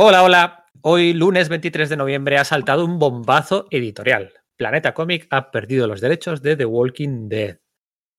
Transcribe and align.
Hola, 0.00 0.22
hola. 0.22 0.66
Hoy, 0.82 1.12
lunes 1.12 1.48
23 1.48 1.88
de 1.88 1.96
noviembre, 1.96 2.38
ha 2.38 2.44
saltado 2.44 2.84
un 2.84 3.00
bombazo 3.00 3.66
editorial. 3.68 4.32
Planeta 4.56 4.94
Comic 4.94 5.26
ha 5.30 5.50
perdido 5.50 5.88
los 5.88 6.00
derechos 6.00 6.40
de 6.40 6.54
The 6.54 6.66
Walking 6.66 7.28
Dead. 7.28 7.58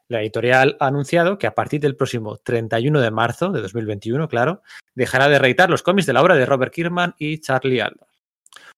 La 0.09 0.19
editorial 0.19 0.75
ha 0.81 0.87
anunciado 0.87 1.37
que 1.37 1.47
a 1.47 1.55
partir 1.55 1.79
del 1.79 1.95
próximo 1.95 2.35
31 2.35 2.99
de 2.99 3.11
marzo 3.11 3.53
de 3.53 3.61
2021, 3.61 4.27
claro, 4.27 4.61
dejará 4.93 5.29
de 5.29 5.39
reeditar 5.39 5.69
los 5.69 5.81
cómics 5.81 6.05
de 6.05 6.11
la 6.11 6.21
obra 6.21 6.35
de 6.35 6.45
Robert 6.45 6.73
Kirkman 6.73 7.15
y 7.17 7.39
Charlie 7.39 7.79
Adler. 7.79 8.09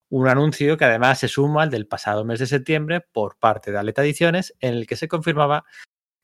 Un 0.10 0.28
anuncio 0.28 0.78
que 0.78 0.86
además 0.86 1.18
se 1.18 1.28
suma 1.28 1.64
al 1.64 1.72
del 1.72 1.88
pasado 1.88 2.24
mes 2.24 2.38
de 2.38 2.46
septiembre 2.46 3.02
por 3.02 3.40
parte 3.40 3.72
de 3.72 3.80
Aleta 3.80 4.04
Ediciones, 4.04 4.54
en 4.60 4.76
el 4.76 4.86
que 4.86 4.96
se 4.96 5.08
confirmaba 5.08 5.66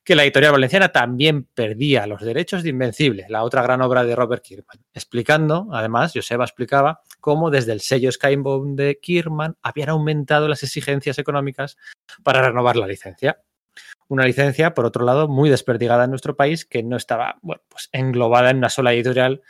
que 0.08 0.16
la 0.16 0.22
editorial 0.22 0.52
valenciana 0.52 0.88
también 0.88 1.44
perdía 1.44 2.06
los 2.06 2.22
derechos 2.22 2.62
de 2.62 2.70
Invencible, 2.70 3.26
la 3.28 3.44
otra 3.44 3.60
gran 3.60 3.82
obra 3.82 4.04
de 4.04 4.16
Robert 4.16 4.42
Kirkman, 4.42 4.82
explicando, 4.94 5.68
además, 5.70 6.12
Joseba 6.14 6.46
explicaba 6.46 7.02
cómo 7.20 7.50
desde 7.50 7.72
el 7.72 7.82
sello 7.82 8.10
Skybound 8.10 8.78
de 8.78 8.98
Kirkman 9.02 9.58
habían 9.60 9.90
aumentado 9.90 10.48
las 10.48 10.62
exigencias 10.62 11.18
económicas 11.18 11.76
para 12.22 12.40
renovar 12.40 12.76
la 12.76 12.86
licencia. 12.86 13.42
Una 14.08 14.24
licencia, 14.24 14.72
por 14.72 14.86
otro 14.86 15.04
lado, 15.04 15.28
muy 15.28 15.50
desperdigada 15.50 16.04
en 16.04 16.10
nuestro 16.10 16.36
país, 16.36 16.64
que 16.64 16.82
no 16.82 16.96
estaba 16.96 17.36
bueno, 17.42 17.60
pues 17.68 17.90
englobada 17.92 18.48
en 18.48 18.56
una 18.56 18.70
sola 18.70 18.94
editorial, 18.94 19.42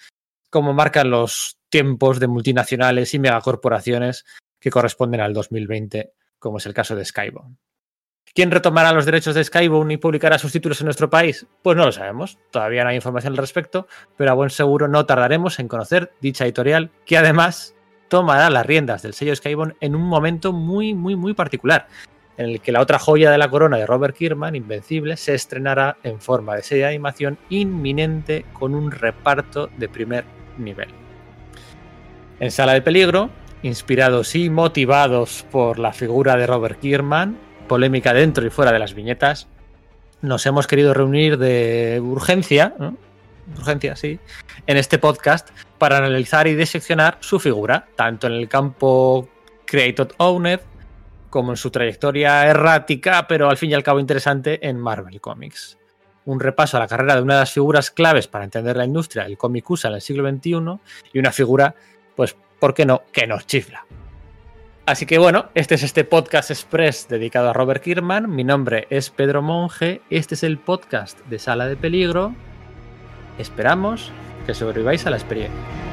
como 0.51 0.75
marcan 0.75 1.09
los 1.09 1.61
tiempos 1.69 2.19
de 2.19 2.27
multinacionales 2.27 3.15
y 3.15 3.21
megacorporaciones 3.21 4.25
que 4.59 4.71
corresponden 4.71 5.21
al 5.21 5.35
2020, 5.35 6.15
como 6.41 6.59
es 6.59 6.67
el 6.67 6.75
caso 6.75 6.97
de 6.97 7.05
Skybound. 7.05 7.59
¿Quién 8.35 8.51
retomará 8.51 8.93
los 8.93 9.05
derechos 9.05 9.35
de 9.35 9.45
Skybound 9.45 9.93
y 9.93 9.97
publicará 9.97 10.39
sus 10.39 10.53
títulos 10.53 10.81
en 10.81 10.87
nuestro 10.87 11.11
país? 11.11 11.47
Pues 11.63 11.77
no 11.77 11.85
lo 11.85 11.93
sabemos, 11.93 12.39
todavía 12.51 12.85
no 12.85 12.91
hay 12.91 12.97
información 12.97 13.33
al 13.33 13.39
respecto, 13.39 13.87
pero 14.17 14.31
a 14.31 14.35
buen 14.35 14.51
seguro 14.51 14.89
no 14.89 15.07
tardaremos 15.07 15.59
en 15.59 15.69
conocer 15.69 16.13
dicha 16.21 16.45
editorial, 16.45 16.91
que 17.05 17.19
además 17.19 17.75
tomará 18.09 18.51
las 18.51 18.67
riendas 18.67 19.03
del 19.03 19.15
sello 19.15 19.35
Skybound 19.35 19.75
en 19.81 19.95
un 19.95 20.03
momento 20.03 20.53
muy, 20.53 20.95
muy, 20.95 21.17
muy 21.17 21.35
particular, 21.35 21.89
en 22.37 22.51
el 22.51 22.61
que 22.61 22.73
la 22.73 22.81
otra 22.81 22.99
joya 22.99 23.31
de 23.31 23.39
la 23.39 23.51
corona 23.51 23.77
de 23.77 23.87
Robert 23.87 24.17
Kirkman, 24.17 24.55
Invencible, 24.55 25.17
se 25.17 25.35
estrenará 25.35 25.99
en 26.05 26.21
forma 26.21 26.55
de 26.55 26.63
serie 26.63 26.85
de 26.85 26.91
animación 26.91 27.39
inminente 27.51 28.45
con 28.53 28.75
un 28.75 28.91
reparto 28.91 29.69
de 29.77 29.89
primer 29.89 30.25
nivel. 30.57 30.89
En 32.41 32.51
Sala 32.51 32.75
de 32.75 32.83
Peligro, 32.83 33.31
inspirados 33.63 34.37
y 34.37 34.49
motivados 34.51 35.45
por 35.51 35.81
la 35.81 35.93
figura 35.93 36.37
de 36.37 36.47
Robert 36.47 36.79
Kirkman, 36.79 37.37
polémica 37.69 38.13
dentro 38.13 38.45
y 38.47 38.51
fuera 38.51 38.73
de 38.73 38.79
las 38.79 38.95
viñetas, 38.95 39.47
nos 40.21 40.45
hemos 40.47 40.67
querido 40.67 40.95
reunir 40.95 41.39
de 41.39 42.01
urgencia, 42.03 42.75
urgencia, 43.57 43.95
sí, 43.95 44.19
en 44.67 44.77
este 44.77 44.99
podcast 44.99 45.51
para 45.79 45.99
analizar 45.99 46.49
y 46.49 46.55
diseccionar 46.55 47.19
su 47.21 47.39
figura, 47.39 47.87
tanto 47.95 48.27
en 48.27 48.33
el 48.33 48.49
campo 48.49 49.29
Created 49.65 50.13
Owned 50.17 50.61
como 51.31 51.53
en 51.53 51.57
su 51.57 51.71
trayectoria 51.71 52.47
errática, 52.47 53.27
pero 53.29 53.49
al 53.51 53.57
fin 53.57 53.71
y 53.71 53.75
al 53.75 53.83
cabo 53.83 54.01
interesante 54.01 54.67
en 54.67 54.79
Marvel 54.79 55.21
Comics. 55.21 55.79
Un 56.25 56.41
repaso 56.41 56.77
a 56.77 56.81
la 56.81 56.89
carrera 56.89 57.17
de 57.17 57.23
una 57.23 57.35
de 57.35 57.41
las 57.41 57.53
figuras 57.53 57.91
claves 57.91 58.27
para 58.27 58.45
entender 58.45 58.77
la 58.77 58.85
industria 58.85 59.25
del 59.25 59.39
cómic 59.39 59.69
USA 59.71 59.89
en 59.89 59.95
el 59.95 60.01
siglo 60.01 60.29
XXI 60.29 60.51
y 61.13 61.19
una 61.19 61.33
figura, 61.33 61.75
pues, 62.17 62.37
¿por 62.59 62.75
qué 62.75 62.85
no?, 62.85 63.03
que 63.13 63.27
nos 63.27 63.47
chifla. 63.47 63.85
Así 64.89 65.05
que 65.05 65.19
bueno, 65.19 65.51
este 65.55 65.75
es 65.75 65.83
este 65.83 66.05
podcast 66.05 66.51
express 66.51 67.09
dedicado 67.09 67.51
a 67.51 67.53
Robert 67.53 67.83
Kirkman. 67.83 68.35
Mi 68.35 68.43
nombre 68.43 68.87
es 68.89 69.11
Pedro 69.11 69.43
Monge. 69.43 70.01
Este 70.09 70.35
es 70.35 70.43
el 70.43 70.57
podcast 70.57 71.19
de 71.27 71.39
Sala 71.39 71.67
de 71.67 71.77
Peligro. 71.77 72.35
Esperamos 73.39 74.11
que 74.47 74.55
sobreviváis 74.55 75.07
a 75.07 75.11
la 75.11 75.19
experiencia. 75.19 75.88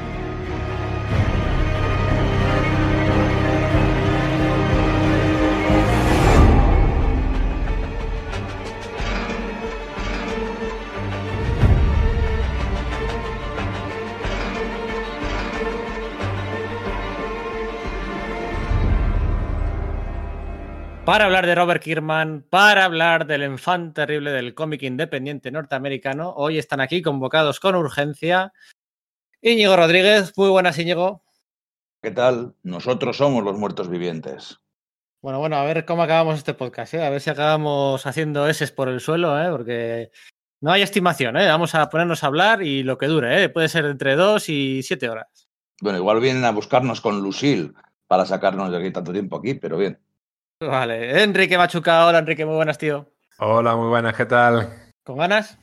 Para 21.06 21.26
hablar 21.26 21.46
de 21.46 21.54
Robert 21.54 21.80
Kirkman, 21.80 22.44
para 22.50 22.84
hablar 22.84 23.28
del 23.28 23.44
enfant 23.44 23.94
terrible 23.94 24.32
del 24.32 24.54
cómic 24.54 24.82
independiente 24.82 25.52
norteamericano, 25.52 26.34
hoy 26.34 26.58
están 26.58 26.80
aquí 26.80 27.00
convocados 27.00 27.60
con 27.60 27.76
urgencia 27.76 28.52
Íñigo 29.40 29.76
Rodríguez. 29.76 30.32
Muy 30.36 30.48
buenas, 30.48 30.76
Íñigo. 30.80 31.22
¿Qué 32.02 32.10
tal? 32.10 32.56
Nosotros 32.64 33.18
somos 33.18 33.44
los 33.44 33.56
muertos 33.56 33.88
vivientes. 33.88 34.58
Bueno, 35.22 35.38
bueno, 35.38 35.54
a 35.54 35.62
ver 35.62 35.84
cómo 35.84 36.02
acabamos 36.02 36.38
este 36.38 36.54
podcast, 36.54 36.94
¿eh? 36.94 37.06
a 37.06 37.10
ver 37.10 37.20
si 37.20 37.30
acabamos 37.30 38.04
haciendo 38.04 38.48
S 38.48 38.66
por 38.72 38.88
el 38.88 38.98
suelo, 38.98 39.40
¿eh? 39.40 39.48
porque 39.52 40.10
no 40.60 40.72
hay 40.72 40.82
estimación, 40.82 41.36
¿eh? 41.36 41.46
vamos 41.46 41.76
a 41.76 41.88
ponernos 41.88 42.24
a 42.24 42.26
hablar 42.26 42.64
y 42.64 42.82
lo 42.82 42.98
que 42.98 43.06
dure, 43.06 43.44
¿eh? 43.44 43.48
puede 43.48 43.68
ser 43.68 43.84
entre 43.84 44.16
dos 44.16 44.48
y 44.48 44.82
siete 44.82 45.08
horas. 45.08 45.46
Bueno, 45.80 45.98
igual 45.98 46.18
vienen 46.18 46.44
a 46.44 46.50
buscarnos 46.50 47.00
con 47.00 47.22
Lucille 47.22 47.70
para 48.08 48.26
sacarnos 48.26 48.72
de 48.72 48.78
aquí 48.78 48.90
tanto 48.90 49.12
tiempo 49.12 49.36
aquí, 49.36 49.54
pero 49.54 49.78
bien. 49.78 50.00
Vale, 50.60 51.22
Enrique 51.22 51.58
Machuca, 51.58 52.06
hola 52.06 52.20
Enrique, 52.20 52.46
muy 52.46 52.54
buenas, 52.54 52.78
tío. 52.78 53.06
Hola, 53.38 53.76
muy 53.76 53.88
buenas, 53.88 54.16
¿qué 54.16 54.24
tal? 54.24 54.90
¿Con 55.04 55.18
ganas? 55.18 55.58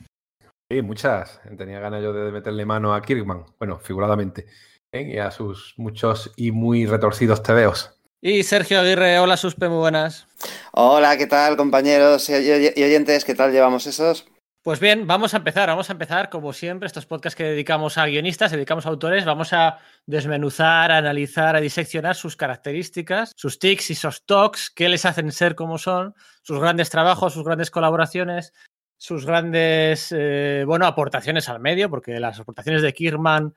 Sí, 0.70 0.82
muchas. 0.82 1.40
Tenía 1.58 1.80
ganas 1.80 2.00
yo 2.00 2.12
de 2.12 2.30
meterle 2.30 2.64
mano 2.64 2.94
a 2.94 3.02
Kirkman, 3.02 3.44
bueno, 3.58 3.80
figuradamente, 3.80 4.46
¿eh? 4.92 5.14
y 5.14 5.18
a 5.18 5.32
sus 5.32 5.74
muchos 5.78 6.32
y 6.36 6.52
muy 6.52 6.86
retorcidos 6.86 7.42
tebeos. 7.42 7.98
Y 8.20 8.44
Sergio 8.44 8.78
Aguirre, 8.78 9.18
hola 9.18 9.36
Suspe, 9.36 9.68
muy 9.68 9.78
buenas. 9.78 10.28
Hola, 10.72 11.18
¿qué 11.18 11.26
tal 11.26 11.56
compañeros 11.56 12.30
y 12.30 12.82
oyentes? 12.82 13.24
¿Qué 13.24 13.34
tal 13.34 13.50
llevamos 13.50 13.88
esos? 13.88 14.28
Pues 14.64 14.80
bien, 14.80 15.06
vamos 15.06 15.34
a 15.34 15.36
empezar, 15.36 15.68
vamos 15.68 15.90
a 15.90 15.92
empezar 15.92 16.30
como 16.30 16.54
siempre, 16.54 16.86
estos 16.86 17.04
podcasts 17.04 17.36
que 17.36 17.44
dedicamos 17.44 17.98
a 17.98 18.06
guionistas, 18.06 18.50
dedicamos 18.50 18.86
a 18.86 18.88
autores, 18.88 19.26
vamos 19.26 19.52
a 19.52 19.78
desmenuzar, 20.06 20.90
a 20.90 20.96
analizar, 20.96 21.54
a 21.54 21.60
diseccionar 21.60 22.16
sus 22.16 22.34
características, 22.34 23.34
sus 23.36 23.58
tics 23.58 23.90
y 23.90 23.94
sus 23.94 24.24
talks, 24.24 24.70
qué 24.70 24.88
les 24.88 25.04
hacen 25.04 25.30
ser 25.32 25.54
como 25.54 25.76
son, 25.76 26.14
sus 26.40 26.58
grandes 26.58 26.88
trabajos, 26.88 27.34
sus 27.34 27.44
grandes 27.44 27.70
colaboraciones, 27.70 28.54
sus 28.96 29.26
grandes, 29.26 30.08
eh, 30.16 30.64
bueno, 30.66 30.86
aportaciones 30.86 31.50
al 31.50 31.60
medio, 31.60 31.90
porque 31.90 32.18
las 32.18 32.40
aportaciones 32.40 32.80
de 32.80 32.94
Kirman 32.94 33.54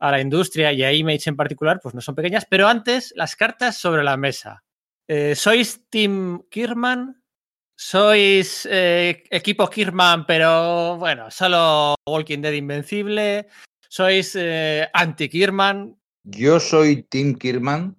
a 0.00 0.10
la 0.10 0.20
industria 0.20 0.72
y 0.72 0.82
a 0.82 0.92
Image 0.92 1.30
en 1.30 1.36
particular, 1.36 1.78
pues 1.80 1.94
no 1.94 2.00
son 2.00 2.16
pequeñas, 2.16 2.46
pero 2.50 2.66
antes 2.66 3.12
las 3.14 3.36
cartas 3.36 3.76
sobre 3.76 4.02
la 4.02 4.16
mesa. 4.16 4.64
Eh, 5.06 5.36
¿Sois 5.36 5.88
Team 5.88 6.42
Kirman? 6.50 7.17
Sois 7.80 8.66
eh, 8.68 9.22
equipo 9.30 9.70
Kirman, 9.70 10.26
pero 10.26 10.96
bueno, 10.96 11.30
solo 11.30 11.94
Walking 12.08 12.40
Dead 12.40 12.54
Invencible. 12.54 13.46
Sois 13.88 14.34
eh, 14.34 14.88
anti-Kirman. 14.92 15.96
Yo 16.24 16.58
soy 16.58 17.04
Team 17.04 17.36
Kirman. 17.36 17.96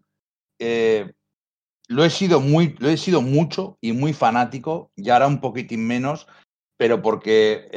Eh, 0.59 1.09
lo, 1.87 2.03
he 2.03 2.09
sido 2.09 2.41
muy, 2.41 2.75
lo 2.79 2.89
he 2.89 2.97
sido 2.97 3.21
mucho 3.21 3.77
y 3.79 3.93
muy 3.93 4.11
fanático, 4.11 4.91
y 4.97 5.09
ahora 5.11 5.27
un 5.27 5.39
poquitín 5.39 5.87
menos, 5.87 6.27
pero 6.75 7.01
porque 7.01 7.69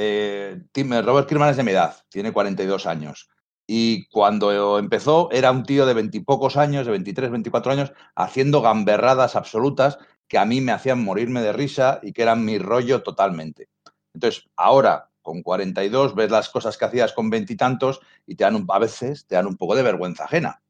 Robert 0.75 1.29
Kirman 1.29 1.51
es 1.51 1.57
de 1.57 1.63
mi 1.63 1.71
edad, 1.71 2.05
tiene 2.11 2.33
42 2.33 2.87
años. 2.87 3.29
Y 3.65 4.09
cuando 4.09 4.81
empezó 4.81 5.31
era 5.31 5.53
un 5.53 5.63
tío 5.63 5.87
de 5.87 5.95
veintipocos 5.95 6.57
años, 6.57 6.85
de 6.85 6.91
23, 6.91 7.31
24 7.31 7.71
años, 7.71 7.93
haciendo 8.17 8.61
gamberradas 8.61 9.37
absolutas 9.37 9.99
que 10.33 10.39
a 10.39 10.47
mí 10.47 10.63
me 10.63 10.73
hacían 10.73 11.05
morirme 11.05 11.43
de 11.43 11.53
risa 11.53 12.01
y 12.03 12.15
que 12.15 12.23
eran 12.23 12.43
mi 12.43 12.57
rollo 12.57 13.03
totalmente. 13.03 13.69
Entonces, 14.15 14.49
ahora, 14.57 15.11
con 15.21 15.43
42, 15.43 16.15
ves 16.15 16.31
las 16.31 16.49
cosas 16.49 16.79
que 16.79 16.87
hacías 16.87 17.13
con 17.13 17.29
veintitantos 17.29 18.01
y, 18.27 18.35
te 18.35 18.45
dan 18.45 18.55
un, 18.55 18.67
a 18.71 18.79
veces 18.79 19.27
te 19.27 19.35
dan 19.35 19.47
un 19.47 19.59
poco 19.59 19.77
de 19.77 19.83
vergüenza 19.83 20.25
ajena. 20.25 20.63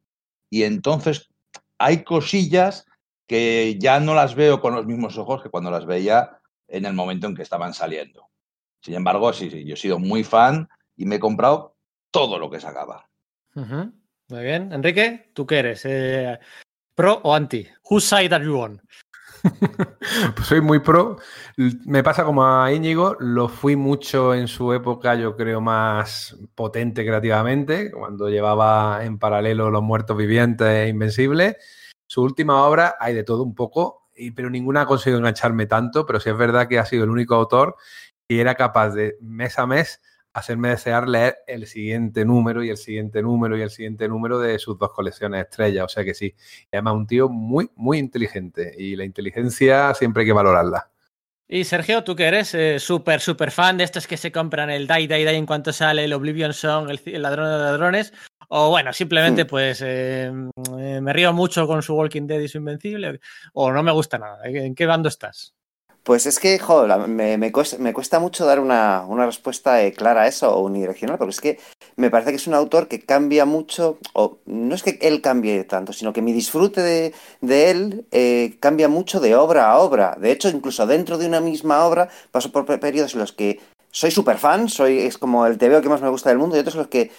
Y 0.50 0.64
entonces 0.64 1.30
hay 1.78 2.02
cosillas 2.02 2.86
que 3.28 3.78
ya 3.78 4.00
no 4.00 4.14
las 4.14 4.34
veo 4.34 4.60
con 4.60 4.74
los 4.74 4.84
mismos 4.84 5.16
ojos 5.16 5.44
que 5.44 5.48
cuando 5.48 5.70
las 5.70 5.86
veía 5.86 6.40
en 6.66 6.84
el 6.84 6.94
momento 6.94 7.28
en 7.28 7.36
que 7.36 7.42
estaban 7.42 7.72
saliendo. 7.72 8.30
Sin 8.80 8.94
embargo, 8.94 9.32
sí, 9.32 9.48
sí, 9.48 9.64
yo 9.64 9.74
he 9.74 9.76
sido 9.76 10.00
muy 10.00 10.24
fan 10.24 10.68
y 10.96 11.06
me 11.06 11.14
he 11.14 11.20
comprado 11.20 11.76
todo 12.10 12.36
lo 12.36 12.50
que 12.50 12.58
sacaba. 12.58 13.08
Muy 13.54 14.42
bien. 14.42 14.72
Enrique, 14.72 15.30
¿tú 15.32 15.46
qué 15.46 15.60
eres? 15.60 15.84
Eh, 15.84 16.36
¿Pro 16.96 17.20
o 17.22 17.32
anti? 17.32 17.64
Whose 17.88 18.08
side 18.08 18.34
are 18.34 18.44
you 18.44 18.58
on? 18.58 18.82
Pues 20.34 20.46
soy 20.46 20.60
muy 20.60 20.80
pro. 20.80 21.16
Me 21.84 22.02
pasa 22.02 22.24
como 22.24 22.46
a 22.46 22.72
Íñigo, 22.72 23.16
lo 23.20 23.48
fui 23.48 23.76
mucho 23.76 24.34
en 24.34 24.48
su 24.48 24.72
época, 24.72 25.14
yo 25.14 25.36
creo, 25.36 25.60
más 25.60 26.36
potente 26.54 27.04
creativamente, 27.04 27.90
cuando 27.90 28.28
llevaba 28.28 29.04
en 29.04 29.18
paralelo 29.18 29.70
Los 29.70 29.82
Muertos 29.82 30.16
Vivientes 30.16 30.66
e 30.66 30.88
Invencibles. 30.88 31.56
Su 32.06 32.22
última 32.22 32.64
obra 32.64 32.96
hay 33.00 33.14
de 33.14 33.24
todo 33.24 33.42
un 33.42 33.54
poco, 33.54 34.08
pero 34.34 34.50
ninguna 34.50 34.82
ha 34.82 34.86
conseguido 34.86 35.18
engancharme 35.18 35.66
tanto, 35.66 36.06
pero 36.06 36.20
sí 36.20 36.30
es 36.30 36.36
verdad 36.36 36.68
que 36.68 36.78
ha 36.78 36.86
sido 36.86 37.04
el 37.04 37.10
único 37.10 37.34
autor 37.34 37.76
que 38.28 38.40
era 38.40 38.54
capaz 38.54 38.90
de 38.90 39.16
mes 39.20 39.58
a 39.58 39.66
mes 39.66 40.00
hacerme 40.34 40.70
desear 40.70 41.08
leer 41.08 41.38
el 41.46 41.66
siguiente 41.66 42.24
número 42.24 42.64
y 42.64 42.70
el 42.70 42.76
siguiente 42.76 43.22
número 43.22 43.56
y 43.56 43.62
el 43.62 43.70
siguiente 43.70 44.08
número 44.08 44.38
de 44.38 44.58
sus 44.58 44.78
dos 44.78 44.92
colecciones 44.92 45.44
estrellas. 45.44 45.84
O 45.84 45.88
sea 45.88 46.04
que 46.04 46.14
sí, 46.14 46.34
además 46.72 46.94
un 46.94 47.06
tío 47.06 47.28
muy, 47.28 47.70
muy 47.76 47.98
inteligente 47.98 48.74
y 48.76 48.96
la 48.96 49.04
inteligencia 49.04 49.94
siempre 49.94 50.22
hay 50.22 50.26
que 50.26 50.32
valorarla. 50.32 50.88
Y 51.48 51.64
Sergio, 51.64 52.02
tú 52.02 52.16
que 52.16 52.24
eres 52.24 52.54
eh, 52.54 52.78
súper, 52.78 53.20
súper 53.20 53.50
fan 53.50 53.76
de 53.76 53.84
estos 53.84 54.06
que 54.06 54.16
se 54.16 54.32
compran 54.32 54.70
el 54.70 54.86
Die, 54.86 55.06
Die, 55.06 55.26
Die 55.26 55.36
en 55.36 55.44
cuanto 55.44 55.70
sale 55.70 56.04
el 56.04 56.14
Oblivion 56.14 56.54
Song, 56.54 56.88
el, 56.88 57.20
ladrón 57.20 57.44
de 57.44 57.58
ladrones, 57.58 58.14
o 58.48 58.70
bueno, 58.70 58.90
simplemente 58.94 59.44
pues 59.44 59.82
eh, 59.82 60.32
eh, 60.78 61.00
me 61.02 61.12
río 61.12 61.34
mucho 61.34 61.66
con 61.66 61.82
su 61.82 61.94
Walking 61.94 62.26
Dead 62.26 62.40
y 62.40 62.48
su 62.48 62.56
Invencible, 62.56 63.20
o 63.52 63.70
no 63.70 63.82
me 63.82 63.92
gusta 63.92 64.16
nada. 64.16 64.38
¿En 64.44 64.74
qué 64.74 64.86
bando 64.86 65.10
estás? 65.10 65.54
Pues 66.04 66.26
es 66.26 66.40
que, 66.40 66.58
joder, 66.58 67.06
me, 67.06 67.38
me, 67.38 67.52
cuesta, 67.52 68.18
mucho 68.18 68.44
dar 68.44 68.58
una, 68.58 69.04
una 69.06 69.24
respuesta 69.24 69.84
eh, 69.84 69.92
clara 69.92 70.22
a 70.22 70.26
eso 70.26 70.52
o 70.52 70.64
unidireccional, 70.64 71.16
porque 71.16 71.30
es 71.30 71.40
que 71.40 71.60
me 71.94 72.10
parece 72.10 72.30
que 72.30 72.36
es 72.36 72.48
un 72.48 72.54
autor 72.54 72.88
que 72.88 73.04
cambia 73.04 73.44
mucho, 73.44 73.98
o 74.12 74.38
no 74.46 74.74
es 74.74 74.82
que 74.82 74.98
él 75.00 75.20
cambie 75.20 75.62
tanto, 75.62 75.92
sino 75.92 76.12
que 76.12 76.20
mi 76.20 76.32
disfrute 76.32 76.80
de, 76.80 77.70
él 77.70 78.04
eh, 78.10 78.56
cambia 78.58 78.88
mucho 78.88 79.20
de 79.20 79.36
obra 79.36 79.70
a 79.70 79.78
obra. 79.78 80.16
De 80.20 80.32
hecho, 80.32 80.48
incluso 80.48 80.86
dentro 80.88 81.18
de 81.18 81.26
una 81.26 81.40
misma 81.40 81.84
obra 81.86 82.08
paso 82.32 82.50
por 82.50 82.64
periodos 82.80 83.14
en 83.14 83.20
los 83.20 83.32
que 83.32 83.60
soy 83.92 84.10
súper 84.10 84.38
fan, 84.38 84.68
soy, 84.68 84.98
es 84.98 85.18
como 85.18 85.46
el 85.46 85.56
TVO 85.56 85.82
que 85.82 85.88
más 85.88 86.02
me 86.02 86.08
gusta 86.08 86.30
del 86.30 86.38
mundo, 86.38 86.56
y 86.56 86.60
otros 86.60 86.74
en 86.74 86.80
los 86.80 86.88
que 86.88 87.12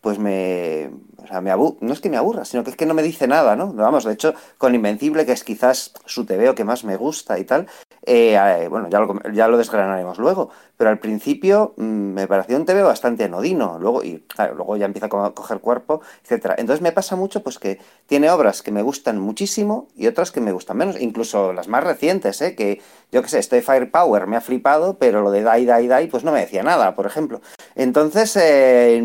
pues 0.00 0.18
me, 0.18 0.90
o 1.24 1.26
sea, 1.26 1.40
me 1.40 1.50
no 1.54 1.92
es 1.92 2.00
que 2.00 2.10
me 2.10 2.16
aburra, 2.16 2.44
sino 2.44 2.62
que 2.62 2.70
es 2.70 2.76
que 2.76 2.86
no 2.86 2.94
me 2.94 3.02
dice 3.02 3.26
nada, 3.26 3.56
¿no? 3.56 3.72
Vamos, 3.72 4.04
de 4.04 4.12
hecho, 4.12 4.34
con 4.58 4.74
Invencible, 4.74 5.24
que 5.24 5.32
es 5.32 5.44
quizás 5.44 5.92
su 6.04 6.24
TVO 6.26 6.54
que 6.54 6.64
más 6.64 6.84
me 6.84 6.96
gusta 6.96 7.38
y 7.38 7.44
tal, 7.44 7.66
eh, 8.06 8.36
eh, 8.36 8.68
bueno, 8.68 8.88
ya 8.88 9.00
lo, 9.00 9.18
ya 9.32 9.48
lo 9.48 9.56
desgranaremos 9.56 10.18
luego, 10.18 10.50
pero 10.76 10.90
al 10.90 10.98
principio 10.98 11.72
mm, 11.76 11.82
me 11.82 12.26
pareció 12.26 12.56
un 12.56 12.66
TV 12.66 12.82
bastante 12.82 13.24
anodino, 13.24 13.78
luego, 13.78 14.04
y 14.04 14.24
luego 14.54 14.76
ya 14.76 14.86
empieza 14.86 15.06
a 15.06 15.08
coger 15.08 15.60
cuerpo, 15.60 16.02
etcétera. 16.22 16.56
Entonces 16.58 16.82
me 16.82 16.92
pasa 16.92 17.16
mucho 17.16 17.42
pues 17.42 17.58
que 17.58 17.80
tiene 18.06 18.30
obras 18.30 18.62
que 18.62 18.72
me 18.72 18.82
gustan 18.82 19.18
muchísimo 19.18 19.88
y 19.96 20.06
otras 20.06 20.32
que 20.32 20.40
me 20.42 20.52
gustan 20.52 20.76
menos, 20.76 21.00
incluso 21.00 21.52
las 21.52 21.68
más 21.68 21.82
recientes, 21.82 22.42
¿eh? 22.42 22.54
que 22.54 22.82
yo 23.10 23.22
qué 23.22 23.28
sé, 23.28 23.38
estoy 23.38 23.62
Firepower 23.62 24.26
me 24.26 24.36
ha 24.36 24.40
flipado, 24.40 24.98
pero 24.98 25.22
lo 25.22 25.30
de 25.30 25.44
Die, 25.44 25.72
Die, 25.72 25.88
Die, 25.88 26.08
pues 26.08 26.24
no 26.24 26.32
me 26.32 26.40
decía 26.40 26.62
nada, 26.62 26.94
por 26.94 27.06
ejemplo. 27.06 27.40
Entonces, 27.74 28.36
eh, 28.36 29.02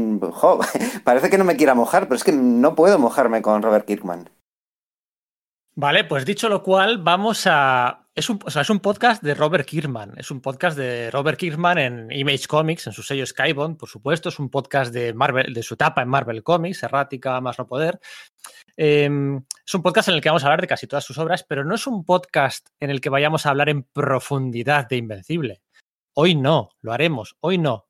parece 1.04 1.30
que 1.30 1.38
no 1.38 1.46
me 1.46 1.56
quiera 1.56 1.76
mojar, 1.76 2.09
pero 2.10 2.18
es 2.18 2.24
que 2.24 2.32
no 2.32 2.74
puedo 2.74 2.98
mojarme 2.98 3.44
con 3.44 3.62
Robert 3.62 3.86
Kirkman. 3.86 4.32
Vale, 5.76 6.06
pues 6.06 6.26
dicho 6.26 6.50
lo 6.50 6.64
cual, 6.64 6.98
vamos 6.98 7.44
a. 7.46 8.08
Es 8.16 8.32
un, 8.32 8.40
es 8.48 8.70
un 8.70 8.80
podcast 8.80 9.22
de 9.22 9.36
Robert 9.36 9.66
Kirkman. 9.66 10.16
Es 10.18 10.32
un 10.32 10.42
podcast 10.42 10.76
de 10.76 11.12
Robert 11.12 11.38
Kirkman 11.38 11.78
en 11.78 12.12
Image 12.12 12.48
Comics, 12.48 12.88
en 12.88 12.94
su 12.94 13.04
sello 13.04 13.26
Skybound, 13.26 13.78
por 13.78 13.88
supuesto. 13.88 14.30
Es 14.30 14.40
un 14.40 14.50
podcast 14.50 14.92
de 14.92 15.14
Marvel, 15.14 15.54
de 15.54 15.62
su 15.62 15.76
etapa 15.76 16.02
en 16.02 16.10
Marvel 16.10 16.42
Comics, 16.42 16.82
errática, 16.82 17.40
más 17.42 17.60
no 17.60 17.68
poder. 17.68 18.00
Eh, 18.76 19.08
es 19.66 19.76
un 19.76 19.84
podcast 19.84 20.10
en 20.10 20.16
el 20.16 20.22
que 20.22 20.30
vamos 20.30 20.44
a 20.44 20.48
hablar 20.48 20.62
de 20.62 20.68
casi 20.68 20.88
todas 20.88 21.06
sus 21.06 21.18
obras, 21.20 21.46
pero 21.48 21.64
no 21.64 21.76
es 21.76 21.86
un 21.86 22.04
podcast 22.04 22.70
en 22.80 22.90
el 22.90 23.02
que 23.02 23.10
vayamos 23.10 23.46
a 23.46 23.52
hablar 23.52 23.70
en 23.70 23.84
profundidad 23.84 24.90
de 24.90 24.98
Invencible. 24.98 25.62
Hoy 26.16 26.34
no, 26.34 26.72
lo 26.82 26.92
haremos, 26.92 27.38
hoy 27.40 27.60
no, 27.60 27.89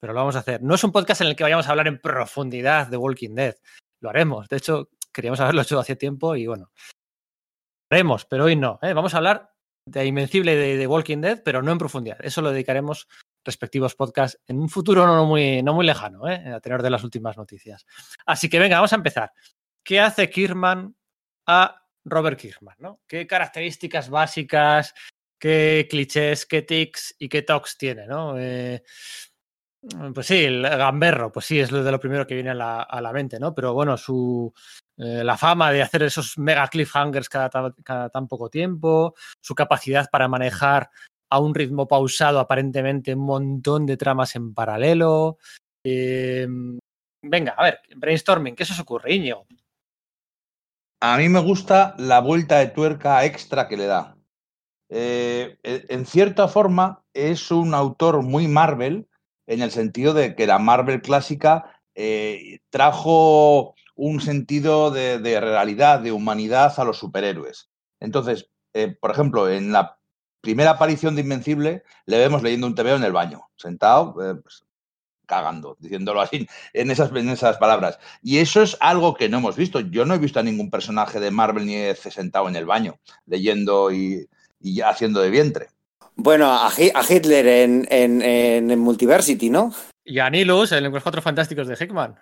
pero 0.00 0.12
lo 0.12 0.20
vamos 0.20 0.36
a 0.36 0.40
hacer. 0.40 0.62
No 0.62 0.74
es 0.74 0.84
un 0.84 0.92
podcast 0.92 1.20
en 1.20 1.28
el 1.28 1.36
que 1.36 1.44
vayamos 1.44 1.66
a 1.66 1.70
hablar 1.70 1.88
en 1.88 2.00
profundidad 2.00 2.86
de 2.86 2.96
Walking 2.96 3.34
Dead. 3.34 3.56
Lo 4.00 4.10
haremos. 4.10 4.48
De 4.48 4.56
hecho, 4.56 4.90
queríamos 5.12 5.40
haberlo 5.40 5.62
hecho 5.62 5.78
hace 5.78 5.96
tiempo 5.96 6.36
y 6.36 6.46
bueno, 6.46 6.70
haremos, 7.90 8.24
pero 8.24 8.44
hoy 8.44 8.56
no. 8.56 8.78
¿eh? 8.82 8.92
Vamos 8.92 9.14
a 9.14 9.18
hablar 9.18 9.52
de 9.86 10.06
Invencible 10.06 10.54
de, 10.54 10.76
de, 10.76 10.86
Walking 10.86 11.20
Dead, 11.20 11.42
pero 11.42 11.62
no 11.62 11.72
en 11.72 11.78
profundidad. 11.78 12.18
Eso 12.20 12.42
lo 12.42 12.50
dedicaremos 12.50 13.08
respectivos 13.44 13.94
podcasts 13.94 14.38
en 14.46 14.58
un 14.58 14.68
futuro 14.68 15.06
no 15.06 15.24
muy, 15.24 15.62
no 15.62 15.72
muy 15.72 15.86
lejano, 15.86 16.28
¿eh? 16.28 16.52
a 16.52 16.60
tener 16.60 16.82
de 16.82 16.90
las 16.90 17.02
últimas 17.04 17.36
noticias. 17.36 17.86
Así 18.26 18.48
que 18.48 18.58
venga, 18.58 18.76
vamos 18.76 18.92
a 18.92 18.96
empezar. 18.96 19.32
¿Qué 19.82 20.00
hace 20.00 20.28
Kirman 20.28 20.94
a 21.46 21.82
Robert 22.04 22.38
Kirkman? 22.38 22.76
¿no? 22.78 23.00
¿Qué 23.06 23.26
características 23.26 24.10
básicas, 24.10 24.94
qué 25.38 25.86
clichés, 25.88 26.44
qué 26.44 26.62
tics 26.62 27.16
y 27.18 27.28
qué 27.28 27.42
talks 27.42 27.78
tiene? 27.78 28.06
¿no? 28.06 28.38
Eh, 28.38 28.82
pues 30.12 30.26
sí, 30.26 30.44
el 30.44 30.62
gamberro, 30.62 31.30
pues 31.30 31.46
sí, 31.46 31.60
es 31.60 31.70
lo 31.70 31.84
de 31.84 31.92
lo 31.92 32.00
primero 32.00 32.26
que 32.26 32.34
viene 32.34 32.50
a 32.50 32.54
la, 32.54 33.12
mente, 33.12 33.38
¿no? 33.38 33.54
Pero 33.54 33.74
bueno, 33.74 33.96
su, 33.96 34.52
eh, 34.96 35.22
la 35.22 35.36
fama 35.36 35.70
de 35.70 35.82
hacer 35.82 36.02
esos 36.02 36.36
mega 36.38 36.66
cliffhangers 36.66 37.28
cada, 37.28 38.10
tan 38.10 38.26
poco 38.26 38.50
tiempo, 38.50 39.14
su 39.40 39.54
capacidad 39.54 40.08
para 40.10 40.28
manejar 40.28 40.90
a 41.30 41.38
un 41.38 41.54
ritmo 41.54 41.86
pausado 41.86 42.40
aparentemente 42.40 43.14
un 43.14 43.24
montón 43.24 43.86
de 43.86 43.96
tramas 43.96 44.34
en 44.34 44.54
paralelo. 44.54 45.38
Eh, 45.84 46.46
venga, 47.22 47.52
a 47.52 47.62
ver, 47.62 47.80
brainstorming, 47.96 48.56
¿qué 48.56 48.64
se 48.64 48.72
os 48.72 48.80
ocurre, 48.80 49.14
Iño? 49.14 49.46
A 51.00 51.16
mí 51.16 51.28
me 51.28 51.40
gusta 51.40 51.94
la 51.98 52.20
vuelta 52.20 52.58
de 52.58 52.68
tuerca 52.68 53.24
extra 53.24 53.68
que 53.68 53.76
le 53.76 53.86
da. 53.86 54.16
Eh, 54.90 55.58
en 55.62 56.06
cierta 56.06 56.48
forma, 56.48 57.04
es 57.12 57.52
un 57.52 57.74
autor 57.74 58.22
muy 58.22 58.48
Marvel, 58.48 59.06
en 59.48 59.62
el 59.62 59.70
sentido 59.72 60.14
de 60.14 60.36
que 60.36 60.46
la 60.46 60.58
Marvel 60.58 61.00
clásica 61.00 61.80
eh, 61.94 62.60
trajo 62.70 63.74
un 63.96 64.20
sentido 64.20 64.90
de, 64.90 65.18
realidad, 65.40 66.00
de 66.00 66.12
humanidad 66.12 66.78
a 66.78 66.84
los 66.84 66.98
superhéroes. 66.98 67.70
Entonces, 67.98 68.50
eh, 68.74 68.94
por 69.00 69.10
ejemplo, 69.10 69.50
en 69.50 69.72
la 69.72 69.98
primera 70.42 70.72
aparición 70.72 71.16
de 71.16 71.22
Invencible, 71.22 71.82
le 72.06 72.18
vemos 72.18 72.42
leyendo 72.42 72.66
un 72.66 72.74
TVO 72.74 72.96
en 72.96 73.02
el 73.02 73.12
baño, 73.12 73.48
sentado, 73.56 74.14
eh, 74.22 74.36
pues, 74.36 74.64
cagando, 75.26 75.76
diciéndolo 75.80 76.20
así, 76.20 76.46
en 76.74 76.90
esas, 76.90 77.10
en 77.10 77.30
esas 77.30 77.56
palabras. 77.56 77.98
Y 78.22 78.38
eso 78.38 78.62
es 78.62 78.76
algo 78.80 79.14
que 79.14 79.30
no 79.30 79.38
hemos 79.38 79.56
visto. 79.56 79.80
Yo 79.80 80.04
no 80.04 80.14
he 80.14 80.18
visto 80.18 80.38
a 80.38 80.44
ningún 80.44 80.70
personaje 80.70 81.20
de 81.20 81.30
Marvel 81.30 81.66
ni 81.66 81.74
ese 81.74 82.10
sentado 82.10 82.48
en 82.48 82.56
el 82.56 82.66
baño, 82.66 83.00
leyendo 83.24 83.90
y, 83.92 84.28
y 84.60 84.82
haciendo 84.82 85.20
de 85.20 85.30
vientre. 85.30 85.68
Bueno, 86.20 86.52
a, 86.52 86.72
Hitler 87.08 87.46
en, 87.46 87.86
en, 87.90 88.22
en, 88.22 88.78
Multiversity, 88.80 89.50
¿no? 89.50 89.72
Y 90.04 90.18
a 90.18 90.28
Nilus 90.28 90.72
en 90.72 90.90
los 90.90 91.02
Cuatro 91.02 91.22
Fantásticos 91.22 91.68
de 91.68 91.76
Hickman. 91.76 92.16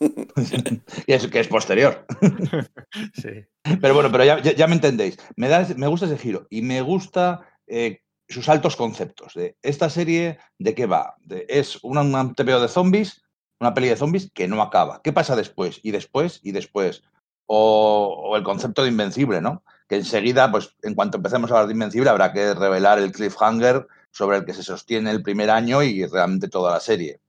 y 1.06 1.12
eso 1.12 1.30
que 1.30 1.38
es 1.38 1.46
posterior. 1.46 2.04
sí. 3.14 3.44
Pero 3.80 3.94
bueno, 3.94 4.10
pero 4.10 4.24
ya, 4.24 4.42
ya, 4.42 4.52
ya, 4.52 4.66
me 4.66 4.74
entendéis. 4.74 5.16
Me, 5.36 5.48
da, 5.48 5.64
me 5.76 5.86
gusta 5.86 6.06
ese 6.06 6.18
giro 6.18 6.48
y 6.50 6.62
me 6.62 6.80
gusta 6.80 7.46
eh, 7.68 8.00
sus 8.28 8.48
altos 8.48 8.74
conceptos. 8.74 9.34
De 9.34 9.56
esta 9.62 9.90
serie, 9.90 10.38
¿de 10.58 10.74
qué 10.74 10.86
va? 10.86 11.14
De, 11.20 11.46
es 11.48 11.78
un, 11.84 11.98
un 11.98 12.34
TVO 12.34 12.60
de 12.60 12.68
zombies, 12.68 13.22
una 13.60 13.74
peli 13.74 13.88
de 13.88 13.96
zombies 13.96 14.28
que 14.34 14.48
no 14.48 14.60
acaba. 14.60 15.02
¿Qué 15.04 15.12
pasa 15.12 15.36
después? 15.36 15.78
Y 15.84 15.92
después, 15.92 16.40
y 16.42 16.50
después. 16.50 17.04
O, 17.46 18.24
o 18.28 18.36
el 18.36 18.42
concepto 18.42 18.82
de 18.82 18.88
invencible, 18.88 19.40
¿no? 19.40 19.62
Que 19.88 19.96
enseguida, 19.96 20.50
pues 20.50 20.74
en 20.82 20.94
cuanto 20.94 21.18
empecemos 21.18 21.50
a 21.50 21.54
hablar 21.54 21.68
de 21.68 21.74
invencible, 21.74 22.10
habrá 22.10 22.32
que 22.32 22.54
revelar 22.54 22.98
el 22.98 23.12
cliffhanger 23.12 23.86
sobre 24.10 24.38
el 24.38 24.44
que 24.44 24.54
se 24.54 24.62
sostiene 24.62 25.10
el 25.10 25.22
primer 25.22 25.50
año 25.50 25.82
y 25.82 26.04
realmente 26.06 26.48
toda 26.48 26.72
la 26.72 26.80
serie 26.80 27.20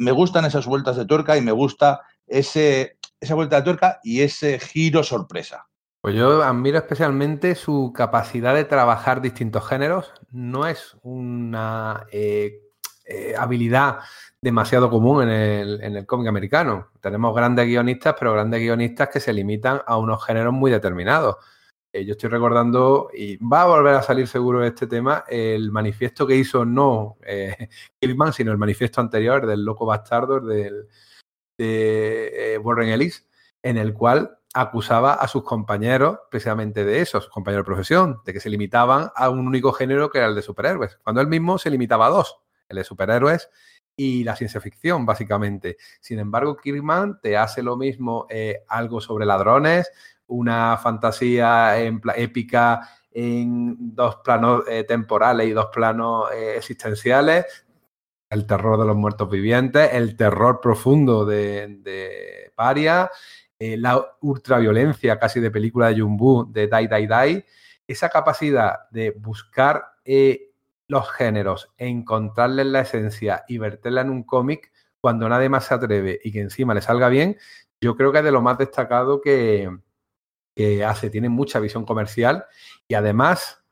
me 0.00 0.12
gustan 0.12 0.46
esas 0.46 0.66
vueltas 0.66 0.96
de 0.96 1.04
tuerca 1.04 1.36
y 1.36 1.42
me 1.42 1.52
gusta 1.52 2.00
ese, 2.26 2.96
esa 3.20 3.34
vuelta 3.34 3.56
de 3.56 3.62
tuerca 3.62 4.00
y 4.02 4.22
ese 4.22 4.58
giro 4.58 5.02
sorpresa. 5.02 5.66
Pues 6.00 6.14
yo 6.14 6.42
admiro 6.42 6.78
especialmente 6.78 7.54
su 7.54 7.92
capacidad 7.94 8.54
de 8.54 8.64
trabajar 8.64 9.20
distintos 9.20 9.68
géneros. 9.68 10.14
No 10.30 10.66
es 10.66 10.96
una 11.02 12.06
eh, 12.10 12.62
eh, 13.04 13.34
habilidad 13.38 13.98
demasiado 14.40 14.88
común 14.88 15.24
en 15.24 15.28
el, 15.28 15.82
en 15.82 15.96
el 15.96 16.06
cómic 16.06 16.28
americano. 16.28 16.88
Tenemos 17.02 17.36
grandes 17.36 17.66
guionistas, 17.66 18.14
pero 18.18 18.32
grandes 18.32 18.60
guionistas 18.60 19.10
que 19.10 19.20
se 19.20 19.34
limitan 19.34 19.82
a 19.86 19.98
unos 19.98 20.24
géneros 20.24 20.54
muy 20.54 20.70
determinados. 20.70 21.36
Eh, 21.92 22.04
yo 22.04 22.12
estoy 22.12 22.30
recordando, 22.30 23.10
y 23.12 23.36
va 23.38 23.62
a 23.62 23.66
volver 23.66 23.94
a 23.96 24.02
salir 24.02 24.28
seguro 24.28 24.64
este 24.64 24.86
tema, 24.86 25.24
el 25.28 25.72
manifiesto 25.72 26.24
que 26.24 26.36
hizo 26.36 26.64
no 26.64 27.16
eh, 27.26 27.68
sino 28.32 28.52
el 28.52 28.58
manifiesto 28.58 29.00
anterior 29.00 29.44
del 29.44 29.64
Loco 29.64 29.86
Bastardo 29.86 30.40
del, 30.40 30.86
de 31.58 32.54
eh, 32.54 32.58
Warren 32.58 32.90
Ellis, 32.90 33.26
en 33.62 33.76
el 33.76 33.92
cual 33.92 34.38
acusaba 34.54 35.14
a 35.14 35.26
sus 35.26 35.42
compañeros 35.42 36.18
precisamente 36.30 36.84
de 36.84 37.00
eso, 37.00 37.20
sus 37.20 37.30
compañeros 37.30 37.64
de 37.64 37.72
profesión, 37.72 38.20
de 38.24 38.32
que 38.32 38.40
se 38.40 38.50
limitaban 38.50 39.10
a 39.16 39.28
un 39.28 39.46
único 39.46 39.72
género 39.72 40.10
que 40.10 40.18
era 40.18 40.28
el 40.28 40.34
de 40.36 40.42
superhéroes, 40.42 40.96
cuando 41.02 41.20
él 41.20 41.26
mismo 41.26 41.58
se 41.58 41.70
limitaba 41.70 42.06
a 42.06 42.10
dos, 42.10 42.40
el 42.68 42.76
de 42.76 42.84
superhéroes 42.84 43.50
y 43.96 44.24
la 44.24 44.36
ciencia 44.36 44.60
ficción, 44.60 45.04
básicamente. 45.04 45.76
Sin 46.00 46.18
embargo, 46.18 46.56
Kirkman 46.56 47.20
te 47.20 47.36
hace 47.36 47.62
lo 47.62 47.76
mismo, 47.76 48.26
eh, 48.30 48.62
algo 48.68 49.00
sobre 49.00 49.26
ladrones, 49.26 49.90
una 50.30 50.76
fantasía 50.78 51.78
en 51.80 52.00
épica 52.16 52.88
en 53.12 53.94
dos 53.94 54.16
planos 54.24 54.62
eh, 54.68 54.84
temporales 54.84 55.48
y 55.48 55.52
dos 55.52 55.66
planos 55.72 56.30
eh, 56.32 56.54
existenciales, 56.56 57.66
el 58.30 58.46
terror 58.46 58.78
de 58.78 58.86
los 58.86 58.96
muertos 58.96 59.28
vivientes, 59.28 59.90
el 59.92 60.16
terror 60.16 60.60
profundo 60.60 61.24
de, 61.24 62.52
Paria, 62.54 63.10
eh, 63.58 63.76
la 63.76 64.16
ultraviolencia 64.20 65.18
casi 65.18 65.40
de 65.40 65.50
película 65.50 65.88
de 65.88 66.00
Jumbu 66.00 66.50
de 66.52 66.68
Die, 66.68 66.88
Die, 66.88 67.08
Die, 67.08 67.46
esa 67.88 68.08
capacidad 68.08 68.88
de 68.90 69.10
buscar 69.10 69.84
los 70.86 71.10
géneros, 71.10 71.72
encontrarles 71.76 72.66
la 72.66 72.80
esencia 72.80 73.44
y 73.48 73.58
verterla 73.58 74.02
en 74.02 74.10
un 74.10 74.22
cómic 74.22 74.72
cuando 75.00 75.28
nadie 75.28 75.48
más 75.48 75.64
se 75.64 75.74
atreve 75.74 76.20
y 76.22 76.30
que 76.30 76.40
encima 76.40 76.74
le 76.74 76.82
salga 76.82 77.08
bien, 77.08 77.36
yo 77.80 77.96
creo 77.96 78.12
que 78.12 78.18
es 78.18 78.24
de 78.24 78.32
lo 78.32 78.42
más 78.42 78.58
destacado 78.58 79.20
que, 79.20 79.70
que 80.60 80.84
hace. 80.84 81.10
Tiene 81.10 81.28
mucha 81.28 81.58
visión 81.58 81.84
comercial 81.84 82.44
y 82.86 82.94
además 82.94 83.62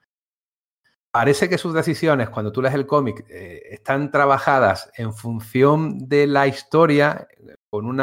parece 1.10 1.48
que 1.48 1.58
sus 1.58 1.74
decisiones, 1.74 2.30
cuando 2.30 2.52
tú 2.52 2.62
lees 2.62 2.74
el 2.74 2.86
cómic, 2.86 3.24
eh, 3.28 3.62
están 3.70 4.10
trabajadas 4.10 4.90
en 4.96 5.12
función 5.12 6.08
de 6.08 6.26
la 6.26 6.46
historia, 6.46 7.28
con 7.70 7.86
un 7.86 8.02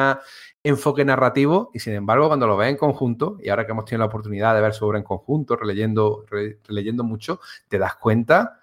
enfoque 0.64 1.06
narrativo, 1.06 1.72
y 1.74 1.80
sin 1.80 1.94
embargo, 1.94 2.28
cuando 2.28 2.46
lo 2.46 2.58
ves 2.58 2.70
en 2.70 2.78
conjunto, 2.78 3.38
y 3.42 3.50
ahora 3.50 3.66
que 3.66 3.72
hemos 3.72 3.86
tenido 3.86 4.00
la 4.00 4.08
oportunidad 4.08 4.54
de 4.54 4.62
ver 4.62 4.74
su 4.74 4.86
obra 4.86 4.98
en 4.98 5.04
conjunto, 5.04 5.56
releyendo, 5.56 6.26
releyendo 6.68 7.04
mucho, 7.04 7.40
te 7.68 7.80
das 7.80 7.96
cuenta 7.96 8.60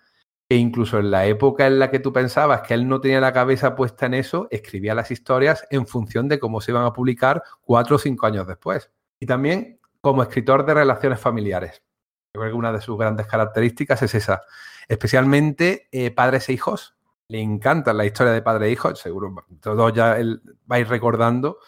que 0.48 0.56
incluso 0.56 0.98
en 0.98 1.10
la 1.10 1.26
época 1.26 1.66
en 1.66 1.78
la 1.78 1.90
que 1.90 1.98
tú 1.98 2.12
pensabas 2.12 2.62
que 2.62 2.74
él 2.74 2.86
no 2.86 3.00
tenía 3.00 3.20
la 3.20 3.32
cabeza 3.32 3.74
puesta 3.74 4.06
en 4.06 4.14
eso, 4.14 4.48
escribía 4.50 4.94
las 4.94 5.10
historias 5.10 5.66
en 5.70 5.86
función 5.86 6.28
de 6.28 6.38
cómo 6.38 6.60
se 6.60 6.72
iban 6.72 6.84
a 6.84 6.92
publicar 6.92 7.42
cuatro 7.62 7.96
o 7.96 7.98
cinco 7.98 8.26
años 8.26 8.46
después. 8.46 8.90
Y 9.18 9.26
también 9.26 9.78
como 10.02 10.22
escritor 10.22 10.66
de 10.66 10.74
relaciones 10.74 11.20
familiares. 11.20 11.82
Yo 12.34 12.40
creo 12.40 12.52
que 12.52 12.58
una 12.58 12.72
de 12.72 12.80
sus 12.80 12.98
grandes 12.98 13.26
características 13.26 14.02
es 14.02 14.14
esa. 14.14 14.42
Especialmente 14.88 15.88
eh, 15.92 16.10
padres 16.10 16.48
e 16.48 16.52
hijos. 16.52 16.96
Le 17.28 17.40
encanta 17.40 17.92
la 17.92 18.04
historia 18.04 18.32
de 18.32 18.42
padres 18.42 18.68
e 18.68 18.72
hijos. 18.72 18.98
Seguro 18.98 19.34
todos 19.60 19.92
ya 19.92 20.18
vais 20.66 20.88
recordando 20.88 21.58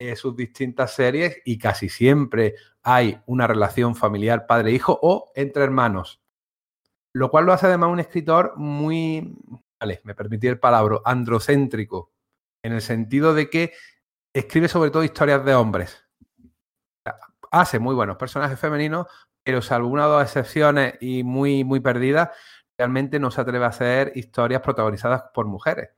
eh, 0.00 0.14
sus 0.14 0.36
distintas 0.36 0.94
series 0.94 1.38
y 1.44 1.58
casi 1.58 1.88
siempre 1.88 2.54
hay 2.82 3.20
una 3.26 3.48
relación 3.48 3.96
familiar 3.96 4.46
padre-hijo 4.46 4.96
o 5.02 5.32
entre 5.34 5.64
hermanos. 5.64 6.20
Lo 7.12 7.30
cual 7.30 7.46
lo 7.46 7.52
hace 7.52 7.66
además 7.66 7.90
un 7.90 7.98
escritor 7.98 8.52
muy, 8.56 9.36
vale, 9.80 10.00
me 10.04 10.14
permití 10.14 10.46
el 10.46 10.60
palabra, 10.60 10.98
androcéntrico, 11.04 12.12
en 12.62 12.74
el 12.74 12.80
sentido 12.80 13.34
de 13.34 13.50
que 13.50 13.72
escribe 14.32 14.68
sobre 14.68 14.90
todo 14.90 15.02
historias 15.02 15.44
de 15.44 15.54
hombres. 15.54 16.07
Hace 17.50 17.78
muy 17.78 17.94
buenos 17.94 18.16
personajes 18.16 18.58
femeninos, 18.58 19.06
pero 19.44 19.62
salvo 19.62 19.88
una 19.88 20.06
o 20.06 20.10
dos 20.10 20.22
excepciones 20.22 20.94
y 21.00 21.22
muy, 21.22 21.64
muy 21.64 21.80
perdidas, 21.80 22.30
realmente 22.78 23.18
no 23.18 23.30
se 23.30 23.40
atreve 23.40 23.64
a 23.64 23.68
hacer 23.68 24.12
historias 24.14 24.62
protagonizadas 24.62 25.24
por 25.34 25.46
mujeres. 25.46 25.90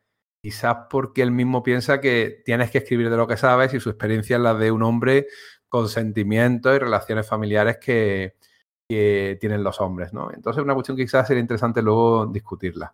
Quizás 0.42 0.86
porque 0.88 1.22
él 1.22 1.32
mismo 1.32 1.62
piensa 1.62 2.00
que 2.00 2.42
tienes 2.44 2.70
que 2.70 2.78
escribir 2.78 3.10
de 3.10 3.16
lo 3.16 3.26
que 3.26 3.36
sabes 3.36 3.74
y 3.74 3.80
su 3.80 3.90
experiencia 3.90 4.36
es 4.36 4.42
la 4.42 4.54
de 4.54 4.72
un 4.72 4.82
hombre 4.82 5.26
con 5.68 5.88
sentimientos 5.88 6.74
y 6.74 6.78
relaciones 6.78 7.26
familiares 7.26 7.78
que, 7.78 8.36
tienen 8.88 9.62
los 9.62 9.80
hombres, 9.80 10.12
¿no? 10.12 10.32
Entonces 10.32 10.58
es 10.58 10.64
una 10.64 10.74
cuestión 10.74 10.96
que 10.96 11.04
quizás 11.04 11.24
sería 11.24 11.40
interesante 11.40 11.80
luego 11.80 12.26
discutirla. 12.26 12.92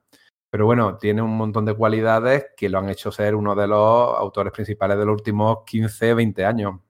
Pero 0.50 0.66
bueno, 0.66 0.98
tiene 0.98 1.22
un 1.22 1.34
montón 1.34 1.64
de 1.64 1.74
cualidades 1.74 2.48
que 2.54 2.68
lo 2.68 2.78
han 2.78 2.90
hecho 2.90 3.10
ser 3.10 3.34
uno 3.34 3.54
de 3.54 3.66
los 3.66 4.14
autores 4.18 4.52
principales 4.52 4.98
de 4.98 5.06
los 5.06 5.14
últimos 5.14 5.60
15, 5.64 6.12
20 6.12 6.44
años. 6.44 6.80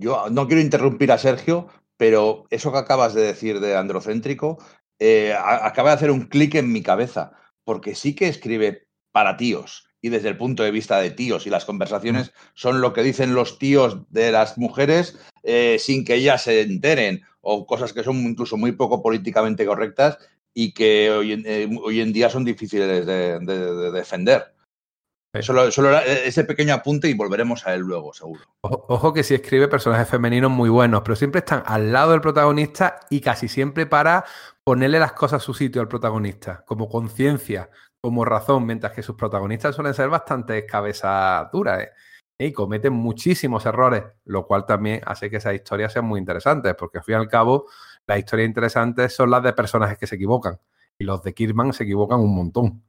Yo 0.00 0.30
no 0.30 0.46
quiero 0.46 0.62
interrumpir 0.62 1.12
a 1.12 1.18
Sergio, 1.18 1.68
pero 1.98 2.46
eso 2.48 2.72
que 2.72 2.78
acabas 2.78 3.12
de 3.12 3.20
decir 3.20 3.60
de 3.60 3.76
androcéntrico 3.76 4.58
eh, 4.98 5.34
acaba 5.36 5.90
de 5.90 5.96
hacer 5.96 6.10
un 6.10 6.22
clic 6.22 6.54
en 6.54 6.72
mi 6.72 6.82
cabeza, 6.82 7.32
porque 7.64 7.94
sí 7.94 8.14
que 8.14 8.26
escribe 8.28 8.88
para 9.12 9.36
tíos 9.36 9.88
y 10.00 10.08
desde 10.08 10.30
el 10.30 10.38
punto 10.38 10.62
de 10.62 10.70
vista 10.70 10.98
de 10.98 11.10
tíos 11.10 11.46
y 11.46 11.50
las 11.50 11.66
conversaciones 11.66 12.32
son 12.54 12.80
lo 12.80 12.94
que 12.94 13.02
dicen 13.02 13.34
los 13.34 13.58
tíos 13.58 14.10
de 14.10 14.32
las 14.32 14.56
mujeres 14.56 15.18
eh, 15.42 15.76
sin 15.78 16.06
que 16.06 16.14
ellas 16.14 16.44
se 16.44 16.62
enteren 16.62 17.20
o 17.42 17.66
cosas 17.66 17.92
que 17.92 18.02
son 18.02 18.16
incluso 18.16 18.56
muy 18.56 18.72
poco 18.72 19.02
políticamente 19.02 19.66
correctas 19.66 20.16
y 20.54 20.72
que 20.72 21.10
hoy 21.10 21.32
en, 21.32 21.44
eh, 21.44 22.12
día 22.12 22.30
son 22.30 22.46
difíciles 22.46 23.04
de 23.04 23.90
defender. 23.92 24.54
Solo, 25.42 25.68
e, 26.00 26.26
ese 26.26 26.42
pequeño 26.42 26.74
apunte 26.74 27.08
y 27.08 27.14
volveremos 27.14 27.64
a 27.64 27.74
él 27.74 27.82
luego, 27.82 28.12
seguro. 28.12 28.42
Ojo, 28.62 29.12
que 29.12 29.22
si 29.22 29.34
escribe 29.34 29.68
personajes 29.68 30.08
femeninos 30.08 30.50
muy 30.50 30.68
buenos, 30.68 31.02
pero 31.02 31.14
siempre 31.14 31.38
están 31.38 31.62
al 31.66 31.92
lado 31.92 32.10
del 32.10 32.20
protagonista 32.20 32.98
y 33.10 33.20
casi 33.20 33.46
siempre 33.46 33.86
para 33.86 34.24
ponerle 34.64 34.98
las 34.98 35.12
cosas 35.12 35.40
a 35.42 35.44
su 35.44 35.54
sitio 35.54 35.80
al 35.80 35.88
protagonista, 35.88 36.64
como 36.66 36.88
conciencia, 36.88 37.70
como 38.00 38.24
razón, 38.24 38.66
mientras 38.66 38.92
que 38.92 39.04
sus 39.04 39.14
protagonistas 39.14 39.76
suelen 39.76 39.94
ser 39.94 40.08
bastante 40.08 40.66
cabezas 40.66 41.48
duras 41.52 41.80
¿eh? 41.80 42.46
y 42.46 42.52
cometen 42.52 42.92
muchísimos 42.92 43.64
errores, 43.66 44.02
lo 44.24 44.46
cual 44.46 44.66
también 44.66 45.00
hace 45.06 45.30
que 45.30 45.36
esas 45.36 45.54
historias 45.54 45.92
sean 45.92 46.06
muy 46.06 46.18
interesantes, 46.18 46.74
porque 46.74 46.98
al 46.98 47.04
fin 47.04 47.14
y 47.14 47.18
al 47.18 47.28
cabo 47.28 47.66
las 48.04 48.18
historias 48.18 48.48
interesantes 48.48 49.14
son 49.14 49.30
las 49.30 49.44
de 49.44 49.52
personajes 49.52 49.96
que 49.96 50.08
se 50.08 50.16
equivocan 50.16 50.58
y 50.98 51.04
los 51.04 51.22
de 51.22 51.34
Kirman 51.34 51.72
se 51.72 51.84
equivocan 51.84 52.18
un 52.18 52.34
montón. 52.34 52.82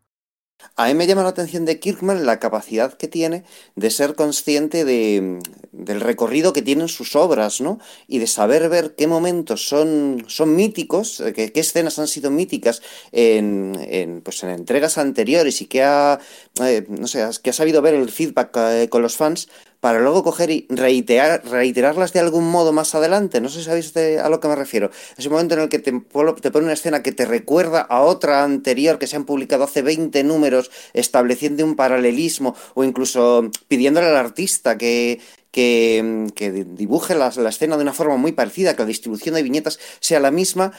A 0.75 0.87
mí 0.87 0.93
me 0.93 1.07
llama 1.07 1.23
la 1.23 1.29
atención 1.29 1.65
de 1.65 1.79
Kirkman 1.79 2.25
la 2.25 2.39
capacidad 2.39 2.93
que 2.93 3.07
tiene 3.07 3.43
de 3.75 3.89
ser 3.91 4.15
consciente 4.15 4.85
de, 4.85 5.39
del 5.71 6.01
recorrido 6.01 6.53
que 6.53 6.61
tienen 6.61 6.87
sus 6.87 7.15
obras, 7.15 7.61
¿no? 7.61 7.79
Y 8.07 8.19
de 8.19 8.27
saber 8.27 8.69
ver 8.69 8.95
qué 8.95 9.07
momentos 9.07 9.67
son, 9.67 10.23
son 10.27 10.55
míticos, 10.55 11.19
eh, 11.19 11.33
qué, 11.33 11.51
escenas 11.59 11.99
han 11.99 12.07
sido 12.07 12.31
míticas 12.31 12.81
en, 13.11 13.77
en, 13.81 14.21
pues 14.21 14.43
en 14.43 14.49
entregas 14.49 14.97
anteriores 14.97 15.61
y 15.61 15.65
que 15.65 15.83
ha, 15.83 16.19
eh, 16.63 16.85
no 16.87 17.07
sé, 17.07 17.25
que 17.43 17.49
ha 17.49 17.53
sabido 17.53 17.81
ver 17.81 17.93
el 17.93 18.09
feedback 18.09 18.55
eh, 18.57 18.89
con 18.89 19.01
los 19.01 19.15
fans 19.15 19.49
para 19.81 19.99
luego 19.99 20.23
coger 20.23 20.51
y 20.51 20.67
reiterar, 20.69 21.43
reiterarlas 21.43 22.13
de 22.13 22.19
algún 22.19 22.49
modo 22.49 22.71
más 22.71 22.95
adelante. 22.95 23.41
No 23.41 23.49
sé 23.49 23.59
si 23.59 23.65
sabéis 23.65 23.95
a 23.97 24.29
lo 24.29 24.39
que 24.39 24.47
me 24.47 24.55
refiero. 24.55 24.91
Es 25.17 25.25
un 25.25 25.33
momento 25.33 25.55
en 25.55 25.61
el 25.61 25.69
que 25.69 25.79
te, 25.79 25.91
te, 25.91 26.51
pone 26.51 26.65
una 26.65 26.73
escena 26.73 27.03
que 27.03 27.11
te 27.11 27.25
recuerda 27.25 27.81
a 27.81 28.01
otra 28.01 28.43
anterior 28.43 28.99
que 28.99 29.07
se 29.07 29.15
han 29.15 29.25
publicado 29.25 29.63
hace 29.63 29.81
20 29.81 30.23
números, 30.23 30.71
estableciendo 30.93 31.65
un 31.65 31.75
paralelismo 31.75 32.55
o 32.75 32.83
incluso 32.83 33.49
pidiéndole 33.67 34.07
al 34.07 34.17
artista 34.17 34.77
que, 34.77 35.19
que, 35.51 36.27
que 36.35 36.51
dibuje 36.51 37.15
la, 37.15 37.31
la, 37.35 37.49
escena 37.49 37.75
de 37.75 37.83
una 37.83 37.93
forma 37.93 38.17
muy 38.17 38.31
parecida, 38.33 38.75
que 38.75 38.83
la 38.83 38.87
distribución 38.87 39.35
de 39.35 39.43
viñetas 39.43 39.79
sea 39.99 40.19
la 40.19 40.31
misma, 40.31 40.73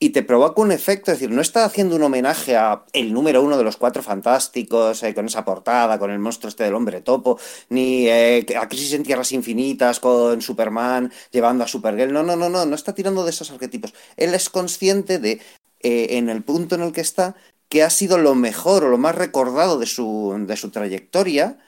y 0.00 0.10
te 0.10 0.22
provoca 0.22 0.62
un 0.62 0.70
efecto, 0.70 1.10
es 1.10 1.18
decir, 1.18 1.34
no 1.34 1.42
está 1.42 1.64
haciendo 1.64 1.96
un 1.96 2.02
homenaje 2.02 2.56
a 2.56 2.84
el 2.92 3.12
número 3.12 3.42
uno 3.42 3.58
de 3.58 3.64
los 3.64 3.76
cuatro 3.76 4.02
fantásticos, 4.02 5.02
eh, 5.02 5.14
con 5.14 5.26
esa 5.26 5.44
portada, 5.44 5.98
con 5.98 6.10
el 6.10 6.20
monstruo 6.20 6.48
este 6.48 6.64
del 6.64 6.74
hombre 6.74 7.00
topo, 7.00 7.38
ni 7.68 8.06
eh, 8.06 8.46
a 8.56 8.68
Crisis 8.68 8.92
en 8.92 9.02
Tierras 9.02 9.32
Infinitas 9.32 9.98
con 9.98 10.40
Superman 10.40 11.12
llevando 11.32 11.64
a 11.64 11.68
Supergirl, 11.68 12.12
no, 12.12 12.22
no, 12.22 12.36
no, 12.36 12.48
no, 12.48 12.64
no 12.64 12.74
está 12.74 12.94
tirando 12.94 13.24
de 13.24 13.30
esos 13.30 13.50
arquetipos. 13.50 13.92
Él 14.16 14.34
es 14.34 14.50
consciente 14.50 15.18
de, 15.18 15.40
eh, 15.80 16.06
en 16.10 16.28
el 16.28 16.42
punto 16.42 16.76
en 16.76 16.82
el 16.82 16.92
que 16.92 17.00
está, 17.00 17.34
que 17.68 17.82
ha 17.82 17.90
sido 17.90 18.18
lo 18.18 18.34
mejor 18.36 18.84
o 18.84 18.88
lo 18.88 18.98
más 18.98 19.16
recordado 19.16 19.78
de 19.78 19.86
su, 19.86 20.34
de 20.46 20.56
su 20.56 20.70
trayectoria, 20.70 21.58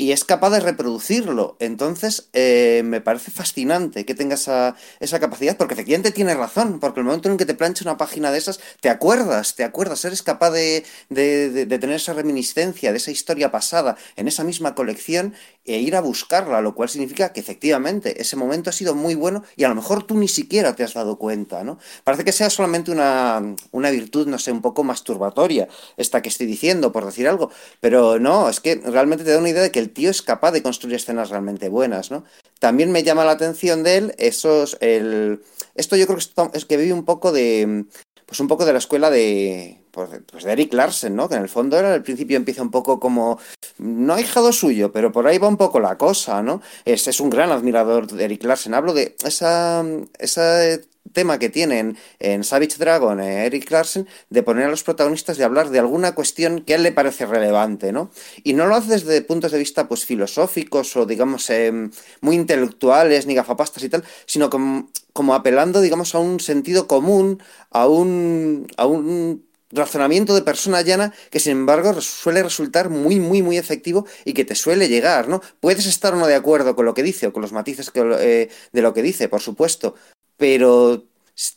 y 0.00 0.12
es 0.12 0.24
capaz 0.24 0.48
de 0.48 0.60
reproducirlo. 0.60 1.58
Entonces, 1.60 2.30
eh, 2.32 2.80
me 2.86 3.02
parece 3.02 3.30
fascinante 3.30 4.06
que 4.06 4.14
tenga 4.14 4.36
esa, 4.36 4.74
esa, 4.98 5.20
capacidad, 5.20 5.58
porque 5.58 5.74
efectivamente 5.74 6.10
tiene 6.10 6.34
razón, 6.34 6.80
porque 6.80 7.00
el 7.00 7.06
momento 7.06 7.30
en 7.30 7.36
que 7.36 7.44
te 7.44 7.52
plancha 7.52 7.84
una 7.84 7.98
página 7.98 8.32
de 8.32 8.38
esas, 8.38 8.60
te 8.80 8.88
acuerdas, 8.88 9.56
te 9.56 9.62
acuerdas, 9.62 10.02
eres 10.06 10.22
capaz 10.22 10.52
de, 10.52 10.86
de, 11.10 11.66
de, 11.66 11.78
tener 11.78 11.96
esa 11.96 12.14
reminiscencia 12.14 12.92
de 12.92 12.96
esa 12.96 13.10
historia 13.10 13.50
pasada 13.50 13.98
en 14.16 14.26
esa 14.26 14.42
misma 14.42 14.74
colección 14.74 15.34
e 15.64 15.78
ir 15.78 15.94
a 15.96 16.00
buscarla, 16.00 16.60
lo 16.60 16.74
cual 16.74 16.88
significa 16.88 17.32
que 17.32 17.40
efectivamente 17.40 18.20
ese 18.20 18.36
momento 18.36 18.70
ha 18.70 18.72
sido 18.72 18.94
muy 18.94 19.14
bueno 19.14 19.44
y 19.56 19.64
a 19.64 19.68
lo 19.68 19.74
mejor 19.74 20.02
tú 20.04 20.16
ni 20.16 20.28
siquiera 20.28 20.74
te 20.74 20.82
has 20.82 20.94
dado 20.94 21.18
cuenta, 21.18 21.64
¿no? 21.64 21.78
Parece 22.04 22.24
que 22.24 22.32
sea 22.32 22.50
solamente 22.50 22.90
una, 22.90 23.54
una 23.70 23.90
virtud, 23.90 24.26
no 24.26 24.38
sé, 24.38 24.52
un 24.52 24.62
poco 24.62 24.84
masturbatoria, 24.84 25.68
esta 25.96 26.22
que 26.22 26.28
estoy 26.28 26.46
diciendo, 26.46 26.92
por 26.92 27.04
decir 27.04 27.28
algo, 27.28 27.50
pero 27.80 28.18
no, 28.18 28.48
es 28.48 28.60
que 28.60 28.76
realmente 28.76 29.24
te 29.24 29.32
da 29.32 29.38
una 29.38 29.50
idea 29.50 29.62
de 29.62 29.70
que 29.70 29.80
el 29.80 29.90
tío 29.90 30.10
es 30.10 30.22
capaz 30.22 30.52
de 30.52 30.62
construir 30.62 30.96
escenas 30.96 31.30
realmente 31.30 31.68
buenas, 31.68 32.10
¿no? 32.10 32.24
También 32.58 32.92
me 32.92 33.02
llama 33.02 33.24
la 33.24 33.32
atención 33.32 33.82
de 33.82 33.96
él 33.96 34.14
esos, 34.18 34.76
el... 34.80 35.42
Esto 35.74 35.96
yo 35.96 36.06
creo 36.06 36.18
que 36.18 36.58
es 36.58 36.64
que 36.66 36.76
vive 36.76 36.92
un 36.92 37.04
poco 37.04 37.32
de, 37.32 37.86
pues 38.26 38.40
un 38.40 38.48
poco 38.48 38.66
de 38.66 38.72
la 38.72 38.78
escuela 38.78 39.10
de, 39.10 39.79
pues, 39.90 40.44
de 40.44 40.52
Eric 40.52 40.72
Larsen, 40.72 41.16
¿no? 41.16 41.28
Que 41.28 41.36
en 41.36 41.42
el 41.42 41.48
fondo 41.48 41.78
era 41.78 41.94
al 41.94 42.02
principio 42.02 42.36
empieza 42.36 42.62
un 42.62 42.70
poco 42.70 43.00
como, 43.00 43.38
no 43.78 44.18
hijado 44.18 44.52
suyo, 44.52 44.92
pero 44.92 45.12
por 45.12 45.26
ahí 45.26 45.38
va 45.38 45.48
un 45.48 45.56
poco 45.56 45.80
la 45.80 45.98
cosa, 45.98 46.42
¿no? 46.42 46.62
Es, 46.84 47.06
es 47.08 47.20
un 47.20 47.30
gran 47.30 47.50
admirador 47.50 48.06
de 48.06 48.24
Eric 48.24 48.44
Larsen. 48.44 48.74
Hablo 48.74 48.92
de 48.94 49.16
esa, 49.24 49.84
esa 50.18 50.80
tema 51.12 51.38
que 51.38 51.48
tienen 51.48 51.96
en 52.18 52.44
Savage 52.44 52.76
Dragon, 52.78 53.20
eh, 53.20 53.46
Eric 53.46 53.70
Larsen, 53.70 54.06
de 54.28 54.42
poner 54.42 54.66
a 54.66 54.70
los 54.70 54.82
protagonistas 54.82 55.36
de 55.38 55.44
hablar 55.44 55.70
de 55.70 55.78
alguna 55.78 56.14
cuestión 56.14 56.62
que 56.62 56.74
a 56.74 56.76
él 56.76 56.82
le 56.82 56.92
parece 56.92 57.26
relevante, 57.26 57.92
¿no? 57.92 58.10
Y 58.44 58.52
no 58.54 58.66
lo 58.66 58.76
hace 58.76 58.90
desde 58.92 59.22
puntos 59.22 59.52
de 59.52 59.58
vista 59.58 59.88
pues 59.88 60.04
filosóficos 60.04 60.96
o 60.96 61.06
digamos 61.06 61.50
em, 61.50 61.90
muy 62.20 62.36
intelectuales 62.36 63.26
ni 63.26 63.34
gafapastas 63.34 63.82
y 63.82 63.88
tal, 63.88 64.04
sino 64.26 64.50
como, 64.50 64.90
como 65.12 65.34
apelando 65.34 65.80
digamos 65.80 66.14
a 66.14 66.18
un 66.18 66.40
sentido 66.40 66.86
común, 66.86 67.42
a 67.70 67.88
un, 67.88 68.66
a 68.76 68.86
un 68.86 69.44
razonamiento 69.72 70.34
de 70.34 70.42
persona 70.42 70.82
llana 70.82 71.12
que 71.30 71.40
sin 71.40 71.52
embargo 71.52 72.00
suele 72.00 72.42
resultar 72.42 72.90
muy 72.90 73.20
muy 73.20 73.42
muy 73.42 73.56
efectivo 73.56 74.06
y 74.24 74.32
que 74.32 74.44
te 74.44 74.54
suele 74.54 74.88
llegar, 74.88 75.28
¿no? 75.28 75.40
Puedes 75.60 75.86
estar 75.86 76.14
o 76.14 76.16
no 76.16 76.26
de 76.26 76.34
acuerdo 76.34 76.74
con 76.74 76.84
lo 76.84 76.94
que 76.94 77.02
dice 77.02 77.28
o 77.28 77.32
con 77.32 77.42
los 77.42 77.52
matices 77.52 77.90
que, 77.90 78.00
eh, 78.20 78.48
de 78.72 78.82
lo 78.82 78.94
que 78.94 79.02
dice, 79.02 79.28
por 79.28 79.40
supuesto, 79.40 79.94
pero 80.36 81.04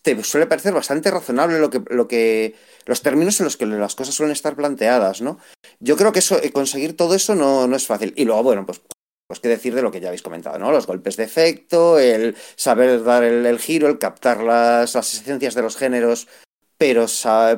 te 0.01 0.23
suele 0.23 0.47
parecer 0.47 0.73
bastante 0.73 1.11
razonable 1.11 1.59
lo 1.59 1.69
que, 1.69 1.81
lo 1.89 2.07
que, 2.07 2.55
los 2.85 3.01
términos 3.01 3.39
en 3.39 3.45
los 3.45 3.57
que 3.57 3.65
las 3.65 3.95
cosas 3.95 4.15
suelen 4.15 4.33
estar 4.33 4.55
planteadas, 4.55 5.21
¿no? 5.21 5.39
Yo 5.79 5.97
creo 5.97 6.11
que 6.11 6.19
eso, 6.19 6.41
eh, 6.41 6.51
conseguir 6.51 6.95
todo 6.95 7.15
eso 7.15 7.35
no, 7.35 7.67
no 7.67 7.75
es 7.75 7.85
fácil. 7.85 8.13
Y 8.15 8.25
luego, 8.25 8.43
bueno, 8.43 8.65
pues 8.65 8.81
pues 9.27 9.39
qué 9.39 9.47
decir 9.47 9.73
de 9.73 9.81
lo 9.81 9.89
que 9.89 9.99
ya 9.99 10.09
habéis 10.09 10.21
comentado, 10.21 10.59
¿no? 10.59 10.71
Los 10.71 10.85
golpes 10.85 11.17
de 11.17 11.23
efecto, 11.23 11.97
el 11.97 12.35
saber 12.55 13.03
dar 13.03 13.23
el, 13.23 13.57
giro, 13.57 13.87
el 13.87 13.97
captar 13.97 14.43
las, 14.43 14.93
las, 14.93 15.13
esencias 15.13 15.55
de 15.55 15.61
los 15.61 15.75
géneros, 15.75 16.27
pero, 16.83 17.05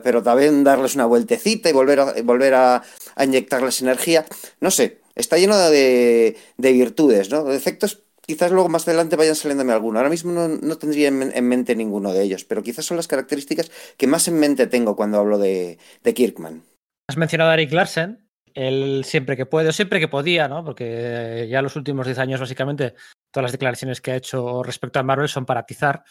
pero 0.03 0.21
también 0.21 0.63
darles 0.63 0.93
una 0.93 1.07
vueltecita 1.07 1.67
y 1.67 1.73
volver 1.73 1.99
a, 1.99 2.13
volver 2.23 2.53
a, 2.53 2.83
inyectarles 3.19 3.81
energía. 3.81 4.23
No 4.59 4.69
sé, 4.69 4.99
está 5.15 5.39
lleno 5.39 5.57
de, 5.57 6.37
de 6.57 6.71
virtudes, 6.73 7.31
¿no? 7.31 7.43
Defectos 7.45 8.03
quizás 8.21 8.51
luego 8.51 8.69
más 8.69 8.87
adelante 8.87 9.15
vayan 9.15 9.33
saliéndome 9.33 9.73
alguno. 9.73 9.97
Ahora 9.97 10.11
mismo 10.11 10.31
no, 10.31 10.77
tendría 10.77 11.07
en, 11.07 11.47
mente 11.47 11.75
ninguno 11.75 12.13
de 12.13 12.21
ellos, 12.21 12.45
pero 12.45 12.61
quizás 12.61 12.85
son 12.85 12.97
las 12.97 13.07
características 13.07 13.71
que 13.97 14.05
más 14.05 14.27
en 14.27 14.39
mente 14.39 14.67
tengo 14.67 14.95
cuando 14.95 15.17
hablo 15.17 15.39
de, 15.39 15.79
de 16.03 16.13
Kirkman. 16.13 16.61
Has 17.09 17.17
mencionado 17.17 17.49
a 17.49 17.55
Eric 17.55 17.71
Larsen. 17.71 18.29
Él 18.53 19.05
siempre 19.05 19.35
que 19.35 19.47
puede, 19.47 19.69
o 19.69 19.73
siempre 19.73 19.99
que 19.99 20.07
podía, 20.07 20.47
¿no? 20.47 20.63
Porque 20.63 21.47
ya 21.49 21.63
los 21.63 21.75
últimos 21.75 22.05
10 22.05 22.19
años, 22.19 22.39
básicamente, 22.39 22.93
todas 23.31 23.45
las 23.45 23.51
declaraciones 23.51 24.01
que 24.01 24.11
ha 24.11 24.17
hecho 24.17 24.61
respecto 24.61 24.99
a 24.99 25.03
Marvel 25.03 25.27
son 25.27 25.47
para 25.47 25.61
atizar. 25.61 26.03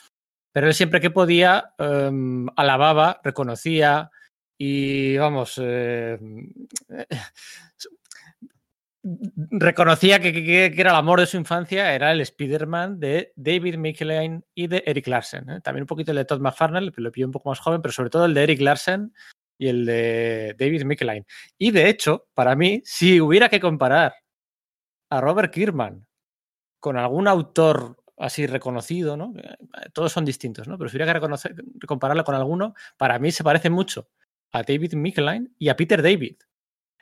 Pero 0.54 0.68
él 0.68 0.74
siempre 0.74 1.00
que 1.00 1.10
podía, 1.10 1.74
um, 1.80 2.46
alababa, 2.54 3.20
reconocía 3.24 4.12
y, 4.56 5.16
vamos, 5.16 5.60
eh, 5.60 6.16
reconocía 9.50 10.20
que, 10.20 10.32
que, 10.32 10.66
era 10.80 10.92
el 10.92 10.96
amor 10.96 11.18
de 11.18 11.26
su 11.26 11.36
infancia, 11.36 11.92
era 11.92 12.12
el 12.12 12.20
Spider-Man 12.20 13.00
de 13.00 13.32
David 13.34 13.74
Michelin 13.78 14.44
y 14.54 14.68
de 14.68 14.84
Eric 14.86 15.08
Larsen. 15.08 15.50
¿eh? 15.50 15.60
También 15.60 15.82
un 15.82 15.88
poquito 15.88 16.12
el 16.12 16.18
de 16.18 16.24
Todd 16.24 16.40
McFarlane, 16.40 16.92
lo 16.94 17.10
pilló 17.10 17.26
un 17.26 17.32
poco 17.32 17.48
más 17.48 17.58
joven, 17.58 17.82
pero 17.82 17.90
sobre 17.90 18.10
todo 18.10 18.26
el 18.26 18.34
de 18.34 18.44
Eric 18.44 18.60
Larsen 18.60 19.12
y 19.58 19.66
el 19.66 19.84
de 19.84 20.54
David 20.56 20.84
Michelin. 20.84 21.26
Y 21.58 21.72
de 21.72 21.88
hecho, 21.88 22.28
para 22.32 22.54
mí, 22.54 22.80
si 22.84 23.20
hubiera 23.20 23.48
que 23.48 23.58
comparar 23.58 24.14
a 25.10 25.20
Robert 25.20 25.52
Kirkman 25.52 26.06
con 26.78 26.96
algún 26.96 27.26
autor 27.26 27.96
así 28.16 28.46
reconocido, 28.46 29.16
¿no? 29.16 29.32
Eh, 29.36 29.56
todos 29.92 30.12
son 30.12 30.24
distintos, 30.24 30.68
¿no? 30.68 30.78
Pero 30.78 30.90
si 30.90 30.96
hubiera 30.96 31.18
que 31.18 31.86
compararlo 31.86 32.24
con 32.24 32.34
alguno, 32.34 32.74
para 32.96 33.18
mí 33.18 33.32
se 33.32 33.44
parece 33.44 33.70
mucho 33.70 34.08
a 34.52 34.62
David 34.62 34.94
Michelin 34.94 35.54
y 35.58 35.68
a 35.68 35.76
Peter 35.76 36.02
David. 36.02 36.36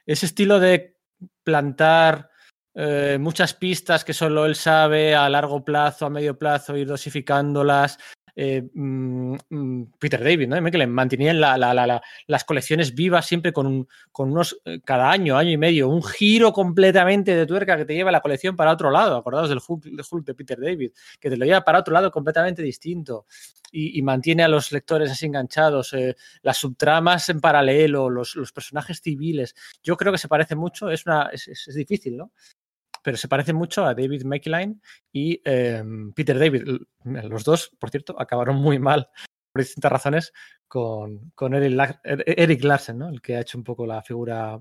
Ese 0.06 0.26
estilo 0.26 0.58
de 0.58 0.96
plantar 1.44 2.30
eh, 2.74 3.18
muchas 3.20 3.54
pistas 3.54 4.04
que 4.04 4.14
solo 4.14 4.46
él 4.46 4.54
sabe 4.54 5.14
a 5.14 5.28
largo 5.28 5.64
plazo, 5.64 6.06
a 6.06 6.10
medio 6.10 6.38
plazo, 6.38 6.76
ir 6.76 6.88
dosificándolas. 6.88 7.98
Eh, 8.34 8.62
mm, 8.72 9.36
mm, 9.50 9.92
Peter 9.98 10.22
David, 10.22 10.48
¿no? 10.48 10.70
Que 10.70 10.86
mantenían 10.86 11.38
la, 11.38 11.58
la, 11.58 11.74
la, 11.74 12.02
las 12.26 12.44
colecciones 12.44 12.94
vivas 12.94 13.26
siempre 13.26 13.52
con, 13.52 13.66
un, 13.66 13.88
con 14.10 14.32
unos, 14.32 14.58
eh, 14.64 14.80
cada 14.82 15.10
año, 15.10 15.36
año 15.36 15.50
y 15.50 15.58
medio, 15.58 15.88
un 15.88 16.02
giro 16.02 16.52
completamente 16.52 17.36
de 17.36 17.46
tuerca 17.46 17.76
que 17.76 17.84
te 17.84 17.94
lleva 17.94 18.10
la 18.10 18.20
colección 18.20 18.56
para 18.56 18.72
otro 18.72 18.90
lado. 18.90 19.16
Acordados 19.16 19.50
del 19.50 19.60
Hulk, 19.66 20.24
de, 20.24 20.34
Peter 20.34 20.58
David, 20.58 20.92
que 21.20 21.28
te 21.28 21.36
lo 21.36 21.44
lleva 21.44 21.62
para 21.62 21.80
otro 21.80 21.92
lado 21.92 22.10
completamente 22.10 22.62
distinto 22.62 23.26
y, 23.70 24.00
mantiene 24.02 24.42
a 24.42 24.48
los 24.48 24.72
lectores 24.72 25.10
así 25.10 25.26
enganchados, 25.26 25.92
eh, 25.94 26.16
las 26.42 26.58
subtramas 26.58 27.28
en 27.28 27.40
paralelo, 27.40 28.10
los, 28.10 28.36
los, 28.36 28.52
personajes 28.52 29.00
civiles. 29.00 29.54
Yo 29.82 29.96
creo 29.96 30.12
que 30.12 30.18
se 30.18 30.28
parece 30.28 30.54
mucho, 30.56 30.90
es, 30.90 31.06
una, 31.06 31.28
es, 31.32 31.48
es 31.48 31.74
difícil, 31.74 32.16
¿no? 32.16 32.32
Pero 33.02 33.16
se 33.16 33.28
parece 33.28 33.52
mucho 33.52 33.84
a 33.84 33.94
David 33.94 34.24
McLean 34.24 34.80
y 35.12 35.40
eh, 35.44 35.82
Peter 36.14 36.38
David. 36.38 36.62
Los 37.04 37.44
dos, 37.44 37.70
por 37.78 37.90
cierto, 37.90 38.18
acabaron 38.18 38.56
muy 38.56 38.78
mal 38.78 39.08
por 39.52 39.62
distintas 39.62 39.92
razones 39.92 40.32
con, 40.68 41.32
con 41.34 41.54
Eric, 41.54 42.64
Larsen, 42.64 42.98
¿no? 42.98 43.08
el 43.08 43.20
que 43.20 43.36
ha 43.36 43.40
hecho 43.40 43.58
un 43.58 43.64
poco 43.64 43.86
la 43.86 44.02
figura 44.02 44.60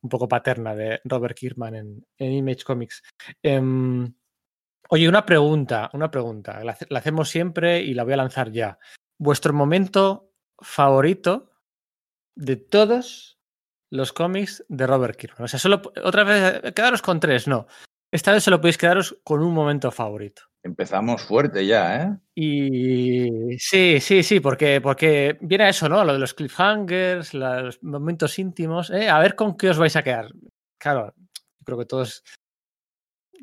un 0.00 0.08
poco 0.08 0.28
paterna 0.28 0.74
de 0.74 1.00
Robert 1.04 1.36
Kirkman 1.36 1.74
en, 1.74 2.32
Image 2.32 2.64
Comics. 2.64 3.02
Eh, 3.42 3.60
oye, 4.88 5.08
una 5.08 5.24
pregunta, 5.24 5.90
una 5.92 6.10
pregunta. 6.10 6.64
La, 6.64 6.76
la 6.88 6.98
hacemos 6.98 7.28
siempre 7.28 7.80
y 7.82 7.94
la 7.94 8.04
voy 8.04 8.14
a 8.14 8.16
lanzar 8.16 8.50
ya. 8.50 8.78
¿Vuestro 9.18 9.52
momento 9.52 10.32
favorito 10.58 11.50
de 12.34 12.56
todos 12.56 13.38
los 13.92 14.12
cómics 14.12 14.64
de 14.68 14.86
Robert 14.86 15.16
Kirkman. 15.16 15.44
O 15.44 15.48
sea, 15.48 15.58
solo 15.58 15.82
otra 16.02 16.24
vez 16.24 16.72
quedaros 16.74 17.02
con 17.02 17.20
tres, 17.20 17.46
no. 17.46 17.66
Esta 18.10 18.32
vez 18.32 18.42
solo 18.42 18.60
podéis 18.60 18.78
quedaros 18.78 19.18
con 19.22 19.42
un 19.42 19.52
momento 19.52 19.90
favorito. 19.90 20.42
Empezamos 20.62 21.22
fuerte 21.22 21.66
ya, 21.66 22.02
¿eh? 22.02 22.16
Y 22.34 23.58
sí, 23.58 24.00
sí, 24.00 24.22
sí, 24.22 24.40
porque, 24.40 24.80
porque 24.80 25.36
viene 25.42 25.64
a 25.64 25.68
eso, 25.68 25.88
¿no? 25.88 26.04
Lo 26.04 26.14
de 26.14 26.18
los 26.18 26.32
cliffhangers, 26.32 27.34
los 27.34 27.82
momentos 27.82 28.38
íntimos. 28.38 28.90
¿eh? 28.90 29.10
A 29.10 29.18
ver 29.18 29.34
con 29.34 29.56
qué 29.56 29.70
os 29.70 29.78
vais 29.78 29.96
a 29.96 30.02
quedar. 30.02 30.28
Claro, 30.78 31.14
creo 31.64 31.78
que 31.78 31.86
todos 31.86 32.22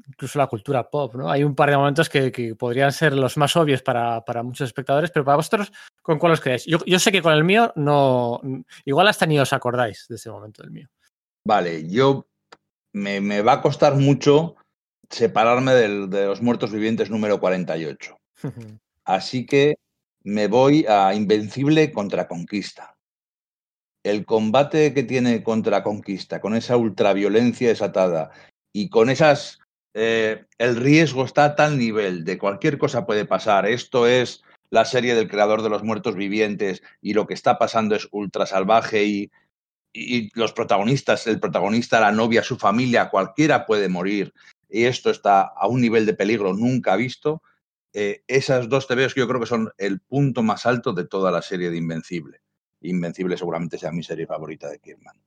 incluso 0.07 0.39
la 0.39 0.47
cultura 0.47 0.89
pop, 0.89 1.15
¿no? 1.15 1.29
Hay 1.29 1.43
un 1.43 1.55
par 1.55 1.69
de 1.69 1.77
momentos 1.77 2.09
que, 2.09 2.31
que 2.31 2.55
podrían 2.55 2.91
ser 2.91 3.13
los 3.13 3.37
más 3.37 3.55
obvios 3.55 3.81
para, 3.81 4.23
para, 4.25 4.43
muchos 4.43 4.67
espectadores, 4.67 5.11
pero 5.11 5.25
para 5.25 5.37
vosotros, 5.37 5.71
¿con 6.01 6.19
cuál 6.19 6.33
os 6.33 6.41
quedáis? 6.41 6.65
Yo, 6.65 6.79
yo, 6.85 6.99
sé 6.99 7.11
que 7.11 7.21
con 7.21 7.33
el 7.33 7.43
mío 7.43 7.71
no. 7.75 8.41
Igual 8.85 9.07
hasta 9.07 9.25
ni 9.25 9.39
os 9.39 9.53
acordáis 9.53 10.05
de 10.09 10.15
ese 10.15 10.29
momento 10.29 10.63
del 10.63 10.71
mío. 10.71 10.87
Vale, 11.45 11.87
yo 11.89 12.27
me, 12.93 13.21
me 13.21 13.41
va 13.41 13.53
a 13.53 13.61
costar 13.61 13.95
mucho 13.95 14.55
separarme 15.09 15.73
del, 15.73 16.09
de 16.09 16.25
los 16.25 16.41
muertos 16.41 16.71
vivientes 16.71 17.09
número 17.09 17.39
48. 17.39 18.17
Así 19.05 19.45
que 19.45 19.75
me 20.23 20.47
voy 20.47 20.85
a 20.87 21.13
Invencible 21.13 21.91
contra 21.91 22.27
Conquista. 22.27 22.95
El 24.03 24.25
combate 24.25 24.93
que 24.93 25.03
tiene 25.03 25.43
contra 25.43 25.83
Conquista, 25.83 26.39
con 26.39 26.55
esa 26.55 26.77
ultraviolencia 26.77 27.67
desatada 27.67 28.31
y 28.73 28.89
con 28.89 29.09
esas 29.09 29.59
eh, 29.93 30.45
el 30.57 30.75
riesgo 30.75 31.25
está 31.25 31.45
a 31.45 31.55
tal 31.55 31.77
nivel 31.77 32.23
de 32.23 32.37
cualquier 32.37 32.77
cosa 32.77 33.05
puede 33.05 33.25
pasar. 33.25 33.65
Esto 33.65 34.07
es 34.07 34.43
la 34.69 34.85
serie 34.85 35.15
del 35.15 35.27
creador 35.27 35.63
de 35.63 35.69
los 35.69 35.83
muertos 35.83 36.15
vivientes 36.15 36.83
y 37.01 37.13
lo 37.13 37.25
que 37.25 37.33
está 37.33 37.57
pasando 37.57 37.95
es 37.95 38.07
ultra 38.11 38.45
salvaje 38.45 39.05
y, 39.05 39.31
los 40.35 40.53
protagonistas, 40.53 41.25
el 41.25 41.39
protagonista, 41.39 41.99
la 41.99 42.11
novia, 42.11 42.43
su 42.43 42.57
familia, 42.57 43.09
cualquiera 43.09 43.65
puede 43.65 43.89
morir 43.89 44.33
y 44.69 44.83
esto 44.83 45.09
está 45.09 45.41
a 45.41 45.67
un 45.67 45.81
nivel 45.81 46.05
de 46.05 46.13
peligro 46.13 46.53
nunca 46.53 46.95
visto. 46.95 47.41
Eh, 47.93 48.21
esas 48.27 48.69
dos 48.69 48.87
TVs 48.87 49.15
yo 49.15 49.27
creo 49.27 49.39
que 49.39 49.47
son 49.47 49.71
el 49.79 49.99
punto 49.99 50.43
más 50.43 50.67
alto 50.67 50.93
de 50.93 51.07
toda 51.07 51.31
la 51.31 51.41
serie 51.41 51.71
de 51.71 51.77
Invencible. 51.77 52.41
Invencible 52.81 53.35
seguramente 53.35 53.79
sea 53.79 53.91
mi 53.91 54.03
serie 54.03 54.27
favorita 54.27 54.69
de 54.69 54.79
Kirkman. 54.79 55.19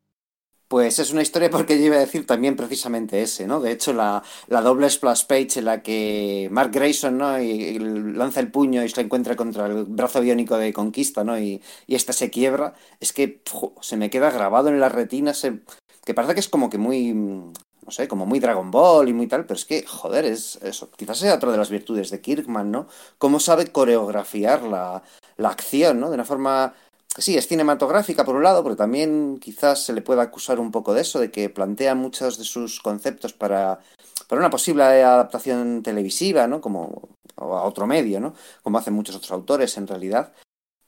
Pues 0.73 0.99
es 0.99 1.13
una 1.13 1.21
historia 1.21 1.51
porque 1.51 1.79
yo 1.79 1.85
iba 1.85 1.97
a 1.97 1.99
decir 1.99 2.27
también 2.27 2.57
precisamente 2.57 3.21
ese, 3.21 3.47
¿no? 3.47 3.61
De 3.61 3.73
hecho, 3.73 3.93
la, 3.93 4.23
la 4.47 4.63
doble 4.63 4.89
splash 4.89 5.27
page 5.27 5.59
en 5.59 5.67
la 5.67 5.83
que 5.83 6.49
Mark 6.51 6.71
Grayson, 6.73 7.19
¿no? 7.19 7.39
Y, 7.43 7.79
lanza 7.79 8.41
el 8.41 8.51
puño 8.51 8.83
y 8.83 8.89
se 8.89 9.03
encuentra 9.03 9.37
contra 9.37 9.67
el 9.67 9.85
brazo 9.85 10.23
biónico 10.23 10.57
de 10.57 10.73
Conquista, 10.73 11.25
¿no? 11.25 11.39
Y, 11.39 11.61
y 11.87 11.95
esta 11.95 12.15
se 12.15 12.31
quiebra, 12.31 12.73
es 13.01 13.13
que 13.13 13.43
se 13.83 13.99
me 13.99 14.09
queda 14.09 14.31
grabado 14.31 14.71
en 14.71 14.81
la 14.81 14.89
retina, 14.89 15.35
se, 15.35 15.61
que 16.07 16.15
parece 16.15 16.33
que 16.33 16.41
es 16.41 16.49
como 16.49 16.71
que 16.71 16.79
muy, 16.79 17.13
no 17.13 17.91
sé, 17.91 18.09
como 18.09 18.25
muy 18.25 18.41
Dragon 18.41 18.71
Ball 18.71 19.11
y 19.11 19.13
muy 19.13 19.27
tal, 19.27 19.45
pero 19.45 19.59
es 19.59 19.67
que, 19.67 19.85
joder, 19.87 20.25
es 20.25 20.57
eso. 20.63 20.91
Quizás 20.97 21.19
sea 21.19 21.35
otra 21.35 21.53
de 21.53 21.59
las 21.59 21.69
virtudes 21.69 22.09
de 22.09 22.23
Kirkman, 22.23 22.71
¿no? 22.71 22.87
Cómo 23.19 23.41
sabe 23.41 23.67
coreografiar 23.67 24.63
la, 24.63 25.03
la 25.37 25.51
acción, 25.51 26.01
¿no? 26.01 26.09
De 26.09 26.15
una 26.15 26.25
forma 26.25 26.73
sí, 27.19 27.37
es 27.37 27.47
cinematográfica 27.47 28.25
por 28.25 28.37
un 28.37 28.43
lado, 28.43 28.63
pero 28.63 28.77
también 28.77 29.39
quizás 29.39 29.85
se 29.85 29.93
le 29.93 30.03
pueda 30.03 30.23
acusar 30.23 30.61
un 30.61 30.71
poco 30.71 30.95
de 30.95 31.03
eso, 31.03 31.21
de 31.21 31.31
que 31.31 31.51
plantea 31.51 31.95
muchos 31.95 32.39
de 32.39 32.45
sus 32.45 32.81
conceptos 32.81 33.33
para, 33.33 33.81
para 34.29 34.41
una 34.41 34.51
posible 34.51 34.83
adaptación 34.85 35.83
televisiva, 35.83 36.47
¿no? 36.47 36.61
Como 36.61 37.11
o 37.37 37.57
a 37.57 37.65
otro 37.65 37.87
medio, 37.87 38.21
¿no? 38.21 38.35
Como 38.63 38.79
hacen 38.79 38.95
muchos 38.95 39.17
otros 39.17 39.33
autores 39.33 39.77
en 39.77 39.87
realidad. 39.87 40.33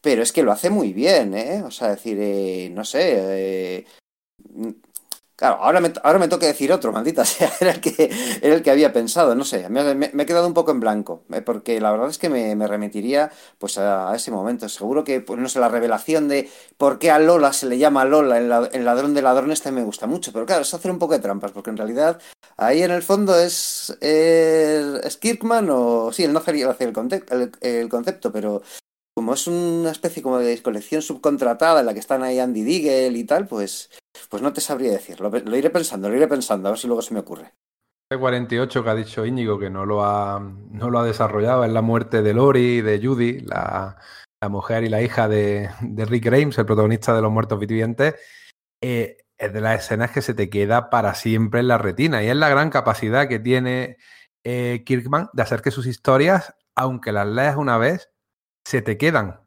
Pero 0.01 0.23
es 0.23 0.33
que 0.33 0.43
lo 0.43 0.53
hace 0.53 0.71
muy 0.71 0.93
bien, 0.93 1.35
¿eh? 1.35 1.63
O 1.63 1.71
sea, 1.71 1.89
decir, 1.89 2.19
eh, 2.21 2.71
no 2.73 2.85
sé, 2.85 3.79
eh, 3.79 3.87
Claro, 5.37 5.57
ahora 5.57 5.81
me, 5.81 5.93
ahora 6.05 6.21
me 6.21 6.29
toca 6.29 6.47
decir 6.47 6.73
otro, 6.73 6.93
maldita 6.93 7.25
sea, 7.25 7.51
era 7.61 7.73
el 7.73 7.81
que, 7.81 8.09
era 8.41 8.55
el 8.55 8.63
que 8.63 8.71
había 8.71 8.93
pensado, 8.93 9.35
no 9.35 9.45
sé, 9.45 9.69
me, 9.69 9.95
me, 9.95 10.07
he 10.23 10.27
quedado 10.27 10.47
un 10.47 10.55
poco 10.55 10.71
en 10.71 10.79
blanco, 10.79 11.25
eh, 11.33 11.43
porque 11.43 11.81
la 11.81 11.91
verdad 11.91 12.09
es 12.09 12.19
que 12.19 12.29
me, 12.29 12.55
me 12.55 12.69
remitiría 12.69 13.33
pues 13.59 13.77
a, 13.79 14.15
ese 14.15 14.31
momento. 14.31 14.69
Seguro 14.69 15.03
que, 15.03 15.21
pues, 15.21 15.41
no 15.41 15.49
sé, 15.49 15.59
la 15.59 15.69
revelación 15.69 16.29
de 16.29 16.49
por 16.79 17.01
qué 17.01 17.11
a 17.11 17.19
Lola 17.19 17.53
se 17.53 17.67
le 17.67 17.79
llama 17.79 18.05
Lola 18.05 18.39
en, 18.39 18.49
la, 18.49 18.69
en 18.73 18.85
Ladrón 18.85 19.13
de 19.15 19.23
Ladrones 19.23 19.61
también 19.61 19.83
me 19.83 19.87
gusta 19.87 20.07
mucho, 20.07 20.33
pero 20.33 20.47
claro, 20.47 20.63
es 20.63 20.73
hacer 20.73 20.91
un 20.93 21.01
poco 21.01 21.15
de 21.15 21.21
trampas, 21.21 21.51
porque 21.51 21.71
en 21.71 21.79
realidad 21.79 22.21
ahí 22.57 22.83
en 22.83 22.93
el 22.93 23.03
fondo 23.03 23.37
es, 23.37 23.97
eh, 24.01 25.01
Kirkman 25.21 25.69
o 25.71 26.13
sí, 26.13 26.23
él 26.25 26.33
no 26.33 26.39
hacer 26.39 26.55
el, 26.55 27.23
el, 27.31 27.53
el 27.61 27.89
concepto, 27.89 28.31
pero 28.31 28.63
como 29.15 29.35
es 29.35 29.47
una 29.47 29.91
especie 29.91 30.23
como 30.23 30.39
de 30.39 30.61
colección 30.63 31.01
subcontratada 31.01 31.81
en 31.81 31.87
la 31.87 31.95
que 31.95 32.01
están 32.01 32.23
ahí 32.23 32.39
Andy 32.39 32.63
Diggle 32.63 33.17
y 33.19 33.25
tal, 33.25 33.47
pues 33.47 33.91
pues 34.29 34.43
no 34.43 34.53
te 34.53 34.61
sabría 34.61 34.93
decir, 34.93 35.21
lo, 35.21 35.57
iré 35.57 35.71
pensando, 35.71 36.09
lo 36.09 36.17
iré 36.17 36.27
pensando, 36.29 36.69
a 36.69 36.73
ver 36.73 36.79
si 36.79 36.87
luego 36.87 37.03
se 37.03 37.15
me 37.15 37.21
ocurre. 37.21 37.53
El 38.11 38.19
48 38.19 38.85
que 38.85 38.91
ha 38.91 38.95
dicho 38.95 39.25
Íñigo 39.25 39.59
que 39.59 39.71
no 39.71 39.87
lo 39.87 40.05
ha, 40.05 40.39
no 40.39 40.91
lo 40.91 40.99
ha 40.99 41.05
desarrollado 41.05 41.65
es 41.65 41.73
la 41.73 41.83
muerte 41.83 42.23
de 42.23 42.35
Lori, 42.35 42.81
de 42.81 43.05
Judy, 43.05 43.41
la, 43.41 43.97
la 44.45 44.49
mujer 44.49 44.85
y 44.85 44.89
la 44.89 45.03
hija 45.03 45.27
de, 45.27 45.71
Rick 45.81 46.25
Grimes, 46.25 46.59
el 46.59 46.67
protagonista 46.67 47.15
de 47.15 47.23
Los 47.23 47.33
Muertos 47.33 47.59
Vivientes, 47.59 48.15
eh, 48.83 49.17
es 49.39 49.53
de 49.53 49.61
las 49.61 49.83
escenas 49.83 50.11
que 50.11 50.21
se 50.21 50.35
te 50.35 50.51
queda 50.51 50.91
para 50.91 51.15
siempre 51.15 51.61
en 51.61 51.69
la 51.69 51.79
retina. 51.79 52.23
Y 52.23 52.29
es 52.29 52.37
la 52.37 52.51
gran 52.51 52.71
capacidad 52.71 53.27
que 53.27 53.39
tiene 53.39 53.97
eh, 54.45 54.83
Kirkman 54.85 55.31
de 55.33 55.43
hacer 55.43 55.63
que 55.63 55.71
sus 55.71 55.87
historias, 55.87 56.55
aunque 56.77 57.11
las 57.11 57.27
leas 57.27 57.57
una 57.57 57.79
vez, 57.79 58.11
se 58.67 58.83
te 58.83 58.97
quedan. 58.99 59.41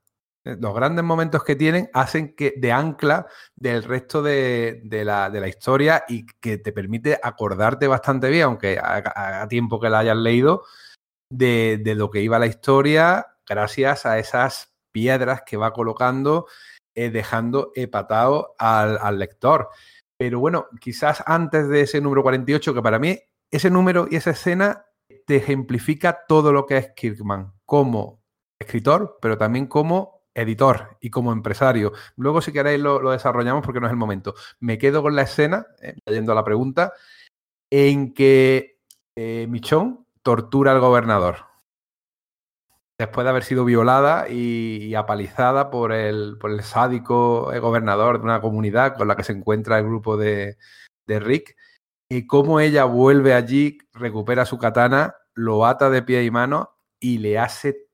Los 0.43 0.73
grandes 0.73 1.03
momentos 1.03 1.43
que 1.43 1.57
tienen 1.57 1.89
hacen 1.93 2.33
que 2.33 2.53
de 2.55 2.71
ancla 2.71 3.27
del 3.55 3.83
resto 3.83 4.21
de, 4.21 4.81
la, 5.03 5.47
historia 5.47 6.05
y 6.07 6.25
que 6.39 6.57
te 6.57 6.71
permite 6.71 7.19
acordarte 7.21 7.87
bastante 7.87 8.29
bien, 8.29 8.43
aunque 8.43 8.79
haga 8.79 9.47
tiempo 9.49 9.79
que 9.79 9.89
la 9.89 9.99
hayas 9.99 10.15
leído, 10.15 10.63
de, 11.29 11.81
de 11.83 11.95
lo 11.95 12.09
que 12.09 12.21
iba 12.21 12.39
la 12.39 12.45
historia 12.45 13.37
gracias 13.47 14.05
a 14.05 14.19
esas 14.19 14.73
piedras 14.91 15.43
que 15.45 15.57
va 15.57 15.73
colocando, 15.73 16.47
eh, 16.95 17.09
dejando 17.09 17.71
epatado 17.75 18.55
al, 18.57 19.19
lector. 19.19 19.69
Pero 20.17 20.39
bueno, 20.39 20.67
quizás 20.81 21.23
antes 21.25 21.67
de 21.69 21.81
ese 21.81 22.01
número 22.01 22.23
48, 22.23 22.73
que 22.73 22.81
para 22.81 22.99
mí 22.99 23.19
ese 23.51 23.69
número 23.69 24.07
y 24.09 24.15
esa 24.15 24.31
escena 24.31 24.85
te 25.25 25.37
ejemplifica 25.37 26.25
todo 26.27 26.51
lo 26.51 26.65
que 26.65 26.77
es 26.77 26.91
Kirkman 26.95 27.53
como 27.65 28.16
escritor, 28.59 29.17
pero 29.21 29.37
también 29.37 29.67
como 29.67 30.21
editor 30.33 30.97
y 31.01 31.09
como 31.09 31.31
empresario. 31.31 31.93
Luego, 32.15 32.41
si 32.41 32.51
queréis, 32.51 32.79
lo, 32.79 33.11
desarrollamos 33.11 33.63
porque 33.63 33.79
no 33.79 33.87
es 33.87 33.91
el 33.91 33.97
momento. 33.97 34.35
Me 34.59 34.77
quedo 34.77 35.01
con 35.01 35.15
la 35.15 35.23
escena, 35.23 35.67
eh, 35.81 35.95
yendo 36.05 36.31
a 36.31 36.35
la 36.35 36.43
pregunta, 36.43 36.93
en 37.71 38.13
que 38.13 38.79
eh, 39.15 39.47
Michón 39.49 40.05
tortura 40.21 40.71
al 40.71 40.79
gobernador 40.79 41.47
después 42.97 43.25
de 43.25 43.29
haber 43.29 43.43
sido 43.43 43.63
violada 43.63 44.27
y, 44.29 44.95
apalizada 44.95 45.69
por 45.69 45.91
el, 45.91 46.37
por 46.39 46.51
el 46.51 46.63
sádico 46.63 47.53
eh, 47.53 47.59
gobernador 47.59 48.17
de 48.17 48.23
una 48.23 48.41
comunidad 48.41 48.97
con 48.97 49.07
la 49.07 49.15
que 49.15 49.23
se 49.23 49.33
encuentra 49.33 49.77
el 49.77 49.85
grupo 49.85 50.17
de, 50.17 50.57
Rick, 51.07 51.55
y 52.09 52.25
cómo 52.27 52.59
ella 52.59 52.85
vuelve 52.85 53.33
allí, 53.33 53.77
recupera 53.93 54.45
su 54.45 54.57
katana, 54.57 55.15
lo 55.35 55.65
ata 55.65 55.89
de 55.89 56.01
pie 56.01 56.23
y 56.23 56.31
mano 56.31 56.75
y 56.99 57.19
le 57.19 57.37
hace, 57.37 57.86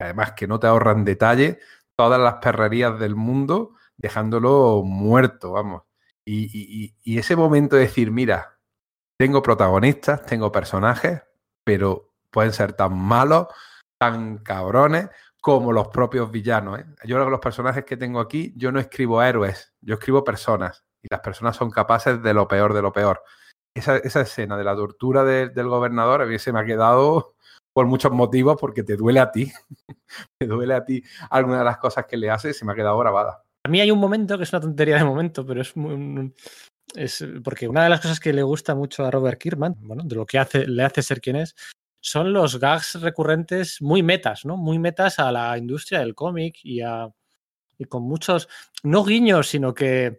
además 0.00 0.32
que 0.32 0.46
no 0.46 0.58
te 0.58 0.66
ahorran 0.66 1.04
detalle, 1.04 1.58
todas 1.96 2.20
las 2.20 2.34
perrerías 2.36 2.98
del 2.98 3.14
mundo, 3.14 3.74
dejándolo 3.96 4.82
muerto, 4.84 5.52
vamos. 5.52 5.82
Y, 6.24 6.94
ese 7.04 7.36
momento 7.36 7.76
de 7.76 7.82
decir, 7.82 8.10
mira, 8.10 8.58
tengo 9.18 9.42
protagonistas, 9.42 10.24
tengo 10.24 10.52
personajes, 10.52 11.22
pero 11.64 12.14
pueden 12.30 12.52
ser 12.52 12.72
tan 12.72 12.96
malos 12.96 13.48
tan 14.00 14.38
cabrones 14.38 15.10
como 15.42 15.72
los 15.72 15.88
propios 15.88 16.30
villanos. 16.30 16.80
¿eh? 16.80 16.86
Yo 17.04 17.16
creo 17.16 17.26
que 17.26 17.32
los 17.32 17.40
personajes 17.40 17.84
que 17.84 17.98
tengo 17.98 18.20
aquí, 18.20 18.54
yo 18.56 18.72
no 18.72 18.80
escribo 18.80 19.22
héroes, 19.22 19.74
yo 19.80 19.94
escribo 19.94 20.24
personas. 20.24 20.84
Y 21.02 21.08
las 21.10 21.20
personas 21.20 21.56
son 21.56 21.70
capaces 21.70 22.22
de 22.22 22.34
lo 22.34 22.48
peor 22.48 22.72
de 22.72 22.82
lo 22.82 22.92
peor. 22.92 23.22
Esa, 23.74 23.96
escena 23.98 24.56
de 24.56 24.64
la 24.64 24.74
tortura 24.74 25.24
del 25.24 25.68
gobernador 25.68 26.22
a 26.22 26.26
mí 26.26 26.38
se 26.38 26.52
me 26.52 26.60
ha 26.60 26.64
quedado 26.64 27.34
por 27.80 27.86
muchos 27.86 28.12
motivos, 28.12 28.58
porque 28.60 28.82
te 28.82 28.94
duele 28.94 29.20
a 29.20 29.32
ti. 29.32 29.50
te 30.38 30.46
duele 30.46 30.74
a 30.74 30.84
ti 30.84 31.02
alguna 31.30 31.60
de 31.60 31.64
las 31.64 31.78
cosas 31.78 32.04
que 32.04 32.18
le 32.18 32.28
hace 32.28 32.52
se 32.52 32.66
me 32.66 32.72
ha 32.72 32.74
quedado 32.74 32.98
grabada. 32.98 33.42
A 33.64 33.70
mí 33.70 33.80
hay 33.80 33.90
un 33.90 33.98
momento 33.98 34.36
que 34.36 34.44
es 34.44 34.52
una 34.52 34.60
tontería 34.60 34.98
de 34.98 35.04
momento, 35.04 35.46
pero 35.46 35.62
es 35.62 37.24
porque 37.42 37.68
una 37.68 37.84
de 37.84 37.88
las 37.88 38.02
cosas 38.02 38.20
que 38.20 38.34
le 38.34 38.42
gusta 38.42 38.74
mucho 38.74 39.06
a 39.06 39.10
Robert 39.10 39.40
Kirkman, 39.40 39.76
bueno, 39.80 40.02
de 40.04 40.14
lo 40.14 40.26
que 40.26 40.38
hace, 40.38 40.66
le 40.66 40.82
hace 40.82 41.00
ser 41.00 41.22
quien 41.22 41.36
es, 41.36 41.56
son 42.02 42.34
los 42.34 42.60
gags 42.60 43.00
recurrentes 43.00 43.80
muy 43.80 44.02
metas, 44.02 44.44
¿no? 44.44 44.58
Muy 44.58 44.78
metas 44.78 45.18
a 45.18 45.32
la 45.32 45.56
industria 45.56 46.00
del 46.00 46.14
cómic 46.14 46.58
y, 46.62 46.82
y 46.82 47.84
con 47.86 48.02
muchos, 48.02 48.46
no 48.82 49.06
guiños, 49.06 49.48
sino 49.48 49.72
que 49.72 50.18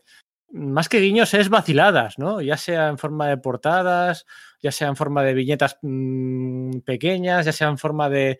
más 0.50 0.90
que 0.90 1.00
guiños 1.00 1.36
es 1.36 1.50
vaciladas, 1.50 2.18
¿no? 2.18 2.42
Ya 2.42 2.58
sea 2.58 2.88
en 2.88 2.98
forma 2.98 3.28
de 3.28 3.38
portadas, 3.38 4.26
ya 4.62 4.72
sea 4.72 4.88
en 4.88 4.96
forma 4.96 5.24
de 5.24 5.34
viñetas 5.34 5.78
mmm, 5.82 6.80
pequeñas, 6.80 7.46
ya 7.46 7.52
sea 7.52 7.68
en 7.70 7.78
forma 7.78 8.10
de, 8.10 8.40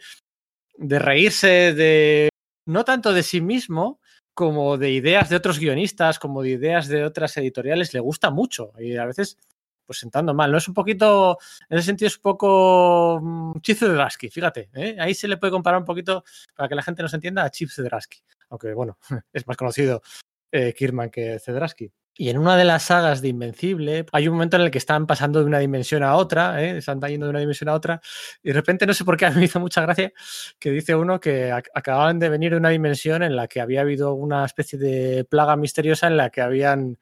de 0.78 1.00
reírse 1.00 1.74
de, 1.74 2.30
no 2.66 2.84
tanto 2.86 3.14
de 3.14 3.24
sí 3.24 3.42
mismo, 3.42 4.00
como 4.34 4.78
de 4.78 4.92
ideas 4.92 5.30
de 5.30 5.36
otros 5.36 5.60
guionistas, 5.60 6.20
como 6.20 6.42
de 6.42 6.52
ideas 6.52 6.88
de 6.88 7.04
otras 7.04 7.36
editoriales, 7.38 7.94
le 7.94 8.00
gusta 8.00 8.30
mucho. 8.30 8.72
Y 8.80 8.96
a 8.98 9.06
veces 9.06 9.38
pues 9.86 10.00
sentando 10.00 10.34
mal. 10.34 10.50
No 10.52 10.58
es 10.58 10.68
un 10.70 10.74
poquito, 10.74 11.38
en 11.70 11.78
ese 11.78 11.88
sentido 11.88 12.08
es 12.08 12.16
un 12.16 12.22
poco 12.22 13.20
mm, 13.22 13.60
Chips 13.60 13.82
de 13.82 13.90
Drasky, 13.90 14.30
fíjate. 14.30 14.70
¿eh? 14.74 14.96
Ahí 14.98 15.14
se 15.14 15.28
le 15.28 15.36
puede 15.36 15.52
comparar 15.52 15.82
un 15.82 15.86
poquito, 15.86 16.24
para 16.56 16.70
que 16.70 16.76
la 16.76 16.82
gente 16.82 17.02
nos 17.04 17.14
entienda, 17.14 17.44
a 17.44 17.50
Chips 17.50 17.76
de 17.76 17.84
Drasky. 17.84 18.20
Aunque 18.50 18.74
bueno, 18.74 18.98
es 19.34 19.46
más 19.48 19.58
conocido 19.58 20.02
eh, 20.50 20.74
Kirman 20.74 21.10
que 21.10 21.40
Cedrasky. 21.40 21.92
Y 22.18 22.30
en 22.30 22.38
una 22.38 22.58
de 22.58 22.66
las 22.66 22.84
sagas 22.84 23.22
de 23.22 23.30
Invencible 23.30 24.06
hay 24.12 24.28
un 24.28 24.34
momento 24.34 24.58
en 24.58 24.64
el 24.64 24.72
que 24.72 24.78
están 24.78 25.08
pasando 25.08 25.40
de 25.40 25.46
una 25.46 25.60
dimensión 25.60 26.04
a 26.04 26.16
otra, 26.16 26.62
¿eh? 26.62 26.78
están 26.78 27.00
yendo 27.02 27.26
de 27.26 27.30
una 27.30 27.40
dimensión 27.40 27.70
a 27.70 27.74
otra, 27.74 28.02
y 28.44 28.50
de 28.50 28.54
repente 28.54 28.86
no 28.86 28.94
sé 28.94 29.06
por 29.06 29.16
qué 29.16 29.26
a 29.28 29.32
mí 29.32 29.38
me 29.38 29.46
hizo 29.46 29.60
mucha 29.60 29.82
gracia 29.82 30.12
que 30.60 30.72
dice 30.72 30.94
uno 30.96 31.20
que 31.20 31.52
acababan 31.52 32.20
de 32.20 32.30
venir 32.30 32.52
de 32.52 32.58
una 32.58 32.70
dimensión 32.70 33.24
en 33.24 33.36
la 33.36 33.48
que 33.48 33.62
había 33.62 33.82
habido 33.82 34.14
una 34.14 34.46
especie 34.46 34.78
de 34.78 35.26
plaga 35.26 35.56
misteriosa 35.56 36.08
en 36.08 36.18
la 36.18 36.30
que 36.30 36.42
habían 36.42 36.98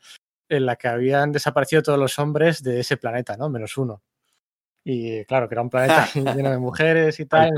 en 0.49 0.65
la 0.65 0.75
que 0.75 0.87
habían 0.87 1.31
desaparecido 1.31 1.83
todos 1.83 1.99
los 1.99 2.17
hombres 2.19 2.63
de 2.63 2.79
ese 2.79 2.97
planeta, 2.97 3.37
¿no? 3.37 3.49
Menos 3.49 3.77
uno. 3.77 4.01
Y 4.83 5.23
claro, 5.25 5.47
que 5.47 5.55
era 5.55 5.61
un 5.61 5.69
planeta 5.69 6.07
lleno 6.35 6.49
de 6.49 6.57
mujeres 6.57 7.19
y 7.19 7.25
tal. 7.25 7.51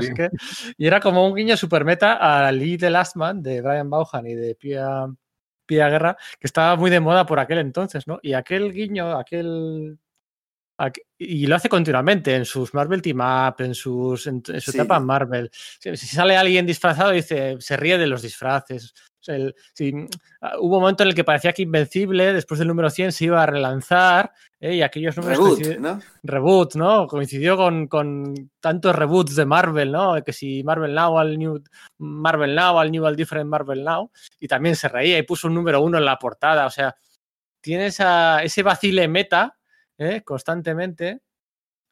y 0.76 0.86
era 0.86 1.00
como 1.00 1.26
un 1.26 1.34
guiño 1.34 1.56
super 1.56 1.84
meta 1.84 2.46
a 2.46 2.52
Lee 2.52 2.76
the 2.76 2.90
Last 2.90 3.16
Man 3.16 3.42
de 3.42 3.62
Brian 3.62 3.88
Bauhan 3.88 4.26
y 4.26 4.34
de 4.34 4.54
Pia, 4.54 5.06
Pia 5.66 5.88
Guerra, 5.88 6.16
que 6.38 6.46
estaba 6.46 6.76
muy 6.76 6.90
de 6.90 7.00
moda 7.00 7.26
por 7.26 7.38
aquel 7.40 7.58
entonces, 7.58 8.06
¿no? 8.06 8.18
Y 8.22 8.34
aquel 8.34 8.72
guiño, 8.72 9.16
aquel 9.18 9.98
y 11.18 11.46
lo 11.46 11.56
hace 11.56 11.68
continuamente 11.68 12.34
en 12.34 12.44
sus 12.44 12.74
Marvel 12.74 13.02
Team 13.02 13.20
Up, 13.20 13.62
en, 13.62 13.74
sus, 13.74 14.26
en, 14.26 14.42
su 14.44 14.70
etapa 14.72 14.98
Marvel. 14.98 15.50
Si, 15.52 15.96
sale 15.96 16.36
alguien 16.36 16.66
disfrazado, 16.66 17.10
dice, 17.10 17.56
se 17.60 17.76
ríe 17.76 17.98
de 17.98 18.06
los 18.06 18.22
disfraces. 18.22 18.94
Ah, 19.28 20.52
hubo 20.58 20.76
un 20.76 20.82
momento 20.82 21.02
en 21.02 21.10
el 21.10 21.14
que 21.14 21.24
parecía 21.24 21.52
que 21.52 21.62
Invencible, 21.62 22.32
después 22.32 22.58
del 22.58 22.68
número 22.68 22.90
100, 22.90 23.12
se 23.12 23.26
iba 23.26 23.42
a 23.42 23.46
relanzar 23.46 24.32
¿eh? 24.60 24.76
y 24.76 24.82
aquellos 24.82 25.16
números. 25.16 25.58
Reboot, 25.58 25.78
¿no? 25.78 26.00
Reboot, 26.22 26.74
¿no? 26.74 27.06
Coincidió 27.06 27.56
con, 27.56 27.86
con, 27.86 28.50
tantos 28.60 28.96
reboots 28.96 29.36
de 29.36 29.46
Marvel, 29.46 29.92
¿no? 29.92 30.22
Que 30.24 30.32
si 30.32 30.62
Marvel 30.64 30.94
Now 30.94 31.18
al 31.18 31.38
New 31.38 31.62
Marvel 31.98 32.54
Now, 32.54 32.78
al 32.78 32.90
New 32.90 33.06
al 33.06 33.16
Different 33.16 33.48
Marvel 33.48 33.84
Now, 33.84 34.10
y 34.40 34.48
también 34.48 34.76
se 34.76 34.88
reía 34.88 35.18
y 35.18 35.22
puso 35.22 35.48
un 35.48 35.54
número 35.54 35.82
uno 35.82 35.98
en 35.98 36.04
la 36.04 36.18
portada. 36.18 36.66
O 36.66 36.70
sea, 36.70 36.96
tiene 37.60 37.86
esa, 37.86 38.42
ese 38.42 38.62
vacile 38.62 39.08
meta 39.08 39.56
¿eh? 39.98 40.22
constantemente, 40.24 41.20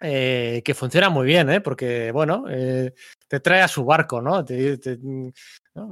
eh, 0.01 0.63
que 0.65 0.75
funciona 0.75 1.11
muy 1.11 1.27
bien, 1.27 1.51
¿eh? 1.51 1.61
porque, 1.61 2.11
bueno, 2.13 2.45
te 2.47 3.41
trae 3.41 3.61
a 3.61 3.69
su 3.69 3.85
barco, 3.85 4.23
¿no? 4.23 4.45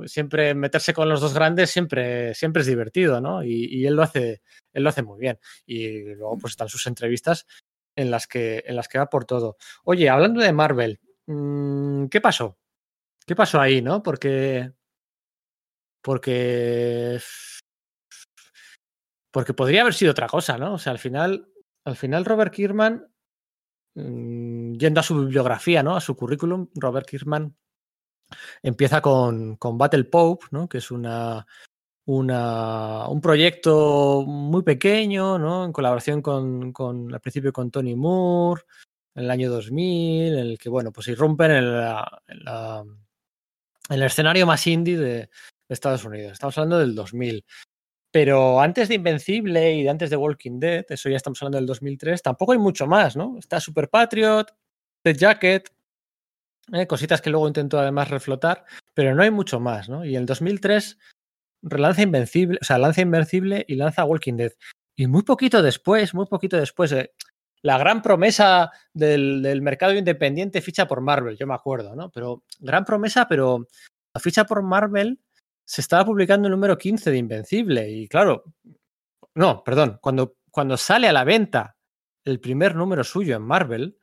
Siempre 0.07 0.55
meterse 0.55 0.95
con 0.95 1.09
los 1.09 1.21
dos 1.21 1.35
grandes 1.35 1.71
siempre, 1.71 2.35
siempre 2.35 2.63
es 2.63 2.67
divertido, 2.67 3.21
¿no? 3.21 3.45
Y, 3.45 3.87
él, 3.87 3.95
lo 3.95 4.03
hace, 4.03 4.43
él 4.73 4.83
lo 4.83 4.89
hace 4.89 5.03
muy 5.03 5.19
bien. 5.21 5.39
Y 5.67 6.15
luego 6.15 6.39
pues 6.39 6.53
están 6.53 6.69
sus 6.69 6.87
entrevistas 6.87 7.47
en 7.97 8.11
las 8.11 8.27
que, 8.27 8.65
en 8.67 8.77
las 8.77 8.89
que 8.89 8.99
va 8.99 9.11
por 9.11 9.25
todo. 9.25 9.57
Oye, 9.85 10.09
hablando 10.09 10.41
de 10.41 10.53
Marvel, 10.53 11.01
mm, 11.27 12.07
¿qué 12.07 12.21
pasó? 12.21 12.59
¿Qué 13.27 13.37
pasó 13.37 13.61
ahí, 13.61 13.83
no? 13.83 14.03
Porque... 14.03 14.73
Porque... 16.03 17.19
Porque 19.31 19.55
podría 19.55 19.83
haber 19.83 19.95
sido 19.95 20.13
otra 20.13 20.27
cosa, 20.27 20.57
¿no? 20.57 20.75
O 20.75 20.79
sea, 20.79 20.93
al 20.93 20.99
final 20.99 21.49
al 21.89 21.97
final, 21.97 22.27
Robert 22.27 22.53
Kirkman, 22.53 22.97
mm, 22.97 23.18
yendo 24.79 25.01
a 25.01 25.03
su 25.03 25.19
bibliografía, 25.21 25.83
¿no? 25.83 25.97
A 25.97 26.01
su 26.01 26.17
currículum, 26.17 26.69
Robert 26.75 27.09
Kirkman 27.09 27.55
empieza 28.63 29.01
con, 29.01 29.57
con 29.57 29.79
Battle 29.79 30.05
Pope, 30.05 30.47
¿no? 30.51 30.69
Que 30.69 30.79
es 30.79 30.91
una, 30.91 31.47
una, 32.07 33.09
un 33.09 33.21
proyecto 33.21 34.25
muy 34.27 34.63
pequeño, 34.63 35.39
¿no? 35.39 35.65
En 35.65 35.73
colaboración 35.73 36.23
con, 36.23 36.73
con, 36.73 37.13
al 37.13 37.21
principio 37.21 37.53
con 37.53 37.71
Tony 37.71 37.95
Moore, 37.95 38.63
en 39.15 39.25
el 39.25 39.31
año 39.31 39.51
2000, 39.51 40.35
en 40.35 40.39
el 40.39 40.59
que, 40.59 40.69
bueno, 40.69 40.93
pues 40.93 41.09
irrumpen 41.09 41.51
en, 41.51 41.65
en, 42.29 42.99
el 43.91 44.03
escenario 44.03 44.47
más 44.47 44.67
indie 44.67 44.97
de, 44.97 45.05
de, 45.05 45.29
Estados 45.69 46.05
Unidos. 46.05 46.33
Estamos 46.33 46.57
hablando 46.59 46.79
del 46.79 46.95
2000. 46.95 47.45
Pero 48.21 48.61
antes 48.61 48.89
de 48.89 48.97
Invencible 48.97 49.75
y 49.75 49.85
de 49.85 49.91
antes 49.91 50.11
de 50.11 50.17
Walking 50.17 50.59
Dead, 50.59 50.85
eso 50.89 51.09
ya 51.09 51.17
estamos 51.17 51.41
hablando 51.41 51.59
del 51.59 51.67
2003, 51.67 52.21
tampoco 52.21 52.51
hay 52.51 52.59
mucho 52.59 52.89
más, 52.89 53.17
¿no? 53.17 53.39
Está 53.39 53.61
Super 53.61 53.89
Patriot, 53.89 54.53
The 55.03 55.15
Jacket, 55.15 55.73
eh, 56.73 56.89
cositas 56.89 57.21
que 57.21 57.31
luego 57.31 57.47
intento 57.47 57.79
además 57.79 58.11
reflotar, 58.11 58.65
pero 58.93 59.15
no 59.15 59.23
hay 59.23 59.31
mucho 59.31 59.61
más, 59.61 59.89
¿no? 59.89 60.05
Y 60.05 60.17
en 60.17 60.23
el 60.23 60.27
2003 60.27 60.99
relanza 61.63 62.03
Invencible, 62.03 62.59
o 62.61 62.65
sea, 62.65 62.79
lanza 62.79 63.03
Invencible 63.03 63.65
y 63.69 63.77
lanza 63.77 64.05
Walking 64.05 64.35
Dead. 64.35 64.53
Y 64.97 65.07
muy 65.07 65.23
poquito 65.23 65.63
después, 65.63 66.13
muy 66.13 66.27
poquito 66.27 66.57
después, 66.57 66.91
eh, 66.91 67.13
la 67.63 67.79
gran 67.79 68.03
promesa 68.03 68.73
del, 68.93 69.43
del, 69.43 69.63
mercado 69.63 69.95
independiente 69.95 70.61
ficha 70.61 70.89
por 70.89 71.03
Marvel, 71.03 71.37
yo 71.37 71.47
me 71.47 71.55
acuerdo, 71.55 71.95
¿no? 71.95 72.11
Pero 72.11 72.43
gran 72.59 72.85
promesa, 72.85 73.29
pero 73.29 73.69
la 74.13 74.21
ficha 74.21 74.45
por 74.45 74.65
Marvel 74.65 75.21
se 75.69 75.83
estaba 75.83 76.07
publicando 76.07 76.49
el 76.49 76.53
número 76.53 76.79
15 76.79 77.11
de 77.11 77.19
Invencible. 77.19 77.91
Y 77.91 78.09
claro, 78.09 78.43
no, 79.35 79.63
perdón, 79.63 79.99
cuando, 80.01 80.37
cuando 80.51 80.79
sale 80.79 81.09
a 81.09 81.13
la 81.13 81.25
venta 81.25 81.77
el 82.25 82.41
primer 82.41 82.75
número 82.75 83.05
suyo 83.05 83.37
en 83.37 83.43
Marvel, 83.43 83.99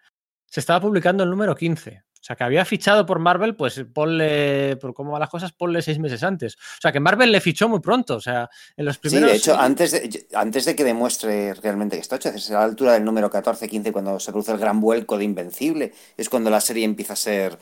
se 0.45 0.59
estaba 0.59 0.79
publicando 0.79 1.23
el 1.23 1.29
número 1.31 1.55
15. 1.55 2.03
O 2.13 2.23
sea, 2.23 2.35
que 2.35 2.43
había 2.43 2.65
fichado 2.65 3.03
por 3.03 3.17
Marvel, 3.17 3.55
pues 3.55 3.83
ponle, 3.91 4.77
por 4.77 4.93
cómo 4.93 5.11
van 5.11 5.21
las 5.21 5.29
cosas, 5.29 5.53
ponle 5.53 5.81
seis 5.81 5.97
meses 5.97 6.21
antes. 6.21 6.55
O 6.55 6.81
sea, 6.81 6.91
que 6.91 6.99
Marvel 6.99 7.31
le 7.31 7.41
fichó 7.41 7.67
muy 7.67 7.79
pronto. 7.79 8.15
O 8.15 8.21
sea, 8.21 8.47
en 8.77 8.85
los 8.85 8.99
primeros. 8.99 9.29
Sí, 9.29 9.31
de 9.31 9.37
hecho, 9.37 9.59
antes 9.59 9.91
de, 9.91 10.27
antes 10.35 10.65
de 10.65 10.75
que 10.75 10.83
demuestre 10.83 11.55
realmente 11.55 11.95
que 11.95 12.01
está 12.01 12.17
hecho, 12.17 12.29
es 12.29 12.51
a 12.51 12.59
la 12.59 12.63
altura 12.63 12.93
del 12.93 13.05
número 13.05 13.31
14-15, 13.31 13.91
cuando 13.91 14.19
se 14.19 14.31
produce 14.31 14.51
el 14.51 14.59
gran 14.59 14.79
vuelco 14.79 15.17
de 15.17 15.23
Invencible, 15.23 15.93
es 16.15 16.29
cuando 16.29 16.51
la 16.51 16.61
serie 16.61 16.85
empieza 16.85 17.13
a 17.13 17.15
ser. 17.15 17.57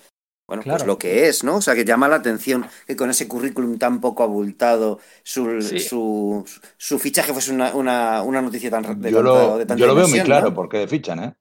Bueno, 0.48 0.64
pues 0.66 0.86
lo 0.86 0.98
que 0.98 1.30
es, 1.30 1.44
¿no? 1.44 1.58
O 1.58 1.62
sea, 1.62 1.74
que 1.74 1.86
llama 1.86 2.10
la 2.10 2.18
atención 2.18 2.66
que 2.86 2.96
con 2.96 3.10
ese 3.10 3.28
currículum 3.28 3.78
tan 3.78 4.02
poco 4.02 4.24
abultado 4.24 5.00
su, 5.24 5.62
su, 5.62 6.46
su, 6.78 7.00
fichaje 7.00 7.32
fuese 7.32 7.54
una, 7.54 7.74
una, 7.74 8.22
una 8.24 8.42
noticia 8.42 8.70
tan 8.70 9.00
de 9.00 9.10
Yo 9.10 9.22
lo, 9.24 9.64
yo 9.64 9.88
lo 9.88 9.96
veo 9.96 10.08
muy 10.08 10.20
claro 10.20 10.54
porque 10.54 10.86
fichan, 10.88 11.24
¿eh? 11.24 11.34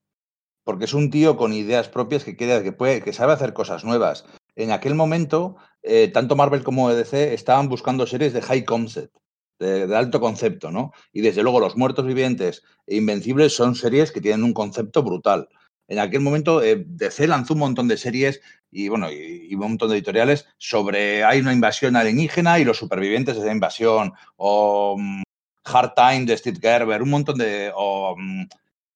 porque 0.64 0.84
es 0.84 0.94
un 0.94 1.10
tío 1.10 1.36
con 1.36 1.52
ideas 1.52 1.88
propias 1.88 2.24
que, 2.24 2.36
quiere, 2.36 2.62
que, 2.62 2.72
puede, 2.72 3.02
que 3.02 3.12
sabe 3.12 3.32
hacer 3.32 3.52
cosas 3.52 3.84
nuevas. 3.84 4.24
En 4.54 4.70
aquel 4.70 4.94
momento, 4.94 5.56
eh, 5.82 6.08
tanto 6.08 6.36
Marvel 6.36 6.62
como 6.62 6.92
DC 6.92 7.34
estaban 7.34 7.68
buscando 7.68 8.06
series 8.06 8.32
de 8.32 8.42
high 8.42 8.64
concept, 8.64 9.16
de, 9.58 9.94
alto 9.96 10.20
concepto, 10.20 10.70
¿no? 10.70 10.92
Y 11.12 11.22
desde 11.22 11.42
luego 11.42 11.60
Los 11.60 11.76
Muertos 11.76 12.06
Vivientes 12.06 12.62
e 12.86 12.96
Invencibles 12.96 13.54
son 13.54 13.74
series 13.74 14.12
que 14.12 14.20
tienen 14.20 14.44
un 14.44 14.52
concepto 14.52 15.02
brutal. 15.02 15.48
En 15.88 15.98
aquel 15.98 16.20
momento 16.20 16.62
eh, 16.62 16.84
DC 16.86 17.26
lanzó 17.26 17.54
un 17.54 17.60
montón 17.60 17.88
de 17.88 17.96
series 17.96 18.40
y 18.70 18.88
bueno, 18.88 19.10
y, 19.10 19.54
un 19.54 19.60
montón 19.60 19.90
de 19.90 19.96
editoriales 19.96 20.46
sobre 20.56 21.24
hay 21.24 21.40
una 21.40 21.52
invasión 21.52 21.96
alienígena 21.96 22.58
y 22.58 22.64
los 22.64 22.78
supervivientes 22.78 23.36
de 23.36 23.42
esa 23.42 23.52
invasión, 23.52 24.12
o 24.36 24.96
mm, 24.98 25.22
Hard 25.64 25.92
Time 25.94 26.24
de 26.24 26.36
Steve 26.36 26.58
Gerber, 26.60 27.02
un 27.02 27.10
montón 27.10 27.38
de... 27.38 27.70
O, 27.74 28.16
mm, 28.16 28.44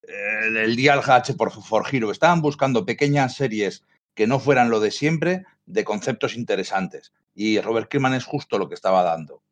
el, 0.02 0.76
Dial 0.76 1.02
H 1.04 1.34
por 1.34 1.52
Hero. 1.90 2.10
Estaban 2.10 2.40
buscando 2.40 2.86
pequeñas 2.86 3.34
series 3.34 3.84
que 4.14 4.26
no 4.26 4.40
fueran 4.40 4.70
lo 4.70 4.80
de 4.80 4.90
siempre, 4.90 5.44
de 5.66 5.84
conceptos 5.84 6.36
interesantes. 6.36 7.12
Y 7.34 7.60
Robert 7.60 7.90
Kirkman 7.90 8.14
es 8.14 8.24
justo 8.24 8.58
lo 8.58 8.68
que 8.68 8.74
estaba 8.74 9.02
dando. 9.02 9.42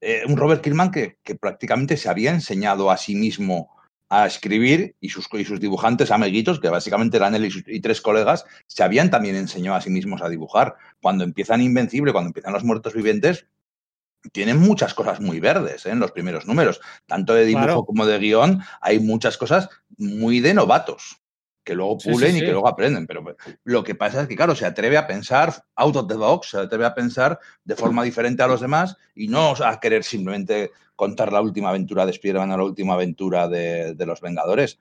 Eh, 0.00 0.22
un 0.28 0.36
Robert 0.36 0.62
Kirkman 0.62 0.90
que, 0.90 1.18
que, 1.22 1.36
prácticamente 1.36 1.96
se 1.96 2.10
había 2.10 2.30
enseñado 2.30 2.90
a 2.90 2.98
sí 2.98 3.14
mismo 3.14 3.70
a 4.08 4.26
escribir 4.26 4.96
y 5.00 5.08
sus, 5.08 5.28
y 5.32 5.44
sus 5.44 5.60
dibujantes 5.60 6.10
amiguitos, 6.10 6.60
que 6.60 6.68
básicamente 6.68 7.16
eran 7.16 7.34
él 7.34 7.46
y, 7.46 7.50
sus, 7.50 7.64
y, 7.66 7.80
tres 7.80 8.00
colegas, 8.00 8.44
se 8.66 8.82
habían 8.82 9.10
también 9.10 9.36
enseñado 9.36 9.76
a 9.76 9.80
sí 9.80 9.90
mismos 9.90 10.22
a 10.22 10.28
dibujar. 10.28 10.76
Cuando 11.00 11.24
empiezan 11.24 11.62
Invencible, 11.62 12.12
cuando 12.12 12.28
empiezan 12.28 12.52
Los 12.52 12.64
Muertos 12.64 12.94
Vivientes, 12.94 13.46
tienen 14.32 14.58
muchas 14.58 14.94
cosas 14.94 15.20
muy 15.20 15.40
verdes 15.40 15.84
¿eh? 15.86 15.90
en 15.90 16.00
los 16.00 16.12
primeros 16.12 16.46
números, 16.46 16.80
tanto 17.06 17.34
de 17.34 17.44
dibujo 17.44 17.64
claro. 17.64 17.84
como 17.84 18.06
de 18.06 18.18
guion, 18.18 18.62
hay 18.80 18.98
muchas 18.98 19.36
cosas 19.36 19.68
muy 19.98 20.40
de 20.40 20.54
novatos 20.54 21.23
que 21.64 21.74
luego 21.74 21.98
pulen 21.98 22.32
sí, 22.32 22.38
sí, 22.38 22.44
y 22.44 22.46
que 22.46 22.52
luego 22.52 22.68
aprenden. 22.68 23.06
Pero 23.06 23.24
lo 23.64 23.82
que 23.82 23.94
pasa 23.94 24.22
es 24.22 24.28
que, 24.28 24.36
claro, 24.36 24.54
se 24.54 24.66
atreve 24.66 24.96
a 24.96 25.06
pensar 25.06 25.52
out 25.76 25.96
of 25.96 26.06
the 26.06 26.14
box, 26.14 26.50
se 26.50 26.58
atreve 26.58 26.84
a 26.84 26.94
pensar 26.94 27.40
de 27.64 27.74
forma 27.74 28.02
diferente 28.04 28.42
a 28.42 28.46
los 28.46 28.60
demás 28.60 28.96
y 29.14 29.28
no 29.28 29.54
a 29.54 29.80
querer 29.80 30.04
simplemente 30.04 30.70
contar 30.94 31.32
la 31.32 31.40
última 31.40 31.70
aventura 31.70 32.04
de 32.04 32.12
Spider-Man 32.12 32.52
o 32.52 32.56
la 32.58 32.64
última 32.64 32.94
aventura 32.94 33.48
de, 33.48 33.94
de 33.94 34.06
los 34.06 34.20
Vengadores. 34.20 34.78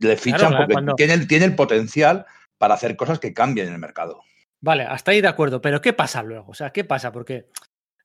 Le 0.00 0.16
fichan 0.16 0.40
claro, 0.40 0.56
porque 0.58 0.72
cuando... 0.72 0.94
tiene, 0.94 1.18
tiene 1.26 1.44
el 1.44 1.54
potencial 1.54 2.26
para 2.58 2.74
hacer 2.74 2.96
cosas 2.96 3.18
que 3.18 3.32
cambien 3.32 3.68
en 3.68 3.74
el 3.74 3.78
mercado. 3.78 4.22
Vale, 4.60 4.84
hasta 4.84 5.10
ahí 5.10 5.20
de 5.20 5.28
acuerdo, 5.28 5.60
pero 5.60 5.80
¿qué 5.80 5.92
pasa 5.92 6.22
luego? 6.22 6.50
O 6.50 6.54
sea, 6.54 6.70
¿qué 6.70 6.84
pasa? 6.84 7.12
Porque 7.12 7.50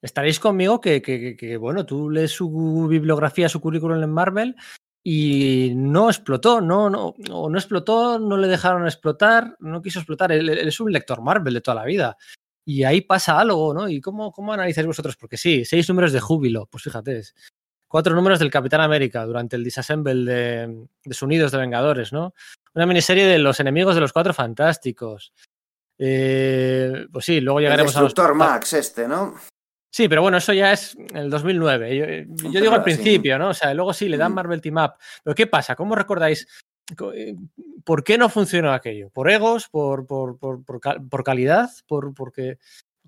estaréis 0.02 0.40
conmigo 0.40 0.82
que, 0.82 1.02
que, 1.02 1.38
que, 1.38 1.58
bueno, 1.58 1.86
tú 1.86 2.10
lees 2.10 2.32
su 2.32 2.88
bibliografía, 2.90 3.48
su 3.48 3.62
currículum 3.62 4.04
en 4.04 4.10
Marvel 4.12 4.56
y 5.04 5.74
no 5.76 6.10
explotó, 6.10 6.62
no, 6.62 6.90
no, 6.90 7.16
o 7.32 7.50
no 7.50 7.58
explotó, 7.58 8.20
no 8.20 8.38
le 8.38 8.48
dejaron 8.48 8.86
explotar, 8.86 9.56
no 9.60 9.82
quiso 9.82 10.00
explotar. 10.00 10.32
Él, 10.32 10.50
él, 10.50 10.68
es 10.68 10.80
un 10.80 10.92
lector 10.92 11.22
Marvel 11.22 11.54
de 11.54 11.62
toda 11.62 11.76
la 11.76 11.86
vida. 11.86 12.18
Y 12.66 12.84
ahí 12.84 13.02
pasa 13.02 13.40
algo, 13.40 13.74
¿no? 13.74 13.90
¿Y 13.90 14.02
cómo, 14.02 14.32
cómo 14.32 14.54
analizáis 14.54 14.86
vosotros? 14.86 15.16
Porque 15.16 15.38
sí, 15.38 15.66
seis 15.66 15.88
números 15.90 16.12
de 16.12 16.20
júbilo, 16.20 16.68
pues 16.68 16.84
fíjate, 16.84 17.24
cuatro 17.88 18.14
números 18.14 18.40
del 18.40 18.52
Capitán 18.52 18.82
América 18.82 19.26
durante 19.26 19.56
el 19.56 19.64
disassemble 19.64 20.14
de, 20.14 20.88
de 21.04 21.18
Unidos 21.22 21.52
de 21.52 21.58
Vengadores, 21.58 22.14
¿no? 22.14 22.34
Una 22.76 22.86
miniserie 22.86 23.26
de 23.26 23.40
los 23.40 23.60
enemigos 23.60 23.96
de 23.96 24.02
los 24.02 24.14
cuatro 24.14 24.34
fantásticos. 24.34 25.34
Eh, 25.98 27.08
pues 27.12 27.26
sí, 27.26 27.42
luego 27.42 27.60
llegaremos 27.60 27.94
el 27.94 28.00
a 28.00 28.02
los. 28.04 28.36
Max, 28.36 28.74
este, 28.74 29.08
¿no? 29.08 29.36
Sí, 29.92 30.08
pero 30.08 30.22
bueno, 30.22 30.38
eso 30.38 30.54
ya 30.54 30.72
es 30.72 30.96
el 31.14 31.30
2009. 31.30 32.28
Yo, 32.36 32.50
yo 32.52 32.62
digo 32.62 32.74
al 32.74 32.84
principio, 32.84 33.36
sí. 33.36 33.40
¿no? 33.40 33.50
O 33.50 33.54
sea, 33.54 33.74
luego 33.74 33.94
sí 33.94 34.08
le 34.08 34.18
dan 34.18 34.34
Marvel 34.34 34.62
Team 34.62 34.78
Up. 34.78 34.94
Pero 35.24 35.36
¿qué 35.36 35.48
pasa? 35.48 35.76
¿Cómo 35.76 35.96
recordáis? 35.96 36.48
Eh, 37.14 37.36
¿Por 37.84 38.04
qué 38.04 38.18
no 38.18 38.30
funcionó 38.30 38.72
aquello? 38.72 39.10
¿Por 39.10 39.30
egos? 39.32 39.68
¿Por, 39.70 40.06
por, 40.06 40.38
por, 40.38 40.64
por 40.64 41.24
calidad? 41.24 41.70
¿Por, 41.88 42.14
porque... 42.14 42.58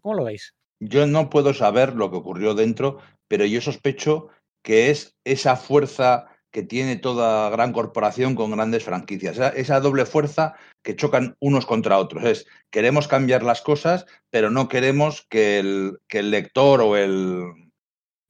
¿Cómo 0.02 0.16
lo 0.16 0.24
veis? 0.24 0.56
Yo 0.80 1.06
no 1.06 1.30
puedo 1.30 1.54
saber 1.54 1.94
lo 1.94 2.10
que 2.10 2.18
ocurrió 2.18 2.56
dentro, 2.56 2.98
pero 3.28 3.46
yo 3.46 3.62
sospecho 3.62 4.30
que 4.64 4.90
es 4.90 5.16
esa 5.24 5.56
fuerza 5.56 6.31
que 6.52 6.64
tiene 6.64 6.98
toda 6.98 7.50
gran 7.50 7.72
corporación 7.72 8.36
con 8.36 8.52
grandes 8.52 8.84
franquicias. 8.84 9.36
Esa, 9.36 9.50
esa, 9.50 9.80
doble 9.80 10.06
fuerza 10.06 10.56
que 10.84 10.96
chocan 10.96 11.36
unos 11.40 11.66
contra 11.66 11.98
otros. 11.98 12.24
Es, 12.26 12.48
queremos 12.70 13.08
cambiar 13.08 13.44
las 13.44 13.62
cosas, 13.62 14.06
pero 14.30 14.50
no 14.50 14.68
queremos 14.68 15.26
que 15.30 15.60
el, 15.60 16.00
que 16.08 16.20
el 16.20 16.32
lector 16.32 16.82
o 16.82 16.98
el, 16.98 17.72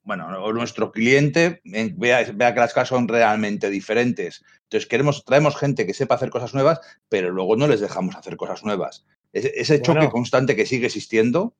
bueno, 0.03 0.27
o 0.43 0.53
nuestro 0.53 0.91
cliente 0.91 1.61
vea, 1.63 2.25
vea, 2.33 2.53
que 2.53 2.59
las 2.59 2.73
cosas 2.73 2.89
son 2.89 3.07
realmente 3.07 3.69
diferentes. 3.69 4.43
Entonces 4.63 4.87
queremos, 4.87 5.25
traemos 5.25 5.57
gente 5.57 5.85
que 5.85 5.93
sepa 5.93 6.15
hacer 6.15 6.29
cosas 6.29 6.53
nuevas, 6.53 6.79
pero 7.09 7.31
luego 7.31 7.55
no 7.55 7.67
les 7.67 7.81
dejamos 7.81 8.15
hacer 8.15 8.37
cosas 8.37 8.63
nuevas. 8.63 9.05
Ese, 9.33 9.51
ese 9.55 9.81
choque 9.81 9.99
bueno. 9.99 10.11
constante 10.11 10.55
que 10.55 10.65
sigue 10.65 10.87
existiendo, 10.87 11.55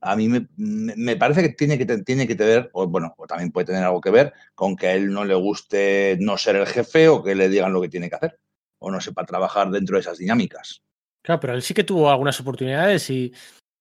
a 0.00 0.16
mí 0.16 0.28
me, 0.28 0.46
me, 0.56 1.16
parece 1.16 1.42
que 1.42 1.48
tiene 1.50 1.78
que, 1.78 1.86
tiene 1.98 2.26
que 2.26 2.34
tener, 2.34 2.70
o 2.72 2.86
bueno, 2.86 3.14
o 3.16 3.26
también 3.26 3.50
puede 3.50 3.66
tener 3.66 3.84
algo 3.84 4.00
que 4.00 4.10
ver 4.10 4.32
con 4.54 4.76
que 4.76 4.88
a 4.88 4.94
él 4.94 5.10
no 5.10 5.24
le 5.24 5.34
guste 5.34 6.16
no 6.20 6.36
ser 6.36 6.56
el 6.56 6.66
jefe 6.66 7.08
o 7.08 7.22
que 7.22 7.34
le 7.34 7.48
digan 7.48 7.72
lo 7.72 7.80
que 7.80 7.88
tiene 7.88 8.08
que 8.08 8.16
hacer, 8.16 8.38
o 8.78 8.90
no 8.90 9.00
sepa 9.00 9.24
trabajar 9.24 9.70
dentro 9.70 9.96
de 9.96 10.00
esas 10.00 10.18
dinámicas. 10.18 10.82
Claro, 11.22 11.40
pero 11.40 11.54
él 11.54 11.62
sí 11.62 11.74
que 11.74 11.84
tuvo 11.84 12.10
algunas 12.10 12.38
oportunidades 12.40 13.10
y 13.10 13.32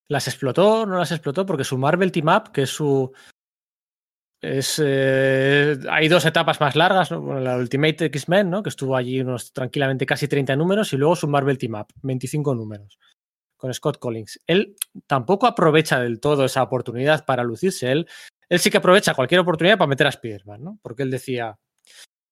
las 0.10 0.28
explotó, 0.28 0.86
no 0.86 0.98
las 0.98 1.12
explotó, 1.12 1.46
porque 1.46 1.64
su 1.64 1.78
Marvel 1.78 2.12
Team 2.12 2.28
Up, 2.28 2.52
que 2.52 2.64
es 2.64 2.70
su. 2.70 3.12
Es, 4.40 4.82
eh, 4.84 5.78
hay 5.90 6.08
dos 6.08 6.26
etapas 6.26 6.62
más 6.62 6.76
largas, 6.76 7.12
¿no? 7.12 7.40
la 7.40 7.58
Ultimate 7.58 8.06
X-Men, 8.06 8.52
¿no? 8.52 8.62
que 8.62 8.70
estuvo 8.70 8.96
allí 8.96 9.20
unos 9.20 9.52
tranquilamente 9.52 10.06
casi 10.06 10.28
30 10.28 10.56
números, 10.56 10.94
y 10.94 10.98
luego 10.98 11.16
su 11.16 11.28
Marvel 11.28 11.58
Team 11.58 11.74
Up, 11.74 11.88
25 12.04 12.54
números 12.54 13.00
con 13.58 13.74
Scott 13.74 14.00
Collins. 14.00 14.40
Él 14.48 14.76
tampoco 15.08 15.48
aprovecha 15.48 16.00
del 16.00 16.20
todo 16.20 16.46
esa 16.46 16.64
oportunidad 16.64 17.26
para 17.26 17.44
lucirse. 17.44 17.92
Él, 17.92 18.08
él 18.48 18.60
sí 18.60 18.70
que 18.70 18.78
aprovecha 18.78 19.14
cualquier 19.14 19.42
oportunidad 19.42 19.78
para 19.78 19.90
meter 19.90 20.08
a 20.08 20.12
Spider-Man, 20.12 20.64
¿no? 20.64 20.80
Porque 20.82 21.04
él 21.04 21.12
decía, 21.12 21.58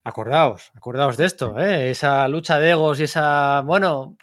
acordaos, 0.03 0.71
acordaos 0.75 1.17
de 1.17 1.25
esto, 1.25 1.59
¿eh? 1.59 1.89
esa 1.89 2.27
lucha 2.27 2.59
de 2.59 2.71
egos 2.71 2.99
y 2.99 3.03
esa, 3.03 3.61
bueno, 3.61 4.17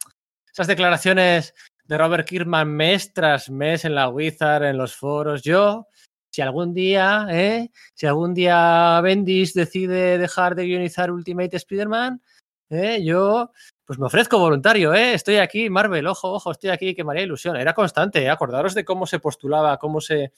esas 0.50 0.68
declaraciones 0.68 1.54
de 1.84 1.98
Robert 1.98 2.26
Kirkman 2.26 2.68
mes 2.68 3.12
tras 3.12 3.50
mes 3.50 3.84
en 3.84 3.96
la 3.96 4.08
Wizard, 4.08 4.64
en 4.64 4.78
los 4.78 4.94
foros. 4.94 5.42
Yo, 5.42 5.88
si 6.30 6.40
algún 6.40 6.72
día, 6.72 7.26
¿eh? 7.30 7.70
si 7.94 8.06
algún 8.06 8.32
día 8.32 9.00
Bendis 9.02 9.54
decide 9.54 10.18
dejar 10.18 10.54
de 10.54 10.66
guionizar 10.66 11.10
Ultimate 11.10 11.56
Spider-Man, 11.56 12.22
¿eh? 12.72 13.04
yo 13.04 13.50
pues 13.84 13.98
me 13.98 14.06
ofrezco 14.06 14.38
voluntario, 14.38 14.94
¿eh? 14.94 15.14
Estoy 15.14 15.36
aquí, 15.36 15.68
Marvel, 15.68 16.06
ojo, 16.06 16.32
ojo, 16.32 16.50
estoy 16.50 16.70
aquí, 16.70 16.94
que 16.94 17.04
me 17.04 17.12
haría 17.12 17.24
ilusión. 17.24 17.56
Era 17.56 17.74
constante, 17.74 18.22
¿eh? 18.22 18.30
acordaros 18.30 18.74
de 18.74 18.84
cómo 18.84 19.06
se 19.06 19.18
postulaba, 19.18 19.76
cómo 19.78 20.00
se, 20.00 20.32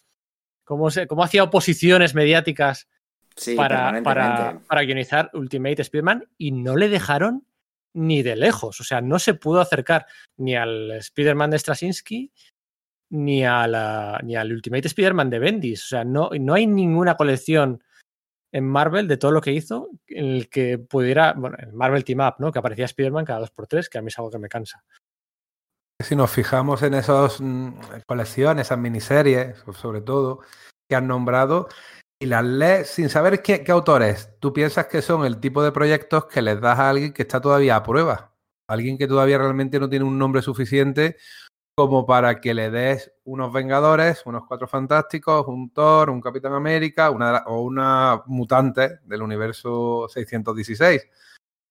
cómo 0.65 0.91
se, 0.91 1.07
cómo 1.07 1.23
hacía 1.23 1.45
oposiciones 1.45 2.15
mediáticas 2.15 2.89
sí, 3.37 3.55
para, 3.55 4.03
para, 4.03 4.61
para 4.67 4.83
guionizar 4.83 5.31
Ultimate 5.35 5.83
Spider-Man 5.83 6.29
y 6.37 6.53
no 6.53 6.77
le 6.77 6.89
dejaron 6.89 7.47
ni 7.95 8.23
de 8.23 8.35
lejos. 8.35 8.81
O 8.81 8.85
sea, 8.85 9.01
no 9.01 9.19
se 9.19 9.35
pudo 9.35 9.61
acercar 9.61 10.07
ni 10.37 10.57
al 10.57 10.91
Spider-Man 10.91 11.51
de 11.51 11.59
Straczynski 11.59 12.33
ni, 13.11 13.45
a 13.45 13.67
la, 13.69 14.21
ni 14.25 14.35
al 14.35 14.53
Ultimate 14.53 14.89
Spider-Man 14.89 15.31
de 15.31 15.39
Bendis. 15.39 15.85
O 15.85 15.89
sea, 15.89 16.05
no, 16.05 16.31
no 16.41 16.55
hay 16.55 16.67
ninguna 16.67 17.17
colección 17.17 17.85
en 18.55 18.69
Marvel 18.69 19.09
de 19.09 19.17
todo 19.17 19.33
lo 19.33 19.41
que 19.41 19.51
hizo 19.51 19.91
en 20.07 20.27
el 20.27 20.49
que 20.49 20.79
pudiera, 20.79 21.33
bueno, 21.33 21.57
en 21.59 21.75
Marvel 21.75 22.05
Team 22.05 22.21
Up, 22.21 22.37
¿no? 22.39 22.53
Que 22.53 22.61
aparecía 22.61 22.85
Spider-Man 22.85 23.25
cada 23.25 23.41
dos 23.41 23.51
por 23.51 23.67
tres, 23.67 23.89
que 23.89 23.99
a 23.99 24.03
mí 24.03 24.09
es 24.09 24.19
algo 24.19 24.31
que 24.31 24.39
me 24.39 24.49
cansa. 24.49 24.85
Si 26.01 26.15
nos 26.15 26.31
fijamos 26.31 26.83
en 26.85 26.95
esas 26.95 27.41
mmm, 27.41 27.73
colecciones, 28.07 28.69
esas 28.69 28.79
miniseries, 28.79 29.59
sobre 29.77 30.03
todo, 30.03 30.41
que 30.89 30.95
han 30.95 31.09
nombrado, 31.09 31.69
y 32.23 32.27
las 32.27 32.45
lees 32.45 32.91
sin 32.91 33.09
saber 33.09 33.43
qué, 33.43 33.65
qué 33.65 33.73
autores, 33.73 34.37
tú 34.39 34.53
piensas 34.53 34.87
que 34.87 35.03
son 35.03 35.27
el 35.27 35.41
tipo 35.41 35.61
de 35.65 35.73
proyectos 35.73 36.27
que 36.27 36.41
les 36.41 36.61
das 36.61 36.79
a 36.79 36.91
alguien 36.91 37.13
que 37.13 37.23
está 37.23 37.41
todavía 37.41 37.75
a 37.75 37.83
prueba, 37.83 38.37
alguien 38.69 38.97
que 38.97 39.09
todavía 39.09 39.39
realmente 39.39 39.81
no 39.81 39.89
tiene 39.89 40.05
un 40.05 40.17
nombre 40.17 40.43
suficiente 40.43 41.17
como 41.75 42.07
para 42.07 42.41
que 42.41 42.55
le 42.55 42.71
des 42.71 43.13
unos 43.25 43.53
Vengadores, 43.53 44.23
unos 44.27 44.45
Cuatro 44.47 44.69
Fantásticos, 44.69 45.47
un 45.49 45.71
Thor, 45.71 46.11
un 46.11 46.21
Capitán 46.21 46.53
América 46.53 47.11
una, 47.11 47.39
o 47.47 47.63
una 47.63 48.23
mutante 48.27 49.01
del 49.05 49.23
universo 49.23 50.07
616, 50.09 51.09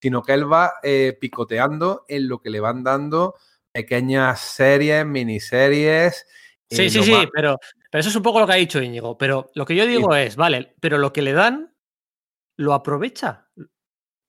sino 0.01 0.21
que 0.21 0.33
él 0.33 0.51
va 0.51 0.73
eh, 0.83 1.17
picoteando 1.19 2.05
en 2.07 2.27
lo 2.27 2.39
que 2.39 2.49
le 2.49 2.59
van 2.59 2.83
dando 2.83 3.35
pequeñas 3.71 4.41
series, 4.41 5.05
miniseries. 5.05 6.27
Sí, 6.69 6.89
sí, 6.89 7.03
sí, 7.03 7.15
pero, 7.31 7.57
pero 7.89 7.99
eso 7.99 8.09
es 8.09 8.15
un 8.15 8.23
poco 8.23 8.39
lo 8.39 8.47
que 8.47 8.53
ha 8.53 8.57
dicho 8.57 8.81
Íñigo. 8.81 9.17
Pero 9.17 9.51
lo 9.53 9.65
que 9.65 9.75
yo 9.75 9.85
digo 9.85 10.15
es, 10.15 10.35
vale, 10.35 10.75
pero 10.79 10.97
lo 10.97 11.13
que 11.13 11.21
le 11.21 11.33
dan, 11.33 11.73
¿lo 12.57 12.73
aprovecha 12.73 13.49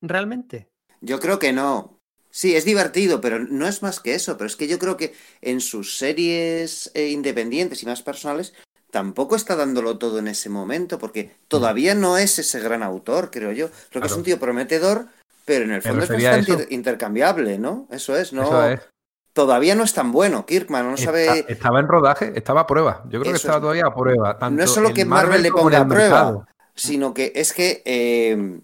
realmente? 0.00 0.70
Yo 1.00 1.18
creo 1.18 1.38
que 1.38 1.52
no. 1.52 2.00
Sí, 2.34 2.56
es 2.56 2.64
divertido, 2.64 3.20
pero 3.20 3.38
no 3.38 3.68
es 3.68 3.80
más 3.80 4.00
que 4.00 4.16
eso. 4.16 4.36
Pero 4.36 4.48
es 4.48 4.56
que 4.56 4.66
yo 4.66 4.80
creo 4.80 4.96
que 4.96 5.14
en 5.40 5.60
sus 5.60 5.96
series 5.96 6.90
eh, 6.94 7.10
independientes 7.10 7.80
y 7.80 7.86
más 7.86 8.02
personales 8.02 8.54
tampoco 8.90 9.36
está 9.36 9.54
dándolo 9.54 9.98
todo 9.98 10.18
en 10.18 10.26
ese 10.26 10.50
momento, 10.50 10.98
porque 10.98 11.36
todavía 11.46 11.94
no 11.94 12.18
es 12.18 12.40
ese 12.40 12.58
gran 12.58 12.82
autor, 12.82 13.30
creo 13.30 13.52
yo. 13.52 13.68
Creo 13.88 14.02
que 14.02 14.08
es 14.08 14.16
un 14.16 14.24
tío 14.24 14.40
prometedor, 14.40 15.06
pero 15.44 15.64
en 15.64 15.70
el 15.70 15.82
fondo 15.82 16.02
es 16.02 16.10
bastante 16.10 16.66
intercambiable, 16.70 17.56
¿no? 17.56 17.86
Eso 17.92 18.16
es, 18.16 18.32
¿no? 18.32 18.50
Todavía 19.32 19.76
no 19.76 19.84
es 19.84 19.94
tan 19.94 20.10
bueno, 20.10 20.44
Kirkman, 20.44 20.90
no 20.90 20.96
sabe... 20.96 21.44
estaba 21.48 21.78
en 21.78 21.86
rodaje, 21.86 22.32
estaba 22.34 22.62
a 22.62 22.66
prueba. 22.66 23.04
Yo 23.10 23.20
creo 23.20 23.32
que 23.32 23.36
estaba 23.36 23.60
todavía 23.60 23.86
a 23.86 23.94
prueba. 23.94 24.36
no 24.50 24.62
es 24.64 24.70
solo 24.70 24.92
que 24.92 25.04
Marvel, 25.04 25.40
le 25.40 25.52
ponga 25.52 25.82
a 25.82 25.86
prueba, 25.86 26.46
sino 26.74 27.14
que 27.14 27.30
es 27.36 27.52
que... 27.52 27.80
Eh, 27.84 28.58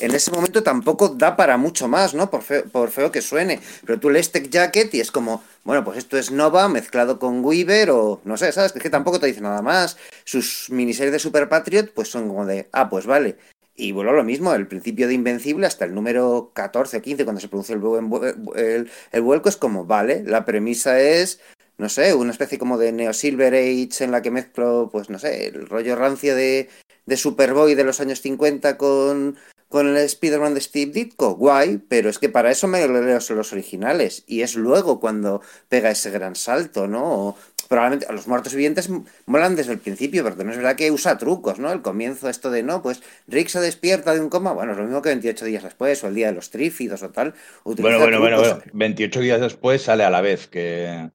en 0.00 0.14
ese 0.14 0.30
momento 0.30 0.62
tampoco 0.62 1.10
da 1.10 1.36
para 1.36 1.56
mucho 1.56 1.88
más, 1.88 2.14
¿no? 2.14 2.30
Por 2.30 2.42
feo, 2.42 2.64
por 2.64 2.90
que 3.10 3.22
suene. 3.22 3.60
Pero 3.84 4.00
tú 4.00 4.10
lees 4.10 4.32
Tech 4.32 4.48
Jacket 4.48 4.94
y 4.94 5.00
es 5.00 5.10
como, 5.10 5.42
bueno, 5.64 5.84
pues 5.84 5.98
esto 5.98 6.18
es 6.18 6.30
Nova 6.30 6.68
mezclado 6.68 7.18
con 7.18 7.44
Weaver 7.44 7.90
o 7.90 8.20
no 8.24 8.36
sé, 8.36 8.52
¿sabes? 8.52 8.74
Es 8.74 8.82
que 8.82 8.90
tampoco 8.90 9.20
te 9.20 9.26
dice 9.26 9.40
nada 9.40 9.62
más. 9.62 9.96
Sus 10.24 10.68
miniseries 10.70 11.12
de 11.12 11.18
Super 11.18 11.48
Patriot, 11.48 11.92
pues 11.92 12.08
son 12.08 12.28
como 12.28 12.46
de, 12.46 12.68
ah, 12.72 12.88
pues 12.88 13.06
vale. 13.06 13.36
Y 13.76 13.92
vuelvo 13.92 14.10
a 14.10 14.16
lo 14.16 14.24
mismo, 14.24 14.52
el 14.54 14.66
principio 14.66 15.06
de 15.06 15.14
Invencible 15.14 15.66
hasta 15.66 15.84
el 15.84 15.94
número 15.94 16.50
14 16.52 16.96
o 16.96 17.02
15, 17.02 17.24
cuando 17.24 17.40
se 17.40 17.48
produce 17.48 17.74
el, 17.74 18.90
el 19.12 19.22
vuelco, 19.22 19.48
es 19.48 19.56
como, 19.56 19.84
vale, 19.84 20.24
la 20.24 20.44
premisa 20.44 20.98
es 21.00 21.40
no 21.78 21.88
sé, 21.88 22.12
una 22.12 22.32
especie 22.32 22.58
como 22.58 22.76
de 22.76 22.90
Neo 22.90 23.12
Silver 23.12 23.54
Age 23.54 24.02
en 24.02 24.10
la 24.10 24.20
que 24.20 24.32
mezclo, 24.32 24.88
pues 24.90 25.10
no 25.10 25.18
sé, 25.20 25.46
el 25.46 25.66
rollo 25.68 25.94
rancio 25.94 26.34
de, 26.34 26.68
de 27.08 27.16
Superboy 27.16 27.74
de 27.74 27.84
los 27.84 28.00
años 28.00 28.20
50 28.20 28.76
con, 28.76 29.38
con 29.68 29.88
el 29.88 29.96
Spider-Man 29.96 30.52
de 30.52 30.60
Steve 30.60 30.92
Ditko, 30.92 31.36
guay, 31.36 31.78
pero 31.88 32.10
es 32.10 32.18
que 32.18 32.28
para 32.28 32.50
eso 32.50 32.68
me 32.68 32.86
leo 32.86 33.18
los 33.30 33.52
originales 33.52 34.24
y 34.26 34.42
es 34.42 34.54
luego 34.54 35.00
cuando 35.00 35.40
pega 35.70 35.90
ese 35.90 36.10
gran 36.10 36.36
salto, 36.36 36.86
¿no? 36.86 37.34
probablemente 37.68 38.06
a 38.06 38.12
los 38.12 38.26
muertos 38.26 38.54
vivientes 38.54 38.90
molan 39.26 39.56
desde 39.56 39.72
el 39.72 39.78
principio, 39.78 40.24
pero 40.24 40.36
no 40.42 40.50
es 40.50 40.56
verdad 40.56 40.76
que 40.76 40.90
usa 40.90 41.18
trucos, 41.18 41.58
¿no? 41.58 41.70
El 41.70 41.82
comienzo 41.82 42.28
esto 42.28 42.50
de, 42.50 42.62
no, 42.62 42.82
pues 42.82 43.02
Rick 43.26 43.48
se 43.48 43.60
despierta 43.60 44.14
de 44.14 44.20
un 44.20 44.30
coma, 44.30 44.52
bueno, 44.52 44.72
es 44.72 44.78
lo 44.78 44.84
mismo 44.84 45.02
que 45.02 45.10
28 45.10 45.44
días 45.44 45.62
después, 45.62 46.02
o 46.02 46.08
el 46.08 46.14
día 46.14 46.28
de 46.28 46.32
los 46.32 46.50
trífidos 46.50 47.02
o 47.02 47.10
tal. 47.10 47.34
Bueno, 47.64 47.98
bueno, 47.98 48.20
bueno, 48.20 48.40
bueno, 48.40 48.62
28 48.72 49.20
días 49.20 49.40
después 49.40 49.82
sale 49.82 50.04
a 50.04 50.10
la 50.10 50.22
vez 50.22 50.46
que, 50.48 51.10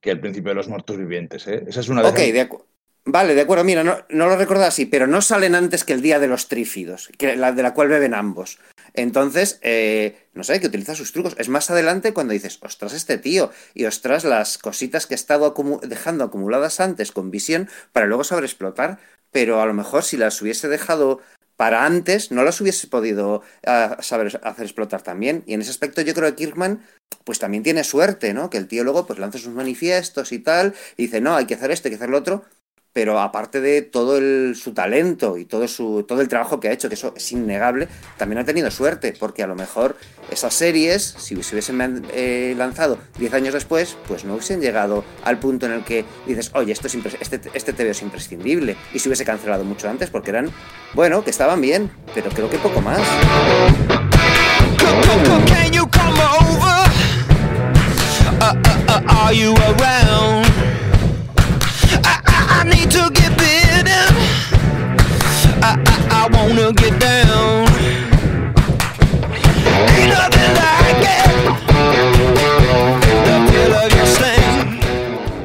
que 0.00 0.10
el 0.10 0.20
principio 0.20 0.50
de 0.50 0.56
los 0.56 0.68
muertos 0.68 0.96
vivientes, 0.96 1.46
¿eh? 1.46 1.64
Esa 1.68 1.80
es 1.80 1.88
una 1.88 2.02
de 2.02 2.08
Ok, 2.08 2.18
de 2.18 2.40
acuerdo. 2.40 2.71
Vale, 3.04 3.34
de 3.34 3.40
acuerdo, 3.40 3.64
mira, 3.64 3.82
no, 3.82 3.98
no 4.10 4.28
lo 4.28 4.36
recuerdo 4.36 4.64
así, 4.64 4.86
pero 4.86 5.08
no 5.08 5.22
salen 5.22 5.56
antes 5.56 5.82
que 5.82 5.92
el 5.92 6.02
día 6.02 6.20
de 6.20 6.28
los 6.28 6.46
trífidos, 6.46 7.10
que 7.18 7.34
la, 7.34 7.50
de 7.50 7.62
la 7.62 7.74
cual 7.74 7.88
beben 7.88 8.14
ambos. 8.14 8.60
Entonces, 8.94 9.58
eh, 9.62 10.28
no 10.34 10.44
sé, 10.44 10.60
que 10.60 10.68
utiliza 10.68 10.94
sus 10.94 11.12
trucos. 11.12 11.34
Es 11.38 11.48
más 11.48 11.70
adelante 11.70 12.12
cuando 12.12 12.32
dices, 12.32 12.60
ostras, 12.62 12.92
este 12.92 13.18
tío, 13.18 13.50
y 13.74 13.86
ostras, 13.86 14.24
las 14.24 14.56
cositas 14.56 15.06
que 15.06 15.14
he 15.14 15.16
estado 15.16 15.52
dejando 15.82 16.24
acumuladas 16.24 16.78
antes 16.78 17.10
con 17.10 17.32
visión 17.32 17.68
para 17.92 18.06
luego 18.06 18.22
saber 18.22 18.44
explotar. 18.44 19.00
Pero 19.32 19.60
a 19.60 19.66
lo 19.66 19.74
mejor 19.74 20.04
si 20.04 20.16
las 20.16 20.40
hubiese 20.40 20.68
dejado 20.68 21.20
para 21.56 21.84
antes, 21.84 22.30
no 22.30 22.44
las 22.44 22.60
hubiese 22.60 22.86
podido 22.86 23.42
ah, 23.66 23.96
saber 24.00 24.40
hacer 24.44 24.64
explotar 24.64 25.02
también. 25.02 25.42
Y 25.46 25.54
en 25.54 25.62
ese 25.62 25.70
aspecto 25.70 26.02
yo 26.02 26.14
creo 26.14 26.28
que 26.30 26.36
Kirkman 26.36 26.84
pues 27.24 27.38
también 27.38 27.62
tiene 27.62 27.82
suerte, 27.82 28.34
¿no? 28.34 28.50
Que 28.50 28.58
el 28.58 28.68
tío 28.68 28.84
luego 28.84 29.06
pues 29.06 29.18
lanza 29.18 29.38
sus 29.38 29.52
manifiestos 29.52 30.32
y 30.32 30.38
tal, 30.38 30.74
y 30.96 31.04
dice, 31.04 31.20
no, 31.20 31.36
hay 31.36 31.46
que 31.46 31.54
hacer 31.54 31.70
esto, 31.70 31.88
hay 31.88 31.92
que 31.92 31.96
hacer 31.96 32.10
lo 32.10 32.18
otro, 32.18 32.44
pero 32.92 33.18
aparte 33.18 33.60
de 33.60 33.82
todo 33.82 34.18
el, 34.18 34.54
su 34.56 34.72
talento 34.72 35.38
y 35.38 35.44
todo, 35.44 35.66
su, 35.68 36.04
todo 36.06 36.20
el 36.20 36.28
trabajo 36.28 36.60
que 36.60 36.68
ha 36.68 36.72
hecho, 36.72 36.88
que 36.88 36.94
eso 36.94 37.14
es 37.16 37.32
innegable, 37.32 37.88
también 38.18 38.38
ha 38.38 38.44
tenido 38.44 38.70
suerte, 38.70 39.14
porque 39.18 39.42
a 39.42 39.46
lo 39.46 39.54
mejor 39.54 39.96
esas 40.30 40.54
series, 40.54 41.14
si 41.18 41.42
se 41.42 41.54
hubiesen 41.54 42.04
eh, 42.12 42.54
lanzado 42.56 42.98
10 43.18 43.34
años 43.34 43.54
después, 43.54 43.96
pues 44.06 44.24
no 44.24 44.34
hubiesen 44.34 44.60
llegado 44.60 45.04
al 45.24 45.38
punto 45.38 45.66
en 45.66 45.72
el 45.72 45.84
que 45.84 46.04
dices, 46.26 46.50
oye, 46.54 46.72
esto 46.72 46.86
es 46.86 46.94
este, 47.20 47.40
este 47.54 47.72
TV 47.72 47.90
es 47.90 48.02
imprescindible, 48.02 48.76
y 48.92 48.98
se 48.98 49.08
hubiese 49.08 49.24
cancelado 49.24 49.64
mucho 49.64 49.88
antes, 49.88 50.10
porque 50.10 50.30
eran, 50.30 50.50
bueno, 50.94 51.24
que 51.24 51.30
estaban 51.30 51.60
bien, 51.60 51.90
pero 52.14 52.30
creo 52.30 52.50
que 52.50 52.58
poco 52.58 52.80
más. 52.80 53.00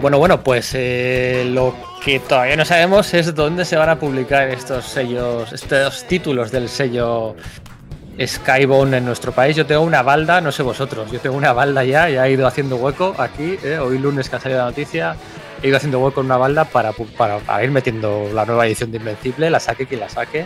Bueno, 0.01 0.19
bueno, 0.19 0.41
pues 0.43 0.71
eh, 0.73 1.43
lo 1.49 1.75
que 2.03 2.19
todavía 2.19 2.55
no 2.55 2.63
sabemos 2.63 3.13
es 3.13 3.33
dónde 3.35 3.65
se 3.65 3.75
van 3.75 3.89
a 3.89 3.99
publicar 3.99 4.47
estos 4.49 4.85
sellos, 4.85 5.51
estos 5.51 6.05
títulos 6.05 6.51
del 6.51 6.69
sello 6.69 7.35
Skybound 8.23 8.93
en 8.93 9.05
nuestro 9.05 9.31
país. 9.31 9.55
Yo 9.55 9.65
tengo 9.65 9.81
una 9.81 10.03
balda, 10.03 10.39
no 10.39 10.51
sé 10.51 10.63
vosotros, 10.63 11.11
yo 11.11 11.19
tengo 11.19 11.35
una 11.35 11.51
balda 11.51 11.83
ya, 11.83 12.09
ya 12.09 12.27
he 12.27 12.31
ido 12.31 12.47
haciendo 12.47 12.77
hueco 12.77 13.15
aquí, 13.17 13.57
eh, 13.63 13.79
hoy 13.79 13.97
lunes 13.97 14.29
que 14.29 14.35
ha 14.35 14.39
salido 14.39 14.59
la 14.59 14.67
noticia, 14.67 15.15
he 15.61 15.67
ido 15.67 15.77
haciendo 15.77 15.99
hueco 15.99 16.21
en 16.21 16.27
una 16.27 16.37
balda 16.37 16.65
para, 16.65 16.93
para, 16.93 17.63
ir 17.63 17.71
metiendo 17.71 18.29
la 18.33 18.45
nueva 18.45 18.65
edición 18.67 18.91
de 18.91 18.97
Invencible, 18.97 19.49
la 19.49 19.59
saque 19.59 19.85
quien 19.85 19.99
la 19.99 20.09
saque, 20.09 20.45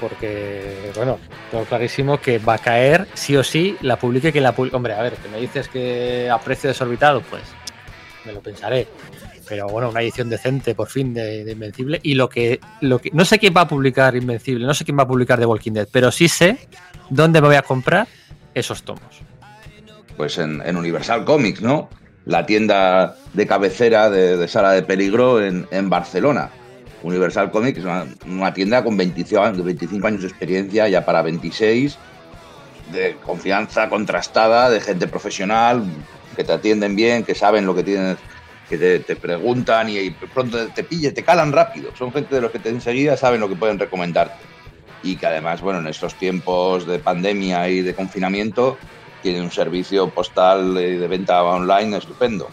porque, 0.00 0.92
bueno, 0.96 1.18
tengo 1.50 1.64
clarísimo 1.64 2.20
que 2.20 2.38
va 2.38 2.54
a 2.54 2.58
caer 2.58 3.06
sí 3.14 3.36
o 3.36 3.44
sí, 3.44 3.76
la 3.82 3.98
publique 3.98 4.32
quien 4.32 4.44
la 4.44 4.52
publique. 4.52 4.76
Hombre, 4.76 4.94
a 4.94 5.02
ver, 5.02 5.14
que 5.14 5.28
me 5.28 5.38
dices 5.38 5.68
que 5.68 6.30
a 6.30 6.38
precio 6.38 6.68
desorbitado, 6.68 7.20
pues 7.22 7.42
me 8.24 8.32
lo 8.32 8.40
pensaré. 8.40 8.88
Pero 9.46 9.66
bueno, 9.66 9.90
una 9.90 10.00
edición 10.00 10.30
decente 10.30 10.74
por 10.74 10.88
fin 10.88 11.12
de, 11.12 11.50
Invencible. 11.50 12.00
Y 12.02 12.14
lo 12.14 12.28
que, 12.28 12.60
lo 12.80 13.00
que. 13.00 13.10
No 13.12 13.24
sé 13.24 13.38
quién 13.38 13.52
va 13.54 13.62
a 13.62 13.68
publicar 13.68 14.14
Invencible, 14.16 14.64
no 14.64 14.74
sé 14.74 14.84
quién 14.84 14.96
va 14.96 15.02
a 15.02 15.08
publicar 15.08 15.38
The 15.38 15.46
Walking 15.46 15.72
Dead, 15.72 15.88
pero 15.90 16.10
sí 16.12 16.28
sé 16.28 16.68
dónde 17.10 17.40
me 17.40 17.48
voy 17.48 17.56
a 17.56 17.62
comprar 17.62 18.06
esos 18.54 18.82
tomos. 18.84 19.20
Pues 20.16 20.38
en 20.38 20.76
Universal 20.76 21.24
Comics, 21.24 21.60
¿no? 21.62 21.88
La 22.26 22.46
tienda 22.46 23.16
de 23.32 23.46
cabecera 23.46 24.10
de, 24.10 24.46
Sala 24.48 24.72
de 24.72 24.82
Peligro 24.82 25.44
en, 25.44 25.90
Barcelona. 25.90 26.50
Universal 27.02 27.50
Comics 27.50 27.78
es 27.78 27.84
una, 28.26 28.52
tienda 28.52 28.84
con 28.84 28.96
25, 28.96 29.42
años 29.42 30.22
de 30.22 30.28
experiencia, 30.28 30.86
ya 30.88 31.04
para 31.04 31.22
26, 31.22 31.96
de 32.92 33.16
confianza 33.24 33.88
contrastada, 33.88 34.68
de 34.68 34.80
gente 34.80 35.06
profesional, 35.06 35.84
que 36.36 36.44
te 36.44 36.52
atienden 36.52 36.96
bien, 36.96 37.24
que 37.24 37.34
saben 37.34 37.64
lo 37.64 37.74
que 37.74 37.84
tienes, 37.84 38.18
que 38.68 39.00
te, 39.00 39.16
preguntan 39.16 39.88
y, 39.88 40.10
pronto 40.10 40.68
te 40.68 40.84
pillen, 40.84 41.14
te 41.14 41.24
calan 41.24 41.52
rápido. 41.52 41.90
Son 41.96 42.12
gente 42.12 42.34
de 42.34 42.40
los 42.42 42.50
que 42.50 42.58
te 42.58 42.68
enseguida 42.68 43.16
saben 43.16 43.40
lo 43.40 43.48
que 43.48 43.56
pueden 43.56 43.78
recomendarte. 43.78 44.44
Y 45.02 45.16
que 45.16 45.26
además, 45.26 45.62
bueno, 45.62 45.80
en 45.80 45.86
estos 45.86 46.14
tiempos 46.16 46.86
de 46.86 46.98
pandemia 46.98 47.68
y 47.70 47.80
de 47.80 47.94
confinamiento, 47.94 48.76
tiene 49.22 49.40
un 49.40 49.50
servicio 49.50 50.08
postal 50.08 50.74
de 50.74 51.06
venta 51.08 51.42
online 51.42 51.98
estupendo. 51.98 52.48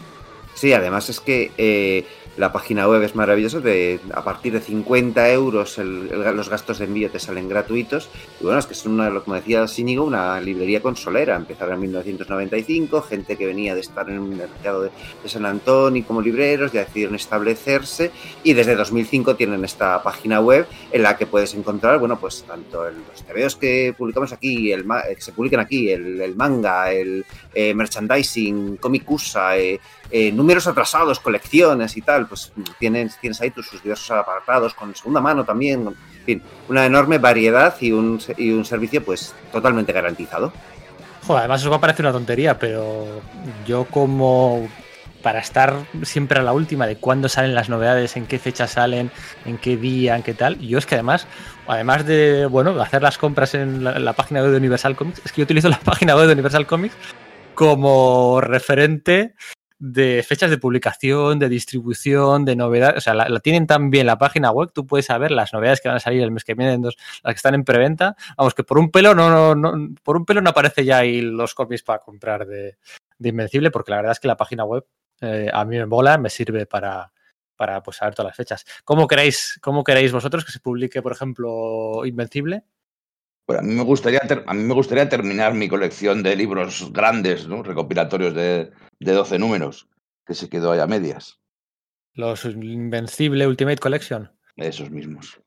Sí, 0.54 0.72
además 0.72 1.08
es 1.08 1.20
que 1.20 1.52
eh, 1.56 2.04
la 2.38 2.52
página 2.52 2.88
web 2.88 3.02
es 3.02 3.16
maravillosa, 3.16 3.58
de, 3.58 3.98
a 4.14 4.22
partir 4.22 4.52
de 4.52 4.60
50 4.60 5.30
euros 5.32 5.76
los 5.78 6.48
gastos 6.48 6.78
de 6.78 6.84
envío 6.84 7.10
te 7.10 7.18
salen 7.18 7.48
gratuitos. 7.48 8.08
Y 8.40 8.44
bueno, 8.44 8.60
es 8.60 8.66
que 8.66 8.74
es 8.74 8.86
una, 8.86 9.10
como 9.20 9.34
decía 9.34 9.66
Síñigo, 9.66 10.04
una 10.04 10.40
librería 10.40 10.80
consolera. 10.80 11.34
Empezaron 11.34 11.74
en 11.74 11.80
1995, 11.80 13.02
gente 13.02 13.36
que 13.36 13.46
venía 13.46 13.74
de 13.74 13.80
estar 13.80 14.08
en 14.08 14.16
el 14.16 14.22
mercado 14.22 14.82
de, 14.82 14.90
San 15.26 15.44
Antonio 15.44 16.04
como 16.06 16.22
libreros, 16.22 16.72
ya 16.72 16.84
decidieron 16.84 17.14
establecerse 17.14 18.10
y 18.42 18.54
desde 18.54 18.74
2005 18.76 19.36
tienen 19.36 19.62
esta 19.64 20.02
página 20.02 20.40
web 20.40 20.66
en 20.90 21.02
la 21.02 21.18
que 21.18 21.26
puedes 21.26 21.52
encontrar, 21.54 21.98
bueno, 21.98 22.18
pues 22.18 22.44
tanto 22.44 22.84
los 22.84 23.22
TVOs 23.24 23.56
que 23.56 23.94
publicamos 23.98 24.32
aquí, 24.32 24.72
el, 24.72 24.84
que 24.84 25.20
se 25.20 25.32
publican 25.32 25.60
aquí, 25.60 25.90
el, 25.90 26.34
manga, 26.34 26.90
el 26.92 27.26
eh, 27.52 27.74
merchandising, 27.74 28.76
comicusa, 28.76 29.58
eh, 29.58 29.78
eh, 30.10 30.32
números 30.32 30.66
atrasados, 30.66 31.20
colecciones 31.20 31.96
y 31.96 32.02
tal, 32.02 32.26
pues 32.26 32.52
tienes, 32.78 33.18
tienes 33.20 33.40
ahí 33.40 33.50
tus 33.50 33.70
diversos 33.82 34.10
apartados 34.10 34.72
con 34.74 34.94
segunda 34.94 35.20
mano 35.20 35.44
también, 35.44 35.86
en 35.86 36.24
fin, 36.24 36.42
una 36.68 36.86
enorme 36.86 37.18
variedad 37.18 37.74
y 37.80 37.92
un, 37.92 38.20
y 38.36 38.50
un 38.50 38.64
servicio 38.64 39.04
pues 39.04 39.34
totalmente 39.52 39.92
garantizado. 39.92 40.52
Joder, 41.26 41.40
además 41.40 41.60
eso 41.60 41.70
va 41.70 41.76
a 41.76 41.80
parecer 41.80 42.06
una 42.06 42.12
tontería, 42.12 42.58
pero 42.58 43.20
yo 43.66 43.84
como 43.84 44.66
para 45.22 45.40
estar 45.40 45.74
siempre 46.02 46.38
a 46.38 46.42
la 46.42 46.52
última 46.52 46.86
de 46.86 46.96
cuándo 46.96 47.28
salen 47.28 47.54
las 47.54 47.68
novedades, 47.68 48.16
en 48.16 48.26
qué 48.26 48.38
fecha 48.38 48.66
salen, 48.66 49.10
en 49.44 49.58
qué 49.58 49.76
día, 49.76 50.16
en 50.16 50.22
qué 50.22 50.32
tal. 50.32 50.58
Yo 50.58 50.78
es 50.78 50.86
que 50.86 50.94
además, 50.94 51.26
además 51.66 52.06
de 52.06 52.46
bueno, 52.46 52.80
hacer 52.80 53.02
las 53.02 53.18
compras 53.18 53.54
en 53.54 53.84
la, 53.84 53.98
la 53.98 54.12
página 54.14 54.40
web 54.40 54.52
de 54.52 54.56
Universal 54.56 54.96
Comics, 54.96 55.20
es 55.24 55.32
que 55.32 55.42
yo 55.42 55.44
utilizo 55.44 55.68
la 55.68 55.80
página 55.84 56.16
web 56.16 56.28
de 56.28 56.32
Universal 56.32 56.66
Comics 56.66 56.94
como 57.54 58.40
referente 58.40 59.34
de 59.78 60.24
fechas 60.26 60.50
de 60.50 60.58
publicación, 60.58 61.38
de 61.38 61.48
distribución, 61.48 62.44
de 62.44 62.56
novedades. 62.56 62.98
O 62.98 63.00
sea, 63.00 63.14
la, 63.14 63.40
tienen 63.40 63.66
tan 63.66 63.90
bien 63.90 64.06
la 64.06 64.18
página 64.18 64.50
web, 64.50 64.70
tú 64.72 64.86
puedes 64.86 65.06
saber 65.06 65.30
las 65.30 65.52
novedades 65.52 65.80
que 65.80 65.88
van 65.88 65.96
a 65.96 66.00
salir 66.00 66.22
el 66.22 66.30
mes 66.30 66.44
que 66.44 66.54
viene, 66.54 66.78
las 66.78 66.94
que 66.94 67.30
están 67.30 67.54
en 67.54 67.64
preventa. 67.64 68.16
Vamos, 68.36 68.54
que 68.54 68.64
por 68.64 68.78
un 68.78 68.90
pelo 68.90 69.14
no, 69.14 69.30
no, 69.30 69.54
no, 69.54 69.94
por 70.02 70.16
un 70.16 70.24
pelo 70.24 70.40
no 70.40 70.50
aparece 70.50 70.84
ya 70.84 70.98
ahí 70.98 71.20
los 71.20 71.54
cómics 71.54 71.82
para 71.82 72.00
comprar 72.00 72.46
de, 72.46 72.76
Invencible, 73.20 73.70
porque 73.70 73.90
la 73.90 73.98
verdad 73.98 74.12
es 74.12 74.20
que 74.20 74.28
la 74.28 74.36
página 74.36 74.64
web 74.64 74.84
eh, 75.20 75.50
a 75.52 75.64
mí 75.64 75.76
me 75.76 75.86
mola, 75.86 76.18
me 76.18 76.30
sirve 76.30 76.66
para, 76.66 77.12
para 77.56 77.82
pues, 77.82 77.96
saber 77.96 78.14
todas 78.14 78.30
las 78.30 78.36
fechas. 78.36 78.64
¿Cómo 78.84 79.06
queréis, 79.06 79.58
¿Cómo 79.60 79.82
queréis 79.82 80.12
vosotros 80.12 80.44
que 80.44 80.52
se 80.52 80.60
publique, 80.60 81.02
por 81.02 81.12
ejemplo, 81.12 82.04
Invencible? 82.06 82.62
Bueno, 83.46 83.60
a, 83.60 83.64
mí 83.64 83.74
me 83.74 83.82
gustaría 83.82 84.20
a 84.46 84.54
mí 84.54 84.62
me 84.62 84.74
gustaría 84.74 85.08
terminar 85.08 85.54
mi 85.54 85.68
colección 85.68 86.22
de 86.22 86.36
libros 86.36 86.92
grandes, 86.92 87.48
¿no? 87.48 87.62
recopilatorios 87.62 88.34
de, 88.34 88.70
de 89.00 89.12
12 89.12 89.38
números, 89.38 89.88
que 90.26 90.34
se 90.34 90.48
quedó 90.48 90.72
ahí 90.72 90.80
a 90.80 90.86
medias. 90.86 91.40
Los 92.14 92.44
Invencible 92.44 93.46
Ultimate 93.46 93.78
Collection. 93.78 94.30
Esos 94.56 94.90
mismos. 94.90 95.40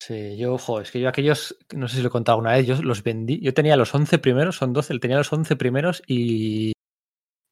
Sí, 0.00 0.36
yo, 0.36 0.54
ojo, 0.54 0.80
es 0.80 0.90
que 0.90 1.00
yo 1.00 1.08
aquellos, 1.08 1.56
no 1.74 1.86
sé 1.86 1.96
si 1.96 2.02
lo 2.02 2.08
he 2.08 2.10
contado 2.10 2.38
una 2.38 2.52
vez, 2.52 2.66
yo 2.66 2.82
los 2.82 3.04
vendí, 3.04 3.40
yo 3.40 3.54
tenía 3.54 3.76
los 3.76 3.94
11 3.94 4.18
primeros, 4.18 4.56
son 4.56 4.72
12, 4.72 4.98
tenía 4.98 5.16
los 5.16 5.32
11 5.32 5.54
primeros 5.56 6.02
y, 6.06 6.72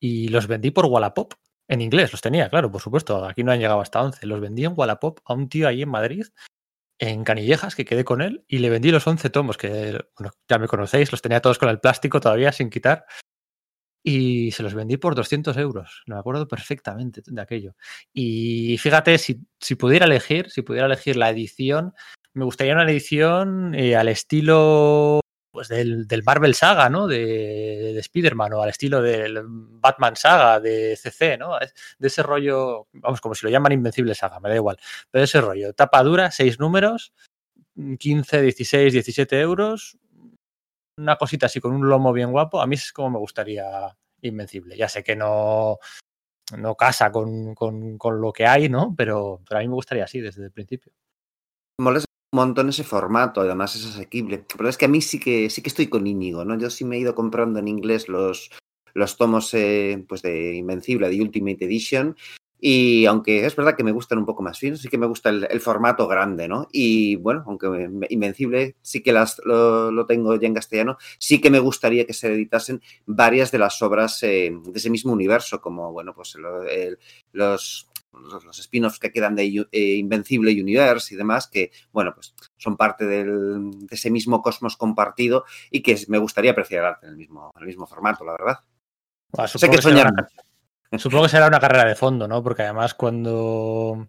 y 0.00 0.28
los 0.28 0.46
vendí 0.48 0.70
por 0.70 0.86
Wallapop. 0.86 1.34
En 1.68 1.80
inglés 1.80 2.10
los 2.10 2.20
tenía, 2.20 2.48
claro, 2.48 2.72
por 2.72 2.80
supuesto. 2.80 3.24
Aquí 3.24 3.44
no 3.44 3.52
han 3.52 3.60
llegado 3.60 3.80
hasta 3.80 4.02
11. 4.02 4.26
Los 4.26 4.40
vendí 4.40 4.64
en 4.64 4.72
Wallapop 4.76 5.20
a 5.24 5.34
un 5.34 5.48
tío 5.48 5.68
ahí 5.68 5.82
en 5.82 5.90
Madrid, 5.90 6.26
en 6.98 7.22
Canillejas, 7.22 7.76
que 7.76 7.84
quedé 7.84 8.04
con 8.04 8.20
él, 8.20 8.44
y 8.48 8.58
le 8.58 8.70
vendí 8.70 8.90
los 8.90 9.06
11 9.06 9.30
tomos, 9.30 9.56
que 9.56 10.04
bueno, 10.18 10.32
ya 10.48 10.58
me 10.58 10.66
conocéis, 10.66 11.12
los 11.12 11.22
tenía 11.22 11.40
todos 11.40 11.58
con 11.58 11.68
el 11.68 11.78
plástico 11.78 12.18
todavía 12.20 12.50
sin 12.50 12.70
quitar. 12.70 13.04
Y 14.02 14.50
se 14.52 14.62
los 14.62 14.74
vendí 14.74 14.96
por 14.96 15.14
200 15.14 15.56
euros. 15.58 16.02
Me 16.06 16.16
acuerdo 16.16 16.48
perfectamente 16.48 17.22
de 17.26 17.40
aquello. 17.40 17.74
Y 18.12 18.78
fíjate, 18.78 19.18
si, 19.18 19.40
si 19.60 19.74
pudiera 19.74 20.06
elegir, 20.06 20.50
si 20.50 20.62
pudiera 20.62 20.86
elegir 20.86 21.16
la 21.16 21.30
edición, 21.30 21.94
me 22.32 22.44
gustaría 22.44 22.74
una 22.74 22.84
edición 22.84 23.74
eh, 23.74 23.96
al 23.96 24.08
estilo 24.08 25.20
pues 25.50 25.68
del, 25.68 26.06
del, 26.06 26.22
Marvel 26.22 26.54
Saga, 26.54 26.88
¿no? 26.88 27.06
De, 27.08 27.16
de 27.92 27.98
Spider-Man 27.98 28.52
o 28.52 28.62
al 28.62 28.70
estilo 28.70 29.02
del 29.02 29.40
Batman 29.44 30.14
Saga 30.14 30.60
de 30.60 30.96
CC, 30.96 31.36
¿no? 31.36 31.58
De 31.98 32.08
ese 32.08 32.22
rollo, 32.22 32.86
vamos, 32.92 33.20
como 33.20 33.34
si 33.34 33.44
lo 33.44 33.50
llaman 33.50 33.72
Invencible 33.72 34.14
Saga, 34.14 34.38
me 34.40 34.48
da 34.48 34.54
igual. 34.54 34.78
Pero 35.10 35.24
ese 35.24 35.40
rollo, 35.40 35.72
tapa 35.72 36.02
dura, 36.04 36.30
seis 36.30 36.60
números, 36.60 37.12
15, 37.98 38.42
16, 38.42 38.92
17 38.92 39.40
euros, 39.40 39.98
una 41.00 41.16
cosita 41.16 41.46
así 41.46 41.60
con 41.60 41.72
un 41.72 41.88
lomo 41.88 42.12
bien 42.12 42.30
guapo, 42.30 42.60
a 42.60 42.66
mí 42.66 42.74
es 42.74 42.92
como 42.92 43.10
me 43.10 43.18
gustaría 43.18 43.96
Invencible. 44.22 44.76
Ya 44.76 44.88
sé 44.88 45.02
que 45.02 45.16
no, 45.16 45.78
no 46.58 46.74
casa 46.74 47.10
con, 47.10 47.54
con, 47.54 47.96
con 47.98 48.20
lo 48.20 48.32
que 48.32 48.46
hay, 48.46 48.68
¿no? 48.68 48.94
Pero, 48.96 49.40
a 49.50 49.58
mí 49.58 49.68
me 49.68 49.74
gustaría 49.74 50.04
así 50.04 50.20
desde 50.20 50.44
el 50.44 50.52
principio. 50.52 50.92
Molesta 51.80 52.06
un 52.32 52.36
montón 52.36 52.68
ese 52.68 52.84
formato, 52.84 53.40
además 53.40 53.74
es 53.76 53.86
asequible. 53.86 54.44
Pero 54.56 54.68
es 54.68 54.76
que 54.76 54.84
a 54.84 54.88
mí 54.88 55.00
sí 55.00 55.18
que 55.18 55.50
sí 55.50 55.62
que 55.62 55.70
estoy 55.70 55.88
con 55.88 56.06
Íñigo, 56.06 56.44
¿no? 56.44 56.58
Yo 56.58 56.70
sí 56.70 56.84
me 56.84 56.96
he 56.96 57.00
ido 57.00 57.14
comprando 57.14 57.58
en 57.58 57.68
inglés 57.68 58.08
los, 58.08 58.50
los 58.94 59.16
tomos 59.16 59.52
eh, 59.54 60.04
pues 60.08 60.22
de 60.22 60.54
Invencible, 60.54 61.08
de 61.08 61.20
Ultimate 61.20 61.64
Edition. 61.64 62.16
Y 62.60 63.06
aunque 63.06 63.46
es 63.46 63.56
verdad 63.56 63.74
que 63.74 63.84
me 63.84 63.92
gustan 63.92 64.18
un 64.18 64.26
poco 64.26 64.42
más 64.42 64.58
finos, 64.58 64.80
sí 64.80 64.88
que 64.88 64.98
me 64.98 65.06
gusta 65.06 65.30
el, 65.30 65.46
el 65.50 65.60
formato 65.60 66.06
grande, 66.06 66.46
¿no? 66.46 66.68
Y 66.70 67.16
bueno, 67.16 67.42
aunque 67.46 67.88
Invencible 68.10 68.76
sí 68.82 69.02
que 69.02 69.12
las, 69.12 69.40
lo, 69.44 69.90
lo, 69.90 70.06
tengo 70.06 70.36
ya 70.36 70.46
en 70.46 70.54
castellano, 70.54 70.98
sí 71.18 71.40
que 71.40 71.50
me 71.50 71.58
gustaría 71.58 72.06
que 72.06 72.12
se 72.12 72.32
editasen 72.32 72.82
varias 73.06 73.50
de 73.50 73.58
las 73.58 73.80
obras 73.80 74.22
eh, 74.22 74.52
de 74.52 74.78
ese 74.78 74.90
mismo 74.90 75.12
universo, 75.12 75.60
como, 75.60 75.90
bueno, 75.92 76.12
pues 76.14 76.34
lo, 76.34 76.62
el, 76.64 76.98
los 77.32 77.90
los, 78.12 78.58
spin-offs 78.58 78.98
que 78.98 79.12
quedan 79.12 79.34
de 79.34 79.66
eh, 79.70 79.94
Invencible 79.94 80.50
Universe 80.50 81.14
y 81.14 81.16
demás, 81.16 81.46
que, 81.46 81.70
bueno, 81.92 82.12
pues 82.14 82.34
son 82.56 82.76
parte 82.76 83.06
del, 83.06 83.70
de 83.70 83.94
ese 83.94 84.10
mismo 84.10 84.42
cosmos 84.42 84.76
compartido 84.76 85.44
y 85.70 85.82
que 85.82 85.96
me 86.08 86.18
gustaría 86.18 86.50
apreciar 86.50 86.98
en 87.02 87.10
el 87.10 87.16
mismo, 87.16 87.50
en 87.54 87.62
el 87.62 87.66
mismo 87.68 87.86
formato, 87.86 88.24
la 88.24 88.32
verdad. 88.32 88.58
Bueno, 89.30 89.48
sé 89.48 89.70
que 89.70 89.80
soñar. 89.80 90.10
Una, 90.12 90.28
supongo 90.98 91.24
que 91.24 91.30
será 91.30 91.46
una 91.46 91.60
carrera 91.60 91.88
de 91.88 91.94
fondo, 91.94 92.26
¿no? 92.26 92.42
Porque 92.42 92.62
además 92.62 92.94
cuando, 92.94 94.08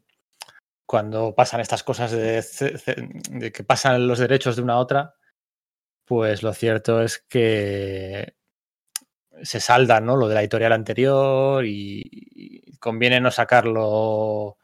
cuando 0.86 1.36
pasan 1.36 1.62
estas 1.62 1.84
cosas 1.84 2.12
de, 2.12 3.52
que 3.54 3.64
pasan 3.64 4.08
los 4.08 4.20
derechos 4.20 4.56
de 4.56 4.62
una 4.62 4.74
a 4.74 4.80
otra, 4.80 5.16
pues 6.06 6.44
lo 6.44 6.54
cierto 6.54 7.02
es 7.02 7.20
que 7.20 8.36
se 9.44 9.60
salda 9.60 10.02
¿no? 10.02 10.18
lo 10.18 10.28
de 10.28 10.36
la 10.36 10.42
editorial 10.42 10.74
anterior 10.74 11.66
y, 11.66 12.78
conviene 12.80 13.22
no 13.22 13.30
sacarlo 13.30 14.58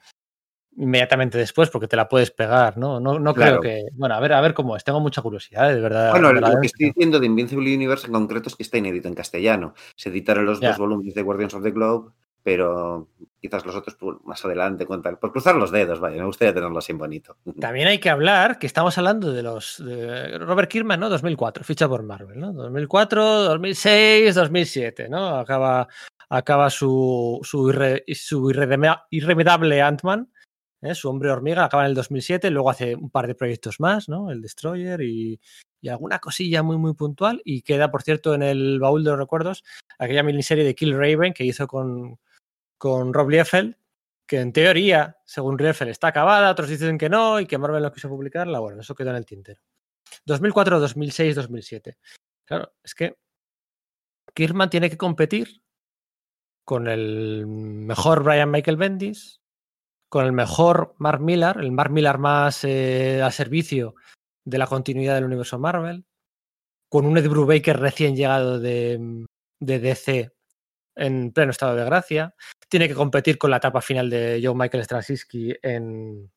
inmediatamente 0.78 1.38
después 1.38 1.70
porque 1.70 1.88
te 1.88 1.96
la 1.96 2.08
puedes 2.08 2.32
pegar, 2.32 2.78
¿no? 2.78 3.00
No, 3.00 3.20
no 3.20 3.34
claro. 3.34 3.60
creo 3.60 3.62
que. 3.62 3.86
Bueno, 3.94 4.16
a 4.16 4.20
ver, 4.20 4.34
a 4.34 4.42
ver 4.42 4.54
cómo 4.54 4.76
es. 4.76 4.84
Tengo 4.84 5.00
mucha 5.00 5.22
curiosidad, 5.22 5.74
de 5.74 5.82
verdad. 5.82 6.12
Bueno, 6.12 6.28
de 6.30 6.36
verdad, 6.36 6.54
lo 6.54 6.62
que 6.62 6.68
estoy 6.68 6.88
diciendo 6.88 7.20
de 7.20 7.26
Invincible 7.26 7.74
Universe 7.74 8.08
en 8.08 8.14
concreto 8.14 8.50
es 8.50 8.56
que 8.56 8.64
está 8.64 8.78
inédito 8.78 9.08
en 9.08 9.16
castellano. 9.16 9.74
Se 9.96 10.10
editaron 10.10 10.46
los 10.46 10.60
yeah. 10.60 10.70
dos 10.70 10.78
volúmenes 10.78 11.16
de 11.16 11.22
Guardians 11.22 11.54
of 11.56 11.64
the 11.64 11.72
Globe, 11.72 12.12
pero 12.44 13.10
quizás 13.42 13.66
los 13.66 13.76
otros 13.76 13.98
más 14.24 14.44
adelante 14.46 14.86
cuentan. 14.86 15.18
Por 15.18 15.32
cruzar 15.32 15.56
los 15.56 15.72
dedos, 15.72 16.00
vaya, 16.00 16.18
me 16.18 16.26
gustaría 16.26 16.54
tenerlo 16.54 16.78
así 16.78 16.94
bonito. 16.94 17.38
También 17.60 17.88
hay 17.88 18.00
que 18.00 18.10
hablar 18.10 18.60
que 18.60 18.68
estamos 18.68 18.98
hablando 18.98 19.34
de 19.34 19.44
los. 19.44 19.84
De 19.84 20.38
Robert 20.38 20.70
Kirkman, 20.70 21.00
¿no? 21.00 21.10
2004, 21.10 21.64
ficha 21.64 21.90
por 21.90 22.04
Marvel, 22.04 22.40
¿no? 22.40 22.54
2004, 22.54 23.24
2006, 23.44 24.36
2007, 24.36 25.10
¿no? 25.10 25.40
Acaba, 25.40 25.88
acaba 26.30 26.70
su, 26.70 27.40
su, 27.42 27.70
irre, 27.70 28.04
su 28.14 28.52
irremediable 28.52 29.82
Ant-Man. 29.82 30.30
¿Eh? 30.82 30.96
Su 30.96 31.10
hombre 31.10 31.32
hormiga 31.32 31.66
acaba 31.66 31.84
en 31.84 31.90
el 31.90 31.96
2007, 31.96 32.50
luego 32.50 32.70
hace 32.70 32.96
un 32.96 33.10
par 33.10 33.28
de 33.28 33.36
proyectos 33.36 33.80
más, 33.80 34.10
¿no? 34.10 34.32
El 34.32 34.42
Destroyer 34.42 35.02
y, 35.02 35.40
y, 35.82 35.90
alguna 35.90 36.20
cosilla 36.20 36.64
muy, 36.64 36.78
muy 36.78 36.94
puntual. 36.94 37.42
Y 37.44 37.62
queda, 37.62 37.92
por 37.92 38.04
cierto, 38.04 38.34
en 38.34 38.44
el 38.44 38.80
baúl 38.80 39.04
de 39.04 39.12
los 39.12 39.20
recuerdos 39.20 39.64
aquella 40.00 40.24
miniserie 40.24 40.64
de 40.64 40.76
Kill 40.76 40.98
Raven 40.98 41.34
que 41.34 41.46
hizo 41.46 41.68
con, 41.68 42.20
con 42.78 43.14
Rob 43.14 43.30
Liefeld, 43.30 43.76
que 44.28 44.42
en 44.42 44.52
teoría, 44.52 45.18
según 45.26 45.58
Liefeld, 45.58 45.92
está 45.92 46.08
acabada, 46.08 46.52
otros 46.52 46.70
dicen 46.70 46.98
que 46.98 47.10
no 47.10 47.40
y 47.40 47.48
que 47.48 47.58
Marvel 47.58 47.82
no 47.82 47.92
quiso 47.92 48.10
publicarla. 48.10 48.60
Bueno, 48.60 48.82
eso 48.82 48.94
quedó 48.94 49.12
en 49.12 49.16
el 49.16 49.26
tintero. 49.26 49.62
2004, 50.26 50.80
2006, 50.80 51.36
2007. 51.36 51.98
Claro, 52.46 52.74
es 52.84 52.94
que 52.94 53.18
Kirkman 54.34 54.70
tiene 54.70 54.90
que 54.90 54.98
competir 54.98 55.62
con 56.64 56.88
el 56.88 57.48
mejor 57.48 58.24
Brian 58.24 58.52
Michael 58.52 58.78
Bendis, 58.78 59.42
con 60.10 60.26
el 60.26 60.32
mejor 60.32 60.96
Mark 60.98 61.22
Millar, 61.22 61.60
el 61.60 61.72
Mark 61.72 61.92
Millar 61.92 62.18
más 62.18 62.64
eh, 62.64 63.22
a 63.22 63.32
servicio 63.32 63.96
de 64.46 64.58
la 64.58 64.68
continuidad 64.68 65.16
del 65.16 65.26
universo 65.26 65.60
Marvel, 65.60 66.06
con 66.90 67.06
un 67.06 67.18
Ed 67.18 67.30
Brubaker 67.30 67.80
recién 67.80 68.16
llegado 68.16 68.60
de, 68.60 69.26
DC 69.60 70.32
en 70.96 71.32
pleno 71.32 71.52
estado 71.52 71.76
de 71.76 71.86
gracia, 71.86 72.34
tiene 72.70 72.88
que 72.88 72.96
competir 72.96 73.38
con 73.38 73.52
la 73.52 73.58
etapa 73.58 73.82
final 73.82 74.10
de 74.10 74.40
Joe 74.44 74.56
Michael 74.56 74.84
Straczynski 74.84 75.54
en, 75.62 76.32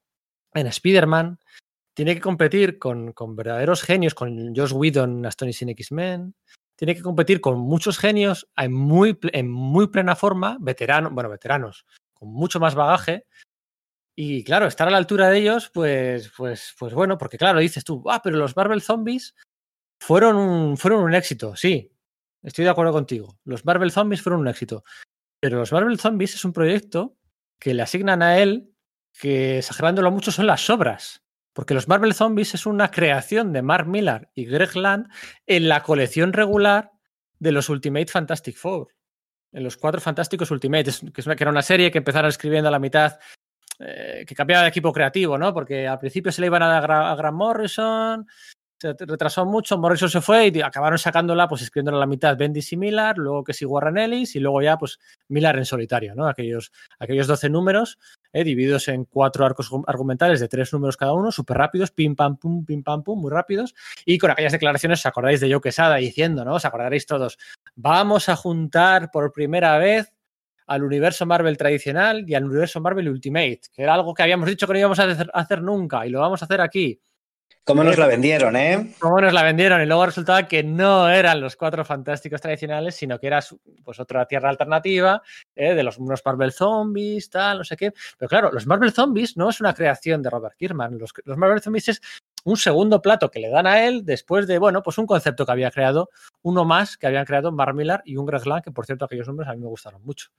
en 0.55 0.67
Spider-Man, 0.67 1.39
tiene 1.95 2.15
que 2.15 2.21
competir 2.21 2.79
con, 2.79 3.15
verdaderos 3.37 3.83
genios, 3.83 4.15
con 4.15 4.55
Josh 4.55 4.73
Whedon, 4.73 5.25
Astonishing 5.27 5.71
X-Men, 5.71 6.35
tiene 6.77 6.95
que 6.95 7.03
competir 7.03 7.41
con 7.41 7.59
muchos 7.59 7.99
genios 7.99 8.49
en 8.57 8.73
muy, 8.73 9.19
en 9.33 9.51
muy 9.51 9.89
plena 9.89 10.17
forma, 10.17 10.57
veteranos, 10.61 11.13
bueno, 11.13 11.31
veteranos, 11.31 11.87
con 12.13 12.31
mucho 12.31 12.59
más 12.59 12.75
bagaje, 12.75 13.27
y 14.23 14.45
claro, 14.45 14.67
estar 14.67 14.87
a 14.87 14.91
la 14.91 14.99
altura 14.99 15.31
de 15.31 15.39
ellos, 15.39 15.71
pues, 15.73 16.31
pues, 16.37 16.75
pues 16.79 16.93
bueno, 16.93 17.17
porque 17.17 17.39
claro, 17.39 17.59
dices 17.59 17.85
tú, 17.85 18.05
ah, 18.11 18.21
pero 18.23 18.37
los 18.37 18.55
Marvel 18.55 18.83
Zombies 18.83 19.35
fueron 19.99 20.37
un, 20.37 20.77
fueron 20.77 21.03
un 21.05 21.15
éxito, 21.15 21.57
sí, 21.57 21.91
estoy 22.43 22.67
de 22.67 22.71
acuerdo 22.71 22.93
contigo. 22.93 23.39
Los 23.45 23.65
Marvel 23.65 23.91
Zombies 23.91 24.21
fueron 24.21 24.41
un 24.41 24.49
éxito. 24.49 24.85
Pero 25.41 25.57
los 25.57 25.73
Marvel 25.73 25.99
Zombies 25.99 26.35
es 26.35 26.45
un 26.45 26.53
proyecto 26.53 27.17
que 27.59 27.73
le 27.73 27.81
asignan 27.81 28.21
a 28.21 28.37
él, 28.37 28.75
que 29.19 29.57
exagerándolo 29.57 30.11
mucho 30.11 30.33
son 30.33 30.47
las 30.47 30.69
obras. 30.69 31.23
Porque 31.55 31.73
los 31.73 31.89
Marvel 31.89 32.13
Zombies 32.13 32.53
es 32.53 32.67
una 32.67 32.91
creación 32.91 33.55
de 33.55 33.63
Mark 33.63 33.87
Millar 33.87 34.31
y 34.35 34.45
Greg 34.45 34.77
Land 34.77 35.09
en 35.47 35.67
la 35.67 35.83
colección 35.83 36.35
regular 36.35 36.91
de 37.39 37.53
los 37.53 37.71
Ultimate 37.71 38.09
Fantastic 38.09 38.57
Four. 38.59 38.89
En 39.53 39.65
los 39.65 39.79
cuatro 39.79 40.03
fantásticos 40.03 40.51
Ultimate, 40.51 40.93
que, 41.11 41.21
es 41.23 41.27
que 41.27 41.43
era 41.43 41.51
una 41.51 41.63
serie 41.63 41.91
que 41.91 41.99
empezaron 41.99 42.29
escribiendo 42.29 42.69
a 42.69 42.71
la 42.71 42.79
mitad 42.79 43.19
eh, 43.83 44.25
que 44.27 44.35
cambiaba 44.35 44.65
de 44.65 44.69
equipo 44.69 44.93
creativo, 44.93 45.39
¿no? 45.39 45.55
Porque 45.55 45.89
al 45.89 45.99
principio 45.99 46.31
se 46.31 46.43
le 46.43 46.49
iban 46.49 46.63
a 46.63 46.69
dar 46.69 46.91
a, 46.91 47.15
Grant 47.15 47.37
Morrison, 47.37 48.27
se 48.79 48.95
retrasó 48.99 49.47
mucho, 49.47 49.79
Morrison 49.79 50.11
se 50.11 50.21
fue 50.21 50.53
y 50.55 50.61
acabaron 50.61 50.99
sacándola, 50.99 51.49
pues 51.49 51.63
escribiéndola 51.63 51.97
a 51.97 52.01
la 52.01 52.07
mitad 52.07 52.37
Bendis 52.37 52.75
y 52.75 52.77
Miller, 52.77 53.17
luego 53.17 53.43
que 53.43 53.55
sí 53.55 53.65
Warren 53.65 53.97
Ellis 53.97 54.37
y 54.37 54.41
luego 54.41 54.61
ya 54.61 54.77
pues 54.77 54.99
Miller 55.29 55.57
en 55.57 55.65
solitario, 55.65 56.15
¿no? 56.15 56.29
Aquellos, 56.29 56.73
aquellos 56.99 57.27
12 57.27 57.49
números 57.49 57.99
eh, 58.35 58.45
divididos 58.45 58.89
en 58.89 59.07
cuatro 59.07 59.47
arcos 59.47 59.71
argumentales 59.87 60.41
de 60.41 60.49
tres 60.49 60.73
números 60.75 60.99
cada 60.99 61.15
uno, 61.15 61.33
súper 61.33 61.57
rápidos, 61.57 61.91
pim 61.91 62.15
pam 62.15 62.37
pum, 62.37 62.67
pim 62.67 62.83
pam 62.83 63.03
pum, 63.03 63.19
muy 63.19 63.31
rápidos 63.31 63.75
y 64.05 64.19
con 64.19 64.31
aquellas 64.31 64.53
declaraciones, 64.53 65.01
os 65.01 65.07
acordáis 65.07 65.41
de 65.41 65.51
Joe 65.51 65.63
Quesada 65.63 65.97
diciendo, 65.97 66.45
¿no? 66.45 66.57
Os 66.57 66.67
acordaréis 66.67 67.07
todos, 67.07 67.39
vamos 67.77 68.29
a 68.29 68.37
juntar 68.37 69.11
por 69.11 69.33
primera 69.33 69.79
vez 69.79 70.13
al 70.71 70.85
universo 70.85 71.27
Marvel 71.27 71.57
tradicional 71.57 72.25
y 72.29 72.35
al 72.35 72.45
universo 72.45 72.81
Marvel 72.81 73.09
Ultimate, 73.09 73.61
que 73.73 73.83
era 73.83 73.95
algo 73.95 74.15
que 74.15 74.23
habíamos 74.23 74.49
dicho 74.49 74.69
que 74.69 74.75
no 74.75 74.79
íbamos 74.79 75.01
a 75.01 75.29
hacer 75.35 75.63
nunca 75.63 76.07
y 76.07 76.11
lo 76.11 76.21
vamos 76.21 76.43
a 76.43 76.45
hacer 76.45 76.61
aquí. 76.61 77.01
¿Cómo 77.65 77.83
nos 77.83 77.99
la 77.99 78.07
vendieron, 78.07 78.55
eh? 78.57 78.95
¿Cómo 79.01 79.21
nos 79.21 79.33
la 79.33 79.43
vendieron? 79.43 79.83
Y 79.83 79.87
luego 79.87 80.07
resultaba 80.07 80.47
que 80.47 80.63
no 80.63 81.09
eran 81.09 81.41
los 81.41 81.57
cuatro 81.57 81.85
fantásticos 81.85 82.41
tradicionales, 82.41 82.95
sino 82.95 83.19
que 83.19 83.27
era 83.27 83.41
pues, 83.85 83.99
otra 83.99 84.27
tierra 84.27 84.49
alternativa 84.49 85.23
¿eh? 85.57 85.75
de 85.75 85.83
los 85.83 85.99
unos 85.99 86.23
Marvel 86.25 86.53
Zombies, 86.53 87.31
tal, 87.31 87.59
no 87.59 87.65
sé 87.65 87.77
qué. 87.77 87.93
Pero 88.17 88.29
claro, 88.29 88.53
los 88.53 88.67
Marvel 88.67 88.93
Zombies 88.93 89.37
no 89.37 89.51
es 89.51 89.61
una 89.61 89.75
creación 89.75 90.23
de 90.23 90.31
Robert 90.31 90.55
Kirkman. 90.57 90.99
Los, 90.99 91.13
los 91.25 91.37
Marvel 91.37 91.61
Zombies 91.61 91.89
es 91.89 92.01
un 92.45 92.57
segundo 92.57 93.03
plato 93.03 93.31
que 93.31 93.41
le 93.41 93.51
dan 93.51 93.67
a 93.67 93.85
él 93.85 94.05
después 94.05 94.47
de, 94.47 94.59
bueno, 94.59 94.83
pues 94.83 94.99
un 94.99 95.07
concepto 95.07 95.45
que 95.45 95.53
había 95.53 95.71
creado, 95.71 96.11
uno 96.43 96.65
más 96.65 96.97
que 96.97 97.09
habían 97.09 97.25
creado 97.25 97.53
Mark 97.53 97.75
Millar 97.75 98.03
y 98.05 98.17
un 98.17 98.27
Greg 98.27 98.47
Land, 98.47 98.63
que 98.63 98.71
por 98.71 98.87
cierto 98.87 99.05
aquellos 99.05 99.27
nombres 99.27 99.49
a 99.49 99.53
mí 99.53 99.61
me 99.61 99.69
gustaron 99.69 100.03
mucho. 100.03 100.31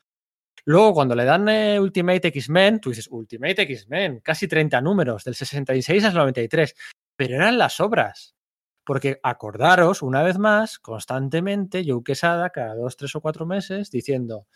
Luego, 0.65 0.93
cuando 0.93 1.15
le 1.15 1.25
dan 1.25 1.49
eh, 1.49 1.79
Ultimate 1.79 2.27
X-Men, 2.27 2.79
tú 2.79 2.89
dices, 2.89 3.07
Ultimate 3.09 3.63
X-Men, 3.63 4.19
casi 4.19 4.47
30 4.47 4.81
números, 4.81 5.23
del 5.23 5.35
66 5.35 6.05
al 6.05 6.13
93 6.13 6.75
pero 7.21 7.35
eran 7.35 7.59
las 7.59 7.79
obras. 7.79 8.35
Porque 8.83 9.19
acordaros, 9.21 10.01
una 10.01 10.23
vez 10.23 10.39
más, 10.39 10.79
constantemente, 10.79 11.83
Joe 11.85 12.03
Quesada, 12.03 12.49
cada 12.49 12.73
dos, 12.73 12.97
tres 12.97 13.15
o 13.15 13.21
cuatro 13.21 13.45
meses, 13.45 13.91
diciendo, 13.91 14.47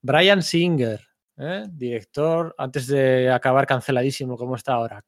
Brian 0.00 0.40
Singer, 0.40 1.00
¿eh? 1.36 1.64
director, 1.68 2.54
antes 2.56 2.86
de 2.86 3.32
acabar 3.32 3.66
canceladísimo 3.66 4.36
como 4.36 4.54
está 4.54 4.74
ahora, 4.74 5.02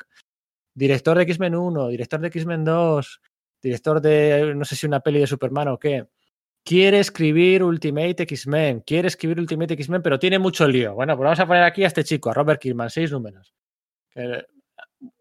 director 0.74 1.16
de 1.16 1.22
X-Men 1.22 1.54
1, 1.54 1.88
director 1.88 2.20
de 2.20 2.26
X-Men 2.26 2.64
2, 2.64 3.20
director 3.62 4.00
de, 4.00 4.52
no 4.56 4.64
sé 4.64 4.74
si 4.74 4.86
una 4.86 4.98
peli 4.98 5.20
de 5.20 5.28
Superman 5.28 5.68
o 5.68 5.78
qué, 5.78 6.08
quiere 6.66 6.98
escribir 6.98 7.62
Ultimate 7.62 8.24
X-Men, 8.24 8.80
quiere 8.80 9.08
escribir 9.08 9.40
Ultimate 9.40 9.72
X-Men, 9.74 10.02
pero 10.02 10.18
tiene 10.18 10.38
mucho 10.38 10.66
lío. 10.68 10.94
Bueno, 10.94 11.16
pues 11.16 11.24
vamos 11.24 11.40
a 11.40 11.46
poner 11.46 11.62
aquí 11.62 11.84
a 11.84 11.86
este 11.86 12.04
chico, 12.04 12.28
a 12.28 12.34
Robert 12.34 12.60
Kirkman, 12.60 12.90
seis 12.90 13.10
números 13.12 13.54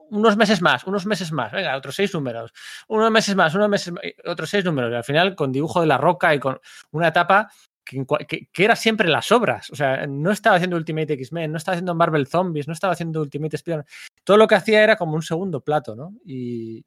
unos 0.09 0.37
meses 0.37 0.61
más, 0.61 0.85
unos 0.85 1.05
meses 1.05 1.31
más, 1.31 1.51
venga, 1.51 1.75
otros 1.75 1.95
seis 1.95 2.13
números, 2.13 2.51
unos 2.87 3.11
meses 3.11 3.35
más, 3.35 3.53
unos 3.55 3.69
meses 3.69 3.93
más, 3.93 4.03
otros 4.25 4.49
seis 4.49 4.63
números. 4.63 4.91
Y 4.91 4.95
al 4.95 5.03
final, 5.03 5.35
con 5.35 5.51
dibujo 5.51 5.81
de 5.81 5.87
la 5.87 5.97
roca 5.97 6.33
y 6.33 6.39
con 6.39 6.59
una 6.91 7.09
etapa 7.09 7.49
que, 7.83 8.47
era 8.57 8.75
siempre 8.75 9.07
las 9.09 9.31
obras. 9.31 9.69
O 9.69 9.75
sea, 9.75 10.05
no 10.07 10.31
estaba 10.31 10.55
haciendo 10.55 10.77
Ultimate 10.77 11.13
X-Men, 11.13 11.51
no 11.51 11.57
estaba 11.57 11.73
haciendo 11.73 11.95
Marvel 11.95 12.27
Zombies, 12.27 12.67
no 12.67 12.73
estaba 12.73 12.93
haciendo 12.93 13.21
Ultimate 13.21 13.55
Spider-Man. 13.55 13.85
Todo 14.23 14.37
lo 14.37 14.47
que 14.47 14.55
hacía 14.55 14.83
era 14.83 14.95
como 14.95 15.15
un 15.15 15.21
segundo 15.21 15.61
plato, 15.61 15.95
¿no? 15.95 16.13
Y, 16.25 16.83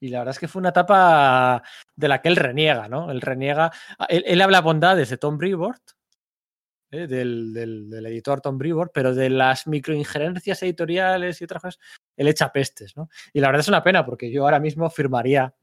y 0.00 0.08
la 0.08 0.20
verdad 0.20 0.34
es 0.34 0.38
que 0.38 0.48
fue 0.48 0.60
una 0.60 0.70
etapa 0.70 1.62
de 1.96 2.08
la 2.08 2.20
que 2.20 2.28
él 2.28 2.36
reniega, 2.36 2.88
¿no? 2.88 3.10
Él 3.10 3.20
reniega. 3.20 3.72
Él, 4.08 4.24
él 4.26 4.40
habla 4.40 4.60
bondades 4.60 5.10
de 5.10 5.16
Tom 5.16 5.38
Brevoort, 5.38 5.82
¿eh? 6.90 7.06
del, 7.06 7.52
del, 7.52 7.90
del, 7.90 8.06
editor 8.06 8.40
Tom 8.40 8.58
Brevoort, 8.58 8.92
pero 8.92 9.14
de 9.14 9.30
las 9.30 9.66
microinjerencias 9.66 10.62
editoriales 10.62 11.40
y 11.40 11.44
otras 11.44 11.62
cosas, 11.62 11.80
él 12.16 12.28
echa 12.28 12.52
pestes, 12.52 12.96
¿no? 12.96 13.08
Y 13.32 13.40
la 13.40 13.48
verdad 13.48 13.60
es 13.60 13.68
una 13.68 13.82
pena 13.82 14.04
porque 14.04 14.30
yo 14.30 14.44
ahora 14.44 14.60
mismo 14.60 14.88
firmaría, 14.90 15.54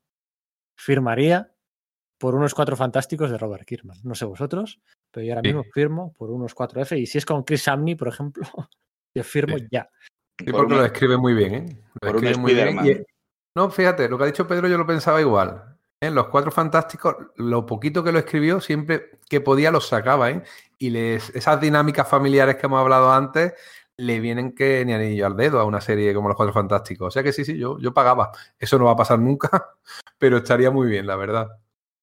firmaría 0.77 1.51
por 2.17 2.35
unos 2.35 2.53
cuatro 2.53 2.75
fantásticos 2.75 3.29
de 3.29 3.37
Robert 3.37 3.65
Kirkman. 3.65 3.97
No 4.03 4.15
sé 4.15 4.25
vosotros, 4.25 4.79
pero 5.11 5.25
yo 5.25 5.33
ahora 5.33 5.41
mismo 5.41 5.63
firmo 5.63 6.13
por 6.13 6.31
unos 6.31 6.53
cuatro 6.53 6.81
F. 6.81 6.97
Y 6.97 7.05
si 7.05 7.17
es 7.17 7.25
con 7.25 7.43
Chris 7.43 7.63
Samney, 7.63 7.95
por 7.95 8.07
ejemplo, 8.07 8.43
yo 9.15 9.23
firmo 9.23 9.57
sí. 9.57 9.67
ya. 9.71 9.89
Sí, 10.37 10.51
porque 10.51 10.75
lo 10.75 10.85
escribe 10.85 11.17
muy 11.17 11.33
bien, 11.33 11.53
¿eh? 11.55 11.65
Lo 12.01 12.11
por 12.11 12.15
escribe 12.15 12.35
un 12.35 12.41
muy 12.41 12.53
bien. 12.53 12.85
Y- 12.85 13.14
no, 13.55 13.69
fíjate, 13.69 14.09
lo 14.09 14.17
que 14.17 14.23
ha 14.25 14.27
dicho 14.27 14.47
Pedro 14.47 14.67
yo 14.67 14.77
lo 14.77 14.85
pensaba 14.85 15.21
igual. 15.21 15.77
¿eh? 16.01 16.11
Los 16.11 16.27
cuatro 16.27 16.51
fantásticos, 16.51 17.15
lo 17.37 17.65
poquito 17.65 18.03
que 18.03 18.11
lo 18.11 18.19
escribió, 18.19 18.61
siempre 18.61 19.19
que 19.29 19.41
podía 19.41 19.71
los 19.71 19.87
sacaba, 19.87 20.29
¿eh? 20.31 20.43
Y 20.77 20.95
esas 20.97 21.61
dinámicas 21.61 22.07
familiares 22.07 22.57
que 22.57 22.65
hemos 22.65 22.81
hablado 22.81 23.11
antes 23.11 23.53
le 23.97 24.19
vienen 24.19 24.53
que 24.53 24.83
ni 24.85 24.93
anillo 24.93 25.25
al 25.25 25.37
dedo 25.37 25.59
a 25.59 25.63
una 25.65 25.81
serie 25.81 26.13
como 26.13 26.27
Los 26.27 26.37
Cuatro 26.37 26.53
Fantásticos. 26.53 27.07
O 27.07 27.11
sea 27.11 27.23
que 27.23 27.31
sí, 27.31 27.45
sí, 27.45 27.57
yo, 27.57 27.79
yo 27.79 27.93
pagaba. 27.93 28.31
Eso 28.59 28.77
no 28.77 28.85
va 28.85 28.91
a 28.91 28.95
pasar 28.97 29.19
nunca, 29.19 29.49
pero 30.17 30.37
estaría 30.37 30.71
muy 30.71 30.87
bien, 30.89 31.07
la 31.07 31.15
verdad. 31.15 31.47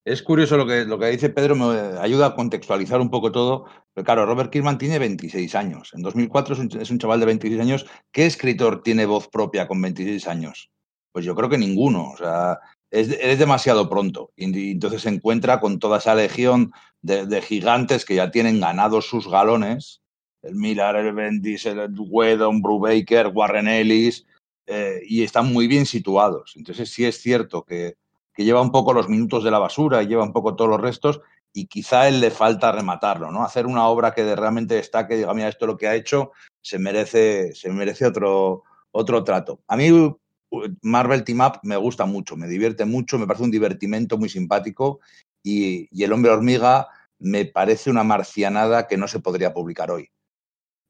Es 0.04 0.22
curioso 0.22 0.56
lo 0.56 0.66
que, 0.66 0.84
lo 0.84 0.98
que 0.98 1.06
dice 1.06 1.30
Pedro, 1.30 1.54
me 1.54 1.98
ayuda 2.00 2.28
a 2.28 2.34
contextualizar 2.34 3.00
un 3.00 3.10
poco 3.10 3.30
todo. 3.30 3.66
Pero 3.94 4.04
claro, 4.04 4.26
Robert 4.26 4.50
Kirkman 4.50 4.78
tiene 4.78 4.98
26 4.98 5.54
años. 5.54 5.90
En 5.94 6.02
2004 6.02 6.54
es 6.54 6.60
un, 6.60 6.80
es 6.80 6.90
un 6.90 6.98
chaval 6.98 7.20
de 7.20 7.26
26 7.26 7.60
años. 7.60 7.86
¿Qué 8.10 8.26
escritor 8.26 8.82
tiene 8.82 9.06
voz 9.06 9.28
propia 9.28 9.68
con 9.68 9.80
26 9.82 10.26
años? 10.28 10.71
Pues 11.12 11.24
yo 11.24 11.34
creo 11.34 11.48
que 11.48 11.58
ninguno. 11.58 12.10
O 12.10 12.16
sea, 12.16 12.58
es, 12.90 13.38
demasiado 13.38 13.88
pronto. 13.88 14.32
Y, 14.36 14.72
entonces 14.72 15.02
se 15.02 15.08
encuentra 15.08 15.60
con 15.60 15.78
toda 15.78 15.98
esa 15.98 16.14
legión 16.14 16.72
de, 17.00 17.42
gigantes 17.42 18.04
que 18.04 18.16
ya 18.16 18.30
tienen 18.30 18.60
ganados 18.60 19.06
sus 19.06 19.28
galones. 19.28 20.02
El 20.42 20.56
Miller, 20.56 20.96
el 20.96 21.12
Bendis, 21.12 21.66
el 21.66 21.90
Whedon, 21.96 22.62
Brubaker, 22.62 23.28
Warren 23.28 23.68
Ellis. 23.68 24.26
Eh, 24.66 25.02
y 25.06 25.22
están 25.22 25.52
muy 25.52 25.66
bien 25.66 25.86
situados. 25.86 26.54
Entonces 26.56 26.90
sí 26.90 27.04
es 27.04 27.20
cierto 27.20 27.64
que, 27.64 27.96
lleva 28.36 28.62
un 28.62 28.72
poco 28.72 28.92
los 28.92 29.08
minutos 29.08 29.44
de 29.44 29.50
la 29.50 29.58
basura 29.58 30.02
y 30.02 30.06
lleva 30.06 30.24
un 30.24 30.32
poco 30.32 30.56
todos 30.56 30.70
los 30.70 30.80
restos 30.80 31.20
y 31.52 31.66
quizá 31.66 32.08
él 32.08 32.20
le 32.20 32.30
falta 32.30 32.72
rematarlo, 32.72 33.30
¿no? 33.30 33.44
Hacer 33.44 33.66
una 33.66 33.86
obra 33.86 34.14
que 34.14 34.24
de 34.24 34.34
realmente 34.34 34.74
destaque, 34.74 35.16
diga, 35.16 35.34
mira, 35.34 35.48
esto 35.48 35.66
es 35.66 35.68
lo 35.68 35.76
que 35.76 35.86
ha 35.86 35.94
hecho, 35.94 36.32
se 36.60 36.78
merece, 36.78 37.54
se 37.54 37.70
merece 37.70 38.06
otro, 38.06 38.62
otro 38.90 39.22
trato. 39.22 39.60
A 39.68 39.76
mí 39.76 39.90
Marvel 40.82 41.24
Team 41.24 41.40
Up 41.40 41.60
me 41.62 41.76
gusta 41.76 42.06
mucho, 42.06 42.36
me 42.36 42.48
divierte 42.48 42.84
mucho, 42.84 43.18
me 43.18 43.26
parece 43.26 43.44
un 43.44 43.50
divertimento 43.50 44.18
muy 44.18 44.28
simpático 44.28 45.00
y, 45.42 45.88
y 45.90 46.04
El 46.04 46.12
Hombre 46.12 46.32
Hormiga 46.32 46.88
me 47.22 47.44
parece 47.44 47.90
una 47.90 48.04
marcianada 48.04 48.86
que 48.88 48.96
no 48.96 49.08
se 49.08 49.20
podría 49.20 49.54
publicar 49.54 49.90
hoy. 49.90 50.10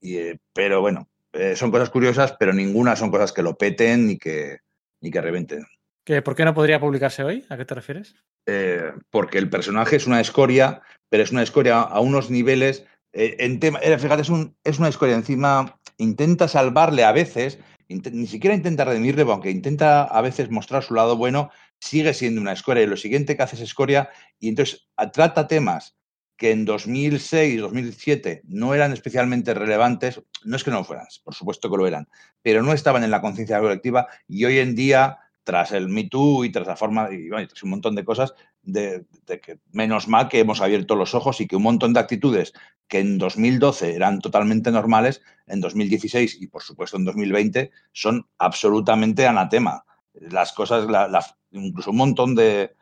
Y, 0.00 0.16
eh, 0.16 0.40
pero 0.52 0.80
bueno, 0.80 1.08
eh, 1.32 1.54
son 1.56 1.70
cosas 1.70 1.90
curiosas, 1.90 2.34
pero 2.38 2.52
ninguna 2.52 2.96
son 2.96 3.10
cosas 3.10 3.32
que 3.32 3.42
lo 3.42 3.56
peten 3.56 4.06
ni 4.06 4.18
que, 4.18 4.58
ni 5.00 5.10
que 5.10 5.20
reventen. 5.20 5.66
¿Que 6.04 6.20
¿Por 6.20 6.34
qué 6.34 6.44
no 6.44 6.54
podría 6.54 6.80
publicarse 6.80 7.22
hoy? 7.22 7.44
¿A 7.48 7.56
qué 7.56 7.64
te 7.64 7.74
refieres? 7.74 8.16
Eh, 8.46 8.92
porque 9.10 9.38
el 9.38 9.48
personaje 9.48 9.96
es 9.96 10.06
una 10.06 10.20
escoria, 10.20 10.82
pero 11.08 11.22
es 11.22 11.30
una 11.30 11.44
escoria 11.44 11.80
a 11.80 12.00
unos 12.00 12.28
niveles. 12.28 12.84
En 13.12 13.60
tema, 13.60 13.78
fíjate, 13.78 14.22
es, 14.22 14.30
un, 14.30 14.56
es, 14.64 14.78
una 14.78 14.88
escoria. 14.88 15.14
Encima 15.14 15.78
intenta 15.98 16.48
salvarle 16.48 17.04
a 17.04 17.12
veces, 17.12 17.60
ni 17.88 18.26
siquiera 18.26 18.56
intenta 18.56 18.84
redimirle, 18.84 19.22
aunque 19.22 19.50
intenta 19.50 20.04
a 20.04 20.20
veces 20.20 20.50
mostrar 20.50 20.82
su 20.82 20.94
lado 20.94 21.16
bueno, 21.16 21.50
sigue 21.78 22.14
siendo 22.14 22.40
una 22.40 22.52
escoria. 22.52 22.82
Y 22.82 22.86
lo 22.86 22.96
siguiente 22.96 23.36
que 23.36 23.42
hace 23.42 23.56
es 23.56 23.62
escoria, 23.62 24.10
y 24.38 24.48
entonces 24.48 24.88
trata 25.12 25.46
temas 25.46 25.96
que 26.36 26.50
en 26.50 26.64
2006, 26.64 27.60
2007 27.60 28.42
no 28.44 28.74
eran 28.74 28.92
especialmente 28.92 29.54
relevantes. 29.54 30.22
No 30.44 30.56
es 30.56 30.64
que 30.64 30.70
no 30.70 30.78
lo 30.78 30.84
fueran, 30.84 31.06
por 31.22 31.34
supuesto 31.34 31.70
que 31.70 31.76
lo 31.76 31.86
eran, 31.86 32.08
pero 32.42 32.62
no 32.62 32.72
estaban 32.72 33.04
en 33.04 33.10
la 33.10 33.20
conciencia 33.20 33.60
colectiva 33.60 34.08
y 34.26 34.44
hoy 34.44 34.58
en 34.58 34.74
día 34.74 35.18
tras 35.44 35.72
el 35.72 35.88
Me 35.88 36.08
Too 36.08 36.44
y 36.44 36.52
tras 36.52 36.66
la 36.66 36.76
forma, 36.76 37.08
y, 37.12 37.28
bueno, 37.28 37.46
tras 37.48 37.62
un 37.62 37.70
montón 37.70 37.94
de 37.94 38.04
cosas, 38.04 38.34
de, 38.62 39.06
que 39.42 39.58
menos 39.72 40.08
mal 40.08 40.28
que 40.28 40.40
hemos 40.40 40.60
abierto 40.60 40.94
los 40.94 41.14
ojos 41.14 41.40
y 41.40 41.46
que 41.46 41.56
un 41.56 41.64
montón 41.64 41.92
de 41.92 42.00
actitudes 42.00 42.52
que 42.88 43.00
en 43.00 43.18
2012 43.18 43.94
eran 43.94 44.20
totalmente 44.20 44.70
normales, 44.70 45.22
en 45.46 45.60
2016 45.60 46.40
y 46.40 46.46
por 46.46 46.62
supuesto 46.62 46.96
en 46.96 47.04
2020 47.04 47.70
son 47.92 48.28
absolutamente 48.38 49.26
anatema. 49.26 49.84
Las 50.14 50.52
cosas, 50.52 50.86
la, 50.86 51.24
incluso 51.50 51.90
un 51.90 51.96
montón 51.96 52.34
de, 52.34 52.74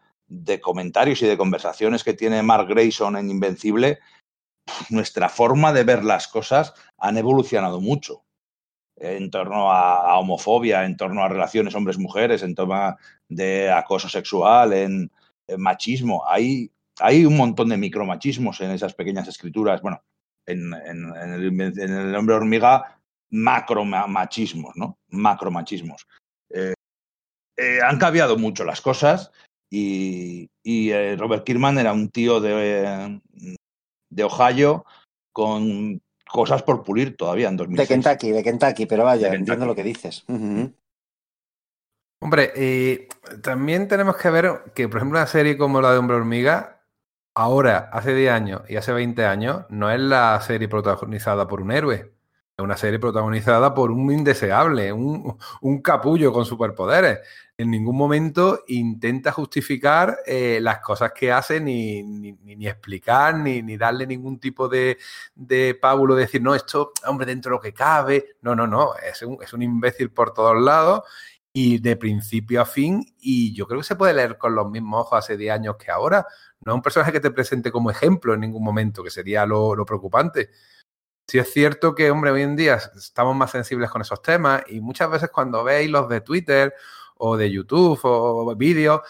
comentarios 0.61 1.23
y 1.23 1.27
de 1.27 1.39
conversaciones 1.39 2.05
que 2.05 2.15
tiene 2.15 2.43
Mark 2.43 2.69
Grayson 2.69 3.17
en 3.17 3.31
Invencible, 3.31 3.99
nuestra 4.91 5.29
forma 5.29 5.73
de 5.73 5.85
ver 5.85 6.05
las 6.05 6.29
cosas 6.29 6.75
han 6.99 7.17
evolucionado 7.17 7.81
mucho 7.81 8.25
en 8.97 9.31
torno 9.31 9.73
a, 9.73 10.13
a, 10.13 10.19
homofobia, 10.19 10.85
en 10.85 10.97
torno 10.97 11.25
a 11.25 11.29
relaciones 11.29 11.75
hombres-mujeres, 11.75 12.43
en 12.43 12.55
torno 12.55 12.97
de 13.29 13.71
acoso 13.71 14.11
sexual, 14.11 14.75
en, 14.75 15.11
machismo. 15.59 16.25
Hay, 16.27 16.71
hay 16.99 17.25
un 17.25 17.37
montón 17.37 17.69
de 17.69 17.77
micromachismos 17.77 18.61
en 18.61 18.71
esas 18.71 18.95
pequeñas 18.95 19.29
escrituras. 19.29 19.81
Bueno, 19.83 20.03
en, 20.47 20.73
en, 20.75 21.15
en 21.17 21.33
el, 21.33 21.61
en 21.79 21.93
el 21.93 22.15
hombre 22.15 22.35
hormiga, 22.35 23.01
macromachismos, 23.31 24.77
¿no? 24.77 24.99
Macromachismos. 25.09 26.07
Eh, 26.51 26.75
eh, 27.57 27.79
han 27.85 27.99
cambiado 27.99 28.37
mucho 28.37 28.65
las 28.65 28.81
cosas 28.81 29.31
y, 29.71 30.49
y 30.63 30.91
eh, 30.91 31.17
Robert 31.17 31.45
Kirkman 31.45 31.79
era 31.79 31.93
un 31.93 32.09
tío 32.09 32.41
de, 32.41 33.21
de 34.11 34.25
Ohio 34.25 34.85
con 35.33 36.01
cosas 36.27 36.63
por 36.63 36.83
pulir 36.83 37.17
todavía 37.17 37.49
en 37.49 37.57
2006. 37.57 37.89
De 37.89 37.95
Kentucky, 37.95 38.31
de 38.33 38.43
Kentucky, 38.43 38.87
pero 38.87 39.05
vaya, 39.05 39.33
entiendo 39.33 39.67
lo 39.67 39.75
que 39.75 39.85
dices. 39.85 40.25
Uh 40.29 40.35
-huh. 40.35 40.73
Hombre, 42.23 43.09
también 43.43 43.89
tenemos 43.89 44.17
que 44.17 44.29
ver 44.29 44.63
que, 44.75 44.89
por 44.89 44.99
ejemplo, 44.99 45.19
una 45.19 45.27
serie 45.27 45.57
como 45.57 45.81
la 45.81 45.91
de 45.93 45.99
Hombre 45.99 46.17
Hormiga, 46.17 46.83
ahora, 47.35 47.89
hace 47.93 48.15
10 48.15 48.31
años 48.31 48.63
y 48.69 48.77
hace 48.77 48.93
20 48.93 49.25
años, 49.25 49.65
no 49.71 49.91
es 49.91 49.99
la 50.01 50.39
serie 50.43 50.69
protagonizada 50.69 51.49
por 51.49 51.63
un 51.63 51.73
héroe. 51.73 52.13
Es 52.59 52.63
una 52.63 52.77
serie 52.77 52.99
protagonizada 52.99 53.73
por 53.75 53.91
un 53.91 54.13
indeseable, 54.13 54.93
un, 54.93 55.39
un 55.63 55.81
capullo 55.81 56.31
con 56.31 56.45
superpoderes. 56.45 57.21
En 57.57 57.71
ningún 57.71 57.97
momento 57.97 58.65
intenta 58.69 59.33
justificar 59.33 60.19
eh, 60.27 60.59
las 60.61 60.81
cosas 60.81 61.13
que 61.13 61.33
hace, 61.33 61.59
ni, 61.59 62.03
ni, 62.03 62.33
ni 62.35 62.69
explicar, 62.69 63.35
ni, 63.37 63.63
ni, 63.63 63.79
darle 63.79 64.07
ningún 64.07 64.39
tipo 64.39 64.69
de, 64.69 64.99
de 65.35 65.75
pábulo, 65.75 66.15
de 66.15 66.23
decir, 66.23 66.43
no, 66.43 66.55
esto, 66.55 66.93
hombre, 67.07 67.25
dentro 67.25 67.51
de 67.51 67.57
lo 67.57 67.61
que 67.63 67.73
cabe. 67.73 68.37
No, 68.43 68.55
no, 68.55 68.67
no, 68.67 68.95
es 68.97 69.23
un, 69.23 69.39
es 69.43 69.55
un 69.55 69.63
imbécil 69.63 70.11
por 70.11 70.35
todos 70.35 70.61
lados 70.61 71.05
y 71.53 71.79
de 71.79 71.97
principio 71.97 72.61
a 72.61 72.65
fin, 72.65 73.05
y 73.19 73.55
yo 73.55 73.67
creo 73.67 73.81
que 73.81 73.87
se 73.87 73.97
puede 73.97 74.15
leer 74.15 74.39
con 74.39 74.55
los 74.55 74.71
mismos 74.71 75.03
ojos 75.03 75.19
hace 75.19 75.37
10 75.37 75.53
años 75.55 75.77
que 75.77 75.91
ahora. 75.91 76.27
No 76.65 76.73
es 76.73 76.77
un 76.77 76.83
personaje 76.83 77.13
que 77.13 77.21
te 77.21 77.31
presente 77.31 77.73
como 77.73 77.91
ejemplo 77.91 78.35
en 78.35 78.41
ningún 78.41 78.63
momento, 78.63 79.03
que 79.03 79.11
sería 79.11 79.47
lo, 79.47 79.75
lo 79.75 79.85
preocupante. 79.85 80.51
Sí 81.27 81.39
es 81.39 81.53
cierto 81.53 81.95
que, 81.95 82.11
hombre, 82.11 82.33
hoy 82.33 82.43
en 82.43 82.57
día 82.57 82.75
estamos 82.97 83.37
más 83.37 83.53
sensibles 83.53 83.91
con 83.91 84.03
esos 84.03 84.23
temas 84.23 84.63
y 84.69 84.81
muchas 84.81 85.11
veces 85.11 85.31
cuando 85.31 85.65
veis 85.65 85.91
los 85.91 86.09
de 86.09 86.21
Twitter 86.21 86.75
o 87.17 87.37
de 87.37 87.51
YouTube 87.51 88.01
o 88.03 88.57
vídeos, 88.57 89.03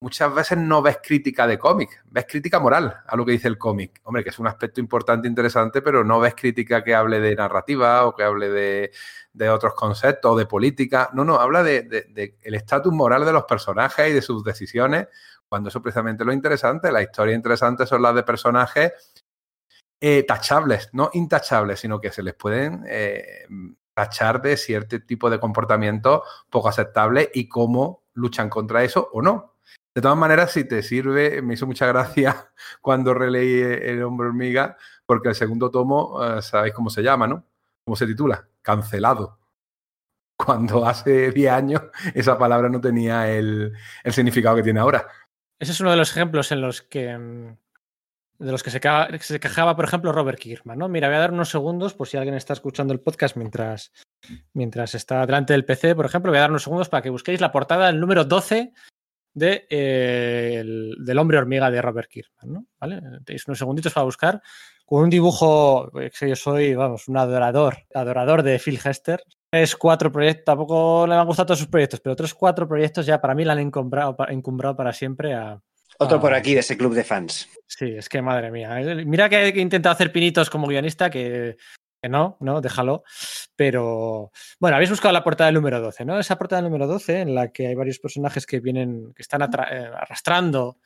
muchas 0.00 0.32
veces 0.34 0.58
no 0.58 0.80
ves 0.82 0.98
crítica 1.02 1.46
de 1.46 1.58
cómic, 1.58 2.02
ves 2.10 2.26
crítica 2.28 2.60
moral 2.60 3.02
a 3.06 3.16
lo 3.16 3.24
que 3.24 3.32
dice 3.32 3.48
el 3.48 3.58
cómic. 3.58 4.00
Hombre, 4.04 4.22
que 4.22 4.30
es 4.30 4.38
un 4.38 4.46
aspecto 4.46 4.80
importante, 4.80 5.28
interesante, 5.28 5.82
pero 5.82 6.04
no 6.04 6.20
ves 6.20 6.34
crítica 6.34 6.84
que 6.84 6.94
hable 6.94 7.20
de 7.20 7.34
narrativa 7.34 8.06
o 8.06 8.14
que 8.14 8.22
hable 8.22 8.48
de, 8.48 9.50
otros 9.50 9.74
conceptos 9.74 10.32
o 10.32 10.36
de 10.36 10.46
política. 10.46 11.10
No, 11.12 11.24
no, 11.24 11.36
habla 11.36 11.62
del 11.62 11.88
de, 11.88 12.02
de 12.12 12.36
estatus 12.42 12.92
moral 12.92 13.24
de 13.24 13.32
los 13.32 13.44
personajes 13.44 14.10
y 14.10 14.12
de 14.12 14.22
sus 14.22 14.44
decisiones, 14.44 15.08
cuando 15.48 15.68
eso 15.68 15.78
es 15.78 15.82
precisamente 15.82 16.24
lo 16.24 16.32
interesante. 16.32 16.92
La 16.92 17.02
historia 17.02 17.34
interesante 17.34 17.86
son 17.86 18.02
las 18.02 18.14
de 18.14 18.22
personajes 18.22 18.92
eh, 20.00 20.22
tachables, 20.22 20.90
no 20.92 21.10
intachables, 21.12 21.80
sino 21.80 22.00
que 22.00 22.12
se 22.12 22.22
les 22.22 22.34
pueden 22.34 22.84
eh, 22.86 23.46
tachar 23.94 24.40
de 24.40 24.56
cierto 24.56 25.00
tipo 25.00 25.28
de 25.28 25.40
comportamiento 25.40 26.22
poco 26.48 26.68
aceptable 26.68 27.30
y 27.34 27.48
cómo 27.48 28.04
luchan 28.14 28.48
contra 28.48 28.84
eso 28.84 29.08
o 29.12 29.22
no. 29.22 29.57
De 29.98 30.02
todas 30.02 30.16
maneras, 30.16 30.52
si 30.52 30.62
te 30.62 30.80
sirve, 30.84 31.42
me 31.42 31.54
hizo 31.54 31.66
mucha 31.66 31.84
gracia 31.84 32.52
cuando 32.80 33.14
releí 33.14 33.60
El 33.60 34.00
hombre 34.04 34.28
hormiga, 34.28 34.76
porque 35.04 35.30
el 35.30 35.34
segundo 35.34 35.72
tomo, 35.72 36.20
uh, 36.20 36.40
sabéis 36.40 36.72
cómo 36.72 36.88
se 36.88 37.02
llama, 37.02 37.26
¿no? 37.26 37.44
¿Cómo 37.84 37.96
se 37.96 38.06
titula? 38.06 38.46
Cancelado. 38.62 39.40
Cuando 40.36 40.86
hace 40.86 41.32
10 41.32 41.50
años 41.50 41.82
esa 42.14 42.38
palabra 42.38 42.68
no 42.68 42.80
tenía 42.80 43.28
el, 43.28 43.72
el, 44.04 44.12
significado 44.12 44.54
que 44.54 44.62
tiene 44.62 44.78
ahora. 44.78 45.04
Ese 45.58 45.72
es 45.72 45.80
uno 45.80 45.90
de 45.90 45.96
los 45.96 46.12
ejemplos 46.12 46.52
en 46.52 46.60
los 46.60 46.80
que 46.80 47.18
mm, 47.18 47.56
de 48.38 48.52
los 48.52 48.62
que 48.62 48.70
se, 48.70 49.40
quejaba, 49.40 49.74
por 49.74 49.84
ejemplo, 49.84 50.12
Robert 50.12 50.38
Kirkman, 50.38 50.78
¿no? 50.78 50.88
Mira, 50.88 51.08
voy 51.08 51.16
a 51.16 51.20
dar 51.20 51.32
unos 51.32 51.48
segundos 51.48 51.94
por 51.94 52.06
si 52.06 52.18
alguien 52.18 52.36
está 52.36 52.52
escuchando 52.52 52.92
el 52.92 53.00
podcast 53.00 53.36
mientras, 53.36 53.90
mientras 54.52 54.94
está 54.94 55.26
delante 55.26 55.54
del 55.54 55.64
PC, 55.64 55.96
por 55.96 56.06
ejemplo, 56.06 56.30
voy 56.30 56.38
a 56.38 56.42
dar 56.42 56.50
unos 56.50 56.62
segundos 56.62 56.88
para 56.88 57.02
que 57.02 57.10
busquéis 57.10 57.40
la 57.40 57.50
portada 57.50 57.86
del 57.86 57.98
número 57.98 58.24
12 58.24 58.72
de, 59.38 59.66
eh, 59.70 60.56
el, 60.60 60.94
del 60.98 61.18
hombre 61.18 61.38
hormiga 61.38 61.70
de 61.70 61.80
Robert 61.80 62.10
Kirkman, 62.10 62.52
¿no? 62.52 62.66
¿Vale? 62.80 63.00
Tenéis 63.24 63.46
unos 63.46 63.58
segunditos 63.58 63.92
para 63.92 64.04
buscar 64.04 64.42
con 64.84 65.04
un 65.04 65.10
dibujo 65.10 65.90
que 65.92 66.28
yo 66.28 66.36
soy, 66.36 66.74
vamos, 66.74 67.08
un 67.08 67.16
adorador, 67.18 67.78
adorador 67.94 68.42
de 68.42 68.58
Phil 68.58 68.80
Hester. 68.82 69.22
Tres, 69.50 69.76
cuatro 69.76 70.10
proyectos, 70.12 70.44
tampoco 70.44 71.06
le 71.06 71.14
han 71.14 71.26
gustado 71.26 71.46
todos 71.46 71.58
sus 71.58 71.68
proyectos, 71.68 72.00
pero 72.00 72.16
tres, 72.16 72.34
cuatro 72.34 72.68
proyectos 72.68 73.06
ya 73.06 73.20
para 73.20 73.34
mí 73.34 73.44
la 73.44 73.52
han 73.52 73.60
encumbrado, 73.60 74.16
encumbrado 74.28 74.76
para 74.76 74.92
siempre 74.92 75.34
a, 75.34 75.60
otro 75.98 76.20
por 76.20 76.32
aquí 76.32 76.54
de 76.54 76.60
ese 76.60 76.76
club 76.76 76.94
de 76.94 77.02
fans. 77.02 77.48
Sí, 77.66 77.86
es 77.96 78.08
que 78.08 78.22
madre 78.22 78.50
mía. 78.50 78.70
Mira 79.04 79.28
que 79.28 79.48
he 79.48 79.60
intentado 79.60 79.92
hacer 79.92 80.12
pinitos 80.12 80.48
como 80.48 80.68
guionista, 80.68 81.10
que, 81.10 81.56
que, 82.02 82.08
no, 82.08 82.36
no, 82.40 82.60
déjalo. 82.60 83.02
Pero 83.56 84.30
bueno, 84.60 84.76
habéis 84.76 84.90
buscado 84.90 85.12
la 85.12 85.24
portada 85.24 85.48
del 85.48 85.56
número 85.56 85.80
12, 85.80 86.04
¿no? 86.04 86.18
Esa 86.18 86.38
portada 86.38 86.62
del 86.62 86.70
número 86.70 86.86
12 86.86 87.20
en 87.20 87.34
la 87.34 87.48
que 87.52 87.68
hay 87.68 87.74
varios 87.74 87.98
personajes 87.98 88.46
que 88.46 88.60
vienen, 88.60 89.12
que 89.14 89.22
están 89.22 89.42
eh, 89.42 89.90
arrastrando 89.94 90.78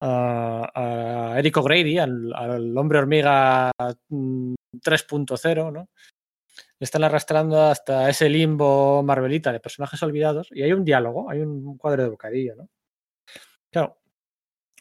a, 0.00 0.70
a 0.74 1.38
Eric 1.38 1.56
O'Grady, 1.58 1.98
al, 1.98 2.32
al, 2.34 2.76
hombre 2.76 2.98
hormiga 2.98 3.70
3.0, 3.78 5.72
¿no? 5.72 5.88
Le 6.78 6.84
están 6.84 7.04
arrastrando 7.04 7.62
hasta 7.62 8.08
ese 8.08 8.28
limbo 8.28 9.02
marvelita 9.02 9.52
de 9.52 9.60
personajes 9.60 10.02
olvidados 10.02 10.48
y 10.50 10.62
hay 10.62 10.72
un 10.72 10.84
diálogo, 10.84 11.30
hay 11.30 11.40
un 11.40 11.78
cuadro 11.78 12.02
de 12.02 12.08
bocadillo, 12.08 12.56
¿no? 12.56 12.68
Claro, 13.70 13.98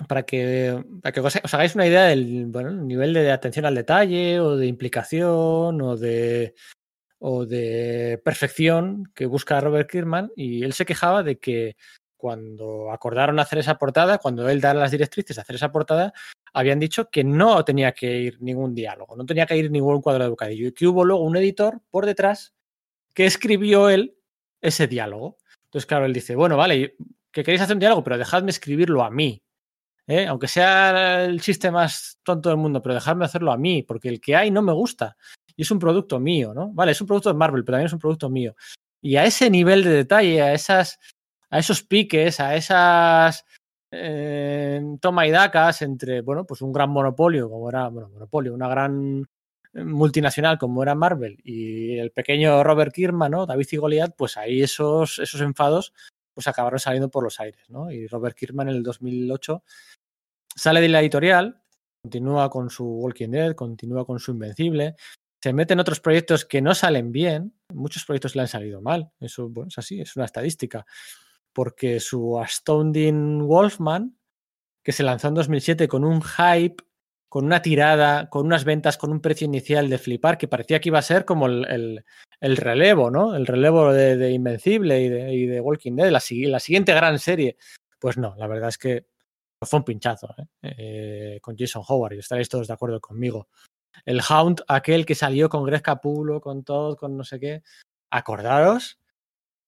para 0.08 0.24
que, 0.24 0.84
para 1.02 1.12
que 1.12 1.20
os, 1.20 1.54
hagáis 1.54 1.76
una 1.76 1.88
idea 1.88 2.04
del 2.06 2.48
bueno, 2.48 2.72
nivel 2.72 3.14
de 3.14 3.32
atención 3.32 3.66
al 3.66 3.76
detalle 3.76 4.40
o 4.40 4.56
de 4.58 4.68
implicación 4.68 5.82
o 5.82 5.98
de, 5.98 6.56
o 7.20 7.46
de 7.46 8.22
perfección 8.24 9.12
que 9.14 9.26
busca 9.26 9.62
Robert 9.62 9.90
Kirkman 9.90 10.32
y 10.36 10.64
él 10.64 10.74
se 10.74 10.86
quejaba 10.86 11.24
de 11.24 11.40
que 11.40 11.76
cuando 12.18 12.92
acordaron 12.92 13.40
hacer 13.40 13.60
esa 13.60 13.78
portada, 13.78 14.18
cuando 14.18 14.48
él 14.50 14.62
da 14.62 14.74
las 14.74 14.92
directrices 14.92 15.36
de 15.36 15.42
hacer 15.42 15.58
esa 15.58 15.74
portada, 15.74 16.14
habían 16.54 16.80
dicho 16.80 17.10
que 17.10 17.24
no 17.24 17.66
tenía 17.66 17.92
que 17.92 18.18
ir 18.18 18.42
ningún 18.42 18.74
diálogo, 18.74 19.16
no 19.18 19.26
tenía 19.26 19.46
que 19.46 19.58
ir 19.58 19.70
ningún 19.70 20.02
cuadro 20.02 20.24
de 20.24 20.30
bocadillo 20.30 20.68
y 20.68 20.72
que 20.72 20.88
hubo 20.88 21.04
luego 21.04 21.24
un 21.24 21.36
editor 21.36 21.82
por 21.92 22.06
detrás 22.06 22.54
que 23.14 23.26
escribió 23.26 23.90
él 23.90 24.16
ese 24.62 24.88
diálogo. 24.88 25.38
Entonces, 25.66 25.86
claro, 25.86 26.06
él 26.06 26.14
dice, 26.14 26.36
bueno, 26.36 26.56
vale, 26.56 26.96
que 27.32 27.44
queréis 27.44 27.62
hacer 27.62 27.76
un 27.76 27.82
diálogo, 27.82 28.04
pero 28.04 28.18
dejadme 28.18 28.52
escribirlo 28.52 29.04
a 29.04 29.12
mí. 29.12 29.44
¿Eh? 30.08 30.28
aunque 30.28 30.48
sea 30.48 31.26
el 31.26 31.42
chiste 31.42 31.72
más 31.72 32.20
tonto 32.24 32.50
del 32.50 32.58
mundo, 32.58 32.82
pero 32.82 32.96
dejadme 32.96 33.26
hacerlo 33.26 33.52
a 33.52 33.58
mí, 33.58 33.84
porque 33.84 34.10
el 34.10 34.20
que 34.22 34.36
hay 34.36 34.52
no 34.52 34.62
me 34.62 34.74
gusta. 34.74 35.18
Y 35.56 35.64
es 35.64 35.72
un 35.72 35.80
producto 35.80 36.20
mío, 36.20 36.54
¿no? 36.54 36.72
Vale, 36.74 36.92
es 36.92 37.02
un 37.02 37.08
producto 37.08 37.30
de 37.30 37.36
Marvel, 37.36 37.64
pero 37.64 37.76
también 37.76 37.88
es 37.88 37.94
un 37.94 38.00
producto 38.00 38.30
mío. 38.30 38.56
Y 39.02 39.18
a 39.18 39.26
ese 39.26 39.50
nivel 39.50 39.84
de 39.84 39.92
detalle, 39.92 40.42
a, 40.42 40.54
esas, 40.54 41.00
a 41.50 41.60
esos 41.60 41.84
piques, 41.84 42.40
a 42.40 42.56
esas 42.56 43.46
eh, 43.92 44.82
toma 45.00 45.28
y 45.28 45.32
dacas 45.32 45.82
entre, 45.84 46.22
bueno, 46.22 46.46
pues 46.46 46.62
un 46.62 46.72
gran 46.74 46.90
monopolio, 46.90 47.50
como 47.50 47.70
era, 47.70 47.90
bueno, 47.90 48.10
monopolio, 48.10 48.54
una 48.54 48.68
gran 48.68 49.26
multinacional 49.74 50.58
como 50.58 50.84
era 50.84 50.96
Marvel 50.96 51.40
y 51.44 51.98
el 51.98 52.12
pequeño 52.12 52.64
Robert 52.64 52.94
Kirkman, 52.94 53.32
¿no? 53.32 53.46
David 53.46 53.68
y 53.72 53.78
Goliath, 53.78 54.16
pues 54.16 54.38
ahí 54.38 54.62
esos, 54.62 55.20
esos 55.20 55.42
enfados 55.42 55.94
pues 56.34 56.48
acabaron 56.48 56.80
saliendo 56.80 57.10
por 57.10 57.24
los 57.24 57.40
aires, 57.40 57.70
¿no? 57.70 57.92
Y 57.92 58.08
Robert 58.08 58.36
Kirkman 58.36 58.70
en 58.70 58.76
el 58.76 58.84
2008 58.84 59.64
sale 60.56 60.82
de 60.82 60.90
la 60.90 61.02
editorial, 61.02 61.62
continúa 62.04 62.50
con 62.50 62.70
su 62.70 62.86
Walking 62.86 63.30
Dead, 63.30 63.56
continúa 63.56 64.06
con 64.06 64.20
su 64.20 64.32
Invencible, 64.32 64.96
se 65.42 65.54
mete 65.54 65.74
en 65.74 65.80
otros 65.80 66.00
proyectos 66.00 66.46
que 66.46 66.62
no 66.62 66.74
salen 66.74 67.12
bien, 67.12 67.54
muchos 67.74 68.06
proyectos 68.06 68.36
le 68.36 68.42
han 68.42 68.48
salido 68.48 68.82
mal, 68.82 69.12
eso 69.20 69.50
bueno, 69.50 69.68
es 69.70 69.78
así, 69.78 70.00
es 70.00 70.16
una 70.16 70.26
estadística, 70.26 70.86
porque 71.52 72.00
su 72.00 72.40
Astounding 72.40 73.46
Wolfman, 73.46 74.18
que 74.84 74.92
se 74.92 75.04
lanzó 75.04 75.30
en 75.30 75.36
2007 75.36 75.88
con 75.88 76.04
un 76.04 76.22
hype, 76.22 76.84
con 77.34 77.46
una 77.46 77.64
tirada, 77.64 78.30
con 78.30 78.46
unas 78.46 78.64
ventas, 78.64 78.96
con 78.96 79.12
un 79.12 79.20
precio 79.20 79.46
inicial 79.46 79.90
de 79.90 79.98
flipar, 79.98 80.38
que 80.38 80.48
parecía 80.48 80.80
que 80.80 80.90
iba 80.90 81.00
a 81.00 81.02
ser 81.02 81.26
como 81.26 81.48
el, 81.48 81.66
el, 81.66 82.06
el 82.40 82.58
relevo, 82.58 83.10
¿no? 83.10 83.36
El 83.36 83.48
relevo 83.48 83.92
de, 83.92 84.18
de 84.18 84.30
Invencible 84.34 85.02
y 85.02 85.48
de, 85.48 85.60
Walking 85.60 85.96
Dead, 85.96 86.12
la, 86.12 86.20
siguiente 86.20 86.94
gran 86.94 87.18
serie. 87.18 87.58
Pues 87.98 88.20
no, 88.20 88.36
la 88.38 88.46
verdad 88.46 88.70
es 88.70 88.78
que 88.78 89.08
fue 89.64 89.80
un 89.80 89.84
pinchazo 89.84 90.36
¿eh? 90.38 90.46
Eh, 90.62 91.40
con 91.42 91.58
Jason 91.58 91.82
Howard 91.88 92.14
y 92.14 92.20
estaréis 92.20 92.50
todos 92.50 92.68
de 92.68 92.74
acuerdo 92.76 93.02
conmigo. 93.02 93.48
El 94.06 94.22
Hound, 94.30 94.62
aquel 94.68 95.04
que 95.04 95.16
salió 95.16 95.50
con 95.50 95.64
Greg 95.64 95.82
Capulo, 95.82 96.40
con 96.40 96.64
todo, 96.64 96.96
con 96.96 97.18
no 97.18 97.24
sé 97.24 97.40
qué. 97.40 97.64
Acordaros 98.12 99.00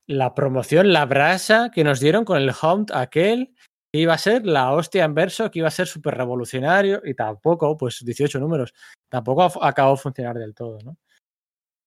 la 0.05 0.35
promoción, 0.35 0.93
la 0.93 1.07
brasa 1.07 1.71
que 1.73 1.83
nos 1.83 1.99
dieron 1.99 2.25
con 2.25 2.37
el 2.37 2.51
Hound, 2.61 2.91
aquel 2.93 3.55
que 3.95 4.01
iba 4.01 4.13
a 4.13 4.17
ser 4.17 4.45
la 4.45 4.73
hostia 4.73 5.05
en 5.05 5.13
verso, 5.13 5.49
que 5.49 5.59
iba 5.59 5.69
a 5.69 5.71
ser 5.71 5.87
súper 5.87 6.15
revolucionario 6.15 7.01
y 7.05 7.13
tampoco, 7.13 7.77
pues 7.77 8.03
18 8.03 8.41
números, 8.41 8.73
tampoco 9.07 9.63
acabó 9.63 9.91
de 9.91 10.01
funcionar 10.01 10.37
del 10.37 10.53
todo, 10.53 10.79
¿no? 10.83 10.97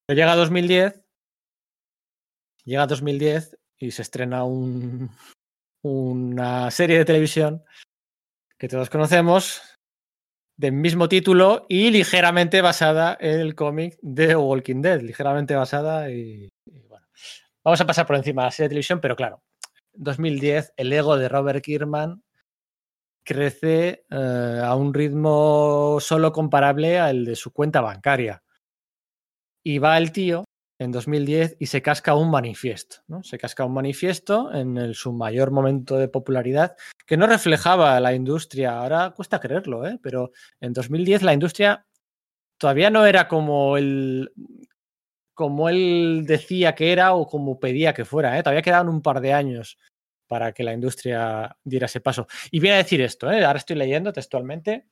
Pero 0.06 0.16
llega 0.16 0.34
2010, 0.34 1.02
llega 2.64 2.86
2010 2.86 3.59
y 3.76 3.90
se 3.90 4.00
estrena 4.00 4.44
un, 4.44 5.11
una 5.82 6.70
serie 6.70 6.96
de 6.96 7.04
televisión 7.04 7.62
que 8.56 8.68
todos 8.68 8.88
conocemos, 8.88 9.61
del 10.56 10.72
mismo 10.72 11.11
título 11.11 11.66
y 11.68 11.90
ligeramente 11.90 12.62
basada 12.62 13.18
en 13.20 13.38
el 13.38 13.54
cómic 13.54 13.98
de 14.00 14.34
Walking 14.34 14.80
Dead, 14.80 15.02
ligeramente 15.02 15.54
basada 15.54 16.11
y, 16.11 16.48
bueno. 16.88 17.06
Vamos 17.62 17.82
a 17.82 17.86
pasar 17.86 18.06
por 18.06 18.16
encima 18.16 18.42
de 18.42 18.46
la 18.46 18.50
serie 18.50 18.68
de 18.68 18.70
televisión, 18.70 18.98
pero 18.98 19.14
claro, 19.14 19.42
2010 19.99 20.72
el 20.76 20.92
ego 20.92 21.16
de 21.16 21.28
Robert 21.28 21.62
Kirkman 21.62 22.22
crece 23.24 24.07
eh, 24.11 24.61
a 24.64 24.74
un 24.74 24.94
ritmo 24.94 25.99
solo 26.01 26.32
comparable 26.32 26.99
al 26.99 27.26
de 27.26 27.36
su 27.36 27.53
cuenta 27.53 27.82
bancaria. 27.82 28.42
Y 29.62 29.78
va 29.78 29.99
el 29.99 30.12
tío 30.12 30.44
en 30.78 30.92
2010 30.92 31.57
y 31.59 31.66
se 31.66 31.82
casca 31.82 32.14
un 32.14 32.30
manifiesto. 32.30 32.99
¿no? 33.07 33.22
Se 33.22 33.36
casca 33.36 33.64
un 33.64 33.74
manifiesto 33.74 34.55
en 34.55 34.78
el, 34.78 34.94
su 34.94 35.12
mayor 35.12 35.51
momento 35.51 35.99
de 35.99 36.09
popularidad 36.09 36.76
que 37.07 37.16
no 37.16 37.26
reflejaba 37.26 38.01
la 38.01 38.14
industria. 38.14 38.78
Ahora 38.78 39.11
cuesta 39.11 39.40
creerlo, 39.40 39.86
¿eh? 39.86 39.99
pero 40.03 40.30
en 40.61 40.72
2010 40.72 41.22
la 41.22 41.34
industria 41.34 41.84
todavía 42.57 42.88
no 42.88 43.05
era 43.05 43.28
como 43.28 43.76
él, 43.76 44.32
como 45.34 45.68
él 45.68 46.24
decía 46.26 46.74
que 46.74 46.92
era 46.92 47.12
o 47.12 47.26
como 47.26 47.61
pedía 47.61 47.92
que 47.92 48.07
fuera. 48.07 48.38
¿eh? 48.38 48.42
Todavía 48.42 48.62
quedaban 48.62 48.88
un 48.88 49.03
par 49.03 49.20
de 49.20 49.34
años 49.34 49.76
para 50.28 50.52
que 50.52 50.62
la 50.62 50.72
industria 50.72 51.56
diera 51.64 51.86
ese 51.86 52.00
paso. 52.00 52.28
Y 52.50 52.60
viene 52.60 52.76
a 52.76 52.82
decir 52.82 53.00
esto, 53.00 53.30
¿eh? 53.30 53.44
ahora 53.44 53.58
estoy 53.58 53.76
leyendo 53.76 54.12
textualmente. 54.12 54.86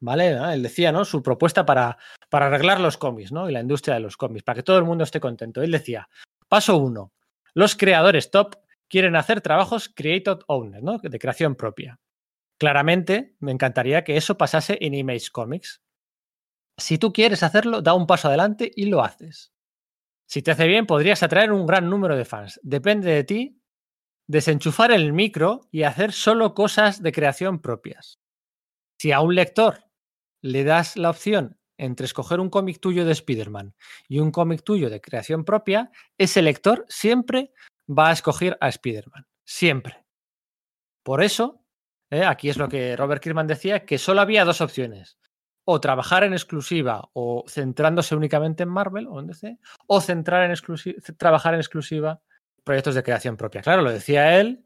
¿Vale? 0.00 0.28
Él 0.52 0.62
decía, 0.62 0.92
¿no? 0.92 1.04
Su 1.04 1.22
propuesta 1.24 1.66
para, 1.66 1.98
para 2.30 2.46
arreglar 2.46 2.80
los 2.80 2.96
cómics, 2.96 3.32
¿no? 3.32 3.48
Y 3.48 3.52
la 3.52 3.60
industria 3.60 3.94
de 3.94 4.00
los 4.00 4.16
cómics, 4.16 4.44
para 4.44 4.56
que 4.56 4.62
todo 4.62 4.78
el 4.78 4.84
mundo 4.84 5.02
esté 5.02 5.18
contento. 5.18 5.60
Él 5.60 5.72
decía, 5.72 6.08
paso 6.48 6.76
uno, 6.76 7.12
los 7.52 7.74
creadores 7.74 8.30
top 8.30 8.56
quieren 8.88 9.16
hacer 9.16 9.40
trabajos 9.40 9.88
created 9.88 10.38
owner, 10.46 10.82
¿no? 10.82 10.98
De 10.98 11.18
creación 11.18 11.56
propia. 11.56 11.98
Claramente, 12.58 13.34
me 13.40 13.50
encantaría 13.50 14.04
que 14.04 14.16
eso 14.16 14.38
pasase 14.38 14.78
en 14.80 14.94
Image 14.94 15.30
Comics. 15.32 15.82
Si 16.76 16.98
tú 16.98 17.12
quieres 17.12 17.42
hacerlo, 17.42 17.82
da 17.82 17.94
un 17.94 18.06
paso 18.06 18.28
adelante 18.28 18.70
y 18.74 18.86
lo 18.86 19.02
haces. 19.02 19.52
Si 20.26 20.42
te 20.42 20.52
hace 20.52 20.66
bien, 20.66 20.86
podrías 20.86 21.22
atraer 21.22 21.52
un 21.52 21.66
gran 21.66 21.90
número 21.90 22.16
de 22.16 22.24
fans. 22.24 22.60
Depende 22.62 23.10
de 23.10 23.24
ti 23.24 23.57
desenchufar 24.28 24.92
el 24.92 25.12
micro 25.12 25.62
y 25.72 25.82
hacer 25.82 26.12
solo 26.12 26.54
cosas 26.54 27.02
de 27.02 27.12
creación 27.12 27.60
propias. 27.60 28.20
Si 29.00 29.10
a 29.10 29.20
un 29.20 29.34
lector 29.34 29.84
le 30.42 30.64
das 30.64 30.96
la 30.96 31.10
opción 31.10 31.58
entre 31.78 32.06
escoger 32.06 32.38
un 32.38 32.50
cómic 32.50 32.80
tuyo 32.80 33.04
de 33.04 33.12
Spider-Man 33.12 33.74
y 34.06 34.18
un 34.18 34.30
cómic 34.30 34.62
tuyo 34.62 34.90
de 34.90 35.00
creación 35.00 35.44
propia, 35.44 35.90
ese 36.18 36.42
lector 36.42 36.84
siempre 36.88 37.52
va 37.88 38.10
a 38.10 38.12
escoger 38.12 38.58
a 38.60 38.68
Spider-Man. 38.68 39.26
Siempre. 39.44 40.04
Por 41.02 41.22
eso, 41.22 41.64
¿eh? 42.10 42.24
aquí 42.24 42.50
es 42.50 42.58
lo 42.58 42.68
que 42.68 42.96
Robert 42.96 43.22
Kirkman 43.22 43.46
decía, 43.46 43.86
que 43.86 43.96
solo 43.96 44.20
había 44.20 44.44
dos 44.44 44.60
opciones. 44.60 45.18
O 45.64 45.80
trabajar 45.80 46.24
en 46.24 46.32
exclusiva 46.32 47.08
o 47.12 47.44
centrándose 47.46 48.16
únicamente 48.16 48.62
en 48.62 48.70
Marvel 48.70 49.06
o 49.06 49.20
en 49.20 49.26
DC, 49.26 49.58
o 49.86 50.00
centrar 50.00 50.50
en 50.50 50.56
trabajar 51.16 51.54
en 51.54 51.60
exclusiva 51.60 52.22
proyectos 52.68 52.94
de 52.94 53.02
creación 53.02 53.38
propia. 53.38 53.62
Claro, 53.62 53.80
lo 53.80 53.90
decía 53.90 54.38
él, 54.38 54.62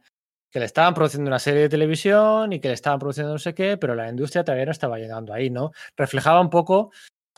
que 0.50 0.59
le 0.59 0.64
estaban 0.64 0.92
produciendo 0.92 1.28
una 1.28 1.38
serie 1.38 1.61
de 1.61 1.68
televisión 1.68 2.53
y 2.53 2.59
que 2.59 2.66
le 2.66 2.74
estaban 2.74 2.98
produciendo 2.98 3.32
no 3.32 3.38
sé 3.38 3.55
qué, 3.55 3.76
pero 3.76 3.94
la 3.94 4.09
industria 4.09 4.42
todavía 4.42 4.66
no 4.66 4.72
estaba 4.72 4.98
llegando 4.98 5.32
ahí, 5.32 5.50
¿no? 5.50 5.70
Reflejaba 5.96 6.40
un 6.40 6.50
poco, 6.50 6.90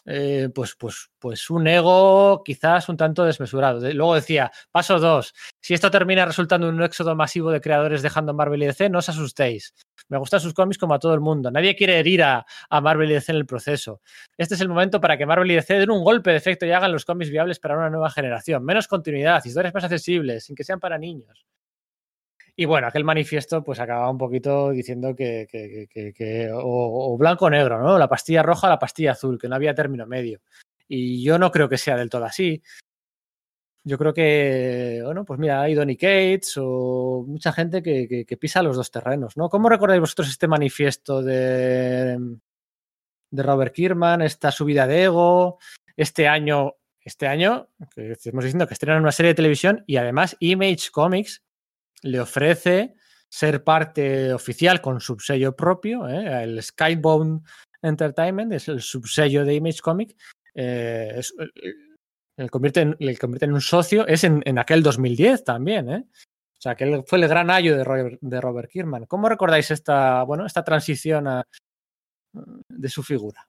eh, 0.06 0.50
pues, 0.54 0.76
pues, 0.78 1.10
pues 1.18 1.48
un 1.50 1.66
ego 1.66 2.42
quizás 2.44 2.88
un 2.88 2.96
tanto 2.96 3.24
desmesurado. 3.24 3.80
Luego 3.92 4.14
decía, 4.14 4.50
paso 4.70 4.98
dos, 4.98 5.34
si 5.60 5.74
esto 5.74 5.90
termina 5.90 6.26
resultando 6.26 6.68
en 6.68 6.74
un 6.74 6.82
éxodo 6.82 7.14
masivo 7.14 7.50
de 7.50 7.60
creadores 7.60 8.02
dejando 8.02 8.34
Marvel 8.34 8.62
y 8.62 8.66
DC, 8.66 8.90
no 8.90 8.98
os 8.98 9.08
asustéis. 9.08 9.74
Me 10.08 10.18
gustan 10.18 10.40
sus 10.40 10.52
cómics 10.52 10.78
como 10.78 10.94
a 10.94 10.98
todo 10.98 11.14
el 11.14 11.20
mundo. 11.20 11.50
Nadie 11.50 11.74
quiere 11.74 11.98
herir 11.98 12.22
a, 12.22 12.44
a, 12.68 12.80
Marvel 12.80 13.10
y 13.10 13.14
DC 13.14 13.32
en 13.32 13.38
el 13.38 13.46
proceso. 13.46 14.02
Este 14.36 14.54
es 14.54 14.60
el 14.60 14.68
momento 14.68 15.00
para 15.00 15.16
que 15.16 15.24
Marvel 15.24 15.50
y 15.50 15.54
DC 15.54 15.78
den 15.78 15.90
un 15.90 16.04
golpe 16.04 16.30
de 16.30 16.36
efecto 16.36 16.66
y 16.66 16.72
hagan 16.72 16.92
los 16.92 17.04
cómics 17.04 17.30
viables 17.30 17.58
para 17.58 17.76
una 17.76 17.88
nueva 17.88 18.10
generación. 18.10 18.64
Menos 18.64 18.86
continuidad, 18.88 19.42
historias 19.44 19.72
más 19.72 19.84
accesibles, 19.84 20.44
sin 20.44 20.54
que 20.54 20.64
sean 20.64 20.80
para 20.80 20.98
niños. 20.98 21.46
Y 22.56 22.66
bueno, 22.66 22.86
aquel 22.86 23.04
manifiesto 23.04 23.64
pues 23.64 23.80
acababa 23.80 24.10
un 24.10 24.18
poquito 24.18 24.70
diciendo 24.70 25.14
que, 25.16 25.48
que, 25.50 25.88
que, 25.90 26.12
que 26.12 26.50
o, 26.52 27.16
blanco 27.18 27.46
o 27.46 27.50
negro, 27.50 27.82
¿no? 27.82 27.98
La 27.98 28.08
pastilla 28.08 28.42
roja 28.42 28.68
o 28.68 28.70
la 28.70 28.78
pastilla 28.78 29.12
azul, 29.12 29.38
que 29.38 29.48
no 29.48 29.56
había 29.56 29.74
término 29.74 30.06
medio. 30.06 30.40
Y 30.86 31.22
yo 31.24 31.38
no 31.38 31.50
creo 31.50 31.68
que 31.68 31.78
sea 31.78 31.96
del 31.96 32.10
todo 32.10 32.24
así. 32.24 32.62
Yo 33.86 33.98
creo 33.98 34.14
que, 34.14 35.02
bueno, 35.04 35.24
pues 35.24 35.38
mira, 35.38 35.62
hay 35.62 35.74
Donny 35.74 35.96
Cates 35.96 36.54
o 36.56 37.24
mucha 37.26 37.52
gente 37.52 37.82
que, 37.82 38.38
pisa 38.40 38.62
los 38.62 38.76
dos 38.76 38.90
terrenos, 38.90 39.36
¿no? 39.36 39.48
¿Cómo 39.48 39.68
recordáis 39.68 40.00
vosotros 40.00 40.28
este 40.28 40.48
manifiesto 40.48 41.22
de, 41.22 42.16
de 43.30 43.42
Robert 43.42 43.74
Kierman, 43.74 44.22
esta 44.22 44.50
subida 44.52 44.86
de 44.86 45.04
ego, 45.04 45.58
este 45.96 46.28
año, 46.28 46.76
este 47.00 47.26
año, 47.26 47.68
que 47.94 48.12
estamos 48.12 48.44
diciendo 48.44 48.66
que 48.66 48.74
estrenan 48.74 49.02
una 49.02 49.12
serie 49.12 49.32
de 49.32 49.36
televisión 49.36 49.84
y 49.86 49.96
además 49.96 50.36
Image 50.40 50.90
Comics 50.90 51.42
le 52.02 52.20
ofrece 52.20 52.94
ser 53.28 53.64
parte 53.64 54.32
oficial 54.32 54.80
con 54.80 55.00
subsello 55.00 55.56
propio, 55.56 56.08
¿eh? 56.08 56.44
el 56.44 56.62
Skybound 56.62 57.44
Entertainment 57.82 58.52
es 58.52 58.68
el 58.68 58.80
subsello 58.80 59.44
de 59.44 59.54
Image 59.54 59.80
Comic, 59.80 60.16
eh, 60.54 61.12
es, 61.16 61.34
le, 62.36 62.48
convierte 62.48 62.80
en, 62.82 62.96
le 62.98 63.16
convierte 63.16 63.46
en 63.46 63.52
un 63.52 63.60
socio, 63.60 64.06
es 64.06 64.24
en, 64.24 64.58
aquel 64.58 64.82
2010 64.82 65.44
también, 65.44 65.90
¿eh? 65.90 66.04
O 66.56 66.60
sea, 66.64 66.74
que 66.76 67.02
fue 67.06 67.18
el 67.18 67.28
gran 67.28 67.50
año 67.50 67.76
de 67.76 67.84
Robert, 67.84 68.18
de 68.22 68.68
Kierman. 68.68 69.04
¿Cómo 69.04 69.28
recordáis 69.28 69.70
esta, 69.70 70.22
bueno, 70.22 70.46
esta 70.46 70.64
transición 70.64 71.42
de 72.32 72.88
su 72.88 73.02
figura? 73.02 73.46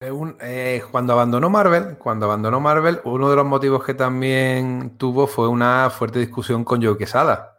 Eh, 0.00 0.82
cuando 0.92 1.12
abandonó 1.12 1.50
Marvel, 1.50 1.98
cuando 1.98 2.26
abandonó 2.26 2.60
Marvel, 2.60 3.00
uno 3.02 3.30
de 3.30 3.36
los 3.36 3.44
motivos 3.44 3.84
que 3.84 3.94
también 3.94 4.96
tuvo 4.96 5.26
fue 5.26 5.48
una 5.48 5.90
fuerte 5.90 6.20
discusión 6.20 6.62
con 6.64 6.80
Joe 6.82 6.96
Quesada. 6.96 7.58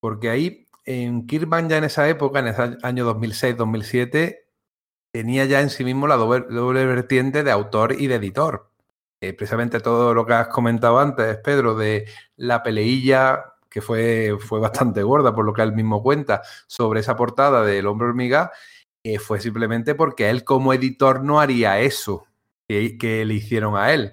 Porque 0.00 0.30
ahí, 0.30 0.66
en 0.86 1.26
Kirkman 1.26 1.68
ya 1.68 1.76
en 1.78 1.84
esa 1.84 2.08
época, 2.08 2.38
en 2.38 2.48
ese 2.48 2.78
año 2.82 3.04
2006-2007, 3.14 4.38
tenía 5.12 5.44
ya 5.44 5.60
en 5.60 5.70
sí 5.70 5.84
mismo 5.84 6.06
la 6.06 6.16
doble, 6.16 6.46
doble, 6.48 6.86
vertiente 6.86 7.44
de 7.44 7.50
autor 7.50 7.92
y 8.00 8.06
de 8.06 8.14
editor. 8.16 8.70
Eh, 9.20 9.34
precisamente 9.34 9.80
todo 9.80 10.14
lo 10.14 10.26
que 10.26 10.34
has 10.34 10.48
comentado 10.48 10.98
antes, 10.98 11.36
Pedro, 11.38 11.74
de 11.76 12.06
la 12.36 12.62
peleilla 12.62 13.54
que 13.68 13.82
fue, 13.82 14.38
fue 14.40 14.60
bastante 14.60 15.02
gorda, 15.02 15.34
por 15.34 15.44
lo 15.44 15.52
que 15.52 15.62
él 15.62 15.72
mismo 15.74 16.02
cuenta, 16.02 16.42
sobre 16.66 17.00
esa 17.00 17.16
portada 17.16 17.62
del 17.64 17.86
hombre 17.86 18.08
hormiga, 18.08 18.52
eh, 19.04 19.18
fue 19.18 19.38
simplemente 19.38 19.94
porque 19.94 20.30
él 20.30 20.44
como 20.44 20.72
editor 20.72 21.22
no 21.22 21.38
haría 21.38 21.78
eso 21.78 22.26
que, 22.66 22.96
que, 22.96 23.24
le 23.26 23.34
hicieron 23.34 23.76
a 23.76 23.92
él. 23.92 24.12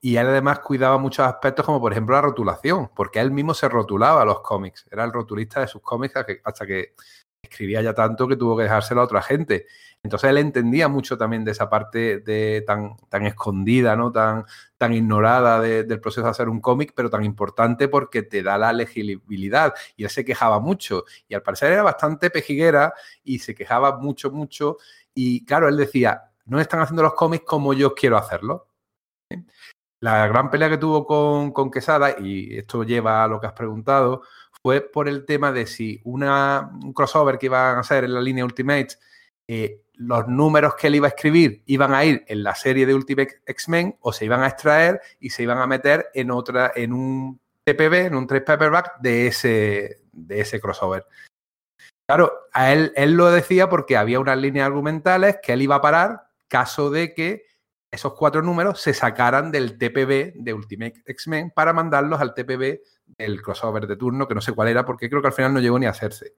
Y 0.00 0.16
él 0.16 0.26
además 0.26 0.58
cuidaba 0.60 0.98
muchos 0.98 1.26
aspectos 1.26 1.64
como 1.64 1.80
por 1.80 1.92
ejemplo 1.92 2.16
la 2.16 2.22
rotulación, 2.22 2.90
porque 2.94 3.20
él 3.20 3.30
mismo 3.30 3.54
se 3.54 3.68
rotulaba 3.68 4.24
los 4.24 4.40
cómics, 4.40 4.86
era 4.90 5.04
el 5.04 5.12
rotulista 5.12 5.60
de 5.60 5.68
sus 5.68 5.82
cómics 5.82 6.14
hasta 6.44 6.66
que 6.66 6.94
escribía 7.42 7.82
ya 7.82 7.94
tanto 7.94 8.28
que 8.28 8.36
tuvo 8.36 8.56
que 8.56 8.64
dejárselo 8.64 9.00
a 9.00 9.04
otra 9.04 9.22
gente. 9.22 9.66
Entonces 10.04 10.30
él 10.30 10.38
entendía 10.38 10.88
mucho 10.88 11.16
también 11.16 11.44
de 11.44 11.52
esa 11.52 11.70
parte 11.70 12.18
de, 12.18 12.64
tan, 12.66 12.96
tan 13.08 13.24
escondida, 13.24 13.94
¿no? 13.94 14.10
tan, 14.10 14.44
tan 14.76 14.92
ignorada 14.92 15.60
de, 15.60 15.84
del 15.84 16.00
proceso 16.00 16.24
de 16.24 16.30
hacer 16.30 16.48
un 16.48 16.60
cómic, 16.60 16.92
pero 16.94 17.08
tan 17.08 17.24
importante 17.24 17.86
porque 17.86 18.22
te 18.22 18.42
da 18.42 18.58
la 18.58 18.72
legibilidad. 18.72 19.72
Y 19.96 20.02
él 20.02 20.10
se 20.10 20.24
quejaba 20.24 20.58
mucho. 20.58 21.04
Y 21.28 21.34
al 21.34 21.42
parecer 21.42 21.72
era 21.72 21.84
bastante 21.84 22.30
pejiguera 22.30 22.92
y 23.22 23.38
se 23.38 23.54
quejaba 23.54 23.98
mucho, 23.98 24.32
mucho. 24.32 24.78
Y 25.14 25.44
claro, 25.44 25.68
él 25.68 25.76
decía, 25.76 26.32
no 26.46 26.60
están 26.60 26.80
haciendo 26.80 27.02
los 27.02 27.14
cómics 27.14 27.44
como 27.46 27.72
yo 27.72 27.94
quiero 27.94 28.16
hacerlo. 28.16 28.68
La 30.00 30.26
gran 30.26 30.50
pelea 30.50 30.68
que 30.68 30.78
tuvo 30.78 31.06
con, 31.06 31.52
con 31.52 31.70
Quesada, 31.70 32.16
y 32.18 32.58
esto 32.58 32.82
lleva 32.82 33.22
a 33.22 33.28
lo 33.28 33.40
que 33.40 33.46
has 33.46 33.52
preguntado, 33.52 34.22
fue 34.62 34.80
por 34.80 35.08
el 35.08 35.24
tema 35.24 35.52
de 35.52 35.66
si 35.66 36.00
una, 36.02 36.72
un 36.82 36.92
crossover 36.92 37.38
que 37.38 37.46
iban 37.46 37.76
a 37.76 37.80
hacer 37.80 38.02
en 38.02 38.14
la 38.14 38.20
línea 38.20 38.44
Ultimate 38.44 38.96
los 39.94 40.28
números 40.28 40.74
que 40.74 40.88
él 40.88 40.96
iba 40.96 41.06
a 41.06 41.10
escribir 41.10 41.62
iban 41.66 41.94
a 41.94 42.04
ir 42.04 42.24
en 42.26 42.42
la 42.42 42.54
serie 42.54 42.86
de 42.86 42.94
Ultimate 42.94 43.42
X-Men 43.46 43.96
o 44.00 44.12
se 44.12 44.24
iban 44.24 44.42
a 44.42 44.48
extraer 44.48 45.00
y 45.20 45.30
se 45.30 45.42
iban 45.42 45.58
a 45.58 45.66
meter 45.66 46.08
en 46.14 46.30
otra, 46.30 46.72
en 46.74 46.92
un 46.92 47.40
TPB, 47.64 48.06
en 48.06 48.14
un 48.14 48.26
3 48.26 48.42
paperback 48.42 49.00
de 49.00 49.28
ese, 49.28 50.02
de 50.12 50.40
ese 50.40 50.60
crossover. 50.60 51.06
Claro, 52.06 52.32
a 52.52 52.72
él, 52.72 52.92
él 52.96 53.12
lo 53.12 53.30
decía 53.30 53.68
porque 53.68 53.96
había 53.96 54.20
unas 54.20 54.38
líneas 54.38 54.66
argumentales 54.66 55.38
que 55.42 55.52
él 55.52 55.62
iba 55.62 55.76
a 55.76 55.80
parar 55.80 56.28
caso 56.48 56.90
de 56.90 57.14
que 57.14 57.44
esos 57.90 58.14
cuatro 58.14 58.42
números 58.42 58.80
se 58.80 58.94
sacaran 58.94 59.52
del 59.52 59.78
TPB 59.78 60.42
de 60.42 60.54
Ultimate 60.54 61.02
X-Men 61.06 61.52
para 61.54 61.72
mandarlos 61.72 62.20
al 62.20 62.34
TPB 62.34 62.80
del 63.18 63.42
crossover 63.42 63.86
de 63.86 63.96
turno, 63.96 64.26
que 64.26 64.34
no 64.34 64.40
sé 64.40 64.52
cuál 64.52 64.68
era, 64.68 64.84
porque 64.84 65.08
creo 65.08 65.20
que 65.20 65.28
al 65.28 65.34
final 65.34 65.52
no 65.52 65.60
llegó 65.60 65.78
ni 65.78 65.86
a 65.86 65.90
hacerse. 65.90 66.34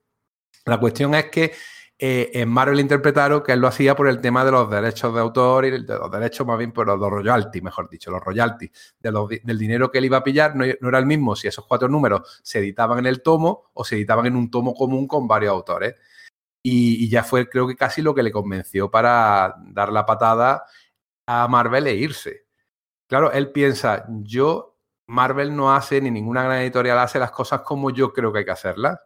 La 0.67 0.81
cuestión 0.81 1.15
es 1.15 1.27
que 1.27 1.53
eh, 1.97 2.33
en 2.35 2.49
Marvel 2.49 2.81
interpretaron 2.81 3.43
que 3.43 3.53
él 3.53 3.61
lo 3.61 3.69
hacía 3.69 3.95
por 3.95 4.09
el 4.09 4.21
tema 4.21 4.45
de 4.45 4.51
los 4.51 4.69
derechos 4.69 5.15
de 5.15 5.21
autor 5.21 5.65
y 5.65 5.79
los 5.79 6.11
derechos 6.11 6.45
más 6.45 6.59
bien 6.59 6.73
por 6.73 6.87
los 6.87 6.99
royalties, 6.99 7.63
mejor 7.63 7.89
dicho, 7.89 8.11
los 8.11 8.21
royalties, 8.21 8.95
del 8.99 9.59
dinero 9.59 9.91
que 9.91 9.99
él 9.99 10.07
iba 10.07 10.17
a 10.17 10.25
pillar, 10.25 10.57
no, 10.57 10.65
no, 10.81 10.89
era 10.89 10.99
el 10.99 11.07
mismo 11.07 11.37
si 11.37 11.47
esos 11.47 11.67
cuatro 11.67 11.89
números 11.89 12.41
se 12.43 12.59
editaban 12.59 12.99
en 12.99 13.07
el 13.07 13.23
tomo 13.23 13.71
o 13.75 13.85
se 13.85 13.95
editaban 13.95 14.27
en 14.27 14.35
un 14.35 14.51
tomo 14.51 14.75
común 14.75 15.07
con 15.07 15.29
varios 15.29 15.53
autores. 15.53 15.95
Y, 16.63 17.05
y 17.05 17.11
ya 17.11 17.23
fue 17.23 17.49
creo 17.49 17.69
que 17.69 17.77
casi 17.77 18.03
lo 18.03 18.15
que 18.15 18.23
le 18.23 18.33
convenció 18.33 18.91
para 18.91 19.55
dar 19.67 19.93
la 19.93 20.07
patada 20.07 20.65
a 21.27 21.47
Marvel 21.49 21.87
e 21.87 21.95
irse. 21.95 22.47
Claro, 23.09 23.33
él 23.33 23.53
piensa, 23.53 24.07
yo, 24.09 24.79
Marvel 25.07 25.55
no 25.55 25.75
hace, 25.75 26.01
ni 26.01 26.11
ninguna 26.11 26.43
gran 26.45 26.61
editorial 26.63 26.99
hace 26.99 27.19
las 27.19 27.31
cosas 27.33 27.61
como 27.61 27.91
yo 27.91 28.13
creo 28.13 28.33
que 28.33 28.41
hay 28.41 28.45
que 28.47 28.51
hacerlas 28.51 28.99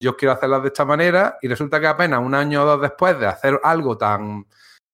yo 0.00 0.16
quiero 0.16 0.32
hacerlas 0.32 0.62
de 0.62 0.68
esta 0.68 0.84
manera 0.84 1.38
y 1.40 1.48
resulta 1.48 1.80
que 1.80 1.86
apenas 1.86 2.20
un 2.20 2.34
año 2.34 2.62
o 2.62 2.66
dos 2.66 2.80
después 2.80 3.18
de 3.18 3.26
hacer 3.26 3.60
algo 3.62 3.96
tan 3.96 4.46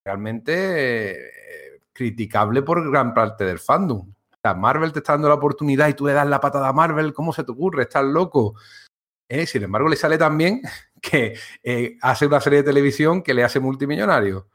realmente 0.05 1.13
eh, 1.13 1.81
criticable 1.93 2.63
por 2.63 2.89
gran 2.91 3.15
parte 3.15 3.45
del 3.45 3.59
fandom. 3.59 4.13
sea, 4.43 4.55
Marvel 4.55 4.93
te 4.93 5.01
está 5.01 5.13
dando 5.13 5.29
la 5.29 5.35
oportunidad 5.35 5.89
y 5.89 5.95
tú 5.95 6.07
le 6.07 6.13
das 6.13 6.27
la 6.27 6.41
patada 6.41 6.69
a 6.69 6.73
Marvel, 6.73 7.13
¿cómo 7.13 7.33
se 7.33 7.45
te 7.45 7.53
ocurre? 7.53 7.83
Estás 7.83 8.05
loco. 8.05 8.55
Eh, 9.29 9.47
sin 9.47 9.63
embargo, 9.63 9.89
le 9.89 9.97
sale 9.97 10.19
también 10.19 10.63
que 11.01 11.39
eh, 11.63 11.97
hace 12.03 12.27
una 12.27 12.41
serie 12.41 12.59
de 12.59 12.69
televisión 12.69 13.23
que 13.23 13.35
le 13.35 13.45
hace 13.45 13.61
multimillonario. 13.61 14.49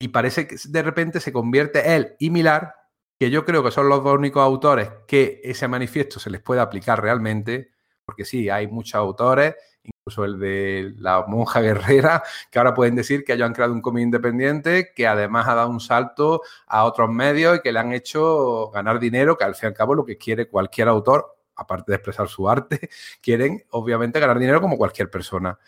Y 0.00 0.08
parece 0.08 0.48
que 0.48 0.56
de 0.68 0.82
repente 0.82 1.20
se 1.20 1.32
convierte 1.32 1.94
él 1.94 2.16
y 2.18 2.30
Milar, 2.30 2.74
que 3.20 3.30
yo 3.30 3.44
creo 3.44 3.62
que 3.62 3.70
son 3.70 3.88
los 3.88 4.02
dos 4.02 4.18
únicos 4.18 4.42
autores 4.42 4.90
que 5.06 5.40
ese 5.44 5.68
manifiesto 5.68 6.18
se 6.18 6.28
les 6.28 6.40
puede 6.40 6.60
aplicar 6.60 7.00
realmente, 7.00 7.71
porque 8.04 8.24
sí, 8.24 8.48
hay 8.50 8.66
muchos 8.66 8.94
autores, 8.94 9.54
incluso 9.82 10.24
el 10.24 10.38
de 10.38 10.94
la 10.98 11.24
monja 11.26 11.60
guerrera, 11.62 12.22
que 12.50 12.58
ahora 12.58 12.74
pueden 12.74 12.94
decir 12.94 13.24
que 13.24 13.34
ellos 13.34 13.46
han 13.46 13.54
creado 13.54 13.72
un 13.72 13.80
cómic 13.80 14.02
independiente, 14.04 14.92
que 14.94 15.06
además 15.06 15.48
ha 15.48 15.54
dado 15.54 15.70
un 15.70 15.80
salto 15.80 16.42
a 16.66 16.84
otros 16.84 17.10
medios 17.10 17.58
y 17.58 17.60
que 17.60 17.72
le 17.72 17.78
han 17.78 17.92
hecho 17.92 18.70
ganar 18.70 18.98
dinero, 18.98 19.36
que 19.36 19.44
al 19.44 19.54
fin 19.54 19.68
y 19.68 19.68
al 19.68 19.74
cabo 19.74 19.94
lo 19.94 20.04
que 20.04 20.18
quiere 20.18 20.48
cualquier 20.48 20.88
autor, 20.88 21.36
aparte 21.56 21.92
de 21.92 21.96
expresar 21.96 22.28
su 22.28 22.48
arte, 22.48 22.88
quieren 23.22 23.64
obviamente 23.70 24.20
ganar 24.20 24.38
dinero 24.38 24.60
como 24.60 24.76
cualquier 24.76 25.10
persona. 25.10 25.58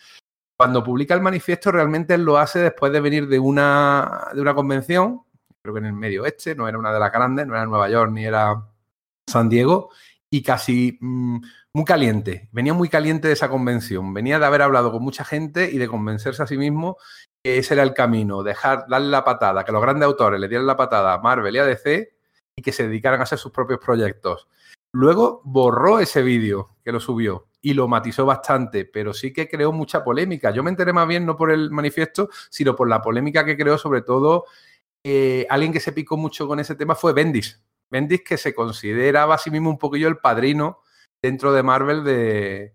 Cuando 0.56 0.84
publica 0.84 1.14
el 1.14 1.20
manifiesto, 1.20 1.72
realmente 1.72 2.16
lo 2.16 2.38
hace 2.38 2.60
después 2.60 2.92
de 2.92 3.00
venir 3.00 3.26
de 3.26 3.38
una, 3.40 4.28
de 4.32 4.40
una 4.40 4.54
convención, 4.54 5.22
creo 5.60 5.74
que 5.74 5.80
en 5.80 5.86
el 5.86 5.92
medio 5.94 6.22
oeste, 6.22 6.54
no 6.54 6.68
era 6.68 6.78
una 6.78 6.92
de 6.92 7.00
las 7.00 7.10
grandes, 7.10 7.46
no 7.46 7.54
era 7.54 7.66
Nueva 7.66 7.88
York 7.88 8.12
ni 8.12 8.24
era 8.24 8.64
San 9.28 9.48
Diego, 9.48 9.90
y 10.34 10.42
casi 10.42 10.98
mmm, 11.00 11.38
muy 11.72 11.84
caliente. 11.84 12.48
Venía 12.50 12.74
muy 12.74 12.88
caliente 12.88 13.28
de 13.28 13.34
esa 13.34 13.48
convención. 13.48 14.12
Venía 14.12 14.40
de 14.40 14.46
haber 14.46 14.62
hablado 14.62 14.90
con 14.90 15.00
mucha 15.00 15.24
gente 15.24 15.70
y 15.70 15.78
de 15.78 15.86
convencerse 15.86 16.42
a 16.42 16.46
sí 16.48 16.58
mismo 16.58 16.96
que 17.40 17.58
ese 17.58 17.74
era 17.74 17.84
el 17.84 17.94
camino, 17.94 18.42
dejar, 18.42 18.86
darle 18.88 19.10
la 19.10 19.22
patada, 19.22 19.64
que 19.64 19.70
los 19.70 19.80
grandes 19.80 20.06
autores 20.06 20.40
le 20.40 20.48
dieran 20.48 20.66
la 20.66 20.76
patada 20.76 21.14
a 21.14 21.18
Marvel 21.18 21.54
y 21.54 21.58
a 21.60 21.64
DC 21.64 22.16
y 22.56 22.62
que 22.62 22.72
se 22.72 22.88
dedicaran 22.88 23.20
a 23.20 23.22
hacer 23.22 23.38
sus 23.38 23.52
propios 23.52 23.78
proyectos. 23.78 24.48
Luego 24.92 25.40
borró 25.44 26.00
ese 26.00 26.20
vídeo 26.22 26.78
que 26.84 26.90
lo 26.90 26.98
subió 26.98 27.46
y 27.62 27.74
lo 27.74 27.86
matizó 27.86 28.26
bastante, 28.26 28.86
pero 28.86 29.14
sí 29.14 29.32
que 29.32 29.48
creó 29.48 29.70
mucha 29.70 30.02
polémica. 30.02 30.50
Yo 30.50 30.64
me 30.64 30.70
enteré 30.70 30.92
más 30.92 31.06
bien 31.06 31.24
no 31.24 31.36
por 31.36 31.52
el 31.52 31.70
manifiesto, 31.70 32.28
sino 32.50 32.74
por 32.74 32.88
la 32.88 33.00
polémica 33.00 33.44
que 33.44 33.56
creó 33.56 33.78
sobre 33.78 34.02
todo 34.02 34.46
eh, 35.04 35.46
alguien 35.48 35.72
que 35.72 35.78
se 35.78 35.92
picó 35.92 36.16
mucho 36.16 36.48
con 36.48 36.58
ese 36.58 36.74
tema 36.74 36.96
fue 36.96 37.12
Bendis. 37.12 37.62
Bendis 37.94 38.24
que 38.24 38.36
se 38.36 38.52
consideraba 38.52 39.36
a 39.36 39.38
sí 39.38 39.52
mismo 39.52 39.70
un 39.70 39.78
poquillo 39.78 40.08
el 40.08 40.18
padrino 40.18 40.80
dentro 41.22 41.52
de 41.52 41.62
Marvel 41.62 42.02
de, 42.02 42.74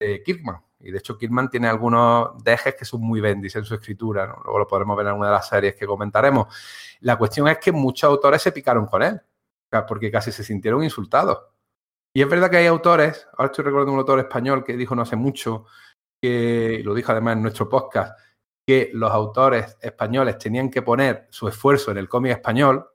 de 0.00 0.22
Kirkman. 0.22 0.62
Y 0.80 0.90
de 0.90 0.96
hecho, 0.96 1.18
Kirkman 1.18 1.50
tiene 1.50 1.68
algunos 1.68 2.42
dejes 2.42 2.74
que 2.74 2.86
son 2.86 3.02
muy 3.02 3.20
bendis 3.20 3.56
en 3.56 3.66
su 3.66 3.74
escritura. 3.74 4.24
Luego 4.42 4.60
lo 4.60 4.66
podremos 4.66 4.96
ver 4.96 5.04
en 5.04 5.10
alguna 5.10 5.28
de 5.28 5.34
las 5.34 5.48
series 5.50 5.74
que 5.74 5.86
comentaremos. 5.86 6.46
La 7.00 7.18
cuestión 7.18 7.46
es 7.48 7.58
que 7.58 7.72
muchos 7.72 8.08
autores 8.08 8.40
se 8.40 8.52
picaron 8.52 8.86
con 8.86 9.02
él, 9.02 9.20
porque 9.86 10.10
casi 10.10 10.32
se 10.32 10.42
sintieron 10.42 10.82
insultados. 10.82 11.40
Y 12.16 12.22
es 12.22 12.28
verdad 12.30 12.48
que 12.48 12.56
hay 12.56 12.66
autores, 12.68 13.28
ahora 13.36 13.50
estoy 13.50 13.66
recordando 13.66 13.92
un 13.92 13.98
autor 13.98 14.20
español 14.20 14.64
que 14.64 14.78
dijo 14.78 14.94
no 14.94 15.02
hace 15.02 15.16
mucho, 15.16 15.66
que 16.22 16.80
lo 16.82 16.94
dijo 16.94 17.12
además 17.12 17.36
en 17.36 17.42
nuestro 17.42 17.68
podcast, 17.68 18.18
que 18.66 18.88
los 18.94 19.10
autores 19.10 19.76
españoles 19.82 20.38
tenían 20.38 20.70
que 20.70 20.80
poner 20.80 21.28
su 21.28 21.48
esfuerzo 21.48 21.90
en 21.90 21.98
el 21.98 22.08
cómic 22.08 22.32
español 22.32 22.88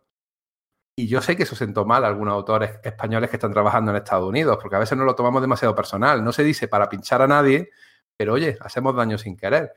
y 0.95 1.07
yo 1.07 1.21
sé 1.21 1.35
que 1.35 1.43
eso 1.43 1.55
sentó 1.55 1.85
mal 1.85 2.03
a 2.05 2.07
algunos 2.07 2.33
autores 2.33 2.79
españoles 2.83 3.29
que 3.29 3.37
están 3.37 3.51
trabajando 3.51 3.91
en 3.91 3.97
Estados 3.97 4.27
Unidos, 4.29 4.57
porque 4.61 4.75
a 4.75 4.79
veces 4.79 4.97
no 4.97 5.05
lo 5.05 5.15
tomamos 5.15 5.41
demasiado 5.41 5.73
personal. 5.73 6.23
No 6.23 6.31
se 6.31 6.43
dice 6.43 6.67
para 6.67 6.87
pinchar 6.87 7.21
a 7.21 7.27
nadie, 7.27 7.71
pero 8.15 8.33
oye, 8.33 8.57
hacemos 8.61 8.95
daño 8.95 9.17
sin 9.17 9.35
querer. 9.35 9.71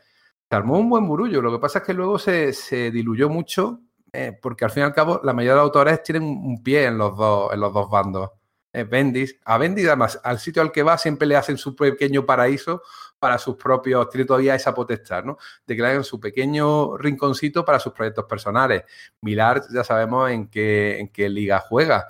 Se 0.49 0.55
armó 0.57 0.79
un 0.79 0.91
buen 0.91 1.07
burullo. 1.07 1.41
Lo 1.41 1.51
que 1.51 1.59
pasa 1.59 1.79
es 1.79 1.85
que 1.85 1.95
luego 1.95 2.19
se, 2.19 2.53
se 2.53 2.91
diluyó 2.91 3.31
mucho, 3.31 3.81
eh, 4.13 4.39
porque 4.41 4.67
al 4.67 4.71
fin 4.71 4.83
y 4.83 4.87
al 4.87 4.93
cabo 4.93 5.21
la 5.25 5.33
mayoría 5.33 5.55
de 5.55 5.61
autores 5.61 6.03
tienen 6.03 6.25
un 6.25 6.63
pie 6.63 6.85
en 6.85 6.99
los 6.99 7.17
dos, 7.17 7.53
en 7.53 7.61
los 7.61 7.73
dos 7.73 7.89
bandos. 7.91 8.31
Eh, 8.73 8.85
Bendis, 8.85 9.41
a 9.47 9.57
Bendis 9.57 9.87
además, 9.87 10.21
al 10.23 10.39
sitio 10.39 10.61
al 10.61 10.71
que 10.71 10.83
va 10.83 10.99
siempre 10.99 11.27
le 11.27 11.37
hacen 11.37 11.57
su 11.57 11.75
pequeño 11.75 12.27
paraíso 12.27 12.83
para 13.19 13.39
sus 13.39 13.57
propios, 13.57 14.09
tiene 14.11 14.25
todavía 14.27 14.55
esa 14.55 14.75
potestad, 14.75 15.25
¿no? 15.25 15.39
De 15.67 15.75
que 15.75 15.83
le 15.83 15.89
hagan 15.89 16.05
su 16.05 16.21
pequeño 16.21 16.97
rinconcito 16.97 17.65
para 17.65 17.79
sus 17.79 17.93
proyectos 17.93 18.25
personales. 18.27 18.85
Milar 19.23 19.63
ya 19.73 19.83
sabemos 19.85 20.31
en 20.31 20.49
qué, 20.49 20.99
en 21.01 21.09
qué 21.09 21.29
liga 21.29 21.61
juega. 21.61 22.07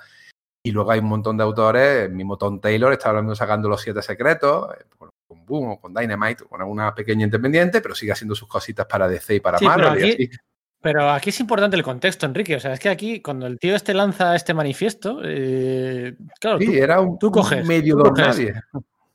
Y 0.65 0.73
luego 0.73 0.91
hay 0.91 0.99
un 0.99 1.07
montón 1.07 1.37
de 1.37 1.45
autores, 1.45 2.07
el 2.09 2.13
mismo 2.13 2.37
Tom 2.37 2.61
Taylor 2.61 2.93
está 2.93 3.11
hablando 3.11 3.35
sacando 3.37 3.69
los 3.69 3.81
siete 3.81 4.03
secretos, 4.03 4.69
eh, 4.79 4.85
con 4.99 5.45
Boom 5.47 5.71
o 5.73 5.81
con 5.81 5.95
Dynamite, 5.95 6.45
con 6.45 6.61
alguna 6.61 6.93
pequeña 6.93 7.25
independiente, 7.25 7.81
pero 7.81 7.95
sigue 7.95 8.11
haciendo 8.13 8.35
sus 8.35 8.49
cositas 8.49 8.85
para 8.87 9.07
DC 9.07 9.37
y 9.37 9.41
para 9.41 9.59
Sí, 9.59 9.65
Marvel. 9.65 9.93
pero 9.95 10.07
y 10.07 10.13
aquí- 10.13 10.25
así. 10.25 10.39
Pero 10.83 11.11
aquí 11.11 11.31
es 11.31 11.41
importante 11.41 11.77
el 11.77 11.83
contexto, 11.83 12.27
Enrique. 12.27 12.55
O 12.57 12.61
sea, 12.61 12.73
es 12.73 12.81
que 12.81 12.89
aquí, 12.89 13.21
cuando 13.21 13.47
el 13.47 13.59
tío 13.59 13.75
este 13.75 13.93
lanza 13.95 14.37
este 14.37 14.55
manifiesto, 14.55 15.21
eh, 15.25 16.17
claro, 16.39 16.59
Sí, 16.59 16.67
tú 16.67 16.73
era 16.75 17.01
un, 17.01 17.19
tú 17.19 17.31
coges, 17.31 17.63
un 17.63 17.67
medio 17.69 17.97
tú 17.97 18.03
coges. 18.11 18.27
nadie. 18.27 18.55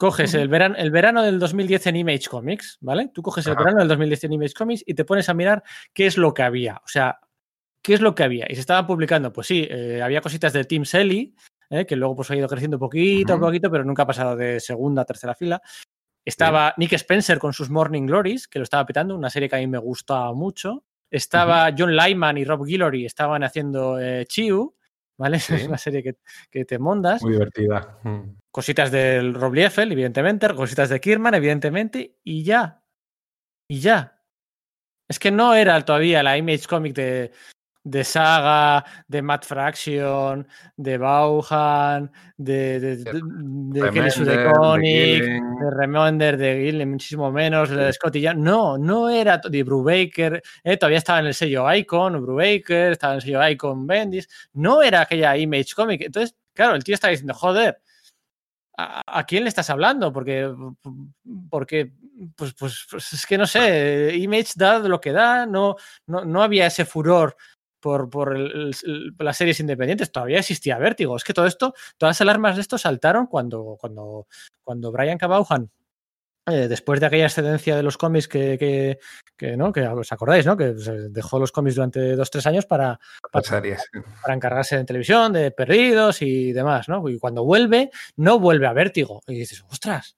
Coges 0.01 0.33
el 0.33 0.47
verano, 0.47 0.73
el 0.79 0.89
verano 0.89 1.21
del 1.21 1.37
2010 1.37 1.85
en 1.85 1.95
Image 1.97 2.27
Comics, 2.27 2.79
¿vale? 2.81 3.11
Tú 3.13 3.21
coges 3.21 3.45
el 3.45 3.53
Ajá. 3.53 3.61
verano 3.61 3.79
del 3.81 3.87
2010 3.89 4.23
en 4.23 4.33
Image 4.33 4.55
Comics 4.55 4.83
y 4.83 4.95
te 4.95 5.05
pones 5.05 5.29
a 5.29 5.35
mirar 5.35 5.63
qué 5.93 6.07
es 6.07 6.17
lo 6.17 6.33
que 6.33 6.41
había. 6.41 6.77
O 6.77 6.87
sea, 6.87 7.19
¿qué 7.83 7.93
es 7.93 8.01
lo 8.01 8.15
que 8.15 8.23
había? 8.23 8.47
Y 8.49 8.55
se 8.55 8.61
estaba 8.61 8.87
publicando, 8.87 9.31
pues 9.31 9.45
sí, 9.45 9.67
eh, 9.69 10.01
había 10.01 10.21
cositas 10.21 10.53
de 10.53 10.63
Tim 10.63 10.85
Selly, 10.85 11.35
¿eh? 11.69 11.85
que 11.85 11.95
luego 11.95 12.15
pues 12.15 12.31
ha 12.31 12.35
ido 12.35 12.47
creciendo 12.47 12.79
poquito 12.79 13.35
a 13.35 13.39
poquito, 13.39 13.69
pero 13.69 13.85
nunca 13.85 14.01
ha 14.01 14.07
pasado 14.07 14.35
de 14.35 14.59
segunda 14.59 15.03
a 15.03 15.05
tercera 15.05 15.35
fila. 15.35 15.61
Estaba 16.25 16.73
Nick 16.77 16.93
Spencer 16.93 17.37
con 17.37 17.53
sus 17.53 17.69
Morning 17.69 18.07
Glories, 18.07 18.47
que 18.47 18.57
lo 18.57 18.63
estaba 18.63 18.87
pitando, 18.87 19.15
una 19.15 19.29
serie 19.29 19.49
que 19.49 19.57
a 19.57 19.59
mí 19.59 19.67
me 19.67 19.77
gustaba 19.77 20.33
mucho. 20.33 20.83
Estaba 21.11 21.71
John 21.77 21.95
Lyman 21.95 22.39
y 22.39 22.43
Rob 22.43 22.65
Guillory, 22.65 23.05
estaban 23.05 23.43
haciendo 23.43 23.99
eh, 23.99 24.25
Chiu, 24.25 24.75
¿vale? 25.19 25.37
Sí. 25.39 25.53
Es 25.53 25.67
una 25.67 25.77
serie 25.77 26.01
que, 26.01 26.15
que 26.49 26.65
te 26.65 26.79
mondas 26.79 27.21
Muy 27.21 27.33
divertida. 27.33 27.99
Cositas 28.51 28.91
del 28.91 29.33
Rob 29.33 29.53
Liefeld, 29.53 29.93
evidentemente, 29.93 30.53
cositas 30.53 30.89
de 30.89 30.99
Kirman, 30.99 31.33
evidentemente, 31.33 32.17
y 32.23 32.43
ya. 32.43 32.83
Y 33.67 33.79
ya. 33.79 34.19
Es 35.07 35.19
que 35.19 35.31
no 35.31 35.53
era 35.53 35.79
todavía 35.85 36.21
la 36.23 36.37
Image 36.37 36.67
Comic 36.67 36.93
de, 36.93 37.31
de 37.83 38.03
Saga, 38.03 38.85
de 39.07 39.21
Matt 39.21 39.45
Fraction, 39.45 40.47
de 40.75 40.97
Bauhan, 40.97 42.11
de, 42.37 42.79
de, 42.79 42.95
de, 42.97 43.21
de 43.21 43.81
Remender, 43.81 44.79
Gillen. 44.81 45.55
de 45.57 45.71
Remonder, 45.71 46.37
de 46.37 46.65
Gillen, 46.65 46.91
muchísimo 46.91 47.31
menos, 47.31 47.69
de 47.69 47.91
Scotty 47.91 48.21
Young. 48.21 48.37
No, 48.37 48.77
no 48.77 49.09
era 49.09 49.37
de 49.37 49.63
Brubaker, 49.63 50.41
eh, 50.63 50.77
todavía 50.77 50.99
estaba 50.99 51.19
en 51.19 51.27
el 51.27 51.33
sello 51.33 51.73
Icon, 51.73 52.21
Brubaker, 52.21 52.91
estaba 52.91 53.13
en 53.13 53.17
el 53.17 53.21
sello 53.23 53.47
Icon 53.47 53.87
Bendis. 53.87 54.29
No 54.53 54.81
era 54.81 55.01
aquella 55.01 55.35
Image 55.37 55.73
Comic. 55.75 56.01
Entonces, 56.01 56.35
claro, 56.53 56.75
el 56.75 56.83
tío 56.83 56.95
está 56.95 57.07
diciendo, 57.07 57.33
joder, 57.33 57.81
¿a, 58.83 59.01
a 59.05 59.25
quién 59.25 59.43
le 59.43 59.49
estás 59.49 59.69
hablando? 59.69 60.11
Porque, 60.13 60.53
porque 61.49 61.93
pues, 62.35 62.53
pues, 62.53 62.85
pues 62.89 63.13
es 63.13 63.25
que 63.25 63.37
no 63.37 63.45
sé, 63.47 64.15
Image 64.17 64.53
da 64.55 64.79
lo 64.79 64.99
que 65.01 65.11
da, 65.11 65.45
no, 65.45 65.75
no, 66.07 66.25
no 66.25 66.43
había 66.43 66.67
ese 66.67 66.85
furor 66.85 67.35
por, 67.79 68.09
por 68.09 68.35
el- 68.35 68.75
el- 68.83 69.15
las 69.19 69.37
series 69.37 69.59
independientes, 69.59 70.11
todavía 70.11 70.39
existía 70.39 70.77
Vértigo. 70.77 71.15
Es 71.15 71.23
que 71.23 71.33
todo 71.33 71.47
esto, 71.47 71.73
todas 71.97 72.11
las 72.15 72.21
alarmas 72.21 72.55
de 72.55 72.61
esto 72.61 72.77
saltaron 72.77 73.25
cuando, 73.27 73.77
cuando, 73.79 74.27
cuando 74.63 74.91
Brian 74.91 75.17
K. 75.17 75.27
Eh, 76.47 76.67
después 76.67 76.99
de 76.99 77.05
aquella 77.05 77.25
excedencia 77.25 77.75
de 77.75 77.83
los 77.83 77.97
cómics 77.97 78.27
que, 78.27 78.57
que, 78.57 78.97
que, 79.37 79.55
¿no? 79.55 79.71
que 79.71 79.81
os 79.87 80.11
acordáis, 80.11 80.45
¿no? 80.45 80.57
que 80.57 80.75
se 80.79 81.09
dejó 81.09 81.37
los 81.37 81.51
cómics 81.51 81.75
durante 81.75 82.15
dos 82.15 82.31
tres 82.31 82.47
años 82.47 82.65
para, 82.65 82.99
series. 83.43 83.87
para 84.23 84.33
encargarse 84.33 84.75
en 84.75 84.87
televisión, 84.87 85.33
de 85.33 85.51
perdidos 85.51 86.23
y 86.23 86.51
demás, 86.51 86.89
¿no? 86.89 87.07
Y 87.09 87.19
cuando 87.19 87.45
vuelve, 87.45 87.91
no 88.15 88.39
vuelve 88.39 88.65
a 88.65 88.73
Vértigo. 88.73 89.21
Y 89.27 89.35
dices, 89.35 89.63
ostras, 89.69 90.17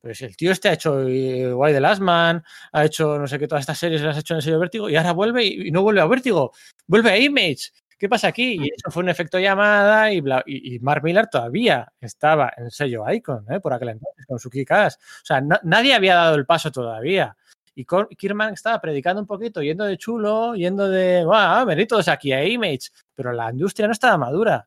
pero 0.00 0.14
si 0.14 0.24
el 0.24 0.34
tío 0.34 0.50
este 0.50 0.70
ha 0.70 0.72
hecho 0.72 1.06
eh, 1.06 1.52
Why 1.52 1.72
the 1.74 1.80
Last 1.80 2.00
Man, 2.00 2.42
ha 2.72 2.84
hecho 2.86 3.18
no 3.18 3.26
sé 3.26 3.38
qué, 3.38 3.46
todas 3.46 3.62
estas 3.62 3.78
series 3.78 4.00
las 4.00 4.16
ha 4.16 4.20
hecho 4.20 4.32
en 4.32 4.38
el 4.38 4.42
sello 4.42 4.58
Vértigo 4.58 4.88
y 4.88 4.96
ahora 4.96 5.12
vuelve 5.12 5.44
y, 5.44 5.68
y 5.68 5.70
no 5.70 5.82
vuelve 5.82 6.00
a 6.00 6.06
Vértigo, 6.06 6.52
vuelve 6.86 7.10
a 7.10 7.18
Image. 7.18 7.70
¿Qué 8.00 8.08
pasa 8.08 8.28
aquí? 8.28 8.54
Y 8.58 8.68
eso 8.74 8.90
fue 8.90 9.02
un 9.02 9.10
efecto 9.10 9.38
llamada 9.38 10.10
y, 10.10 10.22
bla- 10.22 10.42
y, 10.46 10.74
y 10.74 10.78
Mark 10.78 11.04
Millar 11.04 11.28
todavía 11.28 11.92
estaba 12.00 12.50
en 12.56 12.64
el 12.64 12.70
sello 12.70 13.04
Icon, 13.12 13.44
¿eh? 13.50 13.60
por 13.60 13.74
aquel 13.74 13.90
entonces, 13.90 14.24
con 14.24 14.38
su 14.38 14.48
Kick-Ass. 14.48 14.96
O 14.96 15.24
sea, 15.26 15.42
na- 15.42 15.60
nadie 15.64 15.92
había 15.94 16.14
dado 16.14 16.34
el 16.36 16.46
paso 16.46 16.72
todavía. 16.72 17.36
Y 17.74 17.84
Kierman 18.16 18.54
estaba 18.54 18.80
predicando 18.80 19.20
un 19.20 19.26
poquito, 19.26 19.60
yendo 19.62 19.84
de 19.84 19.98
chulo, 19.98 20.54
yendo 20.54 20.88
de, 20.88 21.26
venid 21.66 21.86
todos 21.86 22.08
aquí 22.08 22.32
a 22.32 22.42
Image. 22.42 22.88
Pero 23.14 23.32
la 23.34 23.50
industria 23.50 23.86
no 23.86 23.92
estaba 23.92 24.16
madura. 24.16 24.66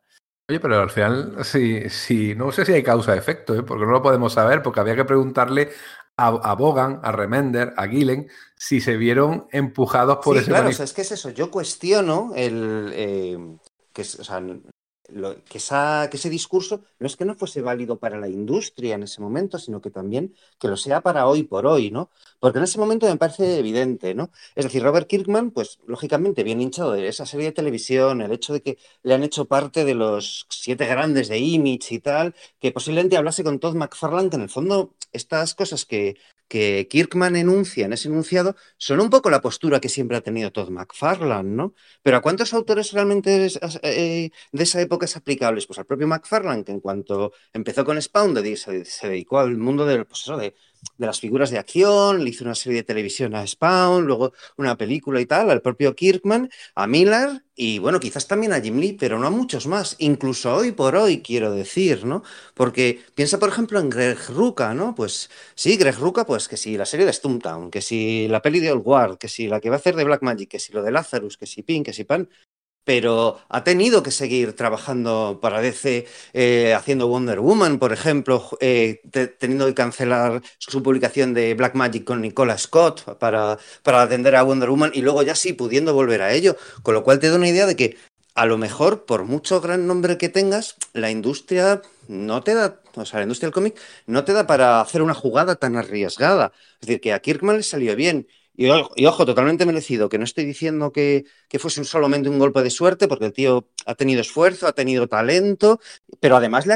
Oye, 0.50 0.60
pero 0.60 0.82
al 0.82 0.90
final, 0.90 1.38
sí, 1.46 1.90
sí, 1.90 2.36
no 2.36 2.52
sé 2.52 2.66
si 2.66 2.74
hay 2.74 2.84
causa-efecto, 2.84 3.56
¿eh? 3.56 3.64
porque 3.64 3.86
no 3.86 3.92
lo 3.92 4.02
podemos 4.02 4.34
saber, 4.34 4.62
porque 4.62 4.82
había 4.82 4.96
que 4.96 5.06
preguntarle 5.06 5.72
a, 6.18 6.28
a 6.28 6.56
Bogan, 6.56 7.00
a 7.02 7.12
Remender, 7.14 7.74
a 7.78 7.88
Gillen, 7.88 8.28
si 8.56 8.82
se 8.82 8.98
vieron 8.98 9.48
empujados 9.52 10.18
por 10.24 10.36
Sí, 10.36 10.42
ese 10.42 10.52
claro, 10.52 10.70
o 10.70 10.72
sea, 10.74 10.86
es 10.86 10.94
que 10.94 11.02
es 11.02 11.12
eso. 11.14 11.30
Yo 11.30 11.50
cuestiono 11.50 12.34
el. 12.36 12.92
eh, 12.94 13.38
que 13.94 14.02
o 14.02 14.06
sea, 14.06 14.42
lo, 15.10 15.36
que, 15.44 15.60
que 15.60 16.18
ese 16.18 16.30
discurso 16.30 16.82
no 17.00 17.08
es 17.08 17.16
que 17.18 17.26
no 17.26 17.36
fuese 17.36 17.62
válido 17.62 18.00
para 18.00 18.18
la 18.20 18.30
industria 18.30 18.96
en 18.96 19.04
ese 19.04 19.22
momento, 19.22 19.60
sino 19.60 19.82
que 19.82 19.90
también 19.90 20.34
que 20.60 20.68
lo 20.68 20.78
sea 20.78 21.02
para 21.02 21.28
hoy 21.28 21.44
por 21.44 21.66
hoy, 21.68 21.92
¿no? 21.92 22.10
Porque 22.40 22.60
en 22.60 22.64
ese 22.64 22.80
momento 22.80 23.08
me 23.08 23.18
parece 23.18 23.60
evidente, 23.60 24.16
¿no? 24.16 24.32
Es 24.56 24.66
decir, 24.66 24.84
Robert 24.84 25.08
Kirkman, 25.08 25.52
pues 25.52 25.80
lógicamente 25.88 26.44
bien 26.44 26.62
hinchado 26.62 26.94
de 26.94 27.08
esa 27.08 27.26
serie 27.26 27.48
de 27.48 27.52
televisión, 27.52 28.22
el 28.22 28.32
hecho 28.32 28.54
de 28.54 28.62
que 28.62 28.78
le 29.04 29.14
han 29.14 29.24
hecho 29.24 29.46
parte 29.46 29.84
de 29.86 29.96
los 29.96 30.46
siete 30.50 30.86
grandes 30.86 31.28
de 31.28 31.38
Image 31.38 31.96
y 31.96 32.00
tal, 32.00 32.36
que 32.60 32.72
posiblemente 32.72 33.18
hablase 33.18 33.44
con 33.44 33.60
Todd 33.60 33.76
McFarlane, 33.76 34.30
que 34.30 34.38
en 34.38 34.44
el 34.44 34.50
fondo 34.50 34.94
estas 35.12 35.54
cosas 35.54 35.86
que, 35.86 36.18
que 36.48 36.88
Kirkman 36.90 37.36
enuncia 37.36 37.86
en 37.86 37.94
ese 37.94 38.10
enunciado 38.10 38.56
son 38.78 39.00
un 39.00 39.10
poco 39.10 39.30
la 39.30 39.42
postura 39.42 39.80
que 39.80 39.90
siempre 39.90 40.18
ha 40.18 40.22
tenido 40.22 40.52
Todd 40.52 40.70
McFarlane, 40.70 41.50
¿no? 41.50 41.74
Pero 42.02 42.18
¿a 42.18 42.22
cuántos 42.22 42.54
autores 42.54 42.92
realmente 42.92 43.48
eh, 43.84 44.30
de 44.52 44.64
esa 44.64 44.82
época 44.82 45.06
es 45.06 45.16
aplicables? 45.16 45.66
Pues 45.68 45.80
al 45.80 45.86
propio 45.86 46.08
McFarlane, 46.08 46.64
que 46.64 46.72
en 46.72 46.80
cuanto 46.80 47.34
empezó 47.54 47.86
con 47.86 48.02
Spawn, 48.02 48.36
se, 48.56 48.84
dedicó 49.08 49.40
al 49.40 49.58
mundo 49.58 49.86
del, 49.86 50.06
pues 50.06 50.26
de 50.26 50.56
de 50.98 51.06
las 51.06 51.20
figuras 51.20 51.50
de 51.50 51.58
acción, 51.58 52.24
le 52.24 52.30
hizo 52.30 52.44
una 52.44 52.56
serie 52.56 52.80
de 52.80 52.84
televisión 52.84 53.36
a 53.36 53.46
Spawn, 53.46 54.06
luego 54.06 54.34
una 54.58 54.78
película 54.78 55.20
y 55.22 55.26
tal, 55.26 55.50
al 55.50 55.62
propio 55.62 55.96
Kirkman, 55.96 56.50
a 56.76 56.88
Miller 56.88 57.44
y 57.56 57.80
bueno, 57.80 58.00
quizás 58.00 58.28
también 58.28 58.54
a 58.54 58.62
Jim 58.62 58.80
Lee, 58.80 58.94
pero 59.00 59.20
no 59.20 59.28
a 59.28 59.30
muchos 59.30 59.68
más, 59.68 59.96
incluso 60.00 60.56
hoy 60.56 60.72
por 60.72 60.96
hoy, 60.96 61.22
quiero 61.22 61.52
decir, 61.52 62.06
¿no? 62.06 62.24
Porque 62.56 63.02
piensa, 63.14 63.38
por 63.40 63.50
ejemplo, 63.50 63.80
en 63.80 63.90
Greg 63.90 64.18
Ruca, 64.30 64.74
¿no? 64.74 64.96
Pues 64.96 65.30
sí, 65.56 65.78
Greg 65.78 65.98
Ruca, 65.98 66.26
pues 66.26 66.48
que 66.48 66.58
si 66.58 66.78
la 66.78 66.86
serie 66.86 67.06
de 67.06 67.14
Stumptown, 67.14 67.70
que 67.70 67.82
si 67.82 68.28
la 68.28 68.42
peli 68.42 68.60
de 68.60 68.72
Old 68.72 68.84
Guard, 68.84 69.18
que 69.18 69.28
si 69.28 69.48
la 69.48 69.60
que 69.60 69.70
va 69.70 69.76
a 69.76 69.80
hacer 69.80 69.96
de 69.96 70.04
Black 70.04 70.24
Magic, 70.24 70.50
que 70.50 70.60
si 70.60 70.74
lo 70.74 70.82
de 70.82 70.92
Lazarus, 70.92 71.38
que 71.38 71.46
si 71.46 71.62
Pink, 71.64 71.86
que 71.86 71.94
si 71.94 72.06
Pan, 72.06 72.28
pero 72.84 73.40
ha 73.50 73.64
tenido 73.64 74.04
que 74.04 74.12
seguir 74.12 74.56
trabajando 74.56 75.40
para 75.42 75.62
DC, 75.62 76.06
eh, 76.34 76.74
haciendo 76.74 77.08
Wonder 77.08 77.40
Woman, 77.40 77.80
por 77.80 77.94
ejemplo, 77.94 78.50
eh, 78.60 79.02
teniendo 79.40 79.66
que 79.68 79.74
cancelar 79.74 80.42
su 80.58 80.84
publicación 80.84 81.34
de 81.34 81.54
Black 81.54 81.76
Magic 81.76 82.04
con 82.04 82.22
Nicola 82.22 82.58
Scott 82.58 83.18
para, 83.20 83.58
para 83.84 84.02
atender 84.02 84.36
a 84.36 84.44
Wonder 84.44 84.70
Woman 84.70 84.92
y 84.94 85.02
luego 85.02 85.24
ya 85.24 85.36
sí 85.36 85.54
pudiendo 85.54 85.94
volver 85.94 86.22
a 86.22 86.34
ello, 86.34 86.58
con 86.84 86.94
lo 86.94 87.04
cual 87.04 87.20
te 87.20 87.30
da 87.30 87.36
una 87.36 87.50
idea 87.50 87.66
de 87.66 87.76
que 87.76 87.98
a 88.36 88.46
lo 88.46 88.58
mejor, 88.58 89.06
por 89.06 89.26
mucho 89.26 89.62
gran 89.62 89.86
nombre 89.88 90.18
que 90.18 90.30
tengas, 90.30 90.76
la 90.94 91.12
industria 91.12 91.82
no 92.08 92.44
te 92.44 92.56
da, 92.56 92.82
o 92.96 93.06
sea, 93.06 93.20
la 93.20 93.24
industria 93.24 93.48
del 93.48 93.54
cómic 93.54 93.80
no 94.08 94.26
te 94.26 94.34
da 94.34 94.48
para 94.48 94.82
hacer 94.82 95.02
una 95.04 95.14
jugada 95.14 95.56
tan 95.56 95.78
arriesgada. 95.78 96.52
Es 96.82 96.88
decir, 96.88 97.02
que 97.02 97.14
a 97.14 97.20
Kirkman 97.22 97.58
le 97.58 97.64
salió 97.64 97.96
bien 97.96 98.28
y, 98.56 98.70
ojo, 98.70 99.26
totalmente 99.26 99.66
merecido, 99.66 100.10
que 100.10 100.20
no 100.20 100.26
estoy 100.26 100.46
diciendo 100.46 100.92
que, 100.92 101.26
que, 101.50 101.58
fuese 101.58 101.84
solamente 101.84 102.30
un 102.30 102.38
golpe 102.38 102.62
de 102.62 102.70
suerte, 102.70 103.08
porque 103.08 103.26
el 103.26 103.34
tío 103.34 103.68
ha 103.88 103.96
tenido 103.96 104.22
esfuerzo, 104.22 104.68
ha 104.68 104.74
tenido 104.74 105.08
talento, 105.08 105.80
pero 106.20 106.36
además 106.38 106.68
le 106.68 106.74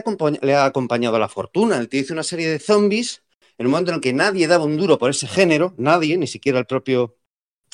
ha, 0.55 0.65
acompañado 0.65 1.19
la 1.19 1.29
fortuna. 1.29 1.77
El 1.77 1.87
tío 1.87 2.01
hizo 2.01 2.13
una 2.13 2.23
serie 2.23 2.49
de 2.49 2.59
zombies 2.59 3.23
en 3.59 3.67
un 3.67 3.71
momento 3.71 3.91
en 3.91 3.95
el 3.95 4.01
que 4.01 4.13
nadie 4.13 4.47
daba 4.47 4.65
un 4.65 4.77
duro 4.77 4.97
por 4.97 5.11
ese 5.11 5.27
género, 5.27 5.75
nadie, 5.77 6.17
ni 6.17 6.27
siquiera 6.27 6.57
el 6.59 6.65
propio 6.65 7.15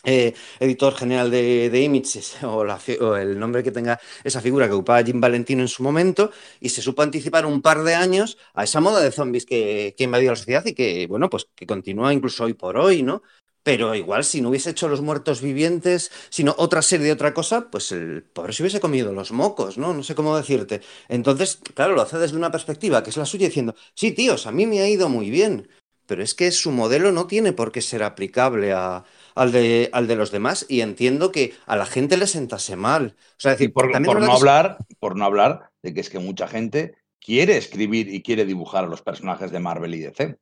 eh, 0.06 0.34
editor 0.60 0.96
general 0.96 1.32
de, 1.32 1.70
de 1.70 1.82
Images 1.82 2.38
o, 2.44 2.66
o, 2.66 3.16
el 3.16 3.40
nombre 3.40 3.64
que 3.64 3.72
tenga 3.72 4.02
esa 4.26 4.42
figura 4.42 4.68
que 4.68 4.74
ocupaba 4.74 5.04
Jim 5.04 5.22
Valentino 5.22 5.62
en 5.62 5.70
su 5.70 5.82
momento 5.82 6.32
y 6.60 6.70
se 6.70 6.82
supo 6.82 7.02
anticipar 7.04 7.46
un 7.46 7.62
par 7.62 7.84
de 7.84 7.96
años 7.96 8.38
a 8.54 8.66
esa 8.66 8.82
moda 8.82 9.02
de 9.02 9.12
zombies 9.12 9.46
que, 9.46 9.96
que 9.98 10.04
invadió 10.04 10.32
la 10.32 10.36
sociedad 10.36 10.66
y 10.66 10.74
que, 10.74 11.08
bueno, 11.08 11.30
pues 11.30 11.48
que 11.56 11.66
continúa 11.66 12.14
incluso 12.14 12.44
hoy 12.44 12.54
por 12.54 12.78
hoy, 12.78 13.02
¿no? 13.02 13.24
Pero 13.64 13.96
igual, 13.96 14.26
si 14.26 14.42
no 14.42 14.50
hubiese 14.50 14.72
hecho 14.72 14.90
los 14.90 15.02
muertos 15.02 15.42
vivientes, 15.42 16.12
sino 16.30 16.54
otra 16.58 16.82
serie 16.82 17.06
de 17.06 17.14
otra 17.14 17.34
cosa, 17.34 17.70
pues 17.72 17.94
el 17.94 18.24
pobre 18.24 18.52
se 18.52 18.62
hubiese 18.62 18.82
comido 18.82 19.14
los 19.14 19.32
mocos, 19.32 19.78
¿no? 19.78 19.94
No 19.94 20.04
sé 20.04 20.16
cómo 20.16 20.36
decirte. 20.36 20.82
Entonces, 21.08 21.60
claro, 21.74 21.96
lo 21.96 22.02
hace 22.02 22.18
desde 22.18 22.36
una 22.36 22.52
perspectiva 22.52 23.04
que 23.04 23.10
es 23.10 23.18
la 23.18 23.26
suya 23.26 23.48
diciendo, 23.48 23.74
sí, 23.96 24.12
tíos, 24.12 24.48
a 24.48 24.52
mí 24.52 24.66
me 24.66 24.82
ha 24.82 24.90
ido 24.90 25.08
muy 25.08 25.30
bien, 25.30 25.70
pero 26.06 26.24
es 26.24 26.34
que 26.34 26.52
su 26.52 26.72
modelo 26.72 27.14
no 27.14 27.26
tiene 27.28 27.54
por 27.54 27.72
qué 27.72 27.82
ser 27.82 28.04
aplicable 28.04 28.74
a, 28.74 29.06
al, 29.36 29.52
de, 29.54 29.90
al 29.94 30.08
de 30.08 30.16
los 30.18 30.32
demás 30.32 30.66
y 30.68 30.82
entiendo 30.82 31.32
que 31.32 31.54
a 31.66 31.78
la 31.78 31.86
gente 31.86 32.18
le 32.18 32.28
sentase 32.28 32.76
mal. 32.76 33.16
O 33.18 33.40
sea, 33.40 33.52
decir, 33.52 33.72
por, 33.72 33.92
por 34.04 34.22
no 34.22 34.34
hablar, 34.34 34.78
por 35.00 35.16
no 35.16 35.24
hablar 35.24 35.70
de 35.82 35.94
que 35.94 36.02
es 36.02 36.10
que 36.10 36.20
mucha 36.20 36.48
gente 36.48 36.96
quiere 37.20 37.56
escribir 37.58 38.10
y 38.14 38.22
quiere 38.22 38.46
dibujar 38.46 38.84
a 38.84 38.88
los 38.88 39.02
personajes 39.02 39.52
de 39.52 39.60
Marvel 39.60 39.96
y 39.96 40.02
DC. 40.02 40.38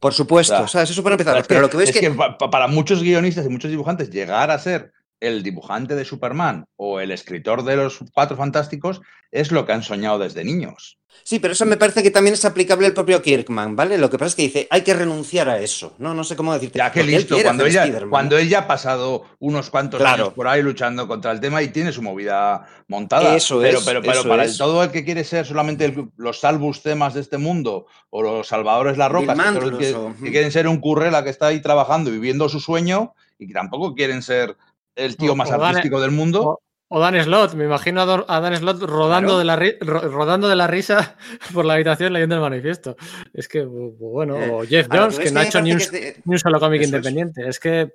Por 0.00 0.14
supuesto, 0.14 0.62
o 0.62 0.68
sea, 0.68 0.82
eso 0.82 1.02
para 1.02 1.14
empezar. 1.14 1.44
Pero 1.46 1.60
lo 1.60 1.70
que 1.70 1.76
ves 1.76 1.90
es 1.90 2.00
que, 2.00 2.10
para 2.10 2.66
muchos 2.66 3.02
guionistas 3.02 3.44
y 3.44 3.50
muchos 3.50 3.70
dibujantes 3.70 4.10
llegar 4.10 4.50
a 4.50 4.58
ser 4.58 4.92
el 5.20 5.42
dibujante 5.42 5.94
de 5.94 6.04
Superman 6.04 6.66
o 6.76 7.00
el 7.00 7.12
escritor 7.12 7.62
de 7.64 7.76
los 7.76 8.00
Cuatro 8.12 8.36
Fantásticos 8.36 9.00
es 9.30 9.52
lo 9.52 9.66
que 9.66 9.72
han 9.72 9.82
soñado 9.82 10.18
desde 10.18 10.44
niños. 10.44 10.98
Sí, 11.22 11.38
pero 11.38 11.52
eso 11.52 11.66
me 11.66 11.76
parece 11.76 12.02
que 12.02 12.10
también 12.10 12.34
es 12.34 12.44
aplicable 12.44 12.86
al 12.86 12.94
propio 12.94 13.20
Kirkman, 13.20 13.76
¿vale? 13.76 13.98
Lo 13.98 14.08
que 14.08 14.16
pasa 14.16 14.28
es 14.28 14.34
que 14.34 14.42
dice, 14.42 14.68
hay 14.70 14.82
que 14.82 14.94
renunciar 14.94 15.48
a 15.48 15.58
eso. 15.58 15.94
No, 15.98 16.14
no 16.14 16.24
sé 16.24 16.36
cómo 16.36 16.52
decirte. 16.54 16.78
Ya 16.78 16.90
que 16.90 17.02
listo, 17.02 17.36
cuando 17.42 17.66
ella, 17.66 18.08
cuando 18.08 18.38
ella 18.38 18.60
ha 18.60 18.66
pasado 18.66 19.24
unos 19.38 19.70
cuantos 19.70 20.00
años 20.00 20.32
por 20.32 20.48
ahí 20.48 20.62
luchando 20.62 21.06
contra 21.06 21.32
el 21.32 21.40
tema 21.40 21.62
y 21.62 21.68
tiene 21.68 21.92
su 21.92 22.00
movida 22.00 22.66
montada. 22.88 23.36
Eso 23.36 23.60
pero, 23.60 23.78
es. 23.78 23.84
Pero, 23.84 24.02
pero, 24.02 24.24
para 24.24 24.44
El, 24.44 24.56
todo 24.56 24.82
el 24.82 24.90
que 24.90 25.04
quiere 25.04 25.24
ser 25.24 25.46
solamente 25.46 25.94
los 26.16 26.40
salvus 26.40 26.82
temas 26.82 27.14
de 27.14 27.20
este 27.20 27.38
mundo 27.38 27.86
o 28.08 28.22
los 28.22 28.46
salvadores 28.46 28.96
la 28.96 29.08
roca, 29.08 29.34
que, 29.78 29.94
que, 30.22 30.30
quieren 30.30 30.52
ser 30.52 30.68
un 30.68 30.80
currela 30.80 31.22
que 31.22 31.30
está 31.30 31.48
ahí 31.48 31.60
trabajando 31.60 32.10
y 32.10 32.14
viviendo 32.14 32.48
su 32.48 32.60
sueño 32.60 33.14
y 33.38 33.46
que 33.46 33.54
tampoco 33.54 33.94
quieren 33.94 34.22
ser 34.22 34.56
el 34.96 35.16
tío 35.16 35.34
más 35.36 35.50
artístico 35.50 36.00
del 36.00 36.10
mundo. 36.10 36.60
O 36.92 36.98
Dan 36.98 37.22
Slot, 37.22 37.54
me 37.54 37.66
imagino 37.66 38.00
a 38.02 38.40
Dan 38.40 38.56
Slot 38.56 38.82
rodando, 38.82 39.38
de 39.38 39.44
la 39.44 39.54
rodando 39.80 40.48
de 40.48 40.56
la 40.56 40.66
risa 40.66 41.16
por 41.54 41.64
la 41.64 41.74
habitación 41.74 42.12
leyendo 42.12 42.34
el 42.34 42.40
manifiesto. 42.40 42.96
Es 43.32 43.46
que, 43.46 43.64
bueno, 43.64 44.34
o 44.34 44.64
eh, 44.64 44.66
Jeff 44.66 44.88
Jones, 44.90 45.20
que 45.20 45.30
no 45.30 45.38
ha 45.38 45.44
hecho 45.44 45.60
ni 45.60 45.72
un, 45.72 46.38
solo 46.38 46.58
cómic 46.58 46.82
independiente. 46.82 47.48
Es, 47.48 47.60
que, 47.60 47.92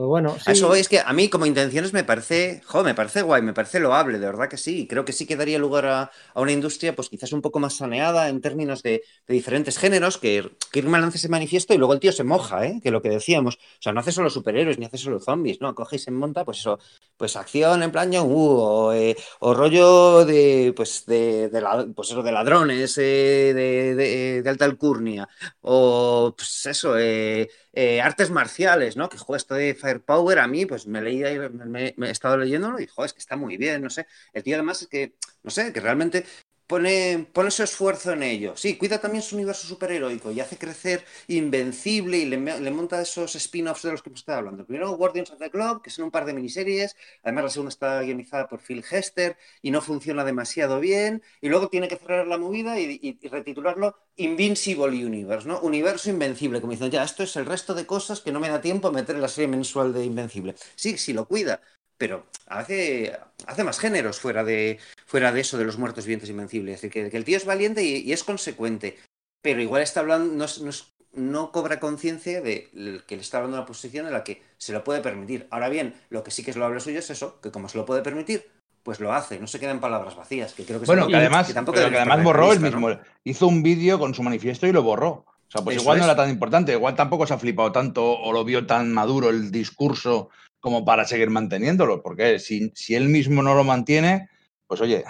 pues 0.00 0.08
bueno. 0.08 0.34
Eso 0.46 0.74
es 0.74 0.88
que 0.88 0.98
a 0.98 1.12
mí, 1.12 1.28
como 1.28 1.44
intenciones, 1.44 1.92
me 1.92 2.04
parece, 2.04 2.62
jo, 2.64 2.82
me 2.82 2.94
parece 2.94 3.20
guay, 3.20 3.42
me 3.42 3.52
parece 3.52 3.80
loable, 3.80 4.18
de 4.18 4.24
verdad 4.24 4.48
que 4.48 4.56
sí. 4.56 4.86
Creo 4.88 5.04
que 5.04 5.12
sí 5.12 5.26
que 5.26 5.36
daría 5.36 5.58
lugar 5.58 5.84
a, 5.84 6.10
una 6.34 6.52
industria, 6.52 6.96
pues 6.96 7.10
quizás 7.10 7.34
un 7.34 7.42
poco 7.42 7.60
más 7.60 7.74
saneada 7.74 8.30
en 8.30 8.40
términos 8.40 8.82
de, 8.82 9.02
diferentes 9.28 9.76
géneros, 9.76 10.16
que 10.16 10.52
Kirkman 10.72 11.02
lance 11.02 11.18
ese 11.18 11.28
manifiesto 11.28 11.74
y 11.74 11.76
luego 11.76 11.92
el 11.92 12.00
tío 12.00 12.12
se 12.12 12.24
moja, 12.24 12.64
¿eh? 12.64 12.80
Que 12.82 12.90
lo 12.90 13.02
que 13.02 13.10
decíamos. 13.10 13.56
O 13.56 13.82
sea, 13.82 13.92
no 13.92 14.00
hace 14.00 14.10
solo 14.10 14.30
superhéroes 14.30 14.78
ni 14.78 14.86
hace 14.86 14.96
solo 14.96 15.20
zombies, 15.20 15.60
¿no? 15.60 15.74
Coge 15.74 15.96
y 15.96 15.98
se 15.98 16.10
monta, 16.10 16.46
pues 16.46 16.60
eso, 16.60 16.78
pues 17.20 17.36
acción 17.36 17.82
en 17.82 17.92
plan 17.92 18.08
uh, 18.16 18.92
eh, 18.92 19.14
o, 19.40 19.52
rollo 19.52 20.24
de, 20.24 20.72
pues, 20.74 21.04
de, 21.04 21.50
pues 21.94 22.08
eso, 22.08 22.22
de 22.22 22.32
ladrones, 22.32 22.96
eh, 22.96 23.52
de, 23.54 24.42
de, 24.42 24.48
alta 24.48 24.64
alcurnia, 24.64 25.28
o 25.60 26.32
pues 26.34 26.64
eso, 26.64 26.98
eh, 26.98 27.50
eh, 27.74 28.00
artes 28.00 28.30
marciales, 28.30 28.96
¿no? 28.96 29.10
Que 29.10 29.18
juega 29.18 29.36
esto 29.36 29.54
de 29.54 29.74
Firepower, 29.74 30.38
a 30.38 30.48
mí, 30.48 30.64
pues 30.64 30.86
me 30.86 31.02
leía 31.02 31.50
me, 31.50 31.94
he 31.94 32.10
estado 32.10 32.38
leyéndolo 32.38 32.80
y, 32.80 32.86
joder, 32.86 33.08
es 33.08 33.12
que 33.12 33.18
está 33.20 33.36
muy 33.36 33.58
bien, 33.58 33.82
no 33.82 33.90
sé. 33.90 34.06
El 34.32 34.42
tío 34.42 34.56
además 34.56 34.80
es 34.80 34.88
que, 34.88 35.12
no 35.42 35.50
sé, 35.50 35.74
que 35.74 35.80
realmente 35.80 36.24
pone, 36.70 37.26
pone 37.32 37.50
su 37.50 37.64
esfuerzo 37.64 38.12
en 38.12 38.22
ello. 38.22 38.56
Sí, 38.56 38.78
cuida 38.78 39.00
también 39.00 39.22
su 39.24 39.34
universo 39.34 39.66
superheroico 39.66 40.30
y 40.30 40.38
hace 40.38 40.56
crecer 40.56 41.04
Invencible 41.26 42.18
y 42.18 42.26
le, 42.26 42.38
monta 42.70 43.02
esos 43.02 43.34
spin-offs 43.34 43.82
de 43.82 43.90
los 43.90 44.02
que 44.02 44.08
hemos 44.08 44.20
estado 44.20 44.38
hablando. 44.38 44.64
Primero 44.64 44.96
Guardians 44.96 45.32
of 45.32 45.40
the 45.40 45.48
Globe, 45.48 45.80
que 45.82 45.90
son 45.90 46.04
un 46.04 46.10
par 46.12 46.24
de 46.26 46.32
miniseries. 46.32 46.94
Además, 47.24 47.44
la 47.44 47.50
segunda 47.50 47.70
está 47.70 48.00
guionizada 48.02 48.46
por 48.46 48.60
Phil 48.60 48.84
Hester 48.88 49.36
y 49.62 49.72
no 49.72 49.82
funciona 49.82 50.24
demasiado 50.24 50.78
bien. 50.78 51.24
Y 51.40 51.48
luego 51.48 51.68
tiene 51.68 51.88
que 51.88 51.96
cerrar 51.96 52.28
la 52.28 52.38
movida 52.38 52.78
y, 52.78 53.18
retitularlo 53.28 53.96
Invincible 54.14 55.04
Universe, 55.04 55.48
¿no? 55.48 55.58
Universo 55.62 56.08
Invencible, 56.08 56.60
como 56.60 56.72
dicen, 56.72 56.92
ya, 56.92 57.02
esto 57.02 57.24
es 57.24 57.34
el 57.34 57.46
resto 57.46 57.74
de 57.74 57.84
cosas 57.84 58.20
que 58.20 58.30
no 58.30 58.38
me 58.38 58.48
da 58.48 58.60
tiempo 58.60 58.86
a 58.86 58.92
meter 58.92 59.16
en 59.16 59.22
la 59.22 59.28
serie 59.28 59.48
mensual 59.48 59.92
de 59.92 60.04
Invencible. 60.04 60.54
Sí, 60.76 60.98
sí 60.98 61.12
lo 61.12 61.26
cuida, 61.26 61.60
pero 62.00 62.26
hace, 62.46 63.18
hace 63.46 63.64
más 63.64 63.78
géneros 63.78 64.20
fuera 64.20 64.44
de, 64.44 64.78
fuera 65.10 65.32
de 65.32 65.40
eso 65.40 65.58
de 65.58 65.64
los 65.64 65.76
muertos 65.76 66.04
vivientes 66.04 66.30
invencibles. 66.30 66.76
Es 66.76 66.82
decir, 66.82 67.10
que, 67.10 67.16
el 67.16 67.24
tío 67.24 67.36
es 67.36 67.44
valiente 67.44 67.82
y, 67.82 68.12
es 68.12 68.22
consecuente, 68.22 68.96
pero 69.42 69.60
igual 69.60 69.82
está 69.82 69.98
hablando, 69.98 70.32
no, 70.32 70.70
no, 71.14 71.50
cobra 71.50 71.80
conciencia 71.80 72.40
de 72.40 72.70
que 73.08 73.16
le 73.16 73.20
está 73.20 73.38
hablando 73.38 73.56
de 73.56 73.62
una 73.62 73.66
posición 73.66 74.06
en 74.06 74.12
la 74.12 74.22
que 74.22 74.40
se 74.56 74.72
lo 74.72 74.84
puede 74.84 75.00
permitir. 75.00 75.48
Ahora 75.50 75.68
bien, 75.68 75.94
lo 76.10 76.22
que 76.22 76.30
sí 76.30 76.44
que 76.44 76.52
es 76.52 76.56
lo 76.56 76.64
habla 76.64 76.78
suyo 76.78 77.00
es 77.00 77.10
eso, 77.10 77.40
que 77.40 77.50
como 77.50 77.68
se 77.68 77.76
lo 77.76 77.86
puede 77.86 78.02
permitir, 78.02 78.48
pues 78.84 79.00
lo 79.00 79.12
hace, 79.12 79.40
no 79.40 79.48
se 79.48 79.58
quedan 79.58 79.80
palabras 79.80 80.14
vacías, 80.14 80.54
que 80.54 80.64
creo 80.64 80.78
que 80.78 80.86
Bueno, 80.86 81.08
que 81.08 81.16
además, 81.16 81.52
además 81.56 82.22
borró 82.22 82.52
el 82.52 82.60
mismo, 82.60 82.90
hizo 83.24 83.48
un 83.48 83.64
vídeo 83.64 83.98
con 83.98 84.14
su 84.14 84.22
manifiesto 84.22 84.68
y 84.68 84.72
lo 84.72 84.84
borró. 84.84 85.08
O 85.08 85.50
sea, 85.50 85.62
pues 85.62 85.76
igual 85.76 85.98
no 85.98 86.04
era 86.04 86.14
tan 86.14 86.30
importante, 86.30 86.70
igual 86.70 86.94
tampoco 86.94 87.26
se 87.26 87.34
ha 87.34 87.38
flipado 87.38 87.72
tanto 87.72 88.16
o 88.16 88.32
lo 88.32 88.44
vio 88.44 88.64
tan 88.64 88.92
maduro 88.92 89.30
el 89.30 89.50
discurso 89.50 90.30
como 90.60 90.84
para 90.84 91.04
seguir 91.04 91.30
manteniéndolo, 91.30 92.00
porque 92.00 92.38
si, 92.38 92.70
si 92.76 92.94
él 92.94 93.08
mismo 93.08 93.42
no 93.42 93.56
lo 93.56 93.64
mantiene, 93.64 94.28
pues 94.70 94.80
oye, 94.82 95.04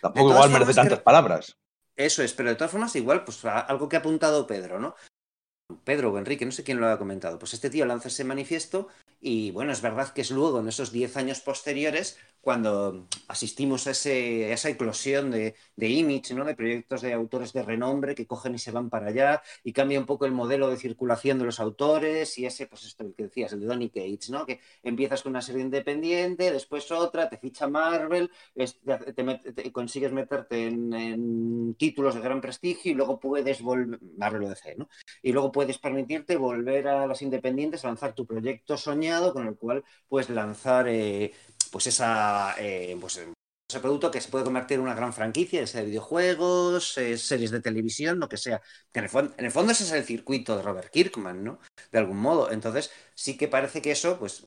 tampoco 0.00 0.30
igual 0.32 0.50
merece 0.50 0.74
tantas 0.74 1.00
palabras. 1.02 1.56
Eso 1.94 2.20
es, 2.20 2.32
pero 2.32 2.48
de 2.48 2.56
todas 2.56 2.72
formas, 2.72 2.96
igual, 2.96 3.22
pues 3.22 3.44
algo 3.44 3.88
que 3.88 3.94
ha 3.94 4.00
apuntado 4.00 4.44
Pedro, 4.48 4.80
¿no? 4.80 4.96
Pedro 5.84 6.10
o 6.10 6.18
Enrique, 6.18 6.44
no 6.44 6.50
sé 6.50 6.64
quién 6.64 6.80
lo 6.80 6.88
ha 6.88 6.98
comentado. 6.98 7.38
Pues 7.38 7.54
este 7.54 7.70
tío 7.70 7.86
lanza 7.86 8.08
ese 8.08 8.24
manifiesto 8.24 8.88
Y 9.26 9.52
bueno, 9.52 9.72
es 9.72 9.80
verdad 9.80 10.12
que 10.12 10.20
es 10.20 10.30
luego, 10.30 10.60
en 10.60 10.68
esos 10.68 10.92
10 10.92 11.16
años 11.16 11.40
posteriores, 11.40 12.18
cuando 12.42 13.08
asistimos 13.26 13.86
a, 13.86 13.92
esa 13.92 14.68
eclosión 14.68 15.30
de, 15.30 15.54
de, 15.76 15.88
image, 15.88 16.34
¿no? 16.34 16.44
de 16.44 16.54
proyectos 16.54 17.00
de 17.00 17.14
autores 17.14 17.54
de 17.54 17.62
renombre 17.62 18.14
que 18.14 18.26
cogen 18.26 18.54
y 18.54 18.58
se 18.58 18.70
van 18.70 18.90
para 18.90 19.06
allá 19.06 19.42
y 19.64 19.72
cambia 19.72 19.98
un 19.98 20.04
poco 20.04 20.26
el 20.26 20.32
modelo 20.32 20.68
de 20.68 20.76
circulación 20.76 21.38
de 21.38 21.46
los 21.46 21.58
autores 21.58 22.36
y 22.36 22.44
ese, 22.44 22.66
pues 22.66 22.84
esto 22.84 23.06
que 23.16 23.22
decías, 23.24 23.54
el 23.54 23.60
de 23.60 23.66
Donny 23.66 23.88
Cates, 23.88 24.28
¿no? 24.28 24.44
que 24.44 24.60
empiezas 24.82 25.22
con 25.22 25.30
una 25.30 25.40
serie 25.40 25.62
independiente, 25.62 26.52
después 26.52 26.90
otra, 26.92 27.30
te 27.30 27.38
ficha 27.38 27.66
Marvel, 27.66 28.30
te, 28.54 29.72
consigues 29.72 30.12
meterte 30.12 30.66
en, 30.66 30.92
en, 30.92 31.74
títulos 31.76 32.14
de 32.14 32.20
gran 32.20 32.42
prestigio 32.42 32.92
y 32.92 32.94
luego 32.94 33.18
puedes 33.18 33.62
volver, 33.62 33.98
Marvel 34.18 34.44
o 34.44 34.48
DC, 34.50 34.76
¿no? 34.76 34.90
y 35.22 35.32
luego 35.32 35.50
puedes 35.50 35.78
permitirte 35.78 36.36
volver 36.36 36.88
a 36.88 37.06
las 37.06 37.22
independientes, 37.22 37.84
lanzar 37.84 38.14
tu 38.14 38.26
proyecto 38.26 38.76
soñado 38.76 39.13
con 39.32 39.46
el 39.48 39.56
cual 39.56 39.84
puedes 40.08 40.30
lanzar... 40.30 40.88
Eh, 40.88 41.32
pues 41.74 41.88
esa 41.88 42.54
eh, 42.58 42.96
pues, 43.00 43.18
ese 43.68 43.80
producto 43.80 44.10
que 44.12 44.20
se 44.20 44.28
puede 44.28 44.44
convertir 44.44 44.76
en 44.76 44.84
una 44.84 44.94
gran 44.94 45.12
franquicia, 45.12 45.66
sea 45.66 45.80
de 45.80 45.88
videojuegos, 45.88 46.96
eh, 46.98 47.18
series 47.18 47.50
de 47.50 47.60
televisión, 47.60 48.20
lo 48.20 48.28
que 48.28 48.36
sea. 48.36 48.62
Que 48.92 49.00
en, 49.00 49.04
el 49.06 49.10
fondo, 49.10 49.34
en 49.36 49.44
el 49.44 49.50
fondo 49.50 49.72
ese 49.72 49.82
es 49.82 49.90
el 49.90 50.04
circuito 50.04 50.56
de 50.56 50.62
Robert 50.62 50.90
Kirkman, 50.92 51.42
¿no? 51.42 51.58
De 51.90 51.98
algún 51.98 52.18
modo. 52.18 52.52
Entonces, 52.52 52.92
sí 53.14 53.36
que 53.36 53.48
parece 53.48 53.82
que 53.82 53.90
eso, 53.90 54.18
pues, 54.20 54.46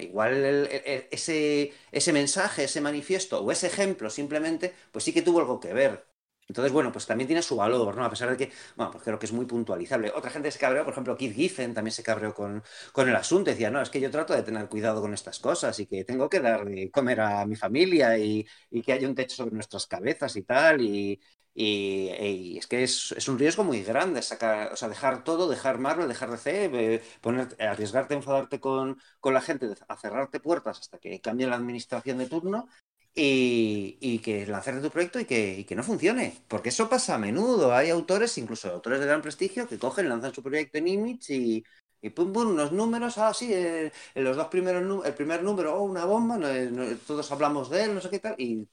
igual 0.00 0.32
el, 0.34 0.68
ese, 1.12 1.72
ese 1.92 2.12
mensaje, 2.12 2.64
ese 2.64 2.80
manifiesto 2.80 3.40
o 3.40 3.52
ese 3.52 3.68
ejemplo 3.68 4.10
simplemente, 4.10 4.74
pues 4.90 5.04
sí 5.04 5.12
que 5.12 5.22
tuvo 5.22 5.40
algo 5.40 5.60
que 5.60 5.72
ver. 5.74 6.11
Entonces, 6.48 6.72
bueno, 6.72 6.92
pues 6.92 7.06
también 7.06 7.26
tiene 7.26 7.42
su 7.42 7.56
valor, 7.56 7.96
¿no? 7.96 8.04
A 8.04 8.10
pesar 8.10 8.30
de 8.30 8.36
que, 8.36 8.52
bueno, 8.76 8.90
pues 8.92 9.04
creo 9.04 9.18
que 9.18 9.26
es 9.26 9.32
muy 9.32 9.46
puntualizable. 9.46 10.12
Otra 10.14 10.30
gente 10.30 10.50
se 10.50 10.58
cabreó, 10.58 10.84
por 10.84 10.92
ejemplo, 10.92 11.16
Keith 11.16 11.34
Giffen 11.34 11.72
también 11.74 11.92
se 11.92 12.02
cabreó 12.02 12.34
con, 12.34 12.62
con 12.92 13.08
el 13.08 13.16
asunto. 13.16 13.50
Decía, 13.50 13.70
no, 13.70 13.80
es 13.80 13.90
que 13.90 14.00
yo 14.00 14.10
trato 14.10 14.34
de 14.34 14.42
tener 14.42 14.68
cuidado 14.68 15.00
con 15.00 15.14
estas 15.14 15.38
cosas 15.38 15.78
y 15.80 15.86
que 15.86 16.04
tengo 16.04 16.28
que 16.28 16.40
dar 16.40 16.64
de 16.64 16.90
comer 16.90 17.20
a 17.20 17.46
mi 17.46 17.56
familia 17.56 18.18
y, 18.18 18.46
y 18.70 18.82
que 18.82 18.92
haya 18.92 19.08
un 19.08 19.14
techo 19.14 19.36
sobre 19.36 19.54
nuestras 19.54 19.86
cabezas 19.86 20.36
y 20.36 20.42
tal. 20.42 20.80
Y, 20.82 21.20
y, 21.54 22.10
y, 22.18 22.58
es 22.58 22.66
que 22.66 22.82
es, 22.82 23.12
es, 23.12 23.28
un 23.28 23.38
riesgo 23.38 23.62
muy 23.64 23.82
grande 23.82 24.22
sacar, 24.22 24.72
o 24.72 24.76
sea, 24.76 24.88
dejar 24.88 25.22
todo, 25.24 25.48
dejar 25.48 25.78
Marvel, 25.78 26.08
dejar 26.08 26.30
DC, 26.30 26.64
eh, 26.72 27.02
poner, 27.20 27.48
arriesgarte 27.60 28.14
a 28.14 28.16
enfadarte 28.18 28.58
con, 28.60 28.98
con, 29.20 29.34
la 29.34 29.42
gente, 29.42 29.68
a 29.88 29.96
cerrarte 29.96 30.40
puertas 30.40 30.80
hasta 30.80 30.98
que 30.98 31.20
cambie 31.20 31.46
la 31.46 31.56
administración 31.56 32.18
de 32.18 32.26
turno 32.26 32.68
y, 33.14 33.98
y, 34.00 34.18
que 34.20 34.46
lanzarte 34.46 34.80
tu 34.80 34.90
proyecto 34.90 35.20
y 35.20 35.24
que, 35.26 35.74
no 35.76 35.82
funcione. 35.82 36.34
Porque 36.48 36.70
eso 36.70 36.88
pasa 36.88 37.14
a 37.16 37.18
menudo. 37.18 37.74
Hay 37.74 37.90
autores, 37.90 38.38
incluso 38.38 38.70
autores 38.70 39.00
de 39.00 39.06
gran 39.06 39.22
prestigio, 39.22 39.68
que 39.68 39.78
cogen, 39.78 40.08
lanzan 40.08 40.34
su 40.34 40.42
proyecto 40.42 40.78
en 40.78 40.88
Image 40.88 41.34
y, 41.34 41.64
y 42.00 42.10
pum, 42.10 42.32
pum, 42.32 42.48
unos 42.50 42.72
números, 42.72 43.18
ah, 43.18 43.34
sí, 43.34 43.52
eh, 43.52 43.92
en 44.14 44.24
los 44.24 44.36
dos 44.36 44.48
primeros, 44.48 45.06
el 45.06 45.14
primer 45.14 45.42
número, 45.42 45.74
oh, 45.76 45.82
una 45.84 46.04
bomba, 46.04 46.36
no, 46.38 46.48
no, 46.52 46.96
todos 47.06 47.30
hablamos 47.32 47.70
de 47.70 47.84
él, 47.84 47.94
no 47.94 48.00
sé 48.00 48.10
qué 48.10 48.18
tal, 48.18 48.34
y 48.38 48.66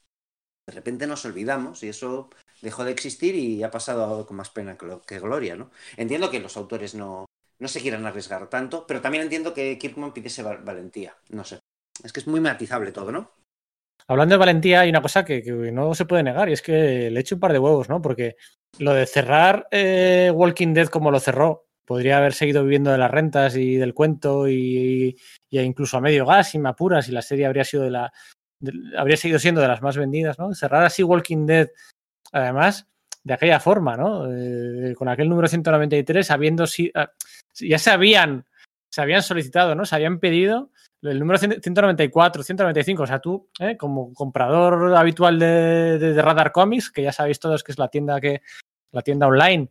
de 0.68 0.74
repente 0.74 1.08
nos 1.08 1.26
olvidamos 1.26 1.84
y 1.84 1.90
eso 1.90 2.30
dejó 2.62 2.84
de 2.86 2.92
existir 2.92 3.36
y 3.36 3.64
ha 3.64 3.72
pasado 3.72 4.26
con 4.26 4.38
más 4.38 4.50
pena 4.50 4.78
que, 4.78 5.00
que 5.06 5.20
gloria, 5.20 5.56
¿no? 5.56 5.72
Entiendo 5.98 6.32
que 6.32 6.40
los 6.40 6.58
autores 6.58 6.96
no, 6.96 7.26
no 7.60 7.68
se 7.68 7.82
quieran 7.82 8.06
arriesgar 8.06 8.50
tanto, 8.50 8.88
pero 8.88 9.02
también 9.02 9.24
entiendo 9.24 9.54
que 9.54 9.78
Kirkman 9.78 10.14
pidiese 10.14 10.44
valentía, 10.44 11.18
no 11.30 11.44
sé. 11.44 11.60
Es 12.04 12.14
que 12.14 12.22
es 12.22 12.28
muy 12.28 12.40
matizable 12.40 12.92
todo, 12.92 13.12
¿no? 13.12 13.32
Hablando 14.10 14.34
de 14.34 14.40
valentía, 14.40 14.80
hay 14.82 14.90
una 14.90 15.04
cosa 15.04 15.24
que, 15.24 15.44
no 15.72 15.94
se 15.94 16.06
puede 16.06 16.24
negar 16.24 16.50
y 16.50 16.54
es 16.54 16.64
que 16.64 17.12
le 17.12 17.20
echo 17.20 17.36
un 17.36 17.42
par 17.42 17.54
de 17.54 17.60
huevos, 17.60 17.90
¿no? 17.90 18.02
Porque 18.02 18.38
lo 18.80 18.96
de 18.96 19.06
cerrar 19.06 19.68
eh, 19.70 20.32
Walking 20.34 20.74
Dead 20.74 20.88
como 20.88 21.12
lo 21.12 21.20
cerró, 21.20 21.68
podría 21.86 22.18
haber 22.18 22.34
seguido 22.34 22.64
viviendo 22.64 22.92
de 22.92 22.98
las 22.98 23.12
rentas 23.12 23.56
y 23.56 23.76
del 23.76 23.94
cuento 23.94 24.48
y, 24.48 25.16
y 25.52 25.60
incluso 25.60 25.98
a 25.98 26.02
medio 26.02 26.26
gas 26.26 26.56
y 26.56 26.60
me 26.60 26.70
apuras 26.70 27.08
y 27.08 27.12
la 27.12 27.22
serie 27.22 27.46
habría 27.46 27.64
sido 27.64 27.84
de 27.84 27.92
la 27.92 28.12
habría 28.98 29.16
seguido 29.16 29.38
siendo 29.38 29.62
de 29.62 29.68
las 29.68 29.84
más 29.84 29.96
vendidas, 29.96 30.40
¿no? 30.40 30.56
Cerrar 30.56 30.86
así 30.86 31.04
Walking 31.04 31.46
Dead, 31.46 31.70
además 32.32 32.88
de 33.24 33.34
aquella 33.36 33.60
forma, 33.60 33.96
¿no? 33.96 34.26
Eh, 34.28 34.96
con 34.96 35.08
aquel 35.08 35.30
número 35.30 35.48
193, 35.48 36.32
habiendo 36.32 36.66
si, 36.66 36.92
ah, 36.96 37.12
ya 37.54 37.78
se 37.78 37.92
habían 37.92 38.48
se 38.92 39.02
habían 39.02 39.22
solicitado, 39.22 39.76
¿no? 39.76 39.86
Se 39.86 39.96
habían 39.96 40.20
pedido 40.20 40.72
el 41.02 41.20
número 41.20 41.38
194, 41.40 42.44
195, 42.44 43.04
o 43.04 43.08
sea, 43.08 43.20
tú, 43.20 43.50
¿eh? 43.60 43.78
como 43.78 44.14
comprador 44.14 44.96
habitual 44.96 45.40
de, 45.40 46.22
Radar 46.22 46.52
Comics, 46.52 46.92
que 46.92 47.04
ya 47.04 47.12
sabéis 47.12 47.40
todos 47.40 47.64
que 47.64 47.72
es 47.72 47.80
la 47.80 47.88
tienda 47.88 48.20
que 48.20 48.42
la 48.92 49.02
tienda 49.02 49.28
online 49.28 49.70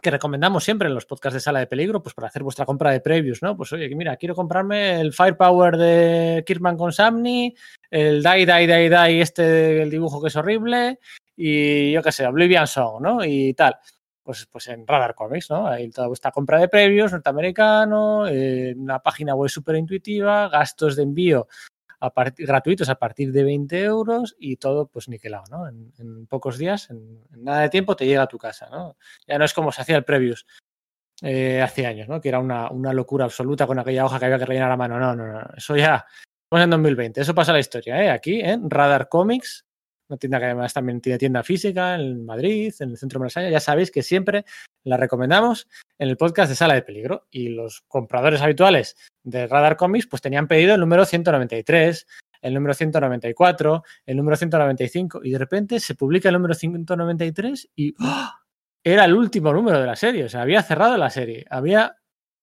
que 0.00 0.10
recomendamos 0.10 0.64
siempre 0.64 0.88
en 0.88 0.94
los 0.94 1.06
podcasts 1.06 1.34
de 1.34 1.40
sala 1.40 1.60
de 1.60 1.68
peligro, 1.68 2.02
pues 2.02 2.12
para 2.12 2.26
hacer 2.26 2.42
vuestra 2.42 2.66
compra 2.66 2.90
de 2.90 3.00
previews, 3.00 3.40
¿no? 3.40 3.56
Pues 3.56 3.72
oye, 3.72 3.88
mira, 3.94 4.16
quiero 4.16 4.34
comprarme 4.34 5.00
el 5.00 5.12
Firepower 5.12 5.76
de 5.76 6.42
Kirkman 6.44 6.76
con 6.76 6.92
Samney, 6.92 7.54
el 7.88 8.20
Die, 8.20 8.44
Die, 8.44 8.66
Die, 8.66 8.90
Die, 8.90 9.20
este, 9.20 9.80
el 9.80 9.90
dibujo 9.90 10.20
que 10.20 10.26
es 10.26 10.34
horrible, 10.34 10.98
y 11.36 11.92
yo 11.92 12.02
qué 12.02 12.10
sé, 12.10 12.26
Oblivion 12.26 12.66
Song, 12.66 13.00
¿no? 13.00 13.24
Y 13.24 13.54
tal 13.54 13.78
pues, 14.22 14.46
pues 14.50 14.68
en 14.68 14.86
Radar 14.86 15.14
Comics, 15.14 15.50
¿no? 15.50 15.66
Ahí 15.66 15.90
toda 15.90 16.08
vuestra 16.08 16.30
compra 16.30 16.58
de 16.58 16.68
previos 16.68 17.12
norteamericano, 17.12 18.26
eh, 18.28 18.74
una 18.76 19.00
página 19.00 19.34
web 19.34 19.48
súper 19.48 19.76
intuitiva, 19.76 20.48
gastos 20.48 20.96
de 20.96 21.02
envío 21.02 21.48
a 22.00 22.10
partir, 22.10 22.46
gratuitos 22.46 22.88
a 22.88 22.96
partir 22.96 23.32
de 23.32 23.44
20 23.44 23.80
euros 23.82 24.34
y 24.38 24.56
todo 24.56 24.86
pues 24.86 25.08
niquelado, 25.08 25.44
¿no? 25.50 25.68
En, 25.68 26.26
pocos 26.26 26.58
días, 26.58 26.90
en, 26.90 27.20
nada 27.30 27.60
de 27.60 27.68
tiempo 27.68 27.94
te 27.94 28.06
llega 28.06 28.22
a 28.22 28.26
tu 28.26 28.38
casa, 28.38 28.68
¿no? 28.70 28.96
Ya 29.26 29.38
no 29.38 29.44
es 29.44 29.54
como 29.54 29.70
se 29.70 29.82
hacía 29.82 29.96
el 29.96 30.04
previews 30.04 30.46
eh, 31.22 31.62
hace 31.62 31.86
años, 31.86 32.08
¿no? 32.08 32.20
Que 32.20 32.28
era 32.28 32.40
una, 32.40 32.70
una, 32.70 32.92
locura 32.92 33.24
absoluta 33.24 33.66
con 33.66 33.78
aquella 33.78 34.04
hoja 34.04 34.18
que 34.18 34.24
había 34.24 34.38
que 34.38 34.46
rellenar 34.46 34.72
a 34.72 34.76
mano. 34.76 34.98
No, 34.98 35.14
no, 35.14 35.26
no. 35.26 35.40
Eso 35.56 35.76
ya, 35.76 36.04
pues 36.48 36.64
en 36.64 36.70
2020. 36.70 37.20
Eso 37.20 37.34
pasa 37.34 37.52
la 37.52 37.60
historia, 37.60 38.02
¿eh? 38.02 38.10
Aquí, 38.10 38.40
en 38.40 38.68
Radar 38.68 39.08
Comics, 39.08 39.64
una 40.12 40.18
tienda 40.18 40.38
que 40.38 40.44
además 40.44 40.74
también 40.74 41.00
tiene 41.00 41.18
tienda 41.18 41.42
física 41.42 41.94
en 41.94 42.24
Madrid, 42.26 42.72
en 42.80 42.90
el 42.90 42.98
centro 42.98 43.18
de 43.18 43.20
Malasaña. 43.20 43.48
Ya 43.48 43.60
sabéis 43.60 43.90
que 43.90 44.02
siempre 44.02 44.44
la 44.84 44.96
recomendamos 44.96 45.68
en 45.98 46.08
el 46.08 46.16
podcast 46.16 46.50
de 46.50 46.56
Sala 46.56 46.74
de 46.74 46.82
Peligro. 46.82 47.26
Y 47.30 47.48
los 47.48 47.82
compradores 47.88 48.42
habituales 48.42 48.96
de 49.22 49.46
Radar 49.46 49.76
Comics 49.76 50.06
pues 50.06 50.20
tenían 50.20 50.46
pedido 50.46 50.74
el 50.74 50.80
número 50.80 51.06
193, 51.06 52.06
el 52.42 52.54
número 52.54 52.74
194, 52.74 53.82
el 54.04 54.16
número 54.16 54.36
195 54.36 55.20
y 55.24 55.30
de 55.30 55.38
repente 55.38 55.80
se 55.80 55.94
publica 55.94 56.28
el 56.28 56.34
número 56.34 56.54
193 56.54 57.70
y 57.74 57.94
¡oh! 58.00 58.30
era 58.84 59.04
el 59.04 59.14
último 59.14 59.52
número 59.52 59.80
de 59.80 59.86
la 59.86 59.96
serie. 59.96 60.24
O 60.24 60.28
sea, 60.28 60.42
había 60.42 60.62
cerrado 60.62 60.98
la 60.98 61.08
serie. 61.08 61.46
Había 61.48 61.96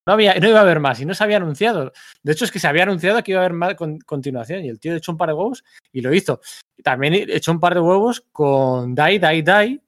no, 0.09 0.13
había, 0.13 0.33
no 0.39 0.49
iba 0.49 0.57
a 0.57 0.63
haber 0.63 0.79
más 0.79 0.99
y 0.99 1.05
no 1.05 1.13
se 1.13 1.23
había 1.23 1.37
anunciado. 1.37 1.93
De 2.23 2.31
hecho, 2.31 2.43
es 2.43 2.51
que 2.51 2.57
se 2.57 2.67
había 2.67 2.81
anunciado 2.81 3.21
que 3.21 3.31
iba 3.31 3.41
a 3.41 3.45
haber 3.45 3.55
más 3.55 3.75
con, 3.75 3.99
continuación 3.99 4.65
y 4.65 4.67
el 4.67 4.79
tío 4.79 4.95
echó 4.95 5.11
un 5.11 5.19
par 5.19 5.29
de 5.29 5.35
huevos 5.35 5.63
y 5.91 6.01
lo 6.01 6.11
hizo. 6.11 6.41
También 6.83 7.13
echó 7.13 7.51
un 7.51 7.59
par 7.59 7.75
de 7.75 7.79
huevos 7.79 8.21
con 8.31 8.95
Die, 8.95 9.19
Die, 9.19 9.43
Die 9.43 9.81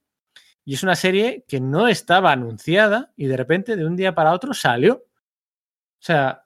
y 0.64 0.76
es 0.76 0.84
una 0.84 0.94
serie 0.94 1.44
que 1.48 1.60
no 1.60 1.88
estaba 1.88 2.32
anunciada 2.32 3.12
y 3.18 3.26
de 3.26 3.36
repente 3.36 3.76
de 3.76 3.84
un 3.84 3.96
día 3.96 4.14
para 4.14 4.34
otro 4.34 4.54
salió. 4.54 4.94
O 4.94 6.04
sea, 6.04 6.46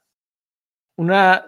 una 0.95 1.45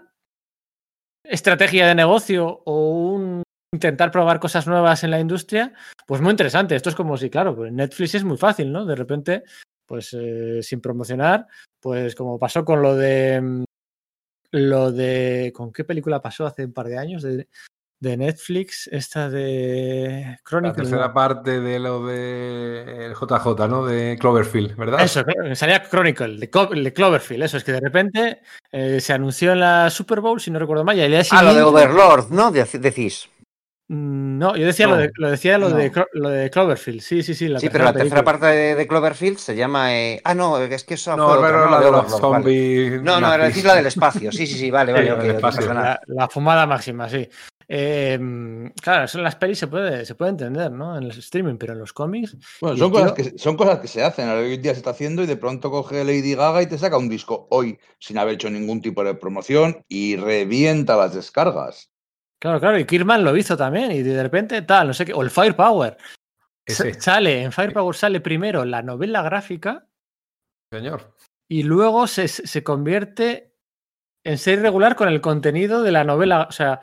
estrategia 1.24 1.88
de 1.88 1.96
negocio 1.96 2.62
o 2.66 2.90
un 3.14 3.44
intentar 3.74 4.12
probar 4.12 4.42
cosas 4.42 4.68
nuevas 4.68 5.06
en 5.06 5.12
la 5.12 5.20
industria, 5.22 5.74
pues 6.06 6.20
muy 6.20 6.32
interesante. 6.32 6.76
Esto 6.76 6.90
es 6.90 6.96
como 6.96 7.16
si, 7.16 7.30
claro, 7.30 7.56
pues 7.56 7.72
Netflix 7.72 8.16
es 8.16 8.26
muy 8.26 8.38
fácil, 8.38 8.70
¿no? 8.70 8.86
De 8.86 8.96
repente, 8.96 9.44
pues 9.88 10.14
eh, 10.14 10.62
sin 10.62 10.82
promocionar, 10.82 11.48
pues 11.80 12.14
como 12.14 12.38
pasó 12.38 12.64
con 12.64 12.82
lo 12.82 12.96
de 12.96 13.66
lo 14.52 14.92
de 14.92 15.52
¿con 15.56 15.72
qué 15.74 15.84
película 15.84 16.22
pasó 16.22 16.46
hace 16.46 16.66
un 16.66 16.74
par 16.74 16.88
de 16.88 16.98
años? 16.98 17.24
De, 17.24 17.48
de 18.00 18.16
Netflix, 18.16 18.88
esta 18.92 19.30
de 19.30 20.38
Chronicle. 20.44 20.84
La 20.84 20.90
tercera 20.90 21.14
parte 21.14 21.60
de 21.60 21.80
lo 21.80 22.06
de 22.06 23.14
JJ, 23.20 23.68
¿no? 23.68 23.86
De 23.86 24.18
Cloverfield, 24.20 24.76
¿verdad? 24.76 25.02
Eso, 25.02 25.24
salía 25.56 25.82
Chronicle, 25.82 26.38
de, 26.38 26.82
de 26.82 26.94
Cloverfield, 26.94 27.44
eso, 27.44 27.58
es 27.58 27.64
que 27.64 27.72
de 27.72 27.80
repente 27.80 28.42
eh, 28.72 29.02
se 29.02 29.14
anunció 29.14 29.54
en 29.54 29.62
la 29.62 29.90
Super 29.90 30.22
Bowl, 30.22 30.40
si 30.40 30.52
no 30.52 30.60
recuerdo 30.60 30.84
mal, 30.84 30.96
y 30.96 31.08
día 31.08 31.24
siguiente... 31.24 31.50
Ah, 31.50 31.54
lo 31.54 31.56
de 31.56 31.64
Overlord, 31.64 32.30
¿no? 32.30 32.52
Decís. 32.52 33.30
Mm, 33.90 34.38
No, 34.38 34.56
yo 34.56 34.66
decía 34.66 34.88
no, 34.88 34.96
lo, 34.96 35.02
de, 35.02 35.12
lo 35.16 35.32
decía 35.32 35.58
lo, 35.58 35.70
no. 35.70 35.78
de, 35.78 35.92
lo 36.14 36.30
de 36.30 36.50
Cloverfield. 36.50 37.02
Sí, 37.02 37.24
sí, 37.24 37.34
sí. 37.34 37.48
La 37.48 37.60
sí, 37.60 37.70
pero 37.70 37.86
la 37.86 37.94
tercera 37.94 38.24
parte 38.24 38.48
de, 38.48 38.76
de, 38.76 38.88
Cloverfield 38.88 39.38
se 39.38 39.56
llama. 39.56 39.96
Eh... 39.96 40.22
Ah, 40.24 40.36
no, 40.36 40.58
es 40.58 40.84
que 40.84 40.96
eso. 40.96 41.16
No, 41.16 41.28
pero 41.42 41.66
otra, 41.66 41.72
la 41.72 41.80
de 41.80 41.92
los 41.92 42.10
zombies. 42.12 42.92
Vale. 42.92 43.04
No, 43.04 43.22
no, 43.22 43.34
era 43.34 43.46
decir 43.46 43.66
la 43.66 43.76
del 43.76 43.86
espacio. 43.86 44.32
Sí, 44.32 44.46
sí, 44.46 44.58
sí, 44.58 44.72
vale, 44.72 44.92
vale. 44.94 45.06
Sí, 45.06 45.12
okay, 45.12 45.30
espacio, 45.30 45.74
la, 45.74 46.00
la, 46.08 46.28
fumada 46.28 46.66
máxima, 46.66 47.08
sí. 47.08 47.28
Eh, 47.70 48.18
claro, 48.82 49.06
eso 49.06 49.18
en 49.18 49.26
las 49.26 49.36
pelis 49.36 49.60
se 49.60 49.68
puede, 49.68 50.06
se 50.06 50.16
puede 50.16 50.32
entender, 50.32 50.72
¿no? 50.72 50.98
En 50.98 51.04
el 51.04 51.12
streaming, 51.12 51.58
pero 51.58 51.74
en 51.74 51.80
los 51.80 51.94
cómics. 51.94 52.38
Bueno, 52.62 52.78
son 52.78 52.92
cosas, 52.92 53.12
que, 53.14 53.38
son 53.38 53.58
cosas 53.58 53.80
que 53.80 53.88
se 53.88 54.04
hacen. 54.04 54.30
Hoy 54.30 54.54
en 54.54 54.62
día 54.62 54.74
se 54.74 54.80
está 54.80 54.92
haciendo 54.92 55.24
y 55.24 55.28
de 55.28 55.38
pronto 55.38 55.70
coge 55.70 56.04
Lady 56.04 56.36
Gaga 56.36 56.62
y 56.62 56.68
te 56.68 56.78
saca 56.78 56.98
un 56.98 57.10
disco 57.10 57.48
hoy 57.52 57.78
sin 58.00 58.18
haber 58.18 58.36
hecho 58.36 58.50
ningún 58.50 58.82
tipo 58.82 59.04
de 59.04 59.16
promoción 59.16 59.84
y 59.90 60.16
revienta 60.16 60.96
las 60.96 61.14
descargas. 61.14 61.90
Claro, 62.40 62.60
claro, 62.60 62.78
y 62.80 62.86
Kirman 62.86 63.24
lo 63.24 63.36
hizo 63.36 63.58
también, 63.58 63.92
y 63.92 64.04
de 64.04 64.22
repente 64.22 64.62
tal, 64.62 64.88
no 64.88 64.94
sé 64.94 65.06
qué, 65.06 65.14
o 65.14 65.22
el 65.24 65.32
Firepower. 65.32 65.98
Ese. 66.66 66.94
Sale, 67.00 67.44
en 67.44 67.52
Firepower 67.52 67.96
sale 67.96 68.20
primero 68.22 68.64
la 68.66 68.82
novela 68.82 69.24
gráfica. 69.24 69.88
Señor. 70.72 71.16
Y 71.50 71.64
luego 71.64 72.08
se, 72.08 72.28
se 72.28 72.64
convierte 72.64 73.54
en 74.26 74.38
serie 74.38 74.62
regular 74.62 74.96
con 74.96 75.08
el 75.08 75.22
contenido 75.22 75.82
de 75.82 75.94
la 75.94 76.04
novela. 76.04 76.46
O 76.50 76.52
sea, 76.52 76.82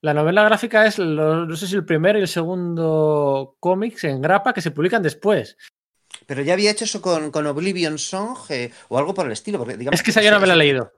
la 0.00 0.14
novela 0.14 0.44
gráfica 0.44 0.86
es, 0.86 0.98
lo- 0.98 1.44
no 1.44 1.56
sé 1.56 1.66
si 1.66 1.74
el 1.74 1.84
primero 1.84 2.18
y 2.18 2.22
el 2.22 2.28
segundo 2.28 3.56
cómics 3.58 4.04
en 4.04 4.22
grapa 4.22 4.54
que 4.54 4.62
se 4.62 4.70
publican 4.70 5.02
después. 5.02 5.58
Pero 6.26 6.42
ya 6.42 6.52
había 6.52 6.70
hecho 6.70 6.84
eso 6.84 7.02
con, 7.02 7.32
con 7.32 7.46
Oblivion 7.48 7.98
Song 7.98 8.38
eh, 8.50 8.72
o 8.88 8.96
algo 8.96 9.12
por 9.12 9.26
el 9.26 9.32
estilo. 9.32 9.58
Porque, 9.58 9.76
digamos, 9.76 9.98
Es 9.98 10.04
que 10.04 10.12
esa 10.12 10.22
yo 10.22 10.30
no 10.30 10.38
me 10.38 10.46
la 10.46 10.54
he 10.54 10.58
leído. 10.58 10.92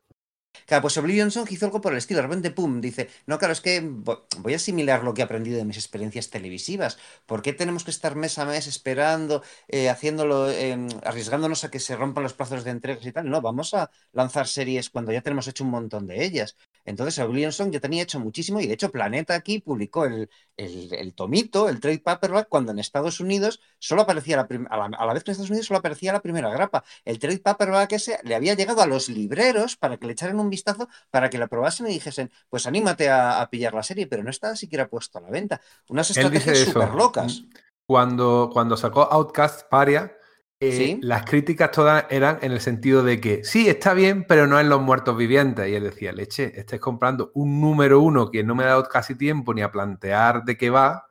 Claro, 0.66 0.82
pues 0.82 0.96
Oblivion 0.98 1.30
Song 1.30 1.46
hizo 1.50 1.66
algo 1.66 1.80
por 1.80 1.92
el 1.92 1.98
estilo. 1.98 2.18
De 2.18 2.26
repente, 2.26 2.50
pum, 2.50 2.80
dice, 2.80 3.08
no, 3.26 3.38
claro, 3.38 3.52
es 3.52 3.60
que 3.60 3.82
vo- 3.82 4.24
voy 4.38 4.52
a 4.52 4.56
asimilar 4.56 5.02
lo 5.02 5.14
que 5.14 5.22
he 5.22 5.24
aprendido 5.24 5.56
de 5.58 5.64
mis 5.64 5.76
experiencias 5.76 6.30
televisivas. 6.30 6.98
¿Por 7.26 7.42
qué 7.42 7.52
tenemos 7.52 7.84
que 7.84 7.90
estar 7.90 8.16
mes 8.16 8.38
a 8.38 8.44
mes 8.44 8.66
esperando, 8.66 9.42
eh, 9.68 9.88
haciéndolo, 9.88 10.50
eh, 10.50 10.76
arriesgándonos 11.04 11.64
a 11.64 11.70
que 11.70 11.80
se 11.80 11.96
rompan 11.96 12.22
los 12.24 12.34
plazos 12.34 12.64
de 12.64 12.70
entregas 12.70 13.04
y 13.06 13.12
tal? 13.12 13.28
No, 13.30 13.40
vamos 13.40 13.72
a 13.74 13.90
lanzar 14.12 14.46
series 14.46 14.90
cuando 14.90 15.12
ya 15.12 15.22
tenemos 15.22 15.48
hecho 15.48 15.64
un 15.64 15.70
montón 15.70 16.06
de 16.06 16.24
ellas. 16.24 16.56
Entonces, 16.88 17.18
Oblivion 17.18 17.52
Song 17.52 17.70
ya 17.70 17.80
tenía 17.80 18.02
hecho 18.02 18.18
muchísimo 18.20 18.60
y 18.60 18.66
de 18.66 18.74
hecho 18.74 18.90
Planeta 18.90 19.34
aquí 19.34 19.60
publicó 19.60 20.04
el, 20.06 20.30
el- 20.56 20.92
el 20.94 21.14
tomito, 21.14 21.68
el 21.68 21.80
trade 21.80 21.98
paperback, 22.00 22.48
cuando 22.48 22.72
en 22.72 22.78
Estados 22.78 23.20
Unidos 23.20 23.60
solo 23.78 24.02
aparecía 24.02 24.36
la, 24.36 24.48
a 24.70 24.76
la, 24.88 24.96
a 24.96 25.06
la 25.06 25.12
vez 25.14 25.22
que 25.24 25.30
en 25.30 25.32
Estados 25.32 25.50
Unidos 25.50 25.66
solo 25.66 25.78
aparecía 25.78 26.12
la 26.12 26.20
primera 26.22 26.50
grapa. 26.50 26.84
El 27.04 27.18
trade 27.18 27.38
paperback 27.40 27.92
ese 27.92 28.18
le 28.24 28.34
había 28.34 28.54
llegado 28.54 28.82
a 28.82 28.86
los 28.86 29.08
libreros 29.08 29.76
para 29.76 29.96
que 29.98 30.06
le 30.06 30.12
echaran 30.12 30.40
un 30.40 30.50
vistazo, 30.50 30.88
para 31.10 31.30
que 31.30 31.38
la 31.38 31.46
probasen 31.48 31.86
y 31.88 31.90
dijesen, 31.94 32.30
pues 32.48 32.66
anímate 32.66 33.08
a, 33.08 33.40
a 33.40 33.50
pillar 33.50 33.74
la 33.74 33.82
serie, 33.82 34.06
pero 34.06 34.22
no 34.22 34.30
estaba 34.30 34.56
siquiera 34.56 34.88
puesto 34.88 35.18
a 35.18 35.22
la 35.22 35.30
venta. 35.30 35.60
Unas 35.88 36.10
estrategias 36.10 36.58
súper 36.58 36.94
locas. 36.94 37.46
Cuando, 37.86 38.50
cuando 38.52 38.76
sacó 38.76 39.02
Outcast 39.10 39.68
Paria, 39.70 40.17
eh, 40.60 40.72
Sí. 40.72 40.98
las 41.02 41.24
críticas 41.24 41.70
todas 41.70 42.04
eran 42.10 42.38
en 42.42 42.52
el 42.52 42.60
sentido 42.60 43.02
de 43.04 43.20
que 43.20 43.44
sí, 43.44 43.68
está 43.68 43.94
bien, 43.94 44.24
pero 44.26 44.46
no 44.46 44.58
en 44.58 44.68
los 44.68 44.80
muertos 44.80 45.16
vivientes. 45.16 45.68
Y 45.68 45.74
él 45.74 45.84
decía, 45.84 46.12
leche, 46.12 46.52
estáis 46.58 46.80
comprando 46.82 47.30
un 47.34 47.60
número 47.60 48.00
uno 48.00 48.30
que 48.30 48.42
no 48.44 48.54
me 48.54 48.64
ha 48.64 48.68
dado 48.68 48.84
casi 48.88 49.14
tiempo 49.14 49.54
ni 49.54 49.62
a 49.62 49.70
plantear 49.70 50.44
de 50.44 50.56
qué 50.56 50.70
va, 50.70 51.06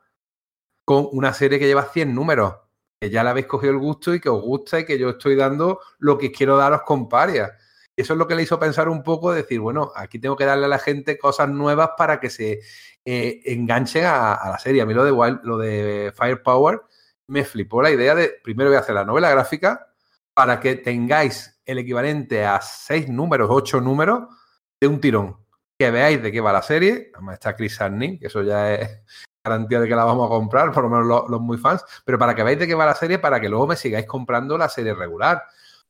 con 0.84 1.08
una 1.12 1.32
serie 1.34 1.58
que 1.58 1.66
lleva 1.66 1.84
100 1.84 2.14
números, 2.14 2.54
que 3.00 3.10
ya 3.10 3.22
le 3.24 3.30
habéis 3.30 3.46
cogido 3.46 3.72
el 3.72 3.78
gusto 3.78 4.14
y 4.14 4.20
que 4.20 4.28
os 4.28 4.42
gusta 4.42 4.80
y 4.80 4.84
que 4.86 4.98
yo 4.98 5.10
estoy 5.10 5.36
dando 5.36 5.80
lo 5.98 6.18
que 6.18 6.32
quiero 6.32 6.56
daros 6.56 6.82
con 6.82 7.08
Paria. 7.08 7.52
Y 7.96 8.02
eso 8.02 8.12
es 8.14 8.18
lo 8.18 8.26
que 8.28 8.34
le 8.34 8.42
hizo 8.42 8.58
pensar 8.60 8.88
un 8.88 9.02
poco, 9.02 9.32
decir, 9.32 9.60
bueno, 9.60 9.92
aquí 9.96 10.18
tengo 10.18 10.36
que 10.36 10.44
darle 10.44 10.66
a 10.66 10.68
la 10.68 10.78
gente 10.78 11.18
cosas 11.18 11.48
nuevas 11.48 11.90
para 11.98 12.20
que 12.20 12.30
se 12.30 12.60
eh, 13.04 13.40
enganchen 13.46 14.04
a, 14.06 14.34
a 14.34 14.50
la 14.50 14.58
serie. 14.58 14.82
A 14.82 14.86
mí 14.86 14.94
lo 14.94 15.04
de, 15.04 15.12
Wild- 15.12 15.40
lo 15.42 15.58
de 15.58 16.12
Firepower 16.16 16.80
me 17.28 17.44
flipó 17.44 17.82
la 17.82 17.90
idea 17.90 18.14
de, 18.14 18.34
primero 18.42 18.70
voy 18.70 18.76
a 18.76 18.80
hacer 18.80 18.94
la 18.94 19.04
novela 19.04 19.30
gráfica 19.30 19.86
para 20.34 20.58
que 20.60 20.76
tengáis 20.76 21.60
el 21.64 21.78
equivalente 21.78 22.44
a 22.44 22.60
seis 22.60 23.08
números, 23.08 23.48
ocho 23.52 23.80
números 23.80 24.28
de 24.80 24.86
un 24.86 25.00
tirón. 25.00 25.36
Que 25.78 25.90
veáis 25.90 26.20
de 26.22 26.32
qué 26.32 26.40
va 26.40 26.52
la 26.52 26.62
serie. 26.62 27.10
Además 27.14 27.34
está 27.34 27.54
Chris 27.54 27.80
Arney, 27.80 28.18
que 28.18 28.26
eso 28.26 28.42
ya 28.42 28.74
es 28.74 29.00
garantía 29.44 29.78
de 29.80 29.88
que 29.88 29.94
la 29.94 30.04
vamos 30.04 30.26
a 30.26 30.30
comprar, 30.30 30.72
por 30.72 30.82
lo 30.84 30.90
menos 30.90 31.06
los, 31.06 31.28
los 31.30 31.40
muy 31.40 31.58
fans. 31.58 31.84
Pero 32.04 32.18
para 32.18 32.34
que 32.34 32.42
veáis 32.42 32.58
de 32.58 32.66
qué 32.66 32.74
va 32.74 32.86
la 32.86 32.94
serie, 32.94 33.18
para 33.18 33.40
que 33.40 33.48
luego 33.48 33.66
me 33.68 33.76
sigáis 33.76 34.06
comprando 34.06 34.56
la 34.58 34.68
serie 34.68 34.94
regular. 34.94 35.42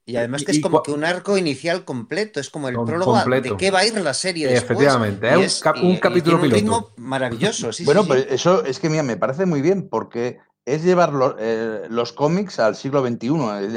Y 0.04 0.16
además 0.16 0.42
que 0.44 0.52
Y- 0.52 0.54
es 0.54 0.58
y 0.58 0.60
como 0.62 0.82
que 0.82 0.90
un 0.90 1.04
arco 1.04 1.36
inicial 1.38 1.84
completo, 1.84 2.40
es 2.40 2.50
como 2.50 2.68
el 2.68 2.74
prólogo 2.74 3.12
completo. 3.12 3.50
de 3.50 3.56
qué 3.56 3.70
va 3.70 3.80
a 3.80 3.86
ir 3.86 3.98
la 4.00 4.14
serie 4.14 4.46
después. 4.48 4.78
Efectivamente, 4.78 5.28
Y 5.38 5.42
es 5.42 5.58
un 5.58 5.62
cap- 5.62 5.76
un 5.76 5.82
y- 5.90 5.92
y 5.94 6.00
capítulo 6.00 6.38
tiene 6.40 6.54
un 6.54 6.60
piloto. 6.62 6.88
ritmo 6.94 7.06
maravilloso, 7.08 7.72
sí, 7.72 7.84
bueno, 7.84 8.02
sí, 8.02 8.08
pero 8.10 8.20
sí. 8.22 8.26
eso 8.30 8.64
es 8.64 8.78
que 8.80 8.88
mira, 8.88 9.02
me 9.02 9.16
parece 9.18 9.44
muy 9.46 9.60
bien 9.62 9.88
porque 9.90 10.40
es 10.74 10.84
llevar 10.84 11.12
eh, 11.38 11.86
los 11.88 12.12
cómics 12.12 12.58
al 12.58 12.76
siglo 12.76 13.00
XXI. 13.00 13.28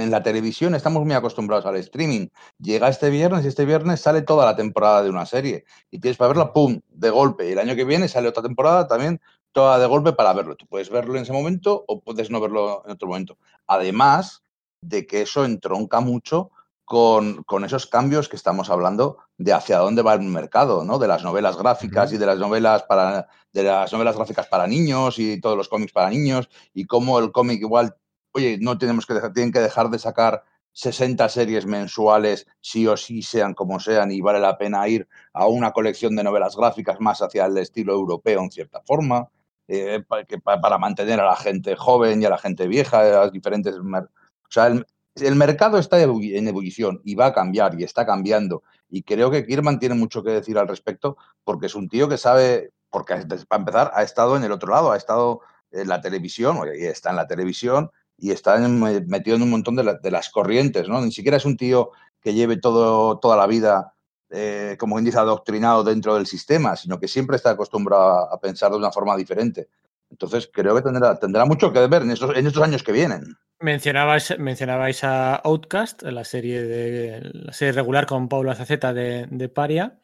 En 0.02 0.12
la 0.12 0.22
televisión 0.24 0.76
estamos 0.76 1.06
muy 1.06 1.14
acostumbrados 1.14 1.66
al 1.66 1.78
streaming. 1.78 2.28
Llega 2.60 2.90
este 2.90 3.10
viernes 3.10 3.46
y 3.46 3.48
este 3.48 3.66
viernes 3.66 4.02
sale 4.02 4.22
toda 4.22 4.46
la 4.46 4.58
temporada 4.58 5.02
de 5.02 5.10
una 5.10 5.26
serie. 5.26 5.64
Y 5.90 6.00
tienes 6.00 6.18
para 6.18 6.30
verla, 6.30 6.52
¡pum!, 6.52 6.82
de 6.90 7.10
golpe. 7.10 7.48
Y 7.48 7.54
el 7.54 7.60
año 7.60 7.76
que 7.76 7.86
viene 7.86 8.10
sale 8.10 8.28
otra 8.28 8.44
temporada 8.44 8.88
también, 8.88 9.22
toda 9.54 9.80
de 9.80 9.86
golpe 9.86 10.12
para 10.12 10.34
verlo. 10.34 10.58
Tú 10.58 10.66
puedes 10.68 10.90
verlo 10.90 11.16
en 11.16 11.24
ese 11.24 11.32
momento 11.32 11.86
o 11.88 12.02
puedes 12.02 12.30
no 12.30 12.42
verlo 12.42 12.84
en 12.86 12.92
otro 12.92 13.08
momento. 13.08 13.38
Además 13.68 14.44
de 14.82 15.08
que 15.08 15.22
eso 15.22 15.46
entronca 15.46 16.02
mucho 16.02 16.52
con, 16.92 17.44
con 17.44 17.64
esos 17.64 17.88
cambios 17.88 18.28
que 18.28 18.36
estamos 18.36 18.70
hablando 18.70 19.20
de 19.38 19.54
hacia 19.54 19.78
dónde 19.78 20.02
va 20.02 20.14
el 20.16 20.24
mercado, 20.24 20.84
¿no? 20.84 21.00
De 21.00 21.08
las 21.08 21.24
novelas 21.24 21.56
gráficas 21.56 22.12
y 22.12 22.18
de 22.18 22.26
las 22.26 22.38
novelas 22.38 22.84
para 22.84 23.30
de 23.54 23.64
las 23.64 23.94
novelas 23.94 24.18
gráficas 24.18 24.48
para 24.48 24.68
niños 24.68 25.18
y 25.18 25.40
todos 25.40 25.56
los 25.56 25.70
cómics 25.70 25.94
para 25.94 26.10
niños 26.10 26.50
y 26.74 26.84
cómo 26.84 27.18
el 27.20 27.32
cómic 27.32 27.62
igual, 27.62 27.96
oye, 28.34 28.58
no 28.60 28.78
tenemos 28.78 29.06
que 29.06 29.14
dejar, 29.14 29.32
tienen 29.32 29.54
que 29.54 29.62
dejar 29.62 29.90
de 29.90 30.00
sacar 30.00 30.44
60 30.74 31.30
series 31.30 31.66
mensuales, 31.66 32.46
sí 32.60 32.86
o 32.88 32.98
sí, 32.98 33.22
sean 33.22 33.54
como 33.54 33.80
sean, 33.80 34.12
y 34.12 34.20
vale 34.20 34.42
la 34.42 34.58
pena 34.58 34.86
ir 34.90 35.08
a 35.32 35.48
una 35.48 35.72
colección 35.72 36.14
de 36.18 36.26
novelas 36.26 36.58
gráficas 36.58 37.00
más 37.00 37.22
hacia 37.22 37.46
el 37.46 37.58
estilo 37.58 37.94
europeo 37.94 38.42
en 38.42 38.52
cierta 38.52 38.82
forma, 38.82 39.30
eh, 39.70 40.04
pa- 40.06 40.26
que 40.26 40.40
pa- 40.40 40.60
para 40.60 40.78
mantener 40.78 41.22
a 41.22 41.26
la 41.26 41.38
gente 41.38 41.78
joven 41.78 42.22
y 42.22 42.26
a 42.26 42.30
la 42.32 42.38
gente 42.38 42.68
vieja, 42.68 43.00
a 43.00 43.04
las 43.24 43.32
diferentes... 43.32 43.76
O 43.78 44.08
sea, 44.50 44.68
el, 44.68 44.86
el 45.16 45.36
mercado 45.36 45.78
está 45.78 46.02
en 46.02 46.48
ebullición 46.48 47.02
y 47.04 47.16
va 47.16 47.28
a 47.28 47.34
cambiar 47.34 47.80
y 47.80 47.84
está 47.84 48.06
cambiando. 48.06 48.64
Y 48.90 49.04
creo 49.04 49.32
que 49.32 49.46
Kirman 49.46 49.80
tiene 49.80 49.96
mucho 49.96 50.24
que 50.24 50.32
decir 50.32 50.58
al 50.58 50.68
respecto 50.68 51.18
porque 51.44 51.68
es 51.68 51.76
un 51.76 51.90
tío 51.90 52.08
que 52.08 52.18
sabe, 52.18 52.72
porque 52.90 53.16
para 53.48 53.60
empezar 53.60 53.92
ha 53.94 54.04
estado 54.04 54.38
en 54.38 54.44
el 54.44 54.52
otro 54.52 54.72
lado, 54.72 54.92
ha 54.92 54.98
estado 54.98 55.42
en 55.72 55.88
la 55.88 56.02
televisión, 56.02 56.60
y 56.78 56.86
está 56.86 57.12
en 57.12 57.16
la 57.16 57.28
televisión 57.28 57.92
y 58.18 58.32
está 58.32 58.58
metido 58.58 59.36
en 59.36 59.42
un 59.42 59.50
montón 59.50 59.76
de, 59.76 59.98
de 60.02 60.12
las 60.12 60.30
corrientes, 60.30 60.88
¿no? 60.88 61.02
Ni 61.02 61.12
siquiera 61.12 61.38
es 61.38 61.46
un 61.46 61.58
tío 61.58 61.92
que 62.22 62.34
lleve 62.34 62.58
todo, 62.58 63.18
toda 63.20 63.36
la 63.36 63.48
vida, 63.48 63.94
eh, 64.30 64.76
como 64.80 64.96
quien 64.96 65.06
dice, 65.06 65.18
adoctrinado 65.18 65.84
dentro 65.84 66.16
del 66.16 66.28
sistema, 66.28 66.76
sino 66.76 67.00
que 67.00 67.08
siempre 67.08 67.36
está 67.36 67.52
acostumbrado 67.52 68.32
a 68.32 68.40
pensar 68.40 68.72
de 68.72 68.78
una 68.78 68.92
forma 68.92 69.18
diferente. 69.18 69.70
Entonces 70.10 70.50
creo 70.54 70.76
que 70.76 70.82
tendrá, 70.82 71.18
tendrá 71.18 71.46
mucho 71.46 71.74
que 71.74 71.88
ver 71.88 72.04
en 72.04 72.12
estos, 72.12 72.36
en 72.36 72.46
estos 72.46 72.62
años 72.62 72.84
que 72.84 72.92
vienen. 72.92 73.38
Mencionabais, 73.62 74.40
mencionabais 74.40 75.04
a 75.04 75.36
Outcast, 75.36 76.02
la 76.02 76.24
serie 76.24 76.64
de 76.64 77.22
la 77.32 77.54
serie 77.54 77.74
regular 77.74 78.08
con 78.08 78.28
Paula 78.28 78.56
Zaceta 78.56 78.92
de, 78.92 79.28
de 79.30 79.50
Paria. 79.50 80.00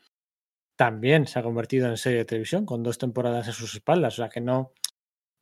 También 0.76 1.26
se 1.26 1.40
ha 1.40 1.44
convertido 1.44 1.88
en 1.90 1.98
serie 1.98 2.20
de 2.20 2.26
televisión 2.26 2.68
con 2.68 2.84
dos 2.84 3.00
temporadas 3.00 3.48
a 3.48 3.52
sus 3.54 3.74
espaldas. 3.74 4.14
O 4.14 4.18
sea 4.18 4.30
que 4.30 4.42
no. 4.42 4.74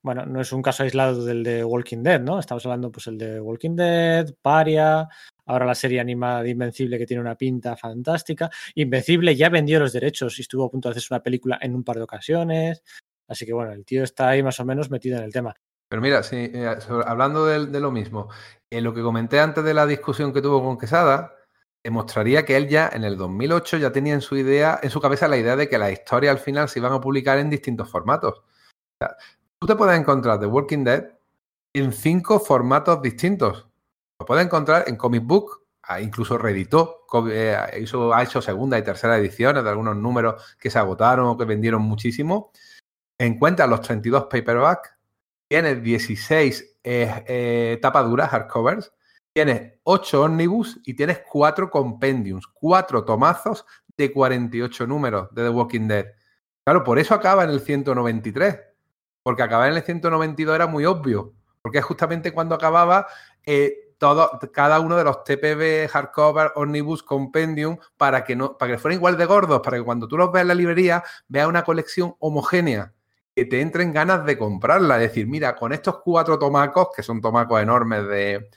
Bueno, 0.02 0.26
no 0.26 0.40
es 0.40 0.54
un 0.54 0.62
caso 0.62 0.84
aislado 0.84 1.26
del 1.26 1.44
de 1.44 1.66
Walking 1.66 2.04
Dead, 2.04 2.22
¿no? 2.22 2.40
Estamos 2.40 2.66
hablando, 2.66 2.92
pues, 2.92 3.08
el 3.08 3.18
de 3.18 3.42
Walking 3.42 3.76
Dead, 3.76 4.34
Paria, 4.42 5.10
ahora 5.46 5.66
la 5.66 5.76
serie 5.76 6.00
animada 6.00 6.44
de 6.44 6.52
Invencible 6.52 6.98
que 6.98 7.08
tiene 7.08 7.22
una 7.22 7.36
pinta 7.36 7.76
fantástica. 7.76 8.50
Invencible 8.76 9.36
ya 9.36 9.50
vendió 9.50 9.80
los 9.80 9.92
derechos 9.94 10.38
y 10.40 10.44
estuvo 10.44 10.66
a 10.66 10.72
punto 10.72 10.88
de 10.88 10.92
hacerse 10.92 11.14
una 11.14 11.24
película 11.24 11.58
en 11.62 11.76
un 11.76 11.84
par 11.84 11.98
de 11.98 12.04
ocasiones. 12.04 12.84
Así 13.28 13.46
que 13.46 13.54
bueno, 13.54 13.74
el 13.74 13.84
tío 13.84 14.04
está 14.04 14.30
ahí 14.30 14.44
más 14.44 14.60
o 14.60 14.66
menos 14.66 14.90
metido 14.92 15.18
en 15.18 15.24
el 15.24 15.34
tema. 15.34 15.56
Pero 15.96 16.02
mira, 16.02 16.24
sí, 16.24 16.52
eh, 16.54 16.78
hablando 17.06 17.46
de, 17.46 17.80
lo 17.80 17.90
mismo, 17.90 18.28
eh, 18.70 18.82
lo 18.82 18.94
que 18.94 19.02
comenté 19.02 19.40
antes 19.40 19.64
de 19.64 19.74
la 19.74 19.86
discusión 19.86 20.34
que 20.34 20.42
tuvo 20.42 20.62
con 20.62 20.78
Quesada, 20.78 21.34
demostraría 21.82 22.44
que 22.44 22.58
él 22.58 22.68
ya 22.68 22.90
en 22.92 23.06
el 23.06 23.16
2008 23.16 23.78
ya 23.78 23.94
tenía 23.94 24.14
en 24.14 24.20
su 24.20 24.36
idea, 24.36 24.78
en 24.84 24.90
su 24.90 25.00
cabeza 25.00 25.30
la 25.30 25.38
idea 25.38 25.56
de 25.56 25.70
que 25.70 25.78
las 25.78 25.94
historias 25.94 26.36
al 26.36 26.44
final 26.44 26.68
se 26.68 26.80
iban 26.80 26.92
a 26.92 27.00
publicar 27.00 27.38
en 27.38 27.50
distintos 27.50 27.90
formatos. 27.90 28.44
Tú 29.58 29.68
te 29.68 29.78
puedes 29.78 29.98
encontrar 29.98 30.38
The 30.38 30.48
Walking 30.48 30.84
Dead 30.84 31.14
en 31.74 31.94
cinco 31.94 32.42
formatos 32.42 33.02
distintos. 33.02 33.66
Lo 34.20 34.26
puedes 34.26 34.46
encontrar 34.46 34.84
en 34.88 34.98
Comic 34.98 35.24
Book, 35.24 35.66
incluso 36.02 36.38
reeditó, 36.38 37.06
eh, 37.32 37.58
hizo, 37.80 38.14
ha 38.14 38.22
hecho 38.22 38.42
segunda 38.42 38.78
y 38.78 38.84
tercera 38.84 39.18
ediciones 39.18 39.64
de 39.64 39.70
algunos 39.70 39.96
números 39.96 40.58
que 40.60 40.70
se 40.70 40.78
agotaron 40.78 41.28
o 41.28 41.38
que 41.38 41.46
vendieron 41.46 41.84
muchísimo. 41.84 42.52
Encuentras 43.18 43.70
los 43.70 43.80
32 43.80 44.26
paperback, 44.26 44.95
tienes 45.48 45.82
16 45.82 46.78
eh, 46.84 47.24
eh, 47.28 47.80
tapaduras, 47.82 48.30
hardcovers, 48.30 48.92
tienes 49.34 49.74
8 49.84 50.24
ómnibus 50.24 50.80
y 50.86 50.94
tienes 50.94 51.20
4 51.30 51.70
compendiums, 51.70 52.48
4 52.54 53.04
tomazos 53.06 53.66
de 53.98 54.12
48 54.12 54.88
números 54.88 55.30
de 55.32 55.44
The 55.44 55.50
Walking 55.50 55.88
Dead. 55.88 56.06
Claro, 56.64 56.84
por 56.84 57.00
eso 57.00 57.14
acaba 57.14 57.44
en 57.44 57.52
el 57.52 57.60
193, 57.60 58.60
porque 59.24 59.44
acabar 59.44 59.70
en 59.70 59.78
el 59.78 59.84
192 59.84 60.56
era 60.56 60.68
muy 60.68 60.86
obvio, 60.86 61.34
porque 61.62 61.80
es 61.80 61.86
justamente 61.86 62.32
cuando 62.32 62.56
acababa 62.56 63.08
eh, 63.46 63.94
todo, 63.98 64.40
cada 64.52 64.80
uno 64.80 64.98
de 64.98 65.04
los 65.04 65.24
TPB, 65.24 65.88
hardcover, 65.90 66.54
omnibus, 66.56 67.04
compendium, 67.04 67.78
para 67.98 68.24
que, 68.24 68.36
no, 68.36 68.58
para 68.58 68.74
que 68.74 68.78
fueran 68.78 68.98
igual 68.98 69.18
de 69.18 69.26
gordos, 69.26 69.62
para 69.62 69.78
que 69.78 69.84
cuando 69.84 70.08
tú 70.08 70.18
los 70.18 70.32
veas 70.32 70.44
en 70.44 70.48
la 70.50 70.56
librería 70.56 71.04
veas 71.28 71.48
una 71.48 71.64
colección 71.64 72.16
homogénea 72.20 72.95
que 73.36 73.45
te 73.45 73.60
entren 73.62 73.91
ganas 73.91 74.26
de 74.26 74.38
comprarla. 74.38 74.95
Es 74.95 75.10
decir, 75.10 75.28
mira, 75.28 75.56
con 75.56 75.74
estos 75.74 75.99
cuatro 76.03 76.40
tomacos, 76.40 76.88
que 76.95 77.03
son 77.03 77.20
tomacos 77.22 77.62
enormes 77.62 78.07
de. 78.07 78.49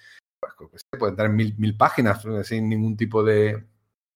Pues, 0.71 0.85
pueden 0.99 1.17
tener 1.17 1.33
mil, 1.33 1.55
mil 1.59 1.77
páginas 1.77 2.25
eh, 2.25 2.45
sin 2.45 2.69
ningún 2.69 2.97
tipo 2.97 3.25
de, 3.25 3.67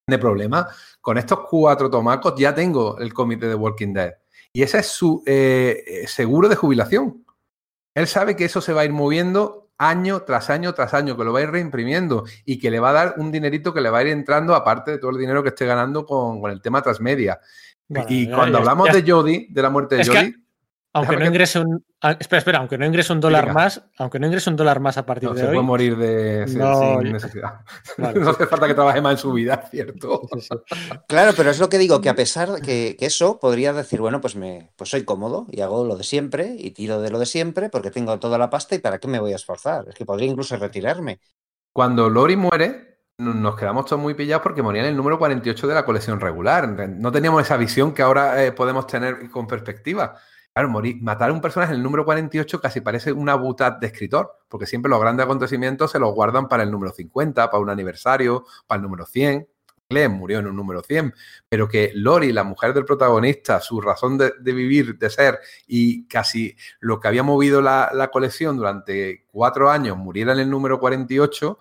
de 0.06 0.18
problema. 0.18 0.68
Con 1.01 1.18
estos 1.18 1.40
cuatro 1.51 1.90
tomacos 1.90 2.34
ya 2.36 2.55
tengo 2.55 2.97
el 2.98 3.12
comité 3.12 3.48
de 3.48 3.56
Walking 3.56 3.93
Dead. 3.93 4.14
Y 4.55 4.62
ese 4.62 4.78
es 4.78 4.86
su 4.86 5.22
eh, 5.26 5.82
eh, 5.86 6.06
seguro 6.06 6.48
de 6.48 6.55
jubilación. 6.56 7.24
Él 7.94 8.06
sabe 8.06 8.36
que 8.36 8.44
eso 8.44 8.60
se 8.60 8.72
va 8.72 8.82
a 8.82 8.84
ir 8.84 8.93
moviendo 8.93 9.70
año 9.78 10.22
tras 10.22 10.48
año 10.48 10.74
tras 10.74 10.94
año, 10.94 11.16
que 11.16 11.24
lo 11.24 11.32
va 11.32 11.40
a 11.40 11.43
ir 11.43 11.51
reimprimiendo 11.51 12.24
y 12.44 12.60
que 12.60 12.70
le 12.70 12.78
va 12.78 12.90
a 12.90 12.93
dar 12.93 13.14
un 13.16 13.32
dinerito 13.32 13.74
que 13.74 13.80
le 13.80 13.90
va 13.90 13.98
a 13.98 14.02
ir 14.02 14.09
entrando, 14.09 14.55
aparte 14.55 14.93
de 14.93 14.98
todo 14.98 15.10
el 15.10 15.18
dinero 15.18 15.43
que 15.43 15.48
esté 15.48 15.66
ganando 15.66 16.06
con, 16.06 16.40
con 16.40 16.51
el 16.52 16.62
tema 16.62 16.82
transmedia. 16.82 17.40
Bueno, 17.89 18.06
y 18.09 18.30
cuando 18.30 18.52
ya- 18.52 18.59
hablamos 18.60 18.86
ya- 18.86 18.93
de 19.01 19.10
Jodie, 19.10 19.47
de 19.51 19.62
la 19.62 19.70
muerte 19.70 19.97
de 19.97 20.06
Jodie, 20.06 20.36
Aunque 20.94 21.14
no 21.14 21.20
que- 21.23 21.27
ingrese 21.28 21.59
un. 21.59 21.82
ah, 22.02 22.16
Espera, 22.20 22.39
espera, 22.39 22.59
aunque 22.59 22.77
no 22.77 22.85
ingrese 22.85 23.14
un 23.14 23.20
dólar 23.20 23.44
Diga. 23.44 23.55
más, 23.55 23.82
aunque 23.98 24.19
no 24.19 24.27
ingrese 24.27 24.51
un 24.51 24.56
dólar 24.56 24.78
más 24.81 24.98
a 24.98 25.06
partir 25.06 25.28
no, 25.31 25.35
de 25.35 25.40
se 25.40 25.47
hoy. 25.47 25.55
puede 25.55 25.66
morir 25.66 25.97
de, 25.97 26.44
No, 26.55 27.01
sin 27.01 27.12
necesidad. 27.12 27.60
Vale, 27.98 28.20
no 28.20 28.28
hace 28.31 28.47
falta 28.47 28.66
que 28.69 28.74
trabaje 28.74 29.01
más 29.01 29.12
en 29.12 29.19
su 29.19 29.32
vida, 29.32 29.66
¿cierto? 29.70 30.20
sí, 30.35 30.40
sí. 30.43 30.48
Claro, 31.09 31.32
pero 31.35 31.48
es 31.51 31.59
lo 31.60 31.70
que 31.70 31.78
digo, 31.78 32.02
que 32.02 32.10
a 32.10 32.14
pesar 32.14 32.51
de 32.52 32.60
que, 32.60 32.97
que 32.98 33.06
eso 33.06 33.39
podría 33.40 33.73
decir, 33.73 34.01
bueno, 34.02 34.20
pues 34.20 34.36
me 34.36 34.70
pues 34.77 34.90
soy 34.90 35.05
cómodo 35.05 35.47
y 35.51 35.62
hago 35.62 35.86
lo 35.86 35.97
de 35.97 36.05
siempre 36.05 36.55
y 36.59 36.73
tiro 36.73 37.01
de 37.01 37.10
lo 37.10 37.19
de 37.19 37.27
siempre 37.27 37.70
porque 37.70 37.90
tengo 37.90 38.19
toda 38.19 38.36
la 38.36 38.51
pasta 38.51 38.74
y 38.74 38.78
para 38.81 38.98
qué 38.98 39.09
me 39.09 39.19
voy 39.19 39.32
a 39.32 39.36
esforzar. 39.36 39.86
Es 39.89 39.94
que 39.94 40.05
podría 40.05 40.28
incluso 40.28 40.56
retirarme. 40.56 41.20
Cuando 41.73 42.10
Lori 42.10 42.36
muere, 42.36 42.98
no- 43.16 43.32
nos 43.32 43.56
quedamos 43.56 43.86
todos 43.86 44.02
muy 44.02 44.12
pillados 44.12 44.43
porque 44.43 44.60
moría 44.62 44.82
en 44.82 44.89
el 44.89 44.97
número 44.98 45.19
48 45.19 45.66
de 45.69 45.74
la 45.74 45.86
colección 45.86 46.20
regular. 46.20 46.69
No 46.69 47.10
teníamos 47.10 47.40
esa 47.40 47.56
visión 47.56 47.94
que 47.94 48.02
ahora 48.02 48.44
eh, 48.44 48.52
podemos 48.52 48.86
tener 48.86 49.31
con 49.31 49.47
perspectiva. 49.47 50.16
Claro, 50.54 50.68
morir, 50.68 51.00
matar 51.00 51.30
a 51.30 51.32
un 51.32 51.40
personaje 51.40 51.72
en 51.72 51.78
el 51.78 51.82
número 51.82 52.04
48 52.04 52.60
casi 52.60 52.82
parece 52.82 53.10
una 53.10 53.34
butad 53.36 53.72
de 53.72 53.86
escritor, 53.86 54.38
porque 54.48 54.66
siempre 54.66 54.90
los 54.90 55.00
grandes 55.00 55.24
acontecimientos 55.24 55.90
se 55.90 55.98
los 55.98 56.12
guardan 56.12 56.46
para 56.46 56.62
el 56.62 56.70
número 56.70 56.92
50, 56.92 57.50
para 57.50 57.62
un 57.62 57.70
aniversario, 57.70 58.44
para 58.66 58.76
el 58.76 58.82
número 58.82 59.06
100. 59.06 59.48
Glenn 59.88 60.12
murió 60.12 60.38
en 60.40 60.46
un 60.46 60.56
número 60.56 60.82
100, 60.82 61.14
pero 61.48 61.68
que 61.68 61.92
Lori, 61.94 62.32
la 62.32 62.44
mujer 62.44 62.74
del 62.74 62.84
protagonista, 62.84 63.60
su 63.60 63.80
razón 63.80 64.18
de, 64.18 64.32
de 64.40 64.52
vivir, 64.52 64.98
de 64.98 65.10
ser 65.10 65.38
y 65.66 66.06
casi 66.06 66.56
lo 66.80 67.00
que 67.00 67.08
había 67.08 67.22
movido 67.22 67.60
la, 67.62 67.90
la 67.92 68.08
colección 68.08 68.56
durante 68.56 69.26
cuatro 69.30 69.70
años 69.70 69.96
muriera 69.96 70.32
en 70.32 70.40
el 70.40 70.50
número 70.50 70.78
48, 70.80 71.60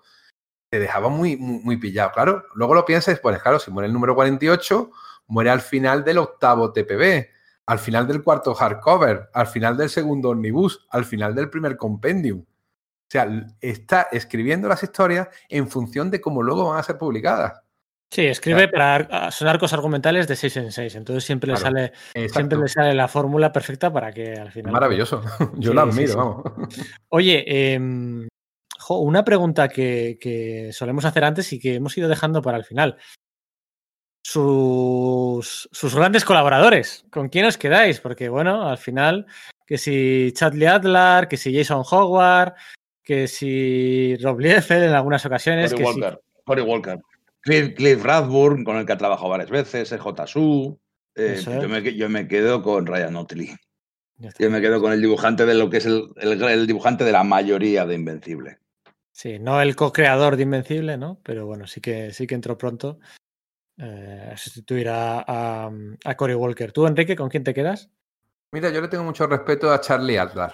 te 0.70 0.80
dejaba 0.80 1.10
muy, 1.10 1.38
muy, 1.38 1.60
muy 1.60 1.78
pillado. 1.78 2.12
Claro, 2.14 2.46
luego 2.56 2.74
lo 2.74 2.86
piensas, 2.86 3.20
pues 3.20 3.42
claro, 3.42 3.60
si 3.60 3.72
muere 3.72 3.88
el 3.88 3.94
número 3.94 4.16
48, 4.16 4.92
muere 5.28 5.50
al 5.50 5.62
final 5.62 6.04
del 6.04 6.18
octavo 6.18 6.72
TPB, 6.72 7.28
al 7.72 7.80
final 7.80 8.06
del 8.06 8.22
cuarto 8.22 8.54
hardcover, 8.54 9.30
al 9.34 9.48
final 9.48 9.78
del 9.78 9.90
segundo 9.90 10.30
omnibus, 10.32 10.86
al 10.90 11.06
final 11.06 11.34
del 11.34 11.50
primer 11.50 11.78
compendium. 11.78 12.40
O 12.42 13.10
sea, 13.10 13.28
está 13.62 14.08
escribiendo 14.12 14.68
las 14.68 14.84
historias 14.84 15.30
en 15.48 15.70
función 15.70 16.12
de 16.12 16.20
cómo 16.20 16.44
luego 16.44 16.70
van 16.70 16.80
a 16.80 16.84
ser 16.84 16.98
publicadas. 16.98 17.62
Sí, 18.14 18.26
escribe 18.26 18.68
para 18.68 18.96
ar- 18.96 19.32
son 19.32 19.48
arcos 19.48 19.72
argumentales 19.72 20.28
de 20.28 20.36
6 20.36 20.58
en 20.58 20.72
6. 20.74 20.96
Entonces 20.96 21.24
siempre 21.24 21.50
le 21.52 21.58
sale, 21.58 21.86
Exacto. 22.14 22.34
siempre 22.34 22.58
le 22.60 22.68
sale 22.68 22.94
la 22.94 23.08
fórmula 23.08 23.54
perfecta 23.54 23.92
para 23.92 24.12
que 24.12 24.34
al 24.34 24.52
final. 24.52 24.74
Maravilloso. 24.74 25.22
Yo 25.56 25.72
Sí, 25.72 25.76
lo 25.78 25.84
sí, 25.84 25.90
admiro, 25.92 26.12
sí. 26.12 26.18
vamos. 26.18 26.44
Oye, 27.10 27.74
em, 27.74 28.28
jo, 28.80 29.00
una 29.00 29.24
pregunta 29.24 29.70
que, 29.70 30.18
que 30.20 30.72
solemos 30.74 31.06
hacer 31.06 31.24
antes 31.24 31.54
y 31.54 31.60
que 31.60 31.76
hemos 31.76 31.98
ido 31.98 32.10
dejando 32.10 32.42
para 32.42 32.58
el 32.58 32.66
final. 32.66 32.98
Sus, 34.24 35.68
sus 35.72 35.96
grandes 35.96 36.24
colaboradores, 36.26 37.06
¿con 37.10 37.30
quién 37.30 37.46
os 37.46 37.58
quedáis? 37.58 38.00
Porque, 38.00 38.30
bueno, 38.30 38.68
al 38.70 38.78
final, 38.78 39.26
que 39.66 39.78
si 39.78 40.32
Chadley 40.34 40.68
Adler, 40.68 41.28
que 41.28 41.38
si 41.38 41.56
Jason 41.56 41.84
Howard, 41.90 42.54
que 43.04 43.28
si 43.28 44.16
Rob 44.18 44.40
Liefeld 44.40 44.84
en 44.84 44.94
algunas 44.94 45.26
ocasiones, 45.26 45.72
Cory 45.74 45.84
que 45.86 45.92
si- 45.94 46.00
Walker. 46.02 46.22
Cory 46.46 46.62
Walker. 46.62 47.00
Cliff, 47.42 47.74
Cliff 47.76 48.04
Radburn, 48.04 48.64
con 48.64 48.78
el 48.78 48.86
que 48.86 48.94
ha 48.94 48.98
trabajado 48.98 49.30
varias 49.30 49.50
veces, 49.50 49.92
EJ 49.92 50.28
Su. 50.28 50.80
Eh, 51.16 51.34
es. 51.38 51.46
yo, 51.46 51.68
me, 51.68 51.82
que- 51.82 51.96
yo 51.96 52.08
me 52.08 52.28
quedo 52.28 52.62
con 52.62 52.86
Ryan 52.86 53.16
Otley. 53.16 53.56
Yo 54.38 54.52
me 54.52 54.62
quedo 54.62 54.80
con 54.80 54.94
el 54.94 55.02
dibujante 55.02 55.48
de 55.48 55.56
lo 55.56 55.70
que 55.72 55.78
es 55.78 55.86
el, 55.88 56.06
el- 56.18 56.42
el 56.44 56.68
dibujante 56.68 57.04
de 57.04 57.12
la 57.12 57.24
mayoría 57.24 57.88
de 57.88 57.96
Invencible. 57.96 58.60
Sí, 59.12 59.40
no 59.40 59.60
el 59.62 59.76
co-creador 59.76 60.36
de 60.38 60.44
Invencible, 60.44 60.98
¿no? 60.98 61.20
Pero 61.24 61.48
bueno, 61.48 61.66
sí 61.66 61.82
que 61.82 62.14
sí 62.14 62.28
que 62.28 62.36
entró 62.36 62.58
pronto 62.58 63.00
eh, 63.82 64.34
sustituir 64.38 64.88
a, 64.90 65.70
Cory 66.16 66.36
Walker. 66.36 66.72
¿Tú, 66.72 66.86
Enrique, 66.86 67.16
con 67.16 67.30
quién 67.30 67.44
te 67.44 67.54
quedas? 67.54 67.90
Mira, 68.54 68.70
yo 68.70 68.80
le 68.80 68.88
tengo 68.88 69.04
mucho 69.04 69.26
respeto 69.26 69.72
a 69.72 69.82
Charlie 69.82 70.18
Adler. 70.18 70.52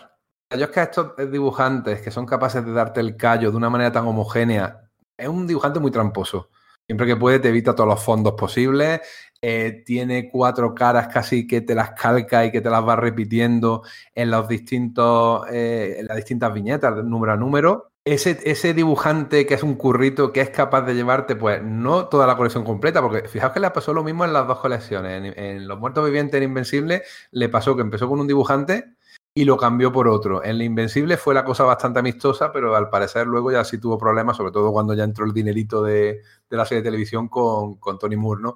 Yo 0.57 0.63
es 0.63 0.71
que 0.71 0.79
a 0.79 0.83
estos 0.83 1.13
dibujantes 1.29 2.01
que 2.01 2.09
son 2.09 2.25
capaces 2.25 2.65
de 2.65 2.71
darte 2.71 3.01
el 3.01 3.17
callo 3.17 3.51
de 3.51 3.57
una 3.57 3.69
manera 3.69 3.91
tan 3.91 4.07
homogénea, 4.07 4.89
es 5.17 5.27
un 5.27 5.45
dibujante 5.45 5.79
muy 5.79 5.91
tramposo. 5.91 6.49
Siempre 6.85 7.05
que 7.05 7.17
puede 7.17 7.39
te 7.39 7.49
evita 7.49 7.75
todos 7.75 7.89
los 7.89 8.01
fondos 8.01 8.33
posibles, 8.35 9.01
eh, 9.41 9.83
tiene 9.85 10.29
cuatro 10.29 10.73
caras 10.73 11.09
casi 11.09 11.45
que 11.45 11.59
te 11.59 11.75
las 11.75 11.91
calca 11.91 12.45
y 12.45 12.51
que 12.51 12.61
te 12.61 12.69
las 12.69 12.87
va 12.87 12.95
repitiendo 12.95 13.83
en 14.15 14.31
los 14.31 14.47
distintos, 14.47 15.45
eh, 15.51 15.97
en 15.99 16.05
las 16.07 16.15
distintas 16.15 16.53
viñetas, 16.53 17.03
número 17.03 17.33
a 17.33 17.35
número. 17.35 17.91
Ese, 18.09 18.39
ese 18.45 18.73
dibujante 18.73 19.45
que 19.45 19.53
es 19.55 19.63
un 19.63 19.75
currito 19.75 20.31
que 20.31 20.39
es 20.39 20.49
capaz 20.49 20.83
de 20.83 20.95
llevarte, 20.95 21.35
pues, 21.35 21.61
no 21.61 22.07
toda 22.07 22.25
la 22.25 22.37
colección 22.37 22.63
completa, 22.63 23.01
porque 23.01 23.27
fijaos 23.27 23.51
que 23.51 23.59
le 23.59 23.69
pasó 23.71 23.93
lo 23.93 24.03
mismo 24.03 24.23
en 24.23 24.31
las 24.31 24.47
dos 24.47 24.59
colecciones. 24.59 25.35
En, 25.35 25.37
en 25.37 25.67
Los 25.67 25.77
Muertos 25.79 26.05
Vivientes 26.05 26.37
en 26.37 26.43
Invencible 26.43 27.03
le 27.31 27.49
pasó 27.49 27.75
que 27.75 27.81
empezó 27.81 28.07
con 28.07 28.21
un 28.21 28.27
dibujante 28.27 28.96
y 29.37 29.45
lo 29.45 29.55
cambió 29.55 29.91
por 29.91 30.07
otro. 30.07 30.43
En 30.43 30.57
la 30.57 30.63
Invencible 30.63 31.15
fue 31.15 31.35
la 31.35 31.45
cosa 31.45 31.63
bastante 31.63 31.99
amistosa, 31.99 32.51
pero 32.51 32.75
al 32.75 32.89
parecer 32.89 33.27
luego 33.27 33.51
ya 33.51 33.63
sí 33.63 33.77
tuvo 33.77 33.95
problemas, 33.95 34.35
sobre 34.35 34.51
todo 34.51 34.71
cuando 34.71 34.95
ya 34.95 35.03
entró 35.03 35.25
el 35.25 35.31
dinerito 35.31 35.83
de, 35.83 36.23
de 36.49 36.57
la 36.57 36.65
serie 36.65 36.81
de 36.81 36.89
televisión 36.89 37.27
con, 37.27 37.75
con 37.75 37.99
Tony 37.99 38.15
Moore, 38.15 38.41
¿no? 38.41 38.55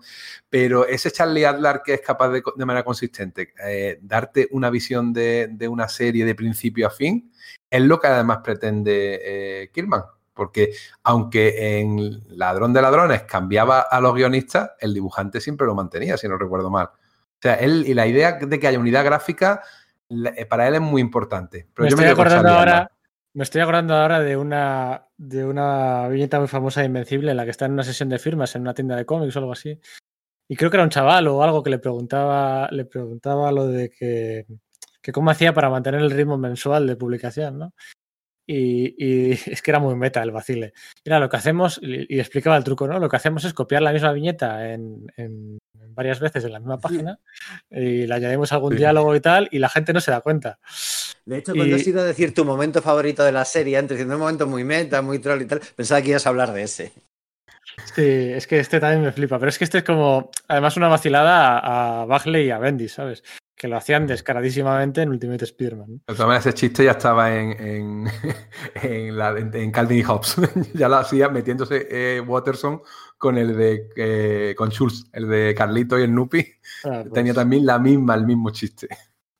Pero 0.49 0.87
ese 0.87 1.11
Charlie 1.11 1.45
Adler 1.45 1.81
que 1.85 1.93
es 1.93 2.01
capaz 2.01 2.29
de, 2.29 2.41
de 2.55 2.65
manera 2.65 2.83
consistente 2.83 3.53
eh, 3.63 3.99
darte 4.01 4.47
una 4.53 4.71
visión 4.71 5.13
de, 5.13 5.49
de, 5.51 5.67
una 5.67 5.87
serie 5.87 6.25
de 6.25 6.33
principio 6.33 6.87
a 6.87 6.89
fin, 6.89 7.31
es 7.69 7.81
lo 7.83 7.99
que 7.99 8.07
además 8.07 8.39
pretende 8.43 9.19
eh. 9.23 9.71
Porque 10.33 10.73
aunque 11.03 11.79
en 11.79 12.23
Ladrón 12.29 12.73
de 12.73 12.81
Ladrones 12.81 13.21
cambiaba 13.21 13.81
a 13.81 14.01
los 14.01 14.15
guionistas, 14.15 14.71
el 14.79 14.95
dibujante 14.95 15.41
siempre 15.41 15.67
lo 15.67 15.75
mantenía, 15.75 16.17
si 16.17 16.27
no 16.27 16.39
recuerdo 16.39 16.71
mal. 16.71 16.87
O 16.87 17.41
sea, 17.41 17.55
él 17.55 17.85
y 17.87 17.95
la 17.95 18.05
idea 18.05 18.33
de 18.33 18.59
que 18.59 18.67
haya 18.67 18.79
unidad 18.79 19.03
gráfica 19.03 19.61
para 20.49 20.67
él 20.67 20.75
es 20.75 20.81
muy 20.81 21.01
importante. 21.01 21.67
Pero 21.73 21.85
me, 21.85 21.89
yo 21.89 21.95
estoy 21.95 22.05
me 22.05 22.11
acordando 22.11 22.49
ahora, 22.49 22.91
me 23.33 23.43
estoy 23.43 23.61
acordando 23.61 23.95
ahora 23.95 24.19
de 24.19 24.37
una, 24.37 25.07
de 25.17 25.45
una 25.45 26.07
viñeta 26.07 26.39
muy 26.39 26.47
famosa 26.47 26.81
de 26.81 26.87
Invencible 26.87 27.31
en 27.31 27.37
la 27.37 27.45
que 27.45 27.51
está 27.51 27.65
en 27.65 27.73
una 27.73 27.83
sesión 27.83 28.09
de 28.09 28.19
firmas 28.19 28.55
en 28.55 28.63
una 28.63 28.73
tienda 28.73 28.95
de 28.95 29.05
cómics 29.05 29.35
o 29.35 29.39
algo 29.39 29.53
así. 29.53 29.79
Y 30.47 30.55
creo 30.57 30.69
que 30.69 30.77
era 30.77 30.83
un 30.83 30.89
chaval 30.89 31.27
o 31.27 31.43
algo 31.43 31.63
que 31.63 31.69
le 31.69 31.79
preguntaba, 31.79 32.67
le 32.71 32.85
preguntaba 32.85 33.51
lo 33.51 33.67
de 33.67 33.89
que, 33.89 34.45
que 35.01 35.11
cómo 35.11 35.31
hacía 35.31 35.53
para 35.53 35.69
mantener 35.69 36.01
el 36.01 36.11
ritmo 36.11 36.37
mensual 36.37 36.87
de 36.87 36.97
publicación, 36.97 37.57
¿no? 37.57 37.73
Y, 38.51 38.95
y, 38.97 39.31
es 39.45 39.61
que 39.61 39.71
era 39.71 39.79
muy 39.79 39.95
meta 39.95 40.21
el 40.21 40.31
vacile. 40.31 40.73
Mira, 41.05 41.19
lo 41.19 41.29
que 41.29 41.37
hacemos, 41.37 41.79
y, 41.81 42.13
y, 42.13 42.19
explicaba 42.19 42.57
el 42.57 42.65
truco, 42.65 42.85
¿no? 42.85 42.99
Lo 42.99 43.07
que 43.07 43.15
hacemos 43.15 43.45
es 43.45 43.53
copiar 43.53 43.81
la 43.81 43.93
misma 43.93 44.11
viñeta 44.11 44.73
en, 44.73 45.09
en, 45.15 45.57
en 45.79 45.95
varias 45.95 46.19
veces 46.19 46.43
en 46.43 46.51
la 46.51 46.59
misma 46.59 46.79
página 46.79 47.19
y 47.69 48.07
le 48.07 48.13
añadimos 48.13 48.51
algún 48.51 48.73
sí. 48.73 48.79
diálogo 48.79 49.15
y 49.15 49.21
tal, 49.21 49.47
y 49.51 49.59
la 49.59 49.69
gente 49.69 49.93
no 49.93 50.01
se 50.01 50.11
da 50.11 50.19
cuenta. 50.19 50.59
De 51.25 51.37
hecho, 51.37 51.53
cuando 51.53 51.77
y... 51.77 51.79
has 51.79 51.87
ido 51.87 52.01
a 52.01 52.05
decir 52.05 52.33
tu 52.33 52.43
momento 52.43 52.81
favorito 52.81 53.23
de 53.23 53.31
la 53.31 53.45
serie, 53.45 53.77
antes 53.77 53.95
diciendo 53.95 54.15
un 54.15 54.21
momento 54.21 54.47
muy 54.47 54.65
meta, 54.65 55.01
muy 55.01 55.19
troll 55.19 55.41
y 55.43 55.45
tal, 55.45 55.61
pensaba 55.75 56.01
que 56.01 56.09
ibas 56.09 56.25
a 56.25 56.29
hablar 56.29 56.51
de 56.51 56.63
ese. 56.63 56.91
Sí, 57.95 58.01
es 58.01 58.47
que 58.47 58.59
este 58.59 58.81
también 58.81 59.01
me 59.01 59.13
flipa, 59.13 59.39
pero 59.39 59.49
es 59.49 59.57
que 59.57 59.63
este 59.63 59.77
es 59.77 59.83
como, 59.85 60.29
además, 60.49 60.75
una 60.75 60.89
vacilada 60.89 61.57
a, 61.57 62.01
a 62.01 62.05
Bagley 62.05 62.47
y 62.47 62.51
a 62.51 62.59
Bendis, 62.59 62.93
¿sabes? 62.93 63.23
Que 63.61 63.67
lo 63.67 63.77
hacían 63.77 64.07
descaradísimamente 64.07 65.03
en 65.03 65.09
Ultimate 65.09 65.45
Spider-Man. 65.45 66.01
De 66.07 66.15
todas 66.15 66.21
maneras, 66.21 66.47
ese 66.47 66.55
chiste 66.55 66.83
ya 66.83 66.93
estaba 66.93 67.31
en, 67.31 67.51
en, 67.63 68.07
en, 68.81 69.15
la, 69.15 69.37
en 69.37 69.71
Calvin 69.71 69.99
y 69.99 70.01
Hobbes. 70.01 70.35
ya 70.73 70.89
lo 70.89 70.95
hacía 70.95 71.29
metiéndose 71.29 71.87
eh, 71.91 72.21
Watterson 72.21 72.81
con 73.19 73.37
el 73.37 73.55
de 73.55 73.87
eh, 73.95 74.55
con 74.57 74.71
Schultz, 74.71 75.05
el 75.13 75.27
de 75.27 75.53
Carlito 75.55 75.99
y 75.99 76.01
el 76.01 76.15
Nupi. 76.15 76.43
Ah, 76.85 77.01
pues. 77.03 77.13
Tenía 77.13 77.35
también 77.35 77.63
la 77.63 77.77
misma, 77.77 78.15
el 78.15 78.25
mismo 78.25 78.49
chiste. 78.49 78.87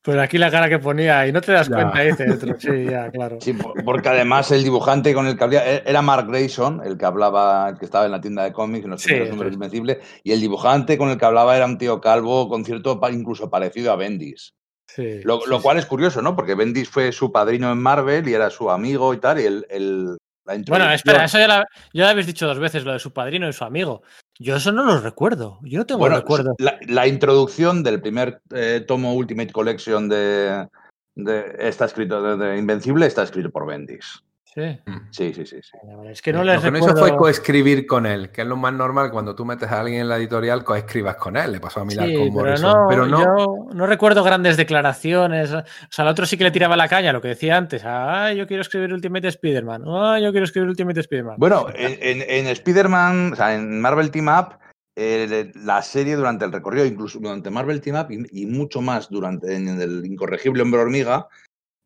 Pues 0.03 0.18
aquí 0.18 0.40
la 0.40 0.49
cara 0.49 0.68
que 0.68 0.80
ponía, 0.80 1.28
y 1.28 1.32
no 1.32 1.41
te 1.41 1.52
das 1.52 1.69
ya. 1.69 1.76
cuenta, 1.76 1.99
dice 2.02 2.32
otro. 2.32 2.60
Sí, 2.60 2.86
ya, 2.90 3.10
claro. 3.14 3.38
Sí, 3.40 3.56
porque 3.86 4.10
además 4.10 4.52
el 4.52 4.64
dibujante 4.64 5.14
con 5.14 5.28
el 5.28 5.38
que 5.38 5.44
hablaba 5.44 5.65
era 5.65 6.02
Mark 6.02 6.28
Grayson, 6.28 6.82
el 6.84 6.98
que 6.98 7.06
hablaba, 7.06 7.69
el 7.69 7.78
que 7.78 7.86
estaba 7.86 8.06
en 8.06 8.11
la 8.11 8.22
tienda 8.22 8.44
de 8.44 8.52
cómics, 8.52 8.86
en 8.86 8.91
los 8.91 9.02
sí, 9.02 9.14
números 9.14 9.49
sí. 9.49 9.53
invencibles, 9.53 9.98
y 10.23 10.32
el 10.32 10.41
dibujante 10.41 10.98
con 10.98 11.10
el 11.10 11.18
que 11.18 11.26
hablaba 11.26 11.56
era 11.56 11.65
un 11.65 11.78
tío 11.78 12.02
calvo 12.02 12.49
con 12.49 12.65
cierto 12.65 12.99
incluso 13.11 13.49
parecido 13.52 13.91
a 13.91 13.95
Bendis. 13.95 14.53
Sí, 14.88 15.22
lo, 15.23 15.40
sí, 15.40 15.49
lo 15.49 15.61
cual 15.61 15.78
es 15.78 15.86
curioso, 15.86 16.22
¿no? 16.22 16.36
Porque 16.36 16.56
Bendis 16.56 16.90
fue 16.90 17.11
su 17.11 17.32
padrino 17.32 17.72
en 17.72 17.78
Marvel 17.78 18.28
y 18.28 18.34
era 18.34 18.49
su 18.49 18.72
amigo 18.72 19.14
y 19.14 19.19
tal, 19.19 19.40
y 19.40 19.45
el, 19.45 19.65
el 19.69 20.18
bueno, 20.68 20.91
espera, 20.91 21.26
eso 21.26 21.38
ya, 21.38 21.48
la, 21.48 21.68
ya 21.94 22.03
lo 22.03 22.10
habéis 22.10 22.28
dicho 22.28 22.48
dos 22.48 22.60
veces, 22.60 22.84
lo 22.84 22.94
de 22.94 22.99
su 22.99 23.14
padrino 23.14 23.48
y 23.48 23.53
su 23.53 23.64
amigo. 23.64 24.02
Yo 24.40 24.56
eso 24.56 24.72
no 24.72 24.84
lo 24.84 24.99
recuerdo. 24.99 25.60
Yo 25.64 25.80
no 25.80 25.86
tengo 25.86 25.99
bueno, 25.99 26.16
recuerdo. 26.16 26.56
La, 26.58 26.80
la, 26.88 27.08
introducción 27.08 27.84
del 27.84 28.02
primer 28.02 28.41
eh, 28.53 28.84
tomo 28.88 29.14
Ultimate 29.14 29.52
Collection 29.52 30.10
de, 30.10 30.68
de 31.16 31.56
está 31.60 31.86
escrito 31.86 32.22
de, 32.22 32.38
de, 32.38 32.58
Invencible 32.58 33.06
está 33.06 33.24
escrito 33.24 33.52
por 33.52 33.68
Bendis. 33.68 34.24
Sí. 34.53 34.80
Sí, 35.11 35.34
sí, 35.34 35.45
sí. 35.45 35.61
sí. 35.61 35.78
Es 36.10 36.22
que 36.22 36.34
no 36.34 36.44
les 36.44 36.57
Lo 36.57 36.61
que 36.61 36.72
no 36.72 36.78
hizo 36.80 36.95
fue 36.98 37.15
coescribir 37.15 37.88
con 37.88 38.06
él, 38.06 38.32
que 38.32 38.41
es 38.41 38.48
lo 38.48 38.57
más 38.57 38.73
normal 38.73 39.10
cuando 39.10 39.34
tú 39.34 39.45
metes 39.45 39.72
a 39.72 39.80
alguien 39.80 40.02
en 40.02 40.10
la 40.10 40.18
editorial, 40.18 40.65
coescribas 40.65 41.15
con 41.15 41.38
él. 41.38 41.53
Le 41.53 41.60
pasó 41.61 41.80
a 41.82 41.90
Sí, 41.90 41.95
con 41.98 42.06
pero 42.06 42.32
Morrison. 42.32 42.72
no, 42.73 42.88
pero 42.90 43.06
no, 43.07 43.19
yo 43.19 43.73
no 43.73 43.88
recuerdo 43.88 44.23
grandes 44.26 44.57
declaraciones. 44.57 45.53
O 45.53 45.64
sea, 45.90 46.03
el 46.03 46.11
otro 46.11 46.26
sí 46.26 46.38
que 46.38 46.44
le 46.44 46.52
tiraba 46.52 46.76
la 46.76 46.90
caña, 46.90 47.14
lo 47.14 47.22
que 47.22 47.30
decía 47.30 47.56
antes. 47.56 47.84
Ah, 47.86 48.34
yo 48.34 48.45
quiero 48.45 48.61
escribir 48.61 48.94
Ultimate 48.94 49.30
Spider-Man. 49.30 49.84
Ah, 49.88 50.19
yo 50.22 50.32
quiero 50.32 50.44
escribir 50.45 50.68
Ultimate 50.69 50.99
Spider-Man. 50.99 51.36
Bueno, 51.38 51.68
en, 51.73 51.98
en, 52.02 52.22
en 52.28 52.48
Spider-Man, 52.48 53.34
o 53.34 53.36
sea, 53.38 53.56
en 53.56 53.80
Marvel 53.80 54.11
Team 54.11 54.28
Up, 54.28 54.57
eh, 54.98 55.49
la 55.64 55.82
serie 55.82 56.18
durante 56.18 56.44
el 56.44 56.52
recorrido, 56.52 56.86
incluso 56.86 57.19
durante 57.19 57.49
Marvel 57.49 57.80
Team 57.80 57.95
Up 57.95 58.11
y, 58.11 58.44
y 58.44 58.45
mucho 58.48 58.82
más 58.82 59.10
durante 59.10 59.56
en 59.56 59.69
el 59.80 60.06
incorregible 60.06 60.61
Hombre 60.61 60.82
Hormiga, 60.82 61.30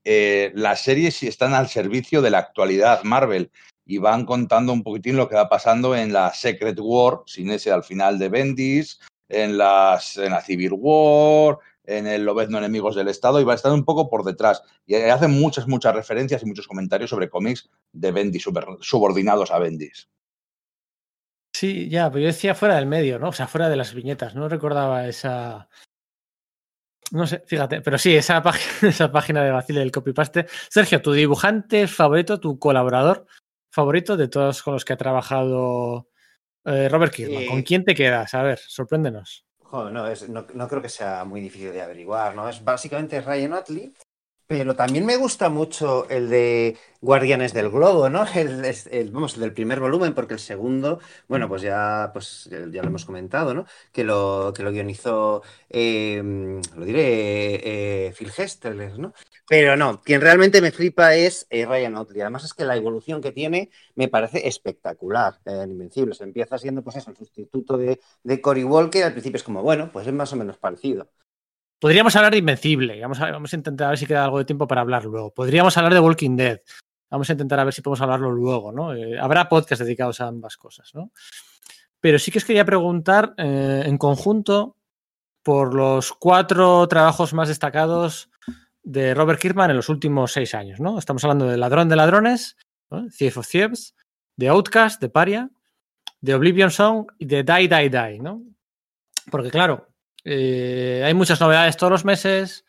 eh, 0.05 0.51
las 0.55 0.81
series 0.81 1.21
están 1.23 1.53
al 1.53 1.67
servicio 1.67 2.21
de 2.21 2.29
la 2.29 2.37
actualidad 2.37 3.03
Marvel 3.03 3.51
y 3.85 3.97
van 3.97 4.25
contando 4.25 4.71
un 4.71 4.83
poquitín 4.83 5.17
lo 5.17 5.27
que 5.27 5.35
va 5.35 5.49
pasando 5.49 5.95
en 5.95 6.13
la 6.13 6.33
Secret 6.33 6.77
War, 6.79 7.21
sin 7.25 7.49
ese 7.51 7.71
al 7.71 7.83
final 7.83 8.17
de 8.17 8.29
Bendis, 8.29 8.99
en, 9.29 9.57
la 9.57 9.99
Civil 9.99 10.73
War, 10.73 11.57
en 11.85 12.07
el 12.07 12.23
Lobezno 12.23 12.57
Enemigos 12.57 12.95
del 12.95 13.07
Estado, 13.07 13.39
y 13.39 13.43
va 13.43 13.53
a 13.53 13.55
estar 13.55 13.71
un 13.71 13.85
poco 13.85 14.09
por 14.09 14.23
detrás. 14.23 14.63
Y 14.85 14.95
hacen 14.95 15.31
muchas, 15.31 15.67
muchas 15.67 15.95
referencias 15.95 16.41
y 16.43 16.45
muchos 16.45 16.67
comentarios 16.67 17.09
sobre 17.09 17.29
cómics 17.29 17.69
de 17.91 18.11
Bendis, 18.11 18.47
subordinados 18.81 19.51
a 19.51 19.59
Bendis. 19.59 20.09
Sí, 21.55 21.89
ya, 21.89 22.09
pero 22.09 22.21
yo 22.21 22.27
decía 22.27 22.53
fuera 22.53 22.75
del 22.75 22.85
medio, 22.85 23.17
¿no? 23.17 23.29
O 23.29 23.33
sea, 23.33 23.47
fuera 23.47 23.69
de 23.69 23.77
las 23.77 23.93
viñetas. 23.93 24.35
No 24.35 24.49
recordaba 24.49 25.07
esa. 25.07 25.69
No 27.11 27.27
sé, 27.27 27.43
fíjate, 27.45 27.81
pero 27.81 27.97
sí, 27.97 28.15
esa 28.15 28.41
página, 28.41 28.65
esa 28.89 29.11
página 29.11 29.43
de 29.43 29.51
Bacile 29.51 29.79
del 29.81 29.91
copypaste. 29.91 30.47
Sergio, 30.69 31.01
tu 31.01 31.11
dibujante 31.13 31.87
favorito, 31.87 32.39
tu 32.39 32.57
colaborador 32.59 33.25
favorito 33.71 34.17
de 34.17 34.27
todos 34.27 34.63
con 34.63 34.73
los 34.73 34.85
que 34.85 34.93
ha 34.93 34.97
trabajado 34.97 36.09
eh, 36.65 36.89
Robert 36.89 37.13
Kirkman. 37.13 37.45
¿Con 37.45 37.61
quién 37.61 37.83
te 37.83 37.93
quedas? 37.93 38.33
A 38.33 38.41
ver, 38.41 38.57
sorpréndenos. 38.59 39.45
Joder, 39.63 39.91
no, 39.93 40.07
es- 40.07 40.29
no, 40.29 40.47
no 40.53 40.67
creo 40.67 40.81
que 40.81 40.89
sea 40.89 41.25
muy 41.25 41.41
difícil 41.41 41.71
de 41.73 41.81
averiguar, 41.81 42.35
¿no? 42.35 42.47
Es 42.49 42.63
básicamente 42.63 43.19
Ryan 43.21 43.53
Otley, 43.53 43.93
pero 44.47 44.75
también 44.75 45.05
me 45.05 45.17
gusta 45.17 45.49
mucho 45.49 46.07
el 46.09 46.29
de 46.29 46.77
Guardianes 47.01 47.53
del 47.53 47.69
Globo, 47.69 48.09
¿no? 48.09 48.25
El, 48.35 48.63
el- 48.91 49.11
vamos, 49.11 49.35
el 49.35 49.41
del 49.41 49.53
primer 49.53 49.79
volumen, 49.79 50.13
porque 50.13 50.33
el 50.35 50.39
segundo, 50.39 50.99
bueno, 51.27 51.47
pues 51.49 51.61
ya, 51.63 52.11
pues 52.13 52.47
ya 52.51 52.81
lo 52.81 52.87
hemos 52.89 53.05
comentado, 53.05 53.53
¿no? 53.53 53.65
Que 53.91 54.03
lo, 54.03 54.53
que 54.55 54.63
lo 54.63 54.71
guionizó, 54.71 55.41
eh, 55.69 56.21
lo 56.75 56.85
diré, 56.85 58.07
eh, 58.07 58.13
Phil 58.17 58.31
Hester, 58.37 58.75
¿no? 58.99 59.13
Pero 59.47 59.75
no, 59.77 60.01
quien 60.01 60.21
realmente 60.21 60.61
me 60.61 60.71
flipa 60.71 61.15
es 61.15 61.45
eh, 61.49 61.65
Ryan 61.65 61.95
Otley. 61.97 62.21
Además 62.21 62.43
es 62.45 62.53
que 62.53 62.65
la 62.65 62.75
evolución 62.75 63.21
que 63.21 63.31
tiene 63.31 63.69
me 63.95 64.07
parece 64.07 64.47
espectacular 64.47 65.39
eh, 65.45 65.61
en 65.63 65.71
Invencibles. 65.71 66.21
Empieza 66.21 66.57
siendo, 66.57 66.83
pues 66.83 66.95
eso, 66.97 67.11
el 67.11 67.17
sustituto 67.17 67.77
de, 67.77 67.99
de 68.23 68.41
Cory 68.41 68.63
Walker. 68.63 69.03
Al 69.03 69.11
principio 69.13 69.37
es 69.37 69.43
como, 69.43 69.61
bueno, 69.63 69.91
pues 69.91 70.07
es 70.07 70.13
más 70.13 70.33
o 70.33 70.35
menos 70.35 70.57
parecido. 70.57 71.09
Podríamos 71.85 72.15
hablar 72.15 72.31
de 72.31 72.39
Invencible. 72.39 72.99
Vamos 72.99 73.21
a, 73.21 73.55
intentar 73.55 73.85
a 73.85 73.89
ver 73.91 73.99
si 73.99 74.07
queda 74.07 74.23
algo 74.23 74.39
de 74.39 74.45
tiempo 74.45 74.67
para 74.67 74.81
hablar 74.81 75.05
luego. 75.05 75.31
Podríamos 75.31 75.77
hablar 75.77 75.93
de 75.93 75.99
Walking 75.99 76.35
Dead. 76.35 76.61
Vamos 77.11 77.29
a 77.29 77.33
intentar 77.33 77.59
a 77.59 77.63
ver 77.63 77.75
si 77.75 77.83
podemos 77.83 78.01
hablarlo 78.01 78.31
luego, 78.31 78.71
¿no? 78.71 78.95
Eh, 78.95 79.19
habrá 79.19 79.47
podcasts 79.47 79.85
dedicados 79.85 80.19
a 80.19 80.25
ambas 80.25 80.57
cosas, 80.57 80.95
¿no? 80.95 81.11
Pero 81.99 82.17
sí 82.17 82.31
que 82.31 82.39
os 82.39 82.43
quería 82.43 82.65
preguntar 82.65 83.35
eh, 83.37 83.83
en 83.85 83.99
conjunto 83.99 84.77
por 85.43 85.75
los 85.75 86.11
cuatro 86.11 86.87
trabajos 86.87 87.35
más 87.35 87.49
destacados 87.49 88.31
de 88.81 89.13
Robert 89.13 89.39
Kirkman 89.39 89.69
en 89.69 89.75
los 89.75 89.89
últimos 89.89 90.31
seis 90.31 90.55
años, 90.55 90.79
¿no? 90.79 90.97
Estamos 90.97 91.23
hablando 91.23 91.45
de 91.45 91.57
Ladrón 91.57 91.87
de 91.87 91.97
Ladrones, 91.97 92.57
¿no? 92.89 93.05
Thief 93.15 93.37
of 93.37 93.47
Thieves, 93.47 93.95
de 94.37 94.47
Outcast, 94.47 94.99
de 94.99 95.09
Paria, 95.09 95.51
de 96.19 96.33
Oblivion 96.33 96.71
Song 96.71 97.05
y 97.19 97.25
de 97.25 97.43
Die, 97.43 97.67
Die, 97.67 97.89
Die, 97.91 98.19
¿no? 98.21 98.41
Porque 99.29 99.51
claro, 99.51 99.94
eh, 100.25 101.03
hay 101.05 101.13
muchas 101.13 101.39
novedades 101.39 101.77
todos 101.77 101.91
los 101.91 102.05
meses, 102.05 102.65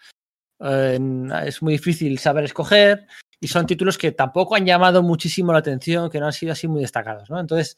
eh, 0.61 0.99
es 1.45 1.63
muy 1.63 1.73
difícil 1.73 2.19
saber 2.19 2.45
escoger 2.45 3.07
y 3.41 3.49
son 3.49 3.67
títulos 3.67 3.99
que 3.99 4.13
tampoco 4.13 4.55
han 4.55 4.67
llamado 4.67 5.03
muchísimo 5.03 5.53
la 5.53 5.59
atención, 5.59 6.11
que 6.11 6.21
no 6.21 6.27
han 6.27 6.33
sido 6.33 6.53
así 6.53 6.69
muy 6.69 6.83
destacados, 6.83 7.29
¿no? 7.29 7.41
Entonces, 7.41 7.77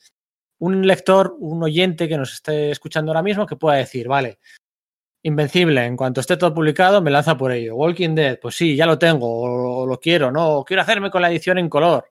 un 0.59 0.87
lector, 0.87 1.37
un 1.39 1.63
oyente 1.63 2.09
que 2.09 2.19
nos 2.19 2.35
esté 2.35 2.71
escuchando 2.71 3.13
ahora 3.13 3.23
mismo 3.23 3.47
que 3.47 3.57
pueda 3.57 3.77
decir, 3.77 4.09
vale, 4.09 4.39
Invencible, 5.23 5.85
en 5.85 5.97
cuanto 5.97 6.21
esté 6.21 6.37
todo 6.37 6.55
publicado, 6.55 7.03
me 7.03 7.11
lanza 7.11 7.37
por 7.37 7.51
ello. 7.51 7.75
Walking 7.75 8.15
Dead, 8.15 8.39
pues 8.41 8.55
sí, 8.55 8.77
ya 8.77 8.87
lo 8.87 8.99
tengo, 8.99 9.29
o, 9.29 9.87
lo 9.87 9.99
quiero, 9.99 10.31
¿no? 10.31 10.59
O 10.59 10.65
quiero 10.65 10.83
hacerme 10.83 11.11
con 11.11 11.23
la 11.23 11.31
edición 11.31 11.59
en 11.59 11.69
color. 11.69 12.11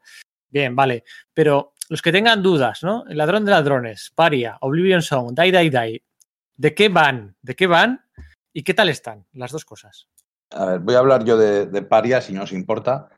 Bien, 0.49 0.76
vale. 0.76 1.06
Pero 1.34 1.73
los 1.89 2.02
que 2.02 2.11
tengan 2.11 2.44
dudas, 2.44 2.84
¿no? 2.84 3.06
El 3.07 3.18
ladrón 3.18 3.45
de 3.45 3.52
ladrones, 3.52 4.11
Paria, 4.14 4.57
Oblivion 4.60 5.02
Song, 5.02 5.34
Die, 5.34 5.52
Die, 5.52 5.69
Die. 5.69 6.03
¿De 6.57 6.73
qué 6.73 6.89
van? 6.89 7.35
¿De 7.41 7.55
qué 7.55 7.67
van? 7.67 8.03
¿Y 8.51 8.63
qué 8.63 8.73
tal 8.73 8.89
están? 8.89 9.25
Las 9.34 9.51
dos 9.51 9.63
cosas. 9.63 10.07
A 10.49 10.65
ver, 10.65 10.79
voy 10.79 10.95
a 10.95 10.99
hablar 10.99 11.23
yo 11.23 11.38
de, 11.38 11.81
Paria, 11.84 12.19
si 12.19 12.34
no 12.34 12.43
os 12.43 12.51
importa. 12.51 13.09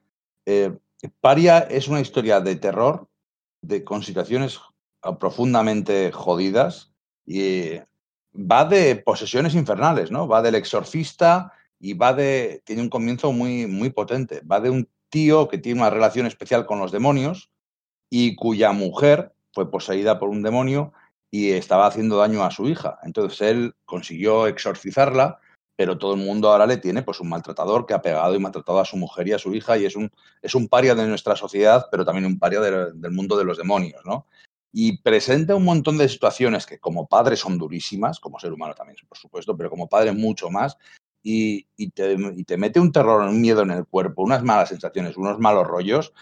Eh, 0.45 0.77
Paria 1.21 1.59
es 1.59 1.87
una 1.87 2.01
historia 2.01 2.41
de 2.41 2.57
terror, 2.57 3.07
de, 3.61 3.83
con 3.85 4.03
situaciones 4.03 4.59
profundamente 5.19 6.11
jodidas 6.11 6.91
y 7.25 7.79
va 8.35 8.65
de 8.65 8.97
posesiones 8.97 9.55
infernales, 9.55 10.11
¿no? 10.11 10.27
Va 10.27 10.41
del 10.41 10.55
exorcista 10.55 11.53
y 11.79 11.93
va 11.93 12.13
de. 12.13 12.61
Tiene 12.65 12.81
un 12.81 12.89
comienzo 12.89 13.31
muy, 13.31 13.65
muy 13.67 13.91
potente. 13.91 14.41
Va 14.41 14.59
de 14.59 14.69
un 14.69 14.89
tío 15.09 15.47
que 15.47 15.57
tiene 15.57 15.79
una 15.79 15.89
relación 15.89 16.25
especial 16.25 16.65
con 16.65 16.79
los 16.79 16.91
demonios 16.91 17.51
y 18.09 18.35
cuya 18.35 18.73
mujer 18.73 19.33
fue 19.53 19.71
poseída 19.71 20.19
por 20.19 20.29
un 20.29 20.43
demonio 20.43 20.91
y 21.31 21.51
estaba 21.51 21.87
haciendo 21.87 22.17
daño 22.17 22.43
a 22.43 22.51
su 22.51 22.67
hija. 22.67 22.99
Entonces 23.03 23.41
él 23.41 23.75
consiguió 23.85 24.47
exorcizarla, 24.47 25.39
pero 25.75 25.97
todo 25.97 26.15
el 26.15 26.21
mundo 26.21 26.49
ahora 26.49 26.65
le 26.65 26.77
tiene 26.77 27.03
pues 27.03 27.19
un 27.19 27.29
maltratador 27.29 27.85
que 27.85 27.93
ha 27.93 28.01
pegado 28.01 28.35
y 28.35 28.39
maltratado 28.39 28.79
a 28.79 28.85
su 28.85 28.97
mujer 28.97 29.27
y 29.27 29.33
a 29.33 29.39
su 29.39 29.53
hija 29.53 29.77
y 29.77 29.85
es 29.85 29.95
un, 29.95 30.11
es 30.41 30.55
un 30.55 30.67
paria 30.67 30.95
de 30.95 31.07
nuestra 31.07 31.35
sociedad, 31.35 31.87
pero 31.91 32.03
también 32.03 32.25
un 32.25 32.39
paria 32.39 32.59
de, 32.59 32.91
del 32.93 33.11
mundo 33.11 33.37
de 33.37 33.45
los 33.45 33.57
demonios, 33.57 34.01
¿no? 34.05 34.27
Y 34.71 35.01
presenta 35.01 35.55
un 35.55 35.65
montón 35.65 35.97
de 35.97 36.09
situaciones 36.09 36.65
que 36.65 36.79
como 36.79 37.07
padre 37.07 37.35
son 37.35 37.57
durísimas, 37.57 38.19
como 38.19 38.39
ser 38.39 38.51
humano 38.51 38.75
también, 38.75 38.97
por 39.07 39.17
supuesto, 39.17 39.55
pero 39.55 39.69
como 39.69 39.87
padre 39.87 40.11
mucho 40.11 40.49
más, 40.49 40.77
y, 41.23 41.67
y, 41.75 41.89
te, 41.91 42.15
y 42.35 42.43
te 42.43 42.57
mete 42.57 42.79
un 42.79 42.91
terror, 42.91 43.21
un 43.21 43.41
miedo 43.41 43.61
en 43.61 43.71
el 43.71 43.85
cuerpo, 43.85 44.21
unas 44.21 44.43
malas 44.43 44.69
sensaciones, 44.69 45.17
unos 45.17 45.39
malos 45.39 45.67
rollos 45.67 46.13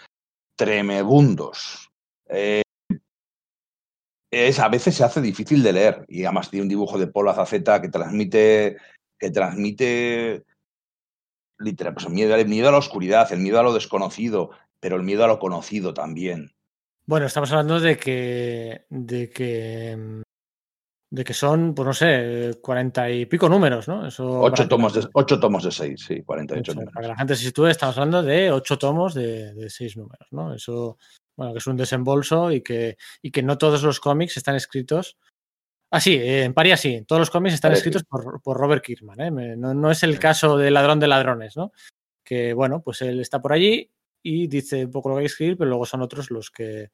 tremebundos. 0.56 1.90
Eh, 2.28 2.62
es, 4.30 4.58
a 4.58 4.68
veces 4.68 4.94
se 4.94 5.04
hace 5.04 5.20
difícil 5.20 5.62
de 5.62 5.72
leer 5.72 6.04
y 6.08 6.24
además 6.24 6.50
tiene 6.50 6.62
un 6.62 6.68
dibujo 6.68 6.98
de 6.98 7.06
Paul 7.06 7.28
Azaceta 7.28 7.80
que 7.80 7.88
transmite, 7.88 8.76
que 9.18 9.30
transmite 9.30 10.44
literal, 11.58 11.94
pues, 11.94 12.08
miedo, 12.08 12.34
el 12.34 12.48
miedo 12.48 12.68
a 12.68 12.72
la 12.72 12.78
oscuridad, 12.78 13.32
el 13.32 13.40
miedo 13.40 13.58
a 13.58 13.62
lo 13.62 13.72
desconocido, 13.72 14.50
pero 14.80 14.96
el 14.96 15.02
miedo 15.02 15.24
a 15.24 15.28
lo 15.28 15.38
conocido 15.38 15.94
también. 15.94 16.52
Bueno, 17.06 17.26
estamos 17.26 17.50
hablando 17.52 17.80
de 17.80 17.96
que, 17.96 18.84
de 18.90 19.30
que, 19.30 20.22
de 21.10 21.24
que 21.24 21.34
son, 21.34 21.74
pues 21.74 21.86
no 21.86 21.94
sé, 21.94 22.58
cuarenta 22.62 23.10
y 23.10 23.24
pico 23.24 23.48
números, 23.48 23.88
¿no? 23.88 24.06
Eso 24.06 24.40
ocho, 24.40 24.68
tomos 24.68 24.92
de, 24.92 25.08
ocho 25.14 25.40
tomos 25.40 25.64
de 25.64 25.72
seis, 25.72 26.04
sí, 26.06 26.22
48 26.22 26.60
ocho, 26.60 26.74
números. 26.74 26.94
Para 26.94 27.04
que 27.04 27.08
la 27.08 27.16
gente 27.16 27.34
se 27.34 27.44
sitúe, 27.44 27.68
estamos 27.68 27.96
hablando 27.96 28.22
de 28.22 28.52
ocho 28.52 28.78
tomos 28.78 29.14
de, 29.14 29.54
de 29.54 29.70
seis 29.70 29.96
números, 29.96 30.28
¿no? 30.30 30.52
Eso, 30.54 30.98
bueno, 31.38 31.52
que 31.52 31.58
es 31.58 31.66
un 31.68 31.76
desembolso 31.76 32.50
y 32.50 32.62
que, 32.62 32.98
y 33.22 33.30
que 33.30 33.44
no 33.44 33.56
todos 33.58 33.84
los 33.84 34.00
cómics 34.00 34.36
están 34.36 34.56
escritos. 34.56 35.16
Ah, 35.88 36.00
sí, 36.00 36.14
eh, 36.14 36.42
en 36.42 36.52
Paria 36.52 36.76
sí, 36.76 37.04
todos 37.06 37.20
los 37.20 37.30
cómics 37.30 37.54
están 37.54 37.70
Paria, 37.70 37.78
escritos 37.78 38.02
sí. 38.02 38.06
por, 38.10 38.42
por, 38.42 38.58
Robert 38.58 38.84
Kirkman, 38.84 39.20
¿eh? 39.20 39.56
No, 39.56 39.72
no, 39.72 39.90
es 39.92 40.02
el 40.02 40.18
caso 40.18 40.58
de 40.58 40.72
Ladrón 40.72 40.98
de 40.98 41.06
Ladrones, 41.06 41.56
¿no? 41.56 41.70
Que, 42.24 42.54
bueno, 42.54 42.82
pues 42.82 43.02
él 43.02 43.20
está 43.20 43.40
por 43.40 43.52
allí 43.52 43.88
y 44.20 44.48
dice 44.48 44.86
un 44.86 44.90
poco 44.90 45.10
lo 45.10 45.14
que 45.14 45.20
hay 45.20 45.24
que 45.26 45.30
escribir, 45.32 45.56
pero 45.56 45.70
luego 45.70 45.86
son 45.86 46.02
otros 46.02 46.32
los 46.32 46.50
que, 46.50 46.90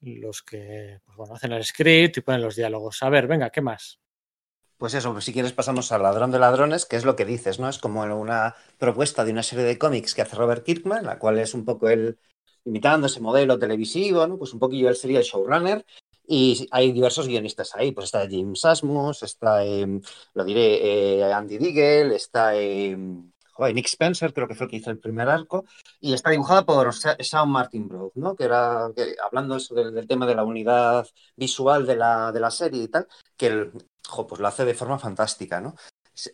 los 0.00 0.44
que 0.44 1.00
pues 1.04 1.16
bueno, 1.16 1.34
hacen 1.34 1.50
el 1.50 1.64
script 1.64 2.18
y 2.18 2.20
ponen 2.20 2.42
los 2.42 2.54
diálogos. 2.54 3.02
A 3.02 3.08
ver, 3.08 3.26
venga, 3.26 3.50
¿qué 3.50 3.62
más? 3.62 3.98
Pues 4.78 4.94
eso, 4.94 5.12
pues 5.12 5.24
si 5.24 5.32
quieres 5.32 5.52
pasamos 5.52 5.90
al 5.90 6.04
Ladrón 6.04 6.30
de 6.30 6.38
Ladrones, 6.38 6.86
que 6.86 6.94
es 6.94 7.04
lo 7.04 7.16
que 7.16 7.24
dices, 7.24 7.58
¿no? 7.58 7.68
Es 7.68 7.78
como 7.78 8.02
una 8.02 8.54
propuesta 8.78 9.24
de 9.24 9.32
una 9.32 9.42
serie 9.42 9.64
de 9.64 9.76
cómics 9.76 10.14
que 10.14 10.22
hace 10.22 10.36
Robert 10.36 10.64
Kirkman, 10.64 11.04
la 11.04 11.18
cual 11.18 11.40
es 11.40 11.52
un 11.52 11.64
poco 11.64 11.88
él 11.88 12.20
imitando 12.66 13.06
ese 13.06 13.20
modelo 13.20 13.58
televisivo, 13.58 14.26
¿no? 14.26 14.38
Pues 14.38 14.52
un 14.52 14.58
poquillo 14.58 14.88
él 14.88 14.96
sería 14.96 15.20
el 15.20 15.24
showrunner 15.24 15.84
y 16.28 16.66
hay 16.70 16.92
diversos 16.92 17.28
guionistas 17.28 17.74
ahí, 17.74 17.92
pues 17.92 18.06
está 18.06 18.28
Jim 18.28 18.54
Sasmus, 18.54 19.22
está, 19.22 19.64
eh, 19.64 19.86
lo 20.34 20.44
diré, 20.44 21.20
eh, 21.20 21.32
Andy 21.32 21.58
Diggle, 21.58 22.14
está... 22.16 22.56
Eh, 22.56 22.96
Joder, 23.52 23.74
Nick 23.74 23.86
Spencer, 23.86 24.34
creo 24.34 24.46
que 24.46 24.54
fue 24.54 24.66
el 24.66 24.70
que 24.70 24.76
hizo 24.76 24.90
el 24.90 24.98
primer 24.98 25.30
arco, 25.30 25.64
y 25.98 26.12
está 26.12 26.28
dibujada 26.28 26.66
por 26.66 26.92
Sean 26.92 27.48
Martin 27.48 27.88
Brough, 27.88 28.12
¿no? 28.14 28.36
Que 28.36 28.44
era, 28.44 28.90
que, 28.94 29.16
hablando 29.24 29.56
eso 29.56 29.74
del, 29.74 29.94
del, 29.94 30.06
tema 30.06 30.26
de 30.26 30.34
la 30.34 30.44
unidad 30.44 31.06
visual 31.36 31.86
de 31.86 31.96
la, 31.96 32.32
de 32.32 32.40
la 32.40 32.50
serie 32.50 32.82
y 32.82 32.88
tal, 32.88 33.06
que 33.34 33.46
el, 33.46 33.72
jo, 34.06 34.26
pues 34.26 34.42
lo 34.42 34.48
hace 34.48 34.66
de 34.66 34.74
forma 34.74 34.98
fantástica, 34.98 35.62
¿no? 35.62 35.74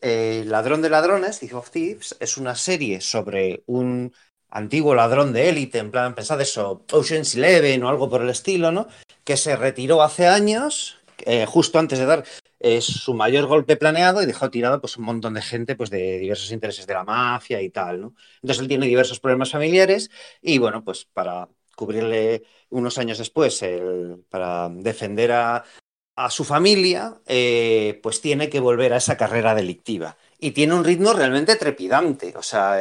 Eh, 0.01 0.45
Ladrón 0.47 0.83
de 0.83 0.91
Ladrones, 0.91 1.41
Thief 1.41 1.55
of 1.55 1.71
Thieves, 1.71 2.17
es 2.21 2.37
una 2.37 2.55
serie 2.55 3.01
sobre 3.01 3.65
un 3.67 4.13
antiguo 4.53 4.95
ladrón 4.95 5.33
de 5.33 5.49
élite, 5.49 5.79
en 5.79 5.91
plan, 5.91 6.15
pensad 6.15 6.41
eso, 6.41 6.85
Ocean's 6.93 7.35
Eleven 7.35 7.83
o 7.83 7.89
algo 7.89 8.09
por 8.09 8.21
el 8.23 8.29
estilo, 8.29 8.71
¿no? 8.71 8.87
Que 9.25 9.37
se 9.37 9.57
retiró 9.57 10.03
hace 10.03 10.27
años, 10.27 10.99
eh, 11.25 11.47
justo 11.47 11.79
antes 11.79 11.99
de 11.99 12.05
dar 12.05 12.25
eh, 12.61 12.83
su 12.83 13.15
mayor 13.15 13.47
golpe 13.47 13.77
planeado 13.77 14.23
y 14.23 14.27
dejó 14.27 14.51
tirado 14.51 14.81
pues, 14.81 14.99
un 14.99 15.05
montón 15.05 15.35
de 15.35 15.43
gente 15.43 15.75
pues, 15.75 15.89
de 15.89 16.19
diversos 16.19 16.53
intereses 16.53 16.87
de 16.87 16.95
la 16.95 17.03
mafia 17.03 17.63
y 17.63 17.71
tal, 17.71 18.01
¿no? 18.03 18.15
Entonces 18.43 18.61
él 18.61 18.69
tiene 18.69 18.87
diversos 18.87 19.21
problemas 19.21 19.51
familiares 19.51 20.11
y 20.43 20.59
bueno, 20.59 20.85
pues 20.85 21.07
para 21.07 21.49
cubrirle 21.75 22.45
unos 22.69 22.99
años 22.99 23.19
después, 23.19 23.63
el, 23.63 24.23
para 24.29 24.69
defender 24.69 25.33
a, 25.33 25.65
su 26.29 26.45
familia, 26.45 27.21
eh, 27.27 27.99
pues 28.03 28.21
tiene 28.21 28.49
que 28.49 28.61
volver 28.61 28.93
a 28.93 28.99
esa 28.99 29.17
carrera 29.17 29.55
delictiva. 29.57 30.17
Y 30.39 30.53
tiene 30.53 30.75
un 30.75 30.85
ritmo 30.85 31.15
realmente 31.15 31.57
trepidante. 31.57 32.35
O 32.37 32.43
sea, 32.43 32.75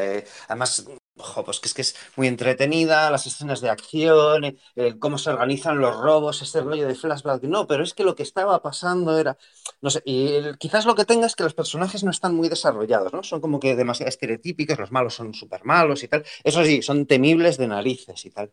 además, 0.48 0.85
ojo, 1.22 1.43
pues 1.43 1.60
que 1.60 1.68
es 1.68 1.73
que 1.73 1.81
es 1.84 1.95
muy 2.15 2.27
entretenida, 2.27 3.10
las 3.11 3.26
escenas 3.27 3.61
de 3.61 3.69
acción, 3.69 4.57
eh, 4.76 4.99
cómo 4.99 5.18
se 5.18 5.30
organizan 5.30 5.80
los 5.80 5.95
robos, 5.98 6.41
este 6.41 6.61
rollo 6.61 6.88
de 6.88 6.95
flashback. 6.95 7.43
No, 7.43 7.68
pero 7.68 7.84
es 7.84 7.93
que 7.93 8.03
lo 8.03 8.15
que 8.15 8.23
estaba 8.23 8.61
pasando 8.61 9.18
era. 9.18 9.38
No 9.81 9.89
sé, 9.89 10.02
y 10.06 10.41
quizás 10.57 10.85
lo 10.85 10.95
que 10.95 11.06
tenga 11.06 11.27
es 11.27 11.35
que 11.35 11.43
los 11.43 11.53
personajes 11.53 12.03
no 12.03 12.11
están 12.11 12.35
muy 12.35 12.49
desarrollados, 12.49 13.14
¿no? 13.14 13.23
Son 13.23 13.41
como 13.41 13.60
que 13.60 13.76
demasiado 13.76 14.10
estereotípicos, 14.10 14.80
los 14.80 14.91
malos 14.91 15.15
son 15.15 15.34
súper 15.34 15.64
malos 15.65 16.03
y 16.03 16.07
tal. 16.07 16.26
Eso 16.43 16.64
sí, 16.65 16.81
son 16.81 17.06
temibles 17.06 17.57
de 17.57 17.68
narices 17.68 18.26
y 18.26 18.31
tal. 18.31 18.52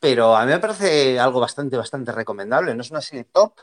Pero 0.00 0.36
a 0.36 0.44
mí 0.44 0.52
me 0.52 0.58
parece 0.58 1.18
algo 1.20 1.40
bastante, 1.40 1.76
bastante 1.76 2.12
recomendable. 2.12 2.74
No 2.74 2.82
es 2.82 2.90
una 2.90 3.00
serie 3.00 3.24
top, 3.24 3.54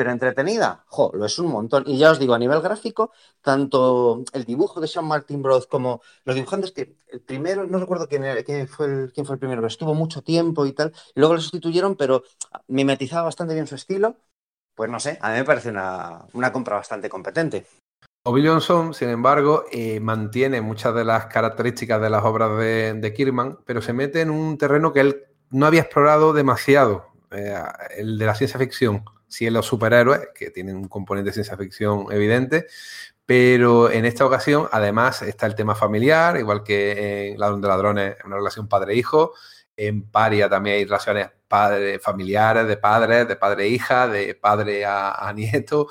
pero 0.00 0.12
entretenida, 0.12 0.82
jo, 0.86 1.10
lo 1.12 1.26
es 1.26 1.38
un 1.38 1.48
montón. 1.48 1.84
Y 1.86 1.98
ya 1.98 2.10
os 2.10 2.18
digo, 2.18 2.32
a 2.32 2.38
nivel 2.38 2.62
gráfico, 2.62 3.12
tanto 3.42 4.24
el 4.32 4.46
dibujo 4.46 4.80
de 4.80 4.88
Sean 4.88 5.04
Martin 5.04 5.42
Broth 5.42 5.68
como 5.68 6.00
los 6.24 6.34
dibujantes 6.34 6.72
que 6.72 6.96
el 7.08 7.20
primero, 7.20 7.66
no 7.66 7.78
recuerdo 7.78 8.08
quién, 8.08 8.22
fue 8.66 8.86
el, 8.86 9.12
primero, 9.12 9.60
pero 9.60 9.66
estuvo 9.66 9.92
mucho 9.92 10.22
tiempo 10.22 10.64
y 10.64 10.72
tal, 10.72 10.94
luego 11.14 11.34
lo 11.34 11.40
sustituyeron, 11.42 11.96
pero 11.96 12.22
mimetizaba 12.68 13.24
bastante 13.24 13.52
bien 13.52 13.66
su 13.66 13.74
estilo. 13.74 14.16
Pues 14.74 14.88
no 14.88 14.98
sé, 14.98 15.18
a 15.20 15.32
mí 15.32 15.36
me 15.36 15.44
parece 15.44 15.68
una, 15.68 16.24
una 16.32 16.50
compra 16.50 16.76
bastante 16.76 17.10
competente. 17.10 17.66
Obi 18.24 18.46
Johnson, 18.46 18.94
sin 18.94 19.10
embargo, 19.10 19.66
eh, 19.70 20.00
mantiene 20.00 20.62
muchas 20.62 20.94
de 20.94 21.04
las 21.04 21.26
características 21.26 22.00
de 22.00 22.08
las 22.08 22.24
obras 22.24 22.56
de, 22.56 22.94
de 22.94 23.12
Kirman, 23.12 23.58
pero 23.66 23.82
se 23.82 23.92
mete 23.92 24.22
en 24.22 24.30
un 24.30 24.56
terreno 24.56 24.94
que 24.94 25.00
él 25.00 25.24
no 25.50 25.66
había 25.66 25.82
explorado 25.82 26.32
demasiado, 26.32 27.04
eh, 27.32 27.54
el 27.98 28.16
de 28.16 28.24
la 28.24 28.34
ciencia 28.34 28.58
ficción. 28.58 29.04
Sí, 29.30 29.46
en 29.46 29.54
los 29.54 29.64
superhéroes, 29.64 30.28
que 30.34 30.50
tienen 30.50 30.76
un 30.76 30.88
componente 30.88 31.30
de 31.30 31.34
ciencia 31.34 31.56
ficción 31.56 32.06
evidente, 32.10 32.66
pero 33.24 33.92
en 33.92 34.06
esta 34.06 34.26
ocasión, 34.26 34.68
además, 34.72 35.22
está 35.22 35.46
el 35.46 35.54
tema 35.54 35.76
familiar, 35.76 36.36
igual 36.36 36.64
que 36.64 37.28
en 37.28 37.38
Ladrón 37.38 37.60
de 37.60 37.68
Ladrones, 37.68 38.16
una 38.24 38.34
relación 38.34 38.66
padre-hijo. 38.66 39.34
En 39.76 40.02
Paria 40.02 40.48
también 40.48 40.78
hay 40.78 40.84
relaciones 40.84 41.30
padre, 41.46 42.00
familiares, 42.00 42.66
de 42.66 42.76
padres, 42.76 43.28
de 43.28 43.36
padre-hija, 43.36 44.08
de 44.08 44.34
padre 44.34 44.84
a, 44.84 45.32
nieto. 45.36 45.86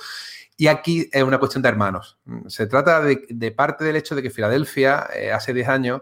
Y 0.57 0.68
aquí 0.68 1.10
es 1.14 1.24
una 1.24 1.40
cuestión 1.40 1.64
de 1.64 1.70
hermanos. 1.70 2.20
Se 2.48 2.68
trata 2.68 3.02
de, 3.02 3.52
parte 3.53 3.86
del 3.86 3.95
hecho 3.95 4.16
de 4.16 4.22
que 4.22 4.30
Filadelfia, 4.30 5.07
eh, 5.16 5.32
hace 5.32 5.53
10 5.53 5.70
años, 5.70 6.02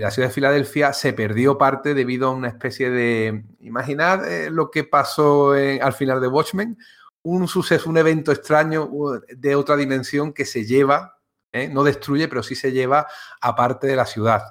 la 0.00 0.10
ciudad 0.10 0.28
de 0.28 0.34
Filadelfia 0.34 0.92
se 0.92 1.12
perdió 1.12 1.56
parte 1.58 1.94
debido 1.94 2.28
a 2.28 2.32
una 2.32 2.48
especie 2.48 2.90
de. 2.90 3.44
Imaginad 3.60 4.30
eh, 4.30 4.50
lo 4.50 4.70
que 4.70 4.84
pasó 4.84 5.56
en- 5.56 5.82
al 5.82 5.92
final 5.92 6.20
de 6.20 6.28
Watchmen, 6.28 6.78
un 7.22 7.48
suceso, 7.48 7.90
un 7.90 7.96
evento 7.96 8.30
extraño 8.32 8.88
de 9.28 9.54
otra 9.56 9.76
dimensión 9.76 10.32
que 10.32 10.44
se 10.44 10.64
lleva, 10.64 11.18
¿eh? 11.52 11.68
no 11.68 11.82
destruye, 11.82 12.28
pero 12.28 12.42
sí 12.42 12.54
se 12.54 12.72
lleva 12.72 13.06
a 13.40 13.56
parte 13.56 13.86
de 13.86 13.96
la 13.96 14.06
ciudad. 14.06 14.42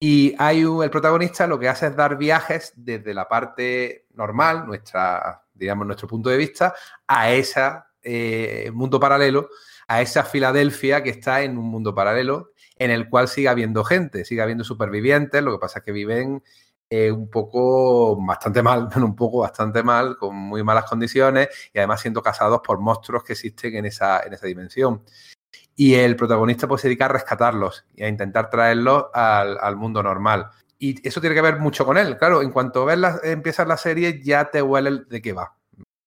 Y 0.00 0.34
hay 0.38 0.62
el 0.62 0.90
protagonista 0.90 1.46
lo 1.46 1.58
que 1.58 1.68
hace 1.68 1.88
es 1.88 1.96
dar 1.96 2.16
viajes 2.16 2.72
desde 2.76 3.12
la 3.12 3.26
parte 3.28 4.06
normal, 4.14 4.64
nuestra, 4.66 5.42
digamos, 5.52 5.86
nuestro 5.86 6.06
punto 6.06 6.30
de 6.30 6.36
vista, 6.36 6.74
a 7.06 7.32
ese 7.32 7.60
mundo 8.72 9.00
paralelo, 9.00 9.48
a 9.88 10.00
esa 10.00 10.22
Filadelfia 10.22 11.02
que 11.02 11.10
está 11.10 11.42
en 11.42 11.58
un 11.58 11.68
mundo 11.68 11.94
paralelo 11.94 12.52
en 12.78 12.90
el 12.90 13.08
cual 13.08 13.28
sigue 13.28 13.48
habiendo 13.48 13.84
gente, 13.84 14.24
sigue 14.24 14.42
habiendo 14.42 14.64
supervivientes, 14.64 15.42
lo 15.42 15.52
que 15.52 15.58
pasa 15.58 15.80
es 15.80 15.84
que 15.84 15.92
viven 15.92 16.42
eh, 16.90 17.12
un 17.12 17.28
poco, 17.28 18.16
bastante 18.24 18.62
mal, 18.62 18.88
un 18.96 19.16
poco 19.16 19.40
bastante 19.40 19.82
mal, 19.82 20.16
con 20.16 20.34
muy 20.34 20.62
malas 20.62 20.84
condiciones 20.84 21.48
y 21.72 21.78
además 21.78 22.00
siendo 22.00 22.22
cazados 22.22 22.60
por 22.64 22.80
monstruos 22.80 23.24
que 23.24 23.34
existen 23.34 23.76
en 23.76 23.86
esa, 23.86 24.20
en 24.20 24.32
esa 24.32 24.46
dimensión. 24.46 25.02
Y 25.76 25.94
el 25.94 26.16
protagonista 26.16 26.66
pues 26.66 26.82
se 26.82 26.88
dedica 26.88 27.04
a 27.06 27.08
rescatarlos 27.08 27.84
y 27.94 28.02
a 28.04 28.08
intentar 28.08 28.50
traerlos 28.50 29.06
al, 29.12 29.58
al 29.60 29.76
mundo 29.76 30.02
normal. 30.02 30.50
Y 30.78 31.06
eso 31.06 31.20
tiene 31.20 31.36
que 31.36 31.42
ver 31.42 31.58
mucho 31.58 31.84
con 31.84 31.98
él. 31.98 32.16
Claro, 32.16 32.42
en 32.42 32.50
cuanto 32.50 32.84
ves 32.84 32.98
la, 32.98 33.20
empiezas 33.22 33.66
la 33.68 33.76
serie 33.76 34.20
ya 34.22 34.50
te 34.50 34.62
huele 34.62 35.02
de 35.08 35.22
qué 35.22 35.32
va. 35.32 35.56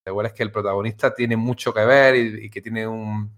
Te 0.03 0.11
huele 0.11 0.33
que 0.33 0.43
el 0.43 0.51
protagonista 0.51 1.13
tiene 1.13 1.37
mucho 1.37 1.73
que 1.73 1.85
ver 1.85 2.15
y 2.15 2.49
que 2.49 2.61
tiene 2.61 2.87
un, 2.87 3.31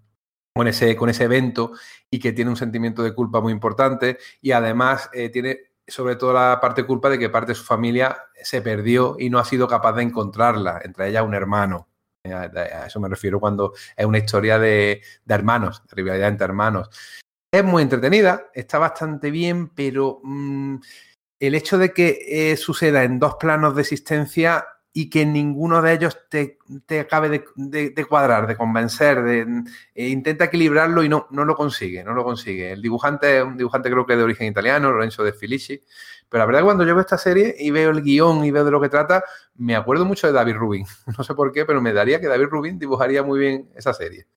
con 0.54 0.68
ese, 0.68 0.96
con 0.96 1.10
ese 1.10 1.24
evento 1.24 1.72
y 2.10 2.20
que 2.20 2.32
tiene 2.32 2.52
un 2.52 2.58
sentimiento 2.58 3.02
de 3.02 3.14
culpa 3.14 3.42
muy 3.42 3.52
importante 3.52 4.20
y 4.42 4.52
además 4.52 5.10
eh, 5.14 5.30
tiene 5.30 5.72
sobre 5.86 6.16
todo 6.16 6.32
la 6.34 6.60
parte 6.62 6.86
culpa 6.86 7.10
de 7.10 7.20
que 7.20 7.30
parte 7.30 7.52
de 7.52 7.56
su 7.56 7.64
familia 7.64 8.18
se 8.42 8.62
perdió 8.62 9.18
y 9.20 9.30
no 9.30 9.40
ha 9.40 9.46
sido 9.46 9.68
capaz 9.68 9.94
de 9.94 10.04
encontrarla, 10.04 10.80
entre 10.84 11.10
ellas 11.10 11.24
un 11.24 11.34
hermano. 11.34 11.90
Eh, 12.24 12.34
A, 12.34 12.86
eso 12.86 13.00
me 13.00 13.10
refiero 13.10 13.40
cuando 13.40 13.74
es 13.98 14.06
una 14.06 14.20
historia 14.20 14.60
de, 14.60 15.02
de, 15.26 15.36
hermanos, 15.36 15.84
de 15.90 15.96
rivalidad 15.96 16.30
entre 16.30 16.46
hermanos. 16.46 16.90
Es 17.52 17.64
muy 17.64 17.84
entretenida, 17.84 18.50
está 18.54 18.78
bastante 18.78 19.30
bien, 19.30 19.70
pero 19.70 20.22
mmm, 20.24 20.78
el 21.40 21.56
hecho 21.56 21.78
de 21.78 21.92
que 21.92 22.20
eh, 22.28 22.58
suceda 22.58 23.04
en 23.04 23.20
dos 23.20 23.36
planos 23.36 23.76
de 23.76 23.82
existencia 23.82 24.66
y 24.95 25.10
que 25.10 25.26
ninguno 25.26 25.82
de 25.82 25.94
ellos 25.94 26.20
te, 26.30 26.60
te 26.86 26.99
acabe 26.99 27.28
de, 27.56 28.06
cuadrar, 28.07 28.45
de 28.45 28.56
convencer, 28.56 29.24
de, 29.24 29.64
eh, 29.95 30.07
intenta 30.07 30.45
equilibrarlo 30.45 31.03
y 31.03 31.10
no, 31.10 31.28
no 31.32 31.45
lo 31.45 31.56
consigue, 31.56 32.03
no 32.03 32.14
lo 32.14 32.24
consigue. 32.24 32.74
El 32.74 32.82
dibujante 32.82 33.40
es 33.40 33.44
un 33.44 33.57
dibujante 33.57 33.90
creo 33.90 34.06
que 34.06 34.15
de 34.15 34.24
origen 34.24 34.48
italiano, 34.48 34.91
Lorenzo 34.91 35.24
de 35.24 35.34
Felici, 35.34 35.82
pero 36.30 36.44
la 36.44 36.45
verdad 36.45 36.64
cuando 36.64 36.86
yo 36.86 36.94
veo 36.94 37.02
esta 37.02 37.18
serie 37.18 37.56
y 37.57 37.72
veo 37.72 37.90
el 37.90 38.03
guion 38.03 38.45
y 38.45 38.52
veo 38.52 38.64
de 38.64 38.72
lo 38.72 38.80
que 38.80 38.90
trata, 38.90 39.24
me 39.56 39.76
acuerdo 39.76 40.06
mucho 40.06 40.28
de 40.28 40.34
David 40.34 40.56
Rubin. 40.56 40.86
No 41.18 41.24
sé 41.24 41.34
por 41.34 41.52
qué, 41.52 41.65
pero 41.65 41.82
me 41.82 41.91
daría 41.91 42.22
que 42.22 42.28
David 42.28 42.48
Rubin 42.52 42.78
dibujaría 42.78 43.24
muy 43.24 43.40
bien 43.40 43.70
esa 43.76 43.94
serie. 43.94 44.28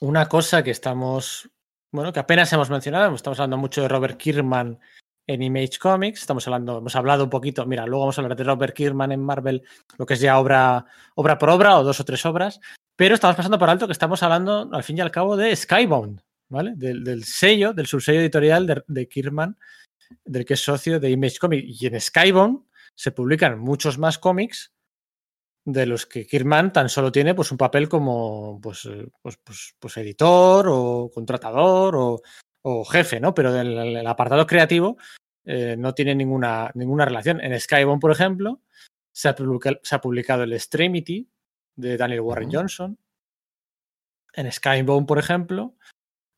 Una 0.00 0.28
cosa 0.28 0.62
que 0.62 0.70
estamos, 0.70 1.50
bueno, 1.92 2.12
que 2.12 2.20
apenas 2.20 2.50
hemos 2.54 2.70
mencionado, 2.70 3.14
estamos 3.14 3.38
hablando 3.38 3.58
mucho 3.58 3.82
de 3.82 3.88
Robert 3.88 4.16
Kirkman 4.16 4.78
en 5.26 5.42
Image 5.42 5.78
Comics. 5.78 6.20
Estamos 6.20 6.46
hablando, 6.46 6.78
hemos 6.78 6.96
hablado 6.96 7.24
un 7.24 7.30
poquito, 7.30 7.66
mira, 7.66 7.86
luego 7.86 8.00
vamos 8.00 8.18
a 8.18 8.22
hablar 8.22 8.36
de 8.36 8.44
Robert 8.44 8.74
Kirkman 8.74 9.12
en 9.12 9.20
Marvel, 9.20 9.62
lo 9.98 10.06
que 10.06 10.14
es 10.14 10.20
ya 10.20 10.38
obra, 10.38 10.86
obra 11.14 11.38
por 11.38 11.50
obra 11.50 11.78
o 11.78 11.84
dos 11.84 12.00
o 12.00 12.04
tres 12.04 12.24
obras, 12.26 12.60
pero 12.94 13.14
estamos 13.14 13.36
pasando 13.36 13.58
por 13.58 13.68
alto 13.68 13.86
que 13.86 13.92
estamos 13.92 14.22
hablando 14.22 14.68
al 14.72 14.84
fin 14.84 14.98
y 14.98 15.00
al 15.00 15.10
cabo 15.10 15.36
de 15.36 15.54
Skybound, 15.54 16.20
¿vale? 16.48 16.74
Del, 16.76 17.04
del 17.04 17.24
sello, 17.24 17.72
del 17.72 17.86
subsello 17.86 18.20
editorial 18.20 18.66
de, 18.66 18.82
de, 18.86 19.08
Kirkman, 19.08 19.58
del 20.24 20.44
que 20.44 20.54
es 20.54 20.60
socio 20.62 21.00
de 21.00 21.10
Image 21.10 21.38
Comics. 21.38 21.82
Y 21.82 21.86
en 21.86 22.00
Skybound 22.00 22.64
se 22.94 23.12
publican 23.12 23.58
muchos 23.58 23.98
más 23.98 24.18
cómics 24.18 24.72
de 25.66 25.84
los 25.84 26.06
que 26.06 26.26
Kirkman 26.26 26.72
tan 26.72 26.88
solo 26.88 27.10
tiene 27.10 27.34
pues 27.34 27.50
un 27.50 27.58
papel 27.58 27.88
como 27.88 28.60
pues, 28.62 28.88
pues, 29.20 29.36
pues, 29.42 29.74
pues 29.78 29.96
editor 29.96 30.66
o 30.70 31.10
contratador 31.12 31.96
o, 31.96 32.22
o 32.68 32.84
jefe, 32.84 33.20
¿no? 33.20 33.32
Pero 33.32 33.52
del 33.52 33.78
el 33.78 34.06
apartado 34.08 34.44
creativo 34.44 34.96
eh, 35.44 35.76
no 35.78 35.94
tiene 35.94 36.16
ninguna, 36.16 36.72
ninguna 36.74 37.04
relación. 37.04 37.40
En 37.40 37.58
Skybound, 37.58 38.00
por 38.00 38.10
ejemplo, 38.10 38.60
se 39.12 39.28
ha, 39.28 39.36
publicado, 39.36 39.78
se 39.84 39.94
ha 39.94 40.00
publicado 40.00 40.42
el 40.42 40.52
Extremity 40.52 41.30
de 41.76 41.96
Daniel 41.96 42.22
Warren 42.22 42.48
uh 42.48 42.50
-huh. 42.50 42.56
Johnson. 42.56 42.98
En 44.34 44.50
Skybound, 44.50 45.06
por 45.06 45.20
ejemplo, 45.20 45.76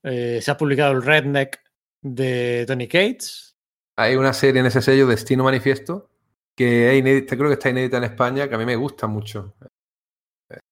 eh, 0.02 0.40
se 0.42 0.50
ha 0.50 0.58
publicado 0.58 0.92
el 0.92 1.02
Redneck 1.02 1.62
de 2.02 2.64
Tony 2.66 2.88
Cates. 2.88 3.56
Hay 3.96 4.14
una 4.14 4.34
serie 4.34 4.60
en 4.60 4.66
ese 4.66 4.82
sello, 4.82 5.06
Destino 5.06 5.44
Manifiesto, 5.44 6.10
que 6.54 6.92
es 6.92 6.98
inédita, 6.98 7.38
creo 7.38 7.48
que 7.48 7.54
está 7.54 7.70
inédita 7.70 7.96
en 7.96 8.04
España, 8.04 8.48
que 8.48 8.54
a 8.54 8.58
mí 8.58 8.66
me 8.66 8.76
gusta 8.76 9.06
mucho. 9.06 9.54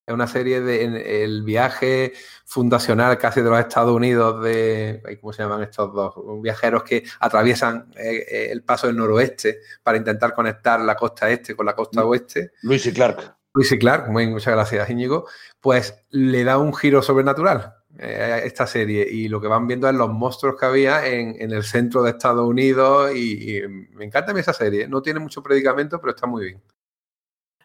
Es 0.06 0.14
una 0.14 0.28
serie 0.28 0.60
de 0.60 0.84
en, 0.84 0.94
el 0.94 1.42
viaje 1.42 2.12
fundacional 2.44 3.18
casi 3.18 3.40
de 3.40 3.50
los 3.50 3.58
Estados 3.58 3.92
Unidos 3.92 4.40
de, 4.40 5.02
¿cómo 5.20 5.32
se 5.32 5.42
llaman 5.42 5.64
estos 5.64 5.92
dos? 5.92 6.14
Viajeros 6.40 6.84
que 6.84 7.02
atraviesan 7.18 7.92
eh, 7.96 8.50
el 8.52 8.62
paso 8.62 8.86
del 8.86 8.96
noroeste 8.96 9.62
para 9.82 9.98
intentar 9.98 10.32
conectar 10.32 10.80
la 10.80 10.94
costa 10.94 11.28
este 11.28 11.56
con 11.56 11.66
la 11.66 11.74
costa 11.74 12.04
oeste. 12.04 12.52
Luis 12.62 12.86
y 12.86 12.92
Clark. 12.92 13.34
Luis 13.52 13.72
y 13.72 13.78
Clark, 13.78 14.08
muy, 14.08 14.28
muchas 14.28 14.54
gracias 14.54 14.88
Íñigo. 14.88 15.26
Pues 15.60 16.04
le 16.10 16.44
da 16.44 16.58
un 16.58 16.72
giro 16.72 17.02
sobrenatural 17.02 17.74
eh, 17.98 18.42
esta 18.44 18.68
serie 18.68 19.08
y 19.10 19.26
lo 19.26 19.40
que 19.40 19.48
van 19.48 19.66
viendo 19.66 19.88
es 19.88 19.94
los 19.96 20.10
monstruos 20.10 20.54
que 20.56 20.66
había 20.66 21.04
en, 21.04 21.34
en 21.40 21.50
el 21.50 21.64
centro 21.64 22.04
de 22.04 22.10
Estados 22.10 22.46
Unidos 22.46 23.10
y, 23.12 23.56
y 23.56 23.68
me 23.68 24.04
encanta 24.04 24.38
esa 24.38 24.52
serie. 24.52 24.86
No 24.86 25.02
tiene 25.02 25.18
mucho 25.18 25.42
predicamento, 25.42 26.00
pero 26.00 26.12
está 26.12 26.28
muy 26.28 26.44
bien 26.44 26.62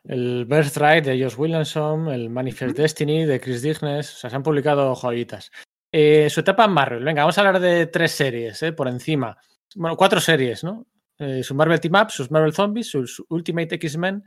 el 0.03 0.45
Birthright 0.45 1.06
de 1.06 1.22
Josh 1.22 1.38
Williamson, 1.38 2.10
el 2.10 2.30
Manifest 2.30 2.78
Destiny 2.78 3.26
de 3.26 3.40
Chris 3.40 3.61
Dignes, 3.61 4.14
o 4.14 4.18
sea, 4.18 4.30
se 4.30 4.36
han 4.36 4.44
publicado 4.44 4.95
joyitas. 4.95 5.52
Eh, 5.94 6.30
su 6.30 6.40
etapa 6.40 6.65
en 6.65 6.72
Marvel, 6.72 7.03
venga, 7.03 7.23
vamos 7.23 7.38
a 7.38 7.41
hablar 7.41 7.60
de 7.60 7.88
tres 7.88 8.11
series, 8.11 8.61
eh, 8.64 8.73
por 8.73 8.88
encima. 8.88 9.38
Bueno, 9.76 9.95
cuatro 9.95 10.19
series, 10.19 10.64
¿no? 10.64 10.86
eh, 11.19 11.44
su 11.44 11.53
Marvel 11.53 11.80
Team 11.80 12.02
Up, 12.02 12.10
sus 12.10 12.32
Marvel 12.32 12.53
Zombies, 12.53 12.88
sus 12.88 13.23
Ultimate 13.30 13.76
X-Men 13.76 14.23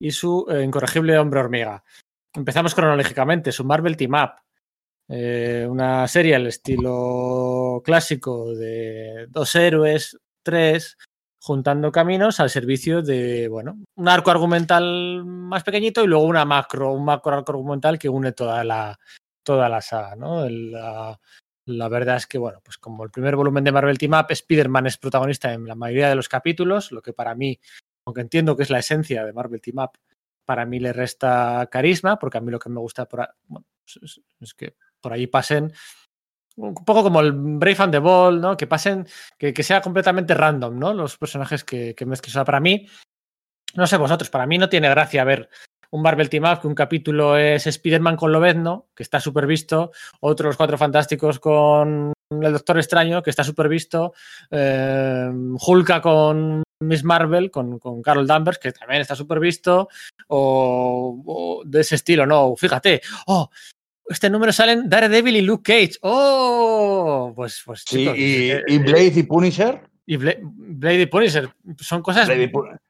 y 0.00 0.10
su 0.10 0.46
eh, 0.48 0.62
Incorregible 0.62 1.18
Hombre 1.18 1.40
Hormiga. 1.40 1.84
Empezamos 2.34 2.74
cronológicamente, 2.74 3.52
su 3.52 3.64
Marvel 3.64 3.96
Team 3.96 4.14
Up, 4.14 4.30
una 5.70 6.06
serie 6.06 6.34
al 6.34 6.46
estilo 6.46 7.80
clásico 7.82 8.54
de 8.54 9.26
dos 9.30 9.54
héroes, 9.54 10.18
tres, 10.42 10.96
juntando 11.48 11.90
caminos 11.90 12.40
al 12.40 12.50
servicio 12.50 13.00
de, 13.00 13.48
bueno, 13.48 13.78
un 13.96 14.06
arco 14.06 14.30
argumental 14.30 15.24
más 15.24 15.64
pequeñito 15.64 16.04
y 16.04 16.06
luego 16.06 16.26
una 16.26 16.44
macro, 16.44 16.92
un 16.92 17.06
macro 17.06 17.32
arco 17.32 17.52
argumental 17.52 17.98
que 17.98 18.10
une 18.10 18.32
toda 18.32 18.62
la, 18.64 19.00
toda 19.42 19.70
la 19.70 19.80
saga, 19.80 20.14
¿no? 20.14 20.46
La, 20.46 21.88
verdad 21.88 22.16
es 22.16 22.26
que, 22.26 22.36
bueno, 22.36 22.60
pues 22.62 22.76
como 22.76 23.02
el 23.02 23.10
primer 23.10 23.34
volumen 23.34 23.64
de 23.64 23.72
Marvel 23.72 23.96
Team 23.96 24.12
Up, 24.12 24.26
Spider-Man 24.28 24.88
es 24.88 24.98
protagonista 24.98 25.54
en 25.54 25.64
la 25.64 25.74
mayoría 25.74 26.10
de 26.10 26.16
los 26.16 26.28
capítulos, 26.28 26.92
lo 26.92 27.00
que 27.00 27.14
para 27.14 27.34
mí, 27.34 27.58
aunque 28.04 28.20
entiendo 28.20 28.54
que 28.54 28.64
es 28.64 28.70
la 28.70 28.80
esencia 28.80 29.24
de 29.24 29.32
Marvel 29.32 29.62
Team 29.62 29.78
Up, 29.78 29.92
para 30.44 30.66
mí 30.66 30.80
le 30.80 30.92
resta 30.92 31.66
carisma, 31.72 32.18
porque 32.18 32.36
a 32.36 32.42
mí 32.42 32.52
lo 32.52 32.58
que 32.58 32.68
me 32.68 32.80
gusta 32.80 33.08
es, 33.86 34.20
es 34.38 34.52
que 34.52 34.76
por 35.00 35.14
ahí 35.14 35.26
pasen 35.26 35.72
un 36.58 36.74
poco 36.74 37.02
como 37.02 37.20
el 37.20 37.32
Brave 37.32 37.76
and 37.78 37.92
the 37.92 37.98
Ball, 37.98 38.40
¿no? 38.40 38.56
Que 38.56 38.66
pasen, 38.66 39.06
que, 39.38 39.54
que 39.54 39.62
sea 39.62 39.80
completamente 39.80 40.34
random, 40.34 40.78
¿no? 40.78 40.92
Los 40.92 41.16
personajes 41.16 41.64
que, 41.64 41.94
que 41.94 42.06
para 42.44 42.60
mí, 42.60 42.86
no 43.74 43.86
sé 43.86 43.96
vosotros, 43.96 44.28
para 44.28 44.46
mí 44.46 44.58
no 44.58 44.68
tiene 44.68 44.88
gracia 44.88 45.24
ver 45.24 45.48
un 45.90 46.02
Marvel 46.02 46.28
Team 46.28 46.44
Up 46.44 46.60
que 46.60 46.66
un 46.66 46.74
capítulo 46.74 47.36
es 47.36 47.66
Spider-Man 47.66 48.16
con 48.16 48.32
Lobezno, 48.32 48.88
que 48.94 49.02
está 49.02 49.20
súper 49.20 49.46
visto, 49.46 49.92
otros 50.20 50.56
Cuatro 50.56 50.76
Fantásticos 50.76 51.38
con 51.38 52.12
el 52.30 52.52
Doctor 52.52 52.78
Extraño, 52.78 53.22
que 53.22 53.30
está 53.30 53.44
súper 53.44 53.68
visto, 53.68 54.12
eh, 54.50 55.30
Hulka 55.32 56.02
con 56.02 56.62
Miss 56.80 57.04
Marvel, 57.04 57.50
con, 57.50 57.78
con 57.78 58.02
Carol 58.02 58.26
Danvers, 58.26 58.58
que 58.58 58.72
también 58.72 59.00
está 59.00 59.14
súper 59.14 59.40
visto, 59.40 59.88
o, 60.26 61.22
o 61.24 61.62
de 61.64 61.80
ese 61.80 61.94
estilo, 61.94 62.26
¿no? 62.26 62.54
Fíjate, 62.56 63.00
oh, 63.26 63.48
este 64.08 64.30
número 64.30 64.52
salen 64.52 64.88
Daredevil 64.88 65.36
y 65.36 65.40
Luke 65.42 65.72
Cage. 65.72 65.98
¡Oh! 66.02 67.32
Pues, 67.34 67.62
pues 67.64 67.84
Sí, 67.86 68.02
y, 68.02 68.50
eh, 68.50 68.62
y 68.66 68.78
Blade 68.78 69.12
y 69.16 69.22
Punisher. 69.24 69.80
y 70.06 70.16
Bla- 70.16 70.36
Blade 70.42 71.02
y 71.02 71.06
Punisher 71.06 71.50
son 71.78 72.02
cosas. 72.02 72.28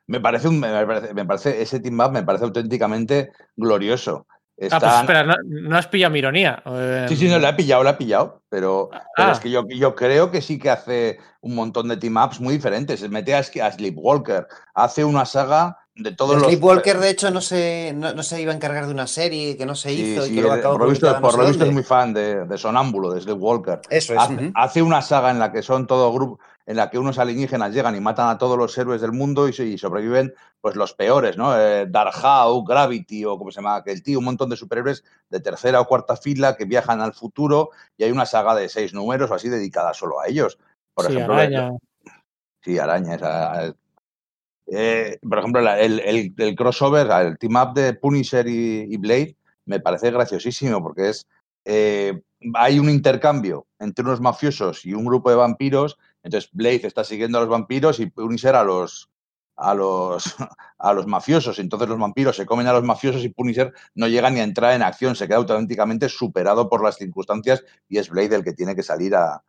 Me 0.06 0.20
parece, 0.20 0.48
un, 0.48 0.60
me 0.60 0.86
parece, 0.86 1.14
me 1.14 1.24
parece- 1.24 1.60
ese 1.62 1.80
team 1.80 1.98
up 2.00 2.12
me 2.12 2.22
parece 2.22 2.44
auténticamente 2.44 3.30
glorioso. 3.56 4.26
Ah, 4.72 4.80
pues 4.80 4.94
espera, 5.00 5.22
no, 5.22 5.34
no 5.44 5.76
has 5.76 5.86
pillado 5.86 6.12
mi 6.12 6.18
ironía. 6.18 6.60
Eh, 6.66 7.06
Sí, 7.08 7.14
sí, 7.16 7.28
no, 7.28 7.38
la 7.38 7.50
he 7.50 7.54
pillado, 7.54 7.84
la 7.84 7.90
he 7.90 7.94
pillado, 7.94 8.42
pero, 8.48 8.88
pero 9.14 9.28
Ah. 9.28 9.32
es 9.32 9.38
que 9.38 9.50
yo, 9.50 9.64
yo 9.68 9.94
creo 9.94 10.32
que 10.32 10.40
sí 10.42 10.58
que 10.58 10.68
hace 10.70 11.18
un 11.40 11.54
montón 11.54 11.86
de 11.86 11.96
team 11.96 12.16
ups 12.16 12.40
muy 12.40 12.54
diferentes. 12.54 12.98
Se 12.98 13.08
mete 13.08 13.34
a 13.36 13.42
Sleepwalker, 13.44 14.48
hace 14.74 15.04
una 15.04 15.24
saga 15.26 15.76
de 15.98 16.12
todos 16.12 16.36
los. 16.36 16.44
Sleepwalker, 16.46 16.98
de 16.98 17.10
hecho, 17.10 17.30
no 17.30 17.40
se, 17.40 17.92
no, 17.94 18.14
no 18.14 18.22
se 18.22 18.40
iba 18.40 18.52
a 18.52 18.54
encargar 18.54 18.86
de 18.86 18.92
una 18.92 19.06
serie 19.06 19.56
que 19.56 19.66
no 19.66 19.74
se 19.74 19.90
Sí, 19.90 20.12
hizo 20.12 20.24
y 20.24 20.28
sí, 20.28 20.34
que 20.36 20.40
luego 20.40 20.56
eh, 20.56 20.58
acabó 20.60 20.74
por 20.74 20.82
lo 20.84 20.90
visto, 20.90 21.12
no 21.12 21.20
por 21.20 21.36
lo 21.36 21.46
visto 21.46 21.64
es 21.64 21.72
muy 21.72 21.82
fan 21.82 22.14
de, 22.14 22.46
de 22.46 22.58
Sonámbulo, 22.58 23.12
de 23.12 23.20
Sleepwalker. 23.20 23.80
Eso 23.90 24.14
es. 24.14 24.20
Hace, 24.54 24.80
una 24.82 25.02
saga 25.02 25.30
en 25.30 25.40
la 25.40 25.50
que 25.50 25.62
son 25.62 25.88
todo 25.88 26.12
grupo, 26.12 26.38
en 26.66 26.76
la 26.76 26.88
que 26.88 26.98
unos 26.98 27.18
alienígenas 27.18 27.74
llegan 27.74 27.96
y 27.96 28.00
matan 28.00 28.28
a 28.28 28.38
todos 28.38 28.56
los 28.56 28.78
héroes 28.78 29.00
del 29.00 29.12
mundo 29.12 29.48
y, 29.48 29.50
y 29.60 29.76
sobreviven 29.76 30.34
pues 30.60 30.76
los 30.76 30.94
peores, 30.94 31.36
¿no? 31.36 31.58
Eh, 31.58 31.86
Darkhow, 31.88 32.64
Gravity 32.64 33.24
o 33.24 33.36
como 33.36 33.50
se 33.50 33.56
llama 33.56 33.76
aquel 33.76 34.02
tío, 34.02 34.20
un 34.20 34.26
montón 34.26 34.50
de 34.50 34.56
superhéroes 34.56 35.02
de 35.28 35.40
tercera 35.40 35.80
o 35.80 35.86
cuarta 35.86 36.16
fila 36.16 36.56
que 36.56 36.64
viajan 36.64 37.00
al 37.00 37.12
futuro 37.12 37.70
y 37.96 38.04
hay 38.04 38.12
una 38.12 38.26
saga 38.26 38.54
de 38.54 38.68
seis 38.68 38.94
números 38.94 39.30
o 39.30 39.34
así 39.34 39.48
dedicada 39.48 39.94
solo 39.94 40.20
a 40.20 40.28
ellos. 40.28 40.58
Por 40.94 41.06
sí, 41.06 41.12
ejemplo, 41.12 41.34
araña. 41.34 41.72
Sí, 42.62 42.78
araña. 42.78 43.14
esa- 43.16 43.74
eh, 44.70 45.18
por 45.22 45.38
ejemplo, 45.38 45.60
el, 45.74 46.54
crossover, 46.56 47.10
el 47.10 47.38
team 47.38 47.56
up 47.56 47.74
de 47.74 47.94
Punisher 47.94 48.46
y, 48.46 48.86
y 48.88 48.96
Blade, 48.96 49.36
me 49.64 49.80
parece 49.80 50.10
graciosísimo 50.10 50.82
porque 50.82 51.10
es. 51.10 51.26
eh, 51.64 52.20
hay 52.54 52.78
un 52.78 52.88
intercambio 52.88 53.66
entre 53.80 54.04
unos 54.04 54.20
mafiosos 54.20 54.86
y 54.86 54.94
un 54.94 55.04
grupo 55.04 55.30
de 55.30 55.36
vampiros. 55.36 55.98
Entonces, 56.22 56.50
Blade 56.52 56.86
está 56.86 57.02
siguiendo 57.04 57.38
a 57.38 57.40
los 57.40 57.50
vampiros 57.50 58.00
y 58.00 58.06
Punisher 58.06 58.54
a 58.54 58.64
los. 58.64 59.10
A 59.60 59.74
los, 59.74 60.36
a 60.78 60.92
los 60.92 61.06
mafiosos. 61.08 61.58
Entonces 61.58 61.88
los 61.88 61.98
vampiros 61.98 62.36
se 62.36 62.46
comen 62.46 62.68
a 62.68 62.72
los 62.72 62.84
mafiosos 62.84 63.24
y 63.24 63.28
Punisher 63.30 63.72
no 63.94 64.06
llega 64.06 64.30
ni 64.30 64.38
a 64.38 64.44
entrar 64.44 64.72
en 64.72 64.82
acción, 64.82 65.16
se 65.16 65.26
queda 65.26 65.38
auténticamente 65.38 66.08
superado 66.08 66.68
por 66.68 66.84
las 66.84 66.96
circunstancias 66.96 67.64
y 67.88 67.98
es 67.98 68.08
Blade 68.08 68.36
el 68.36 68.44
que 68.44 68.52
tiene 68.52 68.76
que 68.76 68.84
salir 68.84 69.16
a, 69.16 69.42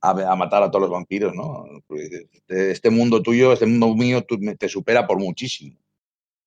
a, 0.00 0.10
a 0.10 0.36
matar 0.36 0.62
a 0.62 0.70
todos 0.70 0.82
los 0.82 0.90
vampiros, 0.90 1.34
¿no? 1.34 1.64
Porque 1.86 2.04
Este, 2.32 2.70
este 2.70 2.90
mundo 2.90 3.22
tuyo, 3.22 3.52
este 3.52 3.66
mundo 3.66 3.94
mío, 3.94 4.22
tú- 4.24 4.38
te 4.58 4.68
supera 4.68 5.06
por 5.06 5.18
muchísimo. 5.18 5.78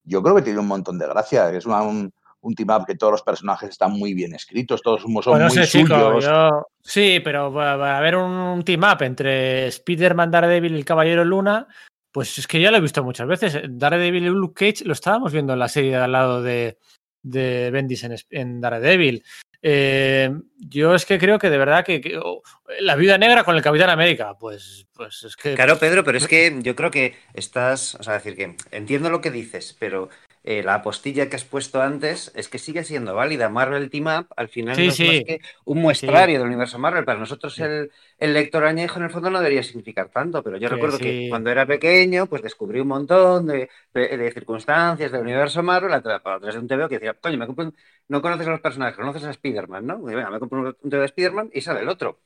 Yo 0.04 0.22
creo 0.24 0.36
que 0.36 0.42
tiene 0.44 0.60
un 0.60 0.68
montón 0.68 0.98
de 0.98 1.08
gracia, 1.08 1.50
es 1.52 1.66
una- 1.66 1.82
un, 1.84 2.12
un 2.42 2.56
team 2.56 2.70
up 2.70 2.86
que 2.86 2.96
todos 2.96 3.12
los 3.12 3.22
personajes 3.24 3.70
están 3.70 3.92
muy 3.92 4.14
bien 4.14 4.34
escritos, 4.34 4.82
todos 4.82 5.02
son 5.02 5.14
Pues 5.14 5.26
no 5.28 5.38
muy 5.40 5.50
sé, 5.52 5.66
chico, 5.68 5.88
suyos. 5.96 6.26
yo- 6.26 6.68
Sí, 6.82 7.20
pero 7.24 7.52
va 7.52 7.74
a 7.74 7.98
haber 7.98 8.16
un, 8.16 8.32
un 8.32 8.64
team 8.64 8.82
up 8.84 9.04
entre 9.04 9.68
Spider-Man, 9.68 10.32
Daredevil 10.32 10.74
y 10.74 10.78
el 10.78 10.86
Caballero 10.86 11.26
Luna. 11.26 11.68
Pues 12.12 12.38
es 12.40 12.48
que 12.48 12.60
ya 12.62 12.72
lo 12.72 12.78
he 12.78 12.82
visto 12.82 13.04
muchas 13.04 13.28
veces. 13.28 13.60
Daredevil 13.70 14.24
y 14.24 14.30
Luke 14.30 14.72
Cage 14.72 14.86
lo 14.86 14.94
estábamos 14.94 15.32
viendo 15.34 15.54
en 15.54 15.60
la 15.60 15.68
serie 15.68 15.92
de 15.92 15.98
al 15.98 16.12
lado 16.12 16.42
de, 16.42 16.78
de 17.22 17.70
Bendis 17.72 18.04
en, 18.06 18.16
en 18.32 18.62
Daredevil. 18.62 19.24
Eh, 19.62 20.32
yo 20.58 20.96
es 20.96 21.06
que 21.06 21.20
creo 21.20 21.38
que 21.38 21.50
de 21.50 21.58
verdad 21.58 21.84
que, 21.86 22.00
que- 22.00 22.18
oh, 22.18 22.42
la 22.80 22.96
Viuda 22.96 23.18
Negra 23.18 23.44
con 23.44 23.56
el 23.56 23.62
Capitán 23.62 23.90
América, 23.90 24.36
pues, 24.40 24.88
pues 24.94 25.24
es 25.24 25.36
que. 25.36 25.56
Claro, 25.56 25.78
Pedro, 25.78 26.04
pero 26.04 26.18
es 26.18 26.28
que 26.28 26.58
yo 26.62 26.76
creo 26.76 26.92
que 26.92 27.16
estás, 27.34 27.96
o 27.96 28.04
sea, 28.04 28.14
decir 28.14 28.36
que 28.36 28.56
entiendo 28.72 29.10
lo 29.10 29.22
que 29.22 29.32
dices, 29.32 29.76
pero 29.80 30.10
eh, 30.44 30.64
la 30.64 30.76
apostilla 30.76 31.30
que 31.30 31.36
has 31.36 31.44
puesto 31.46 31.82
antes 31.82 32.32
es 32.36 32.50
que 32.50 32.60
sigue 32.60 32.84
siendo 32.84 33.16
válida. 33.16 33.50
Marvel 33.50 33.90
Team 33.90 34.08
Up 34.08 34.28
al 34.38 34.48
final 34.50 34.84
Sí, 34.84 34.86
no 34.86 34.94
es 34.94 35.04
sí. 35.04 35.06
más 35.06 35.22
que 35.22 35.42
un 35.66 35.80
muestrario 35.82 36.40
del 36.40 36.48
universo 36.48 36.80
Marvel. 36.80 37.06
Para 37.06 37.20
nosotros 37.20 37.60
el, 37.60 37.92
el 38.18 38.34
lector 38.34 38.66
añejo 38.66 39.00
en 39.00 39.06
el 39.06 39.12
fondo 39.12 39.30
no 39.30 39.40
debería 39.40 39.64
significar 39.64 40.10
tanto, 40.10 40.44
pero 40.44 40.58
yo 40.58 40.70
recuerdo 40.70 41.00
sí. 41.00 41.02
que 41.02 41.22
cuando 41.28 41.50
era 41.52 41.66
pequeño, 41.66 42.28
pues 42.28 42.42
descubrí 42.42 42.80
un 42.80 42.88
montón 42.88 43.48
de, 43.48 43.70
de- 43.94 44.18
de 44.18 44.32
circunstancias 44.32 45.12
del 45.12 45.22
universo 45.22 45.64
Marvel 45.64 45.94
a, 45.94 46.02
tra- 46.04 46.16
a 46.18 46.22
través 46.40 46.56
de 46.56 46.62
un 46.62 46.68
TVO 46.68 46.90
que 46.90 46.96
decía, 46.96 47.14
coño, 47.20 47.38
me 47.38 47.48
compro 47.48 47.66
un- 47.66 47.76
no 48.08 48.22
conoces 48.22 48.48
a 48.48 48.52
los 48.52 48.62
personajes, 48.62 48.96
conoces 48.98 49.24
a 49.26 49.32
Spider-Man, 49.32 49.86
¿no? 49.86 50.10
Y 50.12 50.16
venga, 50.16 50.30
me 50.30 50.40
compro 50.40 50.60
un, 50.60 50.68
un 50.68 50.90
TVO 50.90 51.00
de 51.02 51.06
Spider-Man 51.08 51.50
y 51.54 51.62
sale 51.62 51.82
el 51.82 51.90
otro. 51.90 52.20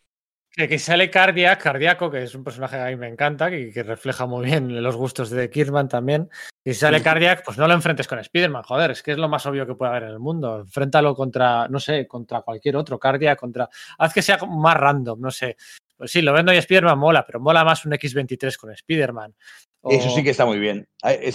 Que, 0.56 0.68
que 0.68 0.78
sale 0.78 1.10
Cardiac, 1.10 1.64
Cardíaco, 1.64 2.12
que 2.12 2.22
es 2.24 2.36
un 2.36 2.44
personaje 2.44 2.76
que 2.78 2.82
a 2.84 2.86
mí 2.86 2.96
me 2.96 3.08
encanta, 3.08 3.50
que, 3.50 3.72
que 3.72 3.82
refleja 3.82 4.28
muy 4.28 4.46
bien 4.46 4.84
los 4.84 4.96
gustos 4.96 5.32
de 5.32 5.50
Kirkman 5.50 5.88
también. 5.88 6.30
Y 6.64 6.74
si 6.74 6.82
sale 6.82 7.02
Cardiac, 7.02 7.44
pues 7.44 7.58
no 7.58 7.68
lo 7.68 7.74
enfrentes 7.74 8.08
con 8.08 8.20
Spider-Man, 8.20 8.62
joder, 8.62 8.92
es 8.92 9.02
que 9.02 9.14
es 9.14 9.18
lo 9.18 9.28
más 9.28 9.44
obvio 9.48 9.66
que 9.66 9.74
puede 9.74 9.90
haber 9.90 10.04
en 10.04 10.10
el 10.10 10.20
mundo. 10.20 10.60
Enfréntalo 10.60 11.16
contra, 11.16 11.68
no 11.70 11.80
sé, 11.80 12.06
contra 12.08 12.42
cualquier 12.42 12.76
otro, 12.76 13.00
Cardiac, 13.00 13.40
contra. 13.40 13.68
Haz 13.98 14.14
que 14.14 14.22
sea 14.22 14.38
más 14.48 14.78
random, 14.78 15.20
no 15.20 15.32
sé. 15.32 15.58
Pues 15.98 16.12
sí, 16.12 16.22
lo 16.22 16.34
vendo 16.34 16.54
y 16.54 16.58
Spider-Man 16.58 17.00
mola, 17.00 17.26
pero 17.26 17.40
mola 17.40 17.64
más 17.66 17.84
un 17.86 17.94
X23 17.94 18.56
con 18.58 18.72
Spider-Man. 18.72 19.34
O- 19.82 19.92
Eso 19.92 20.10
sí 20.12 20.24
que 20.24 20.30
está 20.30 20.46
muy 20.46 20.60
bien. 20.60 20.88
Ah, 21.02 21.14
eh, 21.14 21.34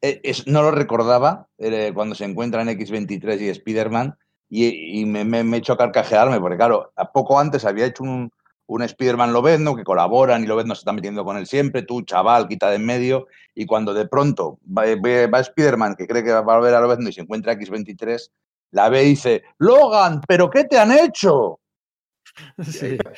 es- 0.00 0.46
no 0.46 0.62
lo 0.62 0.70
recordaba 0.70 1.48
eh, 1.58 1.90
cuando 1.92 2.14
se 2.14 2.24
encuentran 2.24 2.68
X23 2.68 3.40
y 3.40 3.48
Spider-Man 3.48 4.16
y, 4.48 5.00
y 5.00 5.04
me, 5.06 5.24
me, 5.24 5.42
me 5.42 5.56
he 5.56 5.58
hecho 5.58 5.72
a 5.72 5.76
carcajearme, 5.76 6.38
porque 6.40 6.56
claro, 6.56 6.92
a 6.94 7.10
poco 7.10 7.38
antes 7.38 7.64
había 7.64 7.86
hecho 7.86 8.04
un, 8.04 8.30
un 8.72 8.82
Spider-Man 8.82 9.32
Lobezno 9.32 9.74
que 9.74 9.82
colaboran 9.82 10.44
y 10.44 10.46
Lobezno 10.46 10.74
se 10.76 10.80
está 10.80 10.92
metiendo 10.92 11.24
con 11.24 11.36
él 11.36 11.46
siempre, 11.46 11.82
tú, 11.82 12.02
chaval, 12.02 12.46
quita 12.46 12.70
de 12.70 12.76
en 12.76 12.86
medio, 12.86 13.26
y 13.54 13.66
cuando 13.66 13.92
de 13.92 14.06
pronto 14.06 14.58
va, 14.66 14.84
va- 14.84 15.40
Spider-Man, 15.40 15.96
que 15.96 16.06
cree 16.06 16.22
que 16.22 16.32
va 16.32 16.54
a 16.54 16.60
ver 16.60 16.74
a 16.74 16.80
Lobezno 16.80 17.08
y 17.08 17.12
se 17.12 17.20
encuentra 17.20 17.54
X23, 17.54 18.30
la 18.70 18.88
ve 18.88 19.02
y 19.02 19.08
dice, 19.10 19.42
Logan, 19.58 20.20
¿pero 20.26 20.48
qué 20.48 20.64
te 20.64 20.78
han 20.78 20.92
hecho? 20.92 21.58
Sí. 22.62 22.96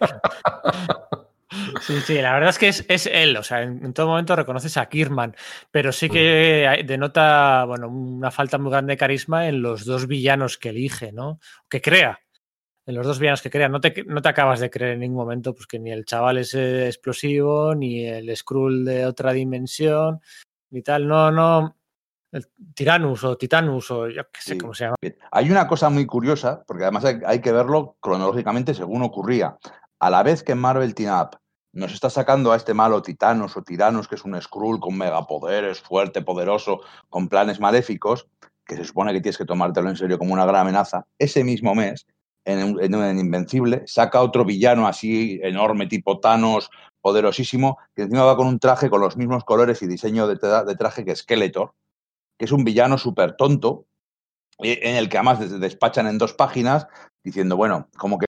Sí, 1.83 2.01
sí, 2.07 2.15
la 2.15 2.33
verdad 2.33 2.49
es 2.49 2.59
que 2.59 2.69
es, 2.69 2.83
es 2.89 3.07
él, 3.07 3.37
o 3.37 3.43
sea, 3.43 3.61
en, 3.61 3.85
en 3.85 3.93
todo 3.93 4.07
momento 4.07 4.35
reconoces 4.35 4.75
a 4.79 4.89
Kirman, 4.89 5.37
pero 5.71 5.93
sí 5.93 6.09
que 6.09 6.67
hay- 6.67 6.83
denota, 6.83 7.67
bueno, 7.67 7.89
una 7.89 8.31
falta 8.31 8.57
muy 8.57 8.71
grande 8.71 8.95
de 8.95 8.97
carisma 8.97 9.47
en 9.49 9.61
los 9.61 9.85
dos 9.85 10.07
villanos 10.07 10.57
que 10.57 10.71
elige, 10.71 11.13
¿no? 11.13 11.41
Que 11.69 11.83
crea, 11.83 12.21
en 12.87 12.95
los 12.95 13.07
dos 13.07 13.19
villanos 13.19 13.43
que 13.43 13.51
crea. 13.51 13.69
No 13.69 13.81
te, 13.81 14.05
no 14.07 14.21
te 14.23 14.29
acabas 14.29 14.61
de 14.61 14.71
creer 14.71 14.93
en 14.93 15.01
ningún 15.01 15.19
momento, 15.19 15.55
pues 15.55 15.67
que 15.67 15.79
ni 15.79 15.91
el 15.93 16.05
chaval 16.05 16.39
es 16.39 16.55
eh, 16.55 16.87
explosivo, 16.87 17.75
ni 17.75 18.07
el 18.07 18.35
Skrull 18.37 18.85
de 18.85 19.07
otra 19.07 19.33
dimensión, 19.33 20.21
ni 20.71 20.83
tal, 20.83 21.07
no, 21.07 21.31
no. 21.31 21.77
El 22.33 22.47
Tyrannus 22.75 23.25
o 23.25 23.37
Titanus 23.37 23.91
o 23.91 24.09
yo 24.09 24.23
qué 24.33 24.41
sé 24.41 24.53
Sí. 24.55 24.59
cómo 24.59 24.73
se 24.73 24.85
llama. 24.85 24.97
Hay 25.31 25.51
una 25.51 25.69
cosa 25.69 25.91
muy 25.91 26.07
curiosa, 26.07 26.65
porque 26.67 26.85
además 26.85 27.05
hay, 27.05 27.21
hay 27.27 27.41
que 27.41 27.53
verlo 27.53 27.97
cronológicamente 28.01 28.73
según 28.73 29.03
ocurría. 29.03 29.59
A 30.01 30.09
la 30.11 30.23
vez 30.23 30.43
que 30.43 30.55
Marvel 30.55 30.95
Team 30.95 31.15
Up 31.21 31.39
nos 31.75 31.93
está 31.93 32.09
sacando 32.11 32.51
a 32.53 32.57
este 32.57 32.73
malo 32.75 33.03
Titanos 33.03 33.57
o 33.57 33.63
Tiranos, 33.63 34.09
que 34.09 34.15
es 34.15 34.25
un 34.25 34.41
Skrull 34.41 34.81
con 34.81 34.97
megapoderes, 34.97 35.81
fuerte, 35.83 36.23
poderoso, 36.23 36.81
con 37.11 37.29
planes 37.29 37.61
maléficos, 37.61 38.27
que 38.65 38.77
se 38.77 38.85
supone 38.85 39.13
que 39.13 39.21
tienes 39.21 39.37
que 39.39 39.45
tomártelo 39.45 39.91
en 39.91 39.97
serio 39.97 40.19
como 40.19 40.33
una 40.33 40.47
gran 40.47 40.63
amenaza, 40.63 41.05
ese 41.19 41.45
mismo 41.45 41.75
mes 41.75 42.07
en, 42.45 42.79
en, 42.81 42.95
en 42.95 43.19
Invencible, 43.19 43.83
saca 43.87 44.21
otro 44.21 44.45
villano 44.45 44.87
así 44.87 45.41
enorme, 45.43 45.87
tipo 45.87 46.21
Thanos, 46.21 46.71
poderosísimo, 47.01 47.79
que 47.95 48.03
encima 48.03 48.25
va 48.25 48.37
con 48.37 48.47
un 48.47 48.59
traje 48.59 48.89
con 48.89 49.01
los 49.01 49.17
mismos 49.17 49.45
colores 49.45 49.83
y 49.83 49.87
diseño 49.87 50.27
de, 50.27 50.37
de 50.37 50.77
traje 50.77 51.05
que 51.05 51.17
Skeletor, 51.17 51.75
que 52.39 52.45
es 52.45 52.53
un 52.53 52.65
villano 52.65 52.99
súper 52.99 53.37
tonto, 53.37 53.87
en 54.59 54.97
el 54.97 55.09
que 55.09 55.19
además 55.19 55.61
despachan 55.61 56.07
en 56.07 56.19
dos 56.19 56.35
páginas 56.35 56.87
diciendo, 57.25 57.57
bueno, 57.57 57.89
como 57.97 58.19
que 58.19 58.27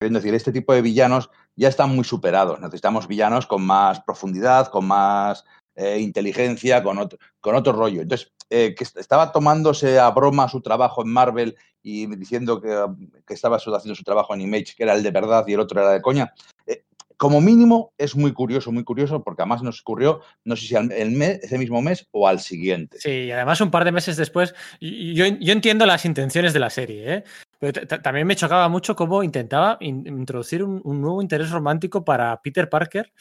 es 0.00 0.12
decir, 0.12 0.34
este 0.34 0.52
tipo 0.52 0.72
de 0.72 0.82
villanos 0.82 1.30
ya 1.56 1.68
están 1.68 1.94
muy 1.94 2.04
superados. 2.04 2.60
Necesitamos 2.60 3.08
villanos 3.08 3.46
con 3.46 3.66
más 3.66 4.00
profundidad, 4.02 4.68
con 4.68 4.86
más 4.86 5.44
eh, 5.80 6.00
inteligencia, 6.00 6.82
con 6.82 6.98
otro, 6.98 7.18
con 7.40 7.54
otro 7.54 7.72
rollo. 7.72 8.02
Entonces, 8.02 8.32
eh, 8.50 8.74
que 8.74 8.82
estaba 8.82 9.30
tomándose 9.30 10.00
a 10.00 10.10
broma 10.10 10.48
su 10.48 10.60
trabajo 10.60 11.02
en 11.02 11.12
Marvel 11.12 11.56
y 11.82 12.06
diciendo 12.16 12.60
que, 12.60 12.84
que, 13.24 13.34
estaba 13.34 13.58
haciendo 13.58 13.94
su 13.94 14.02
trabajo 14.02 14.34
en 14.34 14.40
Image, 14.40 14.74
que 14.76 14.82
era 14.82 14.94
el 14.94 15.04
de 15.04 15.12
verdad 15.12 15.44
y 15.46 15.52
el 15.52 15.60
otro 15.60 15.80
era 15.80 15.92
de 15.92 16.02
coña. 16.02 16.34
Eh, 16.66 16.82
como 17.16 17.40
mínimo, 17.40 17.92
es 17.96 18.16
muy 18.16 18.32
curioso, 18.32 18.72
muy 18.72 18.82
curioso, 18.82 19.22
porque 19.22 19.42
además 19.42 19.62
nos 19.62 19.80
ocurrió, 19.80 20.20
no 20.44 20.56
sé 20.56 20.66
si 20.66 20.74
al, 20.74 20.90
ese 20.90 21.58
mismo 21.58 21.80
mes 21.80 22.08
o 22.10 22.26
al 22.26 22.40
siguiente. 22.40 22.98
Sí, 23.00 23.10
y 23.10 23.30
además 23.30 23.60
un 23.60 23.70
par 23.70 23.84
de 23.84 23.92
meses 23.92 24.16
después, 24.16 24.54
yo, 24.80 25.26
yo 25.26 25.52
entiendo 25.52 25.86
las 25.86 26.04
intenciones 26.04 26.52
de 26.52 26.60
la 26.60 26.70
serie, 26.70 27.14
¿eh? 27.14 27.24
pero 27.58 27.86
también 27.86 28.26
me 28.26 28.36
chocaba 28.36 28.68
mucho 28.68 28.94
cómo 28.94 29.22
intentaba 29.22 29.76
in 29.80 30.06
introducir 30.06 30.62
un, 30.62 30.80
nuevo 30.84 31.20
interés 31.20 31.50
romántico 31.50 32.04
para 32.04 32.40
Peter 32.40 32.68
Parker, 32.68 33.12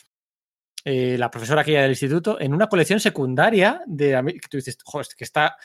eh, 0.85 1.17
la 1.17 1.31
profesora 1.31 1.61
aquella 1.61 1.81
del 1.81 1.91
instituto, 1.91 2.39
en 2.39 2.53
una 2.53 2.67
colección 2.67 2.99
secundaria 2.99 3.81
de 3.85 4.39
tú 4.49 4.57
dices, 4.57 4.77
joder, 4.83 5.07
que 5.17 5.23
está 5.23 5.57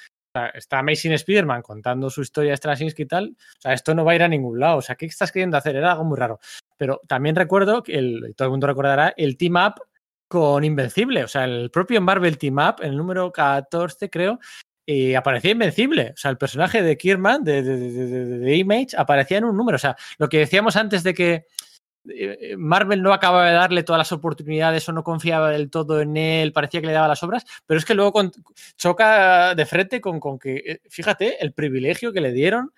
está 0.55 0.79
Amazing 0.79 1.13
Spider-Man 1.13 1.63
contando 1.63 2.09
su 2.09 2.23
historia 2.23 2.53
de 2.53 2.57
Straczynski 2.57 3.03
y 3.03 3.07
tal, 3.07 3.37
o 3.39 3.61
sea, 3.61 3.73
esto 3.75 3.95
no 3.95 4.05
va 4.05 4.13
a 4.13 4.15
ir 4.15 4.23
a 4.23 4.29
ningún 4.29 4.59
lado, 4.59 4.79
o 4.79 4.83
sea, 4.83 4.95
¿qué 4.95 5.07
estás 5.07 5.31
queriendo 5.31 5.57
hacer? 5.57 5.77
Era 5.77 5.93
algo 5.93 6.05
muy 6.05 6.17
raro. 6.17 6.41
Pero 6.77 7.01
también 7.07 7.37
recuerdo, 7.37 7.83
que 7.83 7.95
el, 7.95 8.35
todo 8.37 8.47
el 8.47 8.53
mundo 8.53 8.67
recordará, 8.67 9.13
el 9.17 9.37
team 9.37 9.57
up 9.57 9.75
con 10.29 10.65
Invencible, 10.65 11.25
o 11.25 11.29
sea, 11.29 11.45
el 11.45 11.71
propio 11.71 12.01
Marvel 12.01 12.39
Team 12.39 12.57
Up, 12.57 12.77
el 12.81 12.97
número 12.97 13.31
14 13.31 14.09
creo, 14.09 14.39
eh, 14.87 15.15
aparecía 15.15 15.51
Invencible, 15.51 16.13
o 16.15 16.17
sea, 16.17 16.31
el 16.31 16.39
personaje 16.39 16.83
de 16.83 16.97
Kierman, 16.97 17.45
de, 17.45 17.63
de, 17.63 17.77
de, 17.77 18.39
de, 18.39 18.57
Image, 18.57 18.97
aparecía 18.97 19.39
en 19.39 19.45
un 19.45 19.57
número, 19.57 19.77
o 19.77 19.79
sea, 19.79 19.95
lo 20.17 20.31
que 20.31 20.39
decíamos 20.39 20.77
antes 20.77 21.03
de 21.03 21.13
que 21.13 21.47
Marvel 22.57 23.03
no 23.03 23.13
acababa 23.13 23.47
de 23.47 23.53
darle 23.53 23.83
todas 23.83 23.99
las 23.99 24.13
oportunidades 24.13 24.89
o 24.89 24.93
no 24.93 25.05
confiaba 25.05 25.51
del 25.51 25.71
todo 25.71 26.01
en 26.01 26.17
él, 26.17 26.53
parecía 26.53 26.81
que 26.81 26.89
le 26.89 26.93
daba 26.93 27.09
las 27.09 27.23
obras, 27.23 27.45
pero 27.67 27.79
es 27.79 27.85
que 27.85 27.95
luego 27.95 28.13
con, 28.13 28.33
choca 28.77 29.55
de 29.55 29.67
frente 29.67 30.01
con, 30.01 30.19
con, 30.19 30.39
que, 30.39 30.57
eh, 30.57 30.81
fíjate, 30.89 31.43
el 31.43 31.53
privilegio 31.53 32.13
que 32.13 32.21
le 32.21 32.33
dieron 32.33 32.73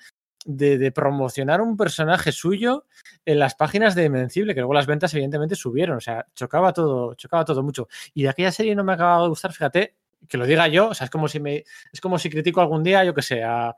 de, 0.45 0.77
de, 0.77 0.93
promocionar 0.93 1.63
un 1.63 1.77
personaje 1.77 2.33
suyo 2.33 2.85
en 3.25 3.39
las 3.39 3.55
páginas 3.55 3.95
de 3.95 4.05
Invencible, 4.05 4.55
que 4.55 4.61
luego 4.61 4.75
las 4.75 4.87
ventas 4.87 5.15
evidentemente 5.15 5.55
subieron, 5.55 5.97
o 5.97 6.01
sea, 6.01 6.27
chocaba 6.35 6.75
todo, 6.75 7.15
chocaba 7.15 7.47
todo 7.47 7.63
mucho. 7.63 7.89
Y 8.13 8.25
de 8.25 8.29
aquella 8.29 8.53
serie 8.53 8.75
no 8.75 8.85
me 8.85 8.93
acababa 8.93 9.23
de 9.23 9.29
gustar, 9.31 9.53
fíjate, 9.53 9.95
que 10.29 10.37
lo 10.37 10.47
diga 10.47 10.69
yo, 10.69 10.89
o 10.89 10.95
sea, 10.95 11.07
es 11.07 11.11
como 11.11 11.29
si 11.29 11.41
me, 11.41 11.65
es 11.93 12.01
como 12.01 12.19
si 12.19 12.29
critico 12.29 12.61
algún 12.61 12.83
día, 12.83 13.05
yo 13.05 13.15
que 13.15 13.23
sé, 13.23 13.43
a, 13.43 13.75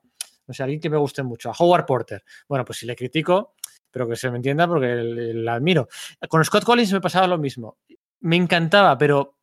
no 0.46 0.54
sé, 0.54 0.62
a 0.62 0.64
alguien 0.64 0.80
que 0.80 0.90
me 0.90 0.96
guste 0.96 1.22
mucho, 1.22 1.50
a 1.50 1.54
Howard 1.58 1.86
Porter. 1.86 2.24
Bueno, 2.48 2.64
pues 2.64 2.78
si 2.78 2.86
le 2.86 2.96
critico, 2.96 3.54
pero 3.90 4.08
que 4.08 4.16
se 4.16 4.30
me 4.30 4.36
entienda 4.36 4.66
porque 4.66 4.94
la 5.34 5.54
admiro. 5.54 5.88
Con 6.28 6.44
Scott 6.44 6.64
Collins 6.64 6.92
me 6.92 7.00
pasaba 7.00 7.26
lo 7.26 7.38
mismo. 7.38 7.78
Me 8.20 8.36
encantaba, 8.36 8.96
pero 8.98 9.36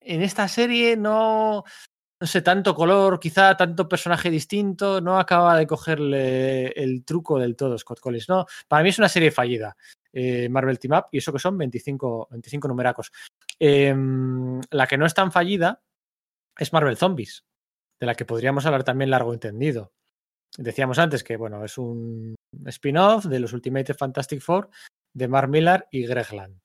en 0.00 0.22
esta 0.22 0.48
serie 0.48 0.96
no, 0.96 1.64
no 2.20 2.26
sé, 2.26 2.42
tanto 2.42 2.74
color, 2.74 3.18
quizá 3.18 3.56
tanto 3.56 3.88
personaje 3.88 4.30
distinto, 4.30 5.00
no 5.00 5.18
acaba 5.18 5.56
de 5.56 5.66
cogerle 5.66 6.68
el 6.68 7.02
truco 7.04 7.38
del 7.38 7.56
todo 7.56 7.78
Scott 7.78 8.00
Collins. 8.00 8.28
No, 8.28 8.46
para 8.68 8.82
mí 8.82 8.90
es 8.90 8.98
una 8.98 9.08
serie 9.08 9.30
fallida. 9.30 9.76
Eh, 10.12 10.48
Marvel 10.48 10.78
Team 10.78 10.98
Up, 10.98 11.06
y 11.12 11.18
eso 11.18 11.32
que 11.32 11.38
son 11.38 11.56
25, 11.56 12.28
25 12.30 12.68
numeracos. 12.68 13.10
Eh, 13.58 13.94
la 14.70 14.86
que 14.86 14.98
no 14.98 15.06
es 15.06 15.14
tan 15.14 15.32
fallida 15.32 15.80
es 16.58 16.72
Marvel 16.72 16.96
Zombies, 16.96 17.44
de 17.98 18.06
la 18.06 18.14
que 18.14 18.26
podríamos 18.26 18.66
hablar 18.66 18.84
también 18.84 19.10
largo 19.10 19.32
entendido. 19.32 19.92
Decíamos 20.58 20.98
antes 20.98 21.24
que, 21.24 21.36
bueno, 21.36 21.64
es 21.64 21.78
un 21.78 22.34
spin-off 22.66 23.24
de 23.26 23.40
los 23.40 23.52
Ultimate 23.52 23.94
Fantastic 23.94 24.40
Four 24.40 24.70
de 25.12 25.28
Mark 25.28 25.48
Millar 25.48 25.88
y 25.90 26.06
Greg 26.06 26.32
Land. 26.32 26.60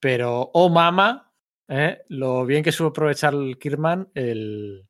Pero, 0.00 0.50
oh 0.54 0.68
mama, 0.68 1.32
¿eh? 1.68 2.02
lo 2.08 2.46
bien 2.46 2.62
que 2.62 2.72
supo 2.72 2.90
aprovechar 2.90 3.34
el 3.34 3.58
Kirman 3.58 4.10
el, 4.14 4.88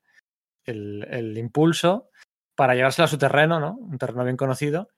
el, 0.64 1.06
el, 1.10 1.38
impulso 1.38 2.10
para 2.54 2.74
llevárselo 2.74 3.04
a 3.04 3.08
su 3.08 3.18
terreno, 3.18 3.58
¿no? 3.60 3.76
Un 3.78 3.98
terreno 3.98 4.24
bien 4.24 4.36
conocido. 4.36 4.88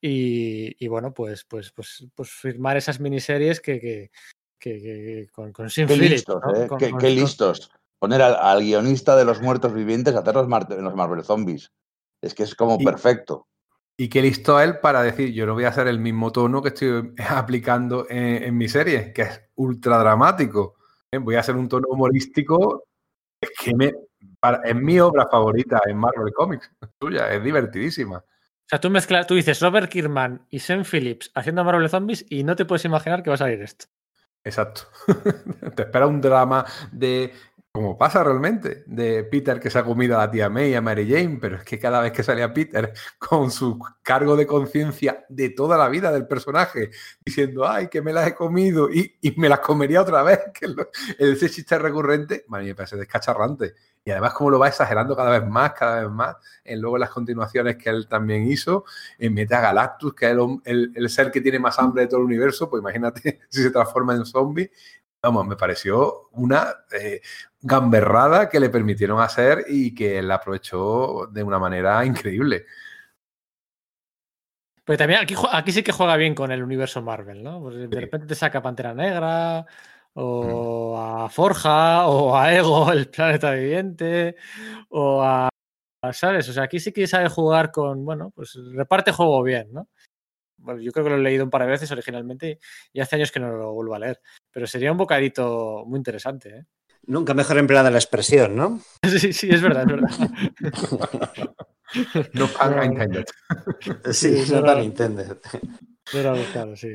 Y, 0.00 0.76
y 0.84 0.88
bueno, 0.88 1.12
pues, 1.12 1.44
pues, 1.44 1.72
pues, 1.72 2.06
pues 2.14 2.30
firmar 2.30 2.76
esas 2.76 3.00
miniseries 3.00 3.60
que, 3.60 3.80
que, 3.80 4.10
que, 4.58 4.80
que 4.80 5.28
con, 5.32 5.52
con 5.52 5.70
Sin 5.70 5.86
qué 5.86 5.96
listos, 5.96 6.40
¿no? 6.44 6.54
¿eh? 6.54 6.68
con, 6.68 6.78
qué, 6.78 6.90
con 6.90 7.00
qué 7.00 7.10
listos. 7.10 7.70
Poner 7.98 8.22
al, 8.22 8.36
al, 8.36 8.60
guionista 8.60 9.16
de 9.16 9.24
los 9.24 9.40
muertos 9.40 9.72
vivientes 9.72 10.14
a 10.14 10.20
hacer 10.20 10.34
los, 10.34 10.46
Mar 10.46 10.70
los 10.70 10.94
Marvel 10.94 11.24
Zombies. 11.24 11.72
Es 12.22 12.34
que 12.34 12.44
es 12.44 12.54
como 12.54 12.76
y, 12.78 12.84
perfecto. 12.84 13.48
Y 14.00 14.08
qué 14.08 14.22
listo 14.22 14.56
a 14.56 14.62
él 14.62 14.78
para 14.78 15.02
decir, 15.02 15.32
yo 15.32 15.44
no 15.44 15.54
voy 15.54 15.64
a 15.64 15.70
hacer 15.70 15.88
el 15.88 15.98
mismo 15.98 16.30
tono 16.30 16.62
que 16.62 16.68
estoy 16.68 17.12
aplicando 17.28 18.06
en, 18.08 18.44
en 18.44 18.56
mi 18.56 18.68
serie, 18.68 19.12
que 19.12 19.22
es 19.22 19.42
ultra 19.56 19.98
dramático. 19.98 20.76
¿eh? 21.10 21.18
Voy 21.18 21.34
a 21.34 21.40
hacer 21.40 21.56
un 21.56 21.68
tono 21.68 21.88
humorístico 21.88 22.84
es 23.40 23.50
que 23.58 23.74
me, 23.74 23.94
para, 24.40 24.62
es 24.64 24.74
mi 24.74 24.98
obra 25.00 25.26
favorita 25.30 25.80
en 25.86 25.96
Marvel 25.96 26.32
Comics, 26.32 26.70
tuya, 26.98 27.32
es 27.32 27.42
divertidísima. 27.42 28.18
O 28.18 28.68
sea, 28.68 28.80
tú 28.80 28.90
mezclas, 28.90 29.26
tú 29.26 29.34
dices 29.34 29.60
Robert 29.60 29.90
Kirkman 29.90 30.46
y 30.50 30.58
Sam 30.58 30.84
Phillips 30.84 31.30
haciendo 31.34 31.64
Marvel 31.64 31.88
Zombies 31.88 32.26
y 32.28 32.44
no 32.44 32.54
te 32.54 32.64
puedes 32.64 32.84
imaginar 32.84 33.22
que 33.22 33.30
va 33.30 33.34
a 33.34 33.38
salir 33.38 33.62
esto. 33.62 33.86
Exacto. 34.44 34.82
te 35.74 35.82
espera 35.82 36.06
un 36.06 36.20
drama 36.20 36.64
de 36.92 37.32
como 37.78 37.96
pasa 37.96 38.24
realmente, 38.24 38.82
de 38.86 39.22
Peter 39.22 39.60
que 39.60 39.70
se 39.70 39.78
ha 39.78 39.84
comido 39.84 40.16
a 40.16 40.26
la 40.26 40.30
tía 40.32 40.50
May 40.50 40.72
y 40.72 40.74
a 40.74 40.80
Mary 40.80 41.08
Jane, 41.08 41.38
pero 41.40 41.58
es 41.58 41.62
que 41.62 41.78
cada 41.78 42.00
vez 42.00 42.10
que 42.10 42.24
salía 42.24 42.52
Peter 42.52 42.92
con 43.20 43.52
su 43.52 43.78
cargo 44.02 44.34
de 44.34 44.48
conciencia 44.48 45.24
de 45.28 45.50
toda 45.50 45.78
la 45.78 45.88
vida 45.88 46.10
del 46.10 46.26
personaje, 46.26 46.90
diciendo, 47.24 47.68
ay, 47.68 47.86
que 47.86 48.02
me 48.02 48.12
las 48.12 48.26
he 48.26 48.34
comido 48.34 48.90
y, 48.90 49.16
y 49.20 49.30
me 49.36 49.48
las 49.48 49.60
comería 49.60 50.02
otra 50.02 50.24
vez, 50.24 50.40
que 50.58 50.66
lo, 50.66 50.88
ese 51.20 51.48
chiste 51.48 51.78
recurrente, 51.78 52.44
me 52.48 52.74
parece 52.74 52.96
descacharrante. 52.96 53.74
Y 54.04 54.10
además 54.10 54.32
como 54.32 54.50
lo 54.50 54.58
va 54.58 54.68
exagerando 54.68 55.14
cada 55.14 55.38
vez 55.38 55.48
más, 55.48 55.72
cada 55.74 56.00
vez 56.00 56.10
más, 56.10 56.36
en 56.64 56.80
luego 56.80 56.98
las 56.98 57.10
continuaciones 57.10 57.76
que 57.76 57.90
él 57.90 58.08
también 58.08 58.50
hizo, 58.50 58.86
en 59.18 59.34
Mete 59.34 59.54
a 59.54 59.60
Galactus, 59.60 60.14
que 60.14 60.26
es 60.26 60.32
el, 60.32 60.60
el, 60.64 60.92
el, 60.96 61.08
ser 61.10 61.30
que 61.30 61.40
tiene 61.40 61.60
más 61.60 61.78
hambre 61.78 62.02
de 62.02 62.08
todo 62.08 62.20
el 62.20 62.26
universo, 62.26 62.68
pues 62.68 62.80
imagínate 62.80 63.38
si 63.50 63.62
se 63.62 63.70
transforma 63.70 64.14
en 64.14 64.24
zombie, 64.24 64.70
vamos, 65.22 65.46
me 65.46 65.56
pareció 65.56 66.28
una 66.32 66.68
eh, 66.92 67.20
gamberrada 67.60 68.48
que 68.48 68.60
le 68.60 68.70
permitieron 68.70 69.20
hacer 69.20 69.64
y 69.68 69.94
que 69.94 70.18
él 70.18 70.30
aprovechó 70.30 71.26
de 71.30 71.42
una 71.42 71.58
manera 71.58 72.04
increíble. 72.04 72.66
Pero 74.84 74.96
también 74.96 75.20
aquí, 75.20 75.34
aquí 75.52 75.72
sí 75.72 75.82
que 75.82 75.92
juega 75.92 76.16
bien 76.16 76.34
con 76.34 76.50
el 76.50 76.62
universo 76.62 77.02
Marvel, 77.02 77.42
¿no? 77.42 77.68
De 77.70 78.00
repente 78.00 78.26
te 78.26 78.34
saca 78.34 78.62
Pantera 78.62 78.94
Negra, 78.94 79.66
o 80.14 80.96
a 80.98 81.28
Forja, 81.28 82.08
o 82.08 82.34
a 82.36 82.54
Ego, 82.54 82.90
el 82.92 83.08
planeta 83.08 83.52
viviente, 83.52 84.36
o 84.88 85.22
a. 85.22 85.48
¿Sabes? 86.12 86.48
O 86.48 86.52
sea, 86.52 86.62
aquí 86.62 86.80
sí 86.80 86.92
que 86.92 87.06
sabe 87.06 87.28
jugar 87.28 87.70
con. 87.70 88.04
Bueno, 88.04 88.30
pues 88.34 88.58
reparte 88.72 89.12
juego 89.12 89.42
bien, 89.42 89.72
¿no? 89.72 89.88
Bueno, 90.56 90.80
yo 90.80 90.90
creo 90.90 91.04
que 91.04 91.10
lo 91.10 91.16
he 91.16 91.20
leído 91.20 91.44
un 91.44 91.50
par 91.50 91.62
de 91.62 91.68
veces 91.68 91.90
originalmente 91.92 92.58
y 92.92 93.00
hace 93.00 93.16
años 93.16 93.30
que 93.30 93.40
no 93.40 93.50
lo 93.50 93.72
vuelvo 93.74 93.94
a 93.94 93.98
leer. 93.98 94.20
Pero 94.50 94.66
sería 94.66 94.90
un 94.90 94.98
bocadito 94.98 95.84
muy 95.86 95.98
interesante, 95.98 96.48
¿eh? 96.50 96.64
Nunca 97.08 97.32
mejor 97.32 97.56
empleada 97.56 97.90
la 97.90 97.98
expresión, 97.98 98.54
¿no? 98.54 98.80
Sí, 99.18 99.32
sí, 99.32 99.48
es 99.50 99.62
verdad, 99.62 99.82
es 99.82 99.88
verdad. 99.88 101.54
no 102.34 102.46
pan 102.48 102.84
intended. 102.84 103.24
Sí, 104.12 104.44
no 104.52 104.62
tan 104.62 104.84
intended. 104.84 105.38
Pero 106.12 106.34
claro, 106.52 106.76
sí. 106.76 106.94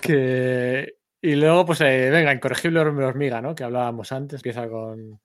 Que... 0.00 0.94
Y 1.22 1.34
luego, 1.34 1.66
pues, 1.66 1.82
eh, 1.82 2.08
venga, 2.10 2.32
incorregible 2.32 2.80
hormiga, 2.80 3.42
¿no? 3.42 3.54
Que 3.54 3.64
hablábamos 3.64 4.10
antes, 4.10 4.38
empieza 4.38 4.66
con, 4.70 5.20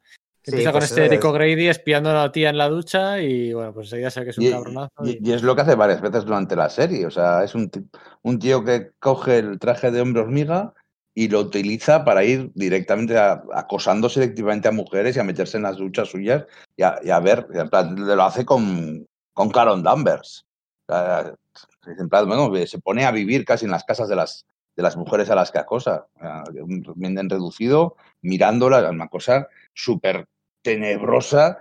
Sí, 0.46 0.52
Empieza 0.52 0.72
con 0.74 0.80
pues 0.82 0.92
este 0.92 1.06
Eric 1.06 1.26
O'Grady 1.26 1.68
espiando 1.70 2.12
a 2.12 2.14
la 2.14 2.32
tía 2.32 2.52
en 2.52 2.60
la 2.60 2.70
ducha 2.70 3.20
y 3.20 3.52
bueno, 3.52 3.74
pues 3.74 3.88
enseguida 3.88 4.12
sé 4.12 4.24
que 4.24 4.30
es 4.30 4.38
un 4.38 4.44
y, 4.44 4.52
cabronazo. 4.52 5.04
Y, 5.04 5.20
y, 5.28 5.34
es 5.34 5.42
lo 5.42 5.56
que 5.56 5.62
hace 5.64 5.74
varias 5.74 6.02
veces 6.02 6.24
durante 6.24 6.56
la 6.56 6.70
serie. 6.70 7.08
O 7.08 7.10
sea, 7.10 7.44
es 7.44 7.56
un, 7.56 7.72
un 8.22 8.38
tío 8.38 8.64
que 8.64 8.92
coge 9.00 9.40
el 9.40 9.58
traje 9.58 9.90
de 9.90 10.02
hombre 10.02 10.22
hormiga 10.22 10.76
y 11.18 11.30
lo 11.30 11.40
utiliza 11.40 12.04
para 12.04 12.26
ir 12.26 12.52
directamente 12.54 13.18
a, 13.18 13.42
acosando 13.54 14.10
selectivamente 14.10 14.68
a 14.68 14.72
mujeres 14.72 15.16
y 15.16 15.20
a 15.20 15.24
meterse 15.24 15.56
en 15.58 15.64
las 15.64 15.78
duchas 15.78 16.10
suyas 16.10 16.46
y 16.76 16.84
a, 16.84 17.00
y 17.02 17.10
a 17.10 17.20
ver, 17.22 17.48
en 17.54 17.70
plan, 17.70 17.96
lo 17.96 18.24
hace 18.24 18.46
con, 18.46 19.08
con 19.34 19.50
Caron 19.50 19.82
Danvers. 19.82 20.46
En 20.88 22.10
plan, 22.10 22.28
bueno, 22.28 22.52
se 22.68 22.80
pone 22.80 23.06
a 23.06 23.12
vivir 23.12 23.46
casi 23.46 23.64
en 23.64 23.72
las 23.72 23.86
casas 23.86 24.10
de 24.10 24.18
las, 24.18 24.46
de 24.76 24.84
las 24.84 24.98
mujeres 24.98 25.30
a 25.30 25.36
las 25.36 25.52
que 25.52 25.60
acosa. 25.60 26.06
Bien 26.96 27.30
reducido, 27.30 27.96
mirándolas, 28.22 28.92
una 28.92 29.08
cosa 29.08 29.48
súper 29.74 30.28
tenebrosa 30.64 31.60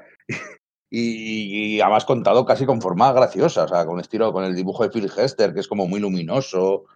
y, 0.90 1.76
y 1.76 1.80
además 1.80 2.04
contado 2.04 2.44
casi 2.44 2.66
con 2.66 2.80
forma 2.80 3.12
graciosa, 3.12 3.64
o 3.64 3.68
sea, 3.68 3.86
con 3.86 4.00
estilo, 4.00 4.32
con 4.32 4.42
el 4.42 4.56
dibujo 4.56 4.82
de 4.82 4.90
Phil 4.90 5.10
Hester, 5.16 5.54
que 5.54 5.60
es 5.60 5.68
como 5.68 5.86
muy 5.86 6.00
luminoso. 6.00 6.86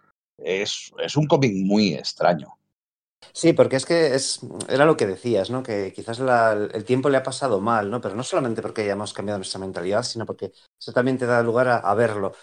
Es, 0.43 0.91
es 0.99 1.15
un 1.17 1.27
cómic 1.27 1.53
muy 1.53 1.93
extraño. 1.93 2.59
Sí, 3.33 3.53
porque 3.53 3.75
es 3.75 3.85
que 3.85 4.15
es, 4.15 4.39
era 4.67 4.85
lo 4.85 4.97
que 4.97 5.07
decías, 5.07 5.49
¿no? 5.49 5.61
Que 5.61 5.93
quizás 5.93 6.19
el 6.19 6.83
tiempo 6.83 7.09
le 7.09 7.17
ha 7.17 7.23
pasado 7.23 7.59
mal, 7.59 7.89
¿no? 7.89 8.01
Pero 8.01 8.15
no 8.15 8.23
solamente 8.23 8.61
porque 8.61 8.81
hayamos 8.81 9.13
cambiado 9.13 9.37
nuestra 9.37 9.59
mentalidad, 9.59 10.03
sino 10.03 10.25
porque 10.25 10.51
eso 10.79 10.93
también 10.93 11.17
te 11.17 11.25
da 11.25 11.43
lugar 11.43 11.67
a, 11.67 11.93
verlo, 11.93 12.33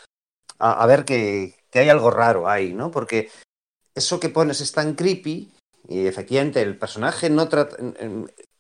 a, 0.59 0.87
ver 0.87 1.05
que, 1.05 1.55
que 1.71 1.81
hay 1.81 1.89
algo 1.89 2.11
raro 2.11 2.49
ahí, 2.49 2.73
¿no? 2.73 2.91
Porque 2.91 3.31
eso 3.95 4.21
que 4.21 4.29
pones 4.29 4.61
es 4.61 4.73
tan 4.73 4.95
creepy 4.95 5.53
y 5.89 6.07
efectivamente 6.07 6.63
el 6.63 6.79
personaje 6.79 7.31
no 7.31 7.49
trata... 7.49 7.77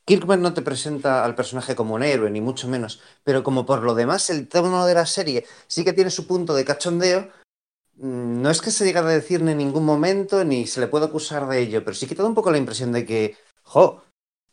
Kirkman 0.07 0.41
no 0.41 0.55
te 0.55 0.63
presenta 0.63 1.25
al 1.25 1.35
personaje 1.35 1.75
como 1.75 1.95
un 1.95 2.05
héroe, 2.05 2.31
ni 2.31 2.41
mucho 2.41 2.69
menos, 2.69 3.01
pero 3.25 3.43
como 3.43 3.67
por 3.67 3.83
lo 3.83 3.95
demás 3.95 4.31
el 4.31 4.49
tono 4.49 4.87
de 4.87 4.95
la 4.95 5.05
serie 5.05 5.45
sí 5.67 5.85
que 5.85 5.93
tiene 5.93 6.11
su 6.11 6.29
punto 6.29 6.55
de 6.55 6.65
cachondeo, 6.65 7.29
No 7.97 8.51
es 8.51 8.61
que 8.61 8.71
se 8.71 8.85
llegue 8.85 8.99
a 8.99 9.03
decir 9.03 9.41
en 9.41 9.57
ningún 9.57 9.85
momento 9.85 10.45
ni 10.45 10.67
se 10.67 10.81
le 10.81 10.87
puede 10.87 11.07
acusar 11.07 11.49
de 11.49 11.61
ello, 11.61 11.83
pero 11.83 11.95
sí 11.95 12.07
que 12.07 12.15
te 12.15 12.23
da 12.23 12.29
un 12.29 12.35
poco 12.35 12.51
la 12.51 12.59
impresión 12.59 12.93
de 12.93 13.07
que, 13.07 13.37
jo, 13.63 14.03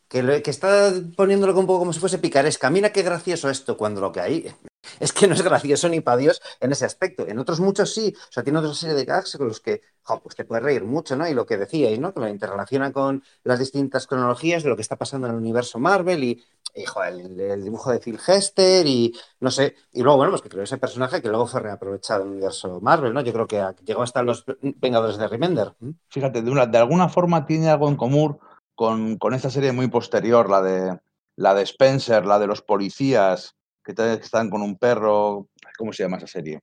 que 0.08 0.44
está 0.46 0.94
poniéndolo 1.18 1.60
un 1.60 1.66
poco 1.66 1.80
como 1.80 1.94
si 1.94 2.00
fuese 2.00 2.20
picaresca. 2.20 2.70
Mira 2.70 2.94
qué 2.94 3.02
gracioso 3.02 3.50
esto, 3.50 3.76
cuando 3.76 4.00
lo 4.00 4.12
que 4.12 4.22
hay 4.22 4.56
es 5.00 5.12
que 5.12 5.28
no 5.28 5.34
es 5.34 5.42
gracioso 5.42 5.90
ni 5.90 6.02
para 6.02 6.18
Dios 6.18 6.42
en 6.62 6.72
ese 6.72 6.86
aspecto. 6.86 7.28
En 7.28 7.40
otros 7.40 7.60
muchos 7.60 7.94
sí, 7.94 8.14
o 8.18 8.32
sea, 8.32 8.44
tiene 8.44 8.60
otra 8.60 8.74
serie 8.74 8.96
de 8.96 9.06
gags 9.06 9.36
con 9.38 9.48
los 9.48 9.60
que, 9.60 9.82
jo, 10.04 10.22
pues 10.22 10.36
te 10.36 10.46
puedes 10.46 10.64
reír 10.64 10.84
mucho, 10.84 11.16
¿no? 11.16 11.28
Y 11.28 11.34
lo 11.34 11.46
que 11.46 11.58
decíais, 11.58 12.00
¿no? 12.00 12.14
Que 12.14 12.22
lo 12.22 12.28
interrelaciona 12.30 12.94
con 12.94 13.24
las 13.44 13.60
distintas 13.60 14.08
cronologías 14.08 14.64
de 14.64 14.70
lo 14.70 14.76
que 14.76 14.84
está 14.84 14.96
pasando 14.98 15.28
en 15.28 15.34
el 15.34 15.40
universo 15.40 15.80
Marvel 15.80 16.24
y, 16.24 16.44
y, 16.76 16.86
el, 17.08 17.40
el 17.40 17.64
dibujo 17.64 17.92
de 17.92 18.00
Phil 18.00 18.20
Hester 18.26 18.86
y 18.88 19.14
no 19.40 19.52
sé. 19.52 19.76
Y 19.92 20.02
luego, 20.02 20.18
bueno, 20.18 20.32
pues 20.32 20.42
que 20.42 20.50
creó 20.50 20.64
ese 20.64 20.78
personaje 20.78 21.22
que 21.22 21.28
luego 21.30 21.48
fue 21.48 21.62
reaprovechado 21.62 22.22
en 22.22 22.28
el 22.30 22.34
universo 22.34 22.80
Marvel, 22.82 23.14
¿no? 23.14 23.22
Yo 23.22 23.34
creo 23.34 23.48
que 23.48 23.60
a- 23.60 23.76
llegó 23.84 24.04
hasta 24.04 24.24
los 24.24 24.44
Vengadores 24.62 25.18
de 25.18 25.28
Remender. 25.28 25.74
¿m? 25.82 25.94
Fíjate, 26.10 26.42
de, 26.42 26.52
una, 26.52 26.66
de 26.66 26.78
alguna 26.78 27.10
forma 27.10 27.46
tiene 27.46 27.70
algo 27.70 27.90
en 27.90 27.96
común 27.96 28.40
con, 28.76 29.18
con 29.18 29.34
esta 29.34 29.50
serie 29.50 29.72
muy 29.72 29.88
posterior, 29.88 30.50
la 30.50 30.62
de, 30.62 31.00
la 31.36 31.54
de 31.54 31.64
Spencer, 31.64 32.26
la 32.26 32.40
de 32.40 32.48
los 32.48 32.62
policías 32.62 33.56
que, 33.84 33.94
te- 33.94 34.18
que 34.18 34.24
están 34.26 34.50
con 34.50 34.62
un 34.62 34.78
perro. 34.78 35.48
¿Cómo 35.78 35.94
se 35.94 36.04
llama 36.04 36.18
esa 36.18 36.28
serie? 36.28 36.60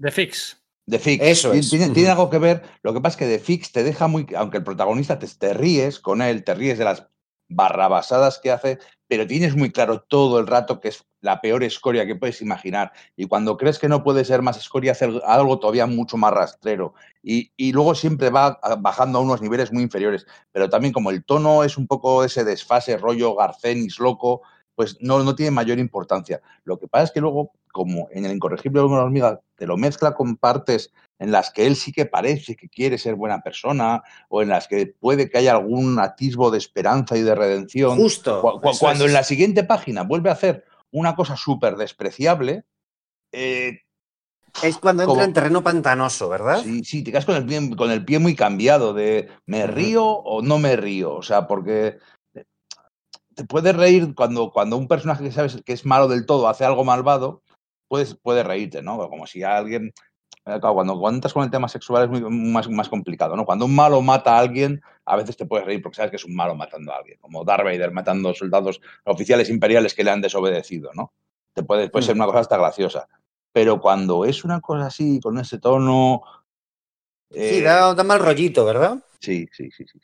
The 0.00 0.10
Fix. 0.10 0.56
The 0.86 0.98
Fix. 0.98 1.22
Eso 1.24 1.50
Tiene- 1.50 1.60
es. 1.60 1.70
Tiene, 1.70 1.90
tiene 1.90 2.08
algo 2.10 2.30
que 2.30 2.38
ver. 2.38 2.62
Lo 2.82 2.92
que 2.92 3.00
pasa 3.00 3.14
es 3.14 3.18
que 3.18 3.38
The 3.38 3.44
Fix 3.44 3.72
te 3.72 3.82
deja 3.84 4.08
muy. 4.08 4.26
Aunque 4.36 4.58
el 4.58 4.64
protagonista 4.64 5.18
te, 5.18 5.26
te 5.28 5.54
ríes 5.54 6.00
con 6.00 6.22
él, 6.22 6.44
te 6.44 6.54
ríes 6.54 6.78
de 6.78 6.84
las 6.84 7.06
barrabasadas 7.48 8.38
que 8.38 8.50
hace, 8.50 8.78
pero 9.10 9.26
tienes 9.26 9.56
muy 9.56 9.72
claro 9.72 10.02
todo 10.02 10.38
el 10.38 10.46
rato 10.46 10.80
que 10.80 10.86
es 10.88 11.04
la 11.20 11.40
peor 11.40 11.64
escoria 11.64 12.06
que 12.06 12.14
puedes 12.14 12.40
imaginar. 12.42 12.92
Y 13.16 13.26
cuando 13.26 13.56
crees 13.56 13.80
que 13.80 13.88
no 13.88 14.04
puede 14.04 14.24
ser 14.24 14.40
más 14.40 14.56
escoria, 14.56 14.92
hace 14.92 15.06
algo 15.26 15.58
todavía 15.58 15.86
mucho 15.86 16.16
más 16.16 16.32
rastrero. 16.32 16.94
Y, 17.20 17.50
y 17.56 17.72
luego 17.72 17.96
siempre 17.96 18.30
va 18.30 18.60
a- 18.62 18.76
bajando 18.76 19.18
a 19.18 19.22
unos 19.22 19.42
niveles 19.42 19.72
muy 19.72 19.82
inferiores. 19.82 20.26
Pero 20.52 20.70
también 20.70 20.92
como 20.94 21.10
el 21.10 21.24
tono 21.24 21.64
es 21.64 21.76
un 21.76 21.88
poco 21.88 22.22
ese 22.22 22.44
desfase, 22.44 22.96
rollo 22.96 23.34
Garcenis 23.34 23.98
loco, 23.98 24.42
pues 24.80 24.96
no, 25.02 25.22
no 25.22 25.34
tiene 25.34 25.50
mayor 25.50 25.78
importancia. 25.78 26.40
Lo 26.64 26.78
que 26.78 26.88
pasa 26.88 27.04
es 27.04 27.10
que 27.10 27.20
luego, 27.20 27.52
como 27.70 28.08
en 28.12 28.24
el 28.24 28.32
incorregible 28.32 28.80
de 28.80 28.86
una 28.86 29.02
hormiga, 29.02 29.38
te 29.56 29.66
lo 29.66 29.76
mezcla 29.76 30.14
con 30.14 30.38
partes 30.38 30.90
en 31.18 31.30
las 31.30 31.50
que 31.50 31.66
él 31.66 31.76
sí 31.76 31.92
que 31.92 32.06
parece 32.06 32.56
que 32.56 32.70
quiere 32.70 32.96
ser 32.96 33.14
buena 33.14 33.42
persona 33.42 34.02
o 34.30 34.40
en 34.40 34.48
las 34.48 34.68
que 34.68 34.86
puede 34.86 35.28
que 35.28 35.36
haya 35.36 35.52
algún 35.52 35.98
atisbo 35.98 36.50
de 36.50 36.56
esperanza 36.56 37.14
y 37.18 37.20
de 37.20 37.34
redención. 37.34 37.98
Justo. 37.98 38.40
Cu- 38.40 38.58
cu- 38.58 38.70
eso 38.70 38.78
cuando 38.80 39.04
es. 39.04 39.10
en 39.10 39.14
la 39.14 39.22
siguiente 39.22 39.64
página 39.64 40.02
vuelve 40.02 40.30
a 40.30 40.32
hacer 40.32 40.64
una 40.92 41.14
cosa 41.14 41.36
súper 41.36 41.76
despreciable, 41.76 42.64
eh, 43.32 43.80
Es 44.62 44.78
cuando 44.78 45.02
entra 45.02 45.12
como- 45.14 45.24
en 45.24 45.32
terreno 45.34 45.62
pantanoso, 45.62 46.30
¿verdad? 46.30 46.62
sí, 46.62 46.82
sí, 46.84 47.04
te 47.04 47.10
quedas 47.10 47.26
con 47.26 47.36
el, 47.36 47.44
pie, 47.44 47.76
con 47.76 47.90
el 47.90 48.02
pie 48.02 48.18
muy 48.18 48.34
cambiado 48.34 48.94
de 48.94 49.28
me 49.44 49.66
río 49.66 50.06
o 50.06 50.40
no 50.40 50.58
me 50.58 50.74
río. 50.76 51.14
O 51.16 51.22
sea, 51.22 51.46
porque 51.46 51.98
te 53.34 53.44
puedes 53.44 53.74
reír 53.76 54.14
cuando, 54.14 54.50
cuando 54.50 54.76
un 54.76 54.88
personaje 54.88 55.24
que 55.24 55.32
sabes 55.32 55.62
que 55.64 55.72
es 55.72 55.86
malo 55.86 56.08
del 56.08 56.26
todo 56.26 56.48
hace 56.48 56.64
algo 56.64 56.84
malvado, 56.84 57.42
puedes, 57.88 58.14
puedes 58.14 58.44
reírte, 58.46 58.82
¿no? 58.82 58.98
Como 59.08 59.26
si 59.26 59.42
alguien. 59.42 59.92
eh, 60.46 60.58
claro, 60.60 60.74
Cuando, 60.74 60.98
cuando 60.98 61.16
entras 61.18 61.32
con 61.32 61.44
el 61.44 61.50
tema 61.50 61.68
sexual 61.68 62.04
es 62.04 62.10
muy, 62.10 62.20
más, 62.30 62.68
más 62.68 62.88
complicado, 62.88 63.36
¿no? 63.36 63.44
Cuando 63.44 63.64
un 63.66 63.74
malo 63.74 64.00
mata 64.02 64.36
a 64.36 64.40
alguien, 64.40 64.80
a 65.04 65.16
veces 65.16 65.36
te 65.36 65.46
puedes 65.46 65.66
reír 65.66 65.82
porque 65.82 65.96
sabes 65.96 66.10
que 66.10 66.16
es 66.16 66.24
un 66.24 66.34
malo 66.34 66.54
matando 66.54 66.92
a 66.92 66.96
alguien, 66.98 67.18
como 67.20 67.44
Darth 67.44 67.64
Vader 67.64 67.92
matando 67.92 68.32
soldados 68.34 68.80
oficiales 69.04 69.48
imperiales 69.50 69.94
que 69.94 70.04
le 70.04 70.10
han 70.10 70.20
desobedecido, 70.20 70.90
¿no? 70.94 71.12
Te 71.54 71.62
puede, 71.62 71.88
puede 71.90 72.04
ser 72.06 72.14
Mm. 72.14 72.18
una 72.18 72.26
cosa 72.26 72.38
hasta 72.40 72.56
graciosa. 72.58 73.08
Pero 73.52 73.80
cuando 73.80 74.24
es 74.24 74.44
una 74.44 74.60
cosa 74.60 74.86
así, 74.86 75.18
con 75.20 75.38
ese 75.38 75.58
tono. 75.58 76.22
Sí, 77.30 77.58
eh, 77.58 77.62
da, 77.62 77.94
da 77.94 78.04
mal 78.04 78.20
rollito, 78.20 78.64
¿verdad? 78.64 78.98
sí, 79.18 79.48
sí, 79.52 79.70
sí, 79.70 79.84
sí. 79.86 79.98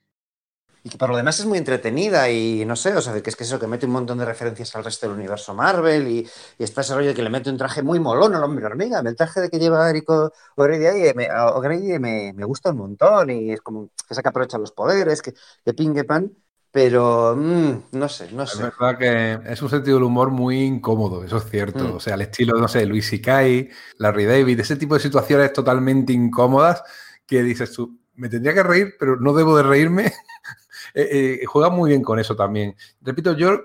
Y 0.87 0.89
que 0.89 0.99
por 0.99 1.11
lo 1.11 1.17
demás 1.17 1.41
es 1.41 1.47
muy 1.47 1.59
entretenida 1.59 2.31
y 2.31 2.65
no 2.65 2.77
sé, 2.77 2.95
o 2.97 3.01
sea, 3.03 3.21
que 3.21 3.29
es 3.31 3.35
que 3.35 3.43
eso, 3.43 3.59
que 3.59 3.67
mete 3.67 3.87
un 3.87 3.93
montón 3.93 4.19
de 4.19 4.25
referencias 4.25 4.77
al 4.77 4.85
resto 4.85 5.07
del 5.09 5.17
universo 5.17 5.53
Marvel 5.53 6.07
y, 6.07 6.29
y 6.59 6.63
está 6.63 6.83
ese 6.83 6.95
rollo 6.95 7.09
de 7.09 7.15
que 7.15 7.23
le 7.25 7.31
mete 7.31 7.51
un 7.51 7.57
traje 7.59 7.83
muy 7.83 7.99
molón 7.99 8.37
al 8.37 8.45
hombre 8.45 8.67
hormiga. 8.67 9.01
El 9.01 9.17
traje 9.17 9.41
de 9.41 9.51
que 9.51 9.59
lleva 9.59 9.91
Eric 9.91 10.09
O'Grady 10.11 11.13
me, 11.17 11.29
O'Grady 11.33 11.99
me, 11.99 12.33
me 12.35 12.45
gusta 12.45 12.71
un 12.71 12.77
montón 12.79 13.31
y 13.31 13.51
es 13.53 13.61
como 13.63 13.91
que 14.09 14.15
saca 14.15 14.29
aprovecha 14.31 14.59
los 14.59 14.71
poderes, 14.73 15.23
que, 15.23 15.35
que 15.65 15.75
pingue 15.75 16.05
pan, 16.05 16.33
pero 16.71 17.35
mm, 17.37 17.87
no 17.93 18.09
sé, 18.09 18.31
no 18.33 18.47
Es 18.53 18.59
sé. 18.59 18.63
verdad 18.63 18.97
que 18.99 19.53
es 19.53 19.61
un 19.63 19.69
sentido 19.69 19.97
del 19.97 20.05
humor 20.05 20.31
muy 20.31 20.61
incómodo, 20.63 21.25
eso 21.25 21.39
es 21.39 21.45
cierto. 21.51 21.85
Mm. 21.85 21.97
O 21.97 22.01
sea, 22.01 22.15
el 22.15 22.23
estilo, 22.23 22.59
no 22.59 22.69
sé, 22.69 22.87
Luis 22.87 23.13
Ikai, 23.13 23.69
Larry 23.99 24.25
David, 24.25 24.61
ese 24.61 24.77
tipo 24.77 24.95
de 24.95 25.01
situaciones 25.01 25.53
totalmente 25.53 26.13
incómodas 26.13 26.83
que 27.27 27.43
dices 27.43 27.73
tú, 27.73 27.99
me 28.15 28.29
tendría 28.29 28.55
que 28.55 28.63
reír, 28.63 28.95
pero 28.99 29.17
no 29.17 29.33
debo 29.33 29.57
de 29.57 29.65
reírme. 29.65 30.13
Eh, 30.99 31.41
eh, 31.43 31.45
juega 31.45 31.69
muy 31.69 31.91
bien 31.91 32.03
con 32.03 32.19
eso 32.19 32.35
también. 32.35 32.75
Repito, 33.03 33.35
yo, 33.37 33.61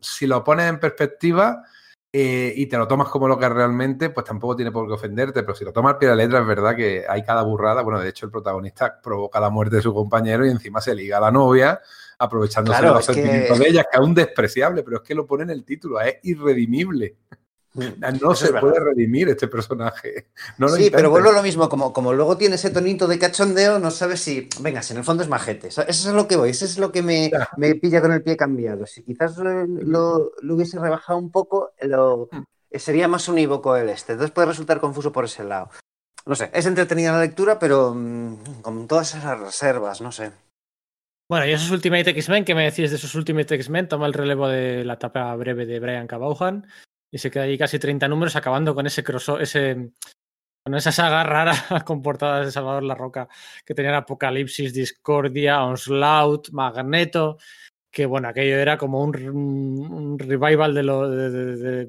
si 0.00 0.26
lo 0.26 0.42
pones 0.42 0.68
en 0.68 0.80
perspectiva 0.80 1.62
eh, 2.12 2.52
y 2.56 2.66
te 2.66 2.76
lo 2.76 2.88
tomas 2.88 3.08
como 3.10 3.28
lo 3.28 3.38
que 3.38 3.44
es 3.44 3.52
realmente, 3.52 4.10
pues 4.10 4.26
tampoco 4.26 4.56
tiene 4.56 4.72
por 4.72 4.88
qué 4.88 4.94
ofenderte, 4.94 5.44
pero 5.44 5.54
si 5.54 5.64
lo 5.64 5.72
tomas 5.72 5.92
al 5.92 5.98
pie 5.98 6.08
de 6.08 6.16
la 6.16 6.22
letra, 6.24 6.40
es 6.40 6.46
verdad 6.48 6.74
que 6.74 7.04
hay 7.08 7.22
cada 7.22 7.42
burrada. 7.42 7.82
Bueno, 7.82 8.00
de 8.00 8.08
hecho, 8.08 8.26
el 8.26 8.32
protagonista 8.32 9.00
provoca 9.00 9.38
la 9.38 9.50
muerte 9.50 9.76
de 9.76 9.82
su 9.82 9.94
compañero 9.94 10.44
y 10.44 10.50
encima 10.50 10.80
se 10.80 10.96
liga 10.96 11.18
a 11.18 11.20
la 11.20 11.30
novia, 11.30 11.80
aprovechándose 12.18 12.76
Claro, 12.80 12.94
de 12.94 12.98
los 12.98 13.06
que- 13.06 13.14
sentimientos 13.14 13.58
de 13.60 13.68
ella, 13.68 13.82
que 13.84 13.90
es 13.92 13.98
aún 14.00 14.12
despreciable, 14.12 14.82
pero 14.82 14.96
es 14.96 15.02
que 15.04 15.14
lo 15.14 15.26
pone 15.26 15.44
en 15.44 15.50
el 15.50 15.64
título, 15.64 16.00
es 16.00 16.16
irredimible. 16.24 17.18
Mm. 17.74 18.00
No 18.22 18.32
Eso 18.32 18.34
se 18.36 18.44
es 18.46 18.60
puede 18.60 18.78
redimir 18.80 19.28
este 19.28 19.48
personaje. 19.48 20.28
No 20.58 20.68
lo 20.68 20.74
sí, 20.74 20.90
pero 20.90 21.10
vuelvo 21.10 21.30
a 21.30 21.32
lo 21.32 21.42
mismo, 21.42 21.68
como, 21.68 21.92
como 21.92 22.12
luego 22.12 22.36
tiene 22.36 22.54
ese 22.54 22.70
tonito 22.70 23.06
de 23.08 23.18
cachondeo, 23.18 23.78
no 23.80 23.90
sabes 23.90 24.20
si, 24.20 24.48
venga, 24.60 24.80
si 24.80 24.92
en 24.92 24.98
el 25.00 25.04
fondo 25.04 25.22
es 25.24 25.28
majete. 25.28 25.68
Eso 25.68 25.82
es 25.82 26.06
lo 26.06 26.28
que 26.28 26.36
voy, 26.36 26.50
eso 26.50 26.64
es 26.64 26.78
lo 26.78 26.92
que 26.92 27.02
me, 27.02 27.30
me 27.56 27.74
pilla 27.74 28.00
con 28.00 28.12
el 28.12 28.22
pie 28.22 28.36
cambiado. 28.36 28.86
Si 28.86 29.02
quizás 29.02 29.36
lo, 29.38 29.66
lo- 29.66 30.32
lo 30.40 30.54
hubiese 30.54 30.78
rebajado 30.78 31.18
un 31.18 31.30
poco, 31.32 31.72
lo, 31.82 32.28
Mm. 32.30 32.44
sería 32.78 33.08
más 33.08 33.28
unívoco 33.28 33.76
el 33.76 33.88
este. 33.88 34.12
Entonces 34.12 34.32
puede 34.32 34.48
resultar 34.48 34.78
confuso 34.80 35.10
por 35.12 35.24
ese 35.24 35.42
lado. 35.44 35.70
No 36.26 36.34
sé, 36.36 36.50
es 36.54 36.64
entretenida 36.66 37.12
la 37.12 37.20
lectura, 37.20 37.58
pero 37.58 37.92
mm, 37.94 38.62
con 38.62 38.86
todas 38.86 39.14
esas 39.14 39.38
reservas, 39.38 40.00
no 40.00 40.10
sé. 40.12 40.30
Bueno, 41.28 41.46
y 41.46 41.52
esos 41.52 41.70
Ultimate 41.70 42.10
X-Men, 42.10 42.44
¿qué 42.44 42.54
me 42.54 42.64
decís 42.64 42.90
de 42.90 42.96
esos 42.96 43.14
Ultimate 43.14 43.54
X-Men? 43.56 43.88
Toma 43.88 44.06
el 44.06 44.12
relevo 44.12 44.46
de 44.46 44.84
la 44.84 44.94
etapa 44.94 45.34
breve 45.36 45.66
de 45.66 45.80
Brian 45.80 46.06
Cabauhan 46.06 46.66
y 47.14 47.18
se 47.18 47.30
queda 47.30 47.44
allí 47.44 47.56
casi 47.56 47.78
30 47.78 48.08
números 48.08 48.34
acabando 48.34 48.74
con 48.74 48.88
ese 48.88 49.04
crosso, 49.04 49.38
ese 49.38 49.92
con 50.64 50.74
esa 50.74 50.90
saga 50.90 51.22
rara 51.22 51.54
con 51.86 52.02
portadas 52.02 52.46
de 52.46 52.50
Salvador 52.50 52.82
La 52.82 52.96
Roca 52.96 53.28
que 53.64 53.72
tenían 53.72 53.94
Apocalipsis, 53.94 54.74
Discordia, 54.74 55.62
Onslaught, 55.62 56.50
Magneto, 56.50 57.38
que 57.88 58.04
bueno, 58.04 58.26
aquello 58.26 58.56
era 58.56 58.76
como 58.76 59.00
un, 59.00 59.14
un 59.28 60.18
revival 60.18 60.74
de, 60.74 60.82
lo, 60.82 61.08
de, 61.08 61.88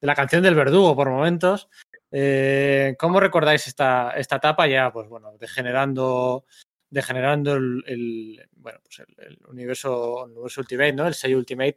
la 0.00 0.14
canción 0.14 0.42
del 0.42 0.54
verdugo 0.54 0.96
por 0.96 1.10
momentos. 1.10 1.68
Eh, 2.10 2.96
¿Cómo 2.98 3.20
recordáis 3.20 3.66
esta, 3.66 4.12
esta 4.12 4.36
etapa 4.36 4.66
ya, 4.66 4.90
pues 4.90 5.10
bueno, 5.10 5.36
degenerando 5.38 6.46
degenerando 6.88 7.54
el, 7.54 8.48
bueno, 8.52 8.78
pues 8.82 9.06
el 9.18 9.38
universo, 9.48 10.24
el 10.24 10.30
universo 10.30 10.60
Ultimate, 10.60 10.92
¿no? 10.92 11.06
El 11.08 11.14
6 11.14 11.34
Ultimate, 11.34 11.76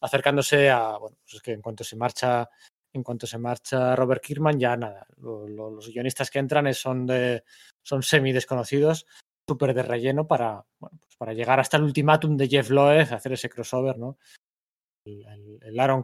acercándose 0.00 0.70
a, 0.70 0.96
bueno, 0.98 1.16
pues 1.22 1.34
es 1.34 1.42
que 1.42 1.52
en 1.52 1.62
cuanto 1.62 1.84
se 1.84 1.96
marcha, 1.96 2.48
en 2.92 3.02
cuanto 3.02 3.26
se 3.26 3.38
marcha 3.38 3.94
Robert 3.96 4.22
Kirkman, 4.22 4.58
ya 4.58 4.76
nada, 4.76 5.06
lo- 5.18 5.46
lo- 5.48 5.70
los 5.70 5.88
guionistas 5.88 6.30
que 6.30 6.38
entran 6.38 6.72
son 6.74 7.06
de, 7.06 7.44
son 7.82 8.02
semi 8.02 8.32
desconocidos, 8.32 9.06
súper 9.48 9.74
de 9.74 9.82
relleno 9.82 10.26
para, 10.26 10.64
bueno, 10.78 10.98
pues 11.00 11.16
para 11.16 11.32
llegar 11.32 11.58
hasta 11.60 11.76
el 11.76 11.84
ultimátum 11.84 12.36
de 12.36 12.48
Jeff 12.48 12.70
Loeb, 12.70 13.12
hacer 13.12 13.32
ese 13.32 13.48
crossover, 13.48 13.98
¿no? 13.98 14.18
El, 15.04 15.24
el- 15.62 15.80
Aaron 15.80 16.02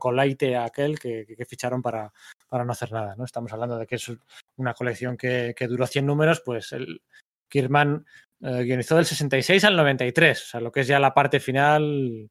aquel 0.57 0.99
que, 0.99 1.27
que- 1.27 1.37
que 1.37 1.45
ficharon 1.45 1.83
para, 1.83 2.13
para 2.49 2.65
no 2.65 2.73
hacer 2.73 2.91
nada, 2.93 3.15
¿no? 3.17 3.25
Estamos 3.25 3.53
hablando 3.53 3.79
de 3.79 3.87
que 3.87 3.97
es 3.97 4.11
una 4.57 4.73
colección 4.75 5.17
que, 5.17 5.55
que 5.57 5.67
duró 5.67 5.87
100 5.87 6.07
números, 6.07 6.41
pues 6.45 6.73
el 6.73 7.03
Kirkman 7.49 8.07
eh, 8.41 8.63
guionizó 8.65 8.97
del 8.97 9.05
66 9.05 9.65
al 9.65 9.77
93, 9.77 10.43
o 10.43 10.47
sea, 10.47 10.61
lo 10.61 10.73
que 10.73 10.81
es 10.81 10.87
ya 10.87 10.99
la 10.99 11.13
parte 11.15 11.39
final 11.41 12.31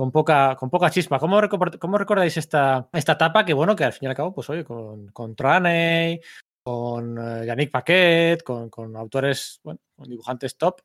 con 0.00 0.10
poca, 0.10 0.56
con 0.56 0.70
poca 0.70 0.88
chispa. 0.88 1.18
¿Cómo, 1.18 1.38
cómo 1.78 1.98
recordáis 1.98 2.34
esta, 2.38 2.88
esta 2.90 3.12
etapa? 3.12 3.44
Que 3.44 3.52
bueno, 3.52 3.76
que 3.76 3.84
al 3.84 3.92
fin 3.92 4.06
y 4.06 4.08
al 4.08 4.16
cabo, 4.16 4.32
pues 4.32 4.48
oye, 4.48 4.64
con, 4.64 5.08
con 5.08 5.36
Traney, 5.36 6.22
con 6.62 7.18
eh, 7.18 7.44
Yannick 7.44 7.70
Paquet, 7.70 8.42
con, 8.42 8.70
con 8.70 8.96
autores, 8.96 9.60
bueno, 9.62 9.78
con 9.94 10.08
dibujantes 10.08 10.56
top. 10.56 10.80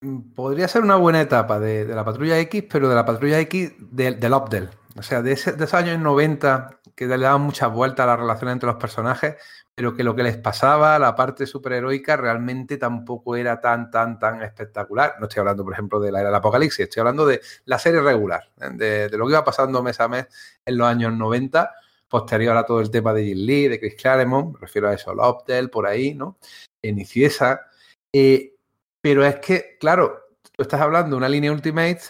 Mm, 0.00 0.34
podría 0.34 0.66
ser 0.66 0.82
una 0.82 0.96
buena 0.96 1.20
etapa 1.20 1.60
de, 1.60 1.84
la 1.84 2.04
Patrulla 2.04 2.40
X, 2.40 2.64
pero 2.68 2.88
de 2.88 2.96
la 2.96 3.06
Patrulla 3.06 3.38
X 3.38 3.72
del, 3.78 4.18
del 4.18 4.32
Opdel. 4.32 4.68
O 4.98 5.02
sea, 5.02 5.22
de, 5.22 5.30
ese, 5.30 5.52
de, 5.52 5.62
esos 5.62 5.74
años 5.74 6.00
90 6.00 6.80
que 6.96 7.06
le 7.06 7.18
daban 7.18 7.42
muchas 7.42 7.72
vueltas 7.72 8.02
a 8.02 8.08
la 8.08 8.16
relación 8.16 8.50
entre 8.50 8.66
los 8.66 8.78
personajes, 8.78 9.36
pero 9.76 9.94
que 9.94 10.02
lo 10.02 10.16
que 10.16 10.22
les 10.22 10.38
pasaba, 10.38 10.98
la 10.98 11.14
parte 11.14 11.44
superheroica, 11.46 12.16
realmente 12.16 12.78
tampoco 12.78 13.36
era 13.36 13.60
tan, 13.60 13.90
tan, 13.90 14.18
tan 14.18 14.40
espectacular. 14.42 15.16
No 15.20 15.26
estoy 15.26 15.40
hablando, 15.40 15.64
por 15.64 15.74
ejemplo, 15.74 16.00
de 16.00 16.10
la 16.10 16.20
era 16.20 16.30
del 16.30 16.36
apocalipsis, 16.36 16.84
estoy 16.84 17.00
hablando 17.00 17.26
de 17.26 17.42
la 17.66 17.78
serie 17.78 18.00
regular, 18.00 18.50
¿eh? 18.58 18.70
de, 18.72 19.18
lo 19.18 19.26
que 19.26 19.32
iba 19.32 19.44
pasando 19.44 19.82
mes 19.82 20.00
a 20.00 20.08
mes 20.08 20.28
en 20.64 20.78
los 20.78 20.88
años 20.88 21.12
90, 21.12 21.74
posterior 22.08 22.56
a 22.56 22.64
todo 22.64 22.80
el 22.80 22.90
tema 22.90 23.12
de 23.12 23.24
Jim 23.24 23.38
Lee, 23.38 23.68
de 23.68 23.78
Chris 23.78 23.96
Claremont, 23.96 24.54
me 24.54 24.60
refiero 24.60 24.88
a 24.88 24.94
eso, 24.94 25.14
Loptel, 25.14 25.68
por 25.68 25.86
ahí, 25.86 26.14
¿no? 26.14 26.38
En 26.80 26.98
Iciesa. 26.98 27.66
Eh, 28.10 28.54
pero 29.02 29.26
es 29.26 29.36
que, 29.40 29.76
claro, 29.78 30.38
tú 30.52 30.62
estás 30.62 30.80
hablando 30.80 31.10
de 31.10 31.16
una 31.16 31.28
línea 31.28 31.52
Ultimate 31.52 32.00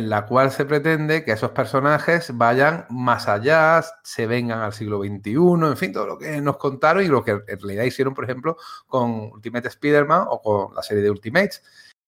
en 0.00 0.08
la 0.08 0.24
cual 0.24 0.50
se 0.50 0.64
pretende 0.64 1.24
que 1.24 1.32
esos 1.32 1.50
personajes 1.50 2.32
vayan 2.34 2.86
más 2.88 3.28
allá, 3.28 3.84
se 4.02 4.26
vengan 4.26 4.60
al 4.60 4.72
siglo 4.72 4.98
XXI, 5.00 5.34
en 5.34 5.76
fin, 5.76 5.92
todo 5.92 6.06
lo 6.06 6.18
que 6.18 6.40
nos 6.40 6.56
contaron 6.56 7.04
y 7.04 7.08
lo 7.08 7.22
que 7.22 7.32
en 7.32 7.60
realidad 7.60 7.84
hicieron, 7.84 8.14
por 8.14 8.24
ejemplo, 8.24 8.56
con 8.86 9.30
Ultimate 9.32 9.68
Spider-Man 9.68 10.24
o 10.30 10.40
con 10.40 10.74
la 10.74 10.82
serie 10.82 11.02
de 11.02 11.10
Ultimates. 11.10 11.62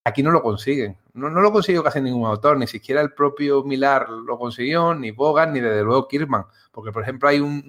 Aquí 0.04 0.22
no 0.22 0.30
lo 0.30 0.42
consiguen, 0.42 0.98
no, 1.12 1.28
lo 1.28 1.52
consiguió 1.52 1.84
casi 1.84 2.00
ningún 2.00 2.26
autor, 2.26 2.56
ni 2.56 2.66
siquiera 2.66 3.02
el 3.02 3.12
propio 3.12 3.62
Millar 3.62 4.08
lo 4.08 4.38
consiguió, 4.38 4.94
ni 4.94 5.10
Bogan, 5.10 5.52
ni 5.52 5.60
desde 5.60 5.82
luego 5.82 6.08
Kirkman, 6.08 6.46
porque 6.72 6.92
por 6.92 7.02
ejemplo 7.02 7.28
hay 7.28 7.40
un 7.40 7.62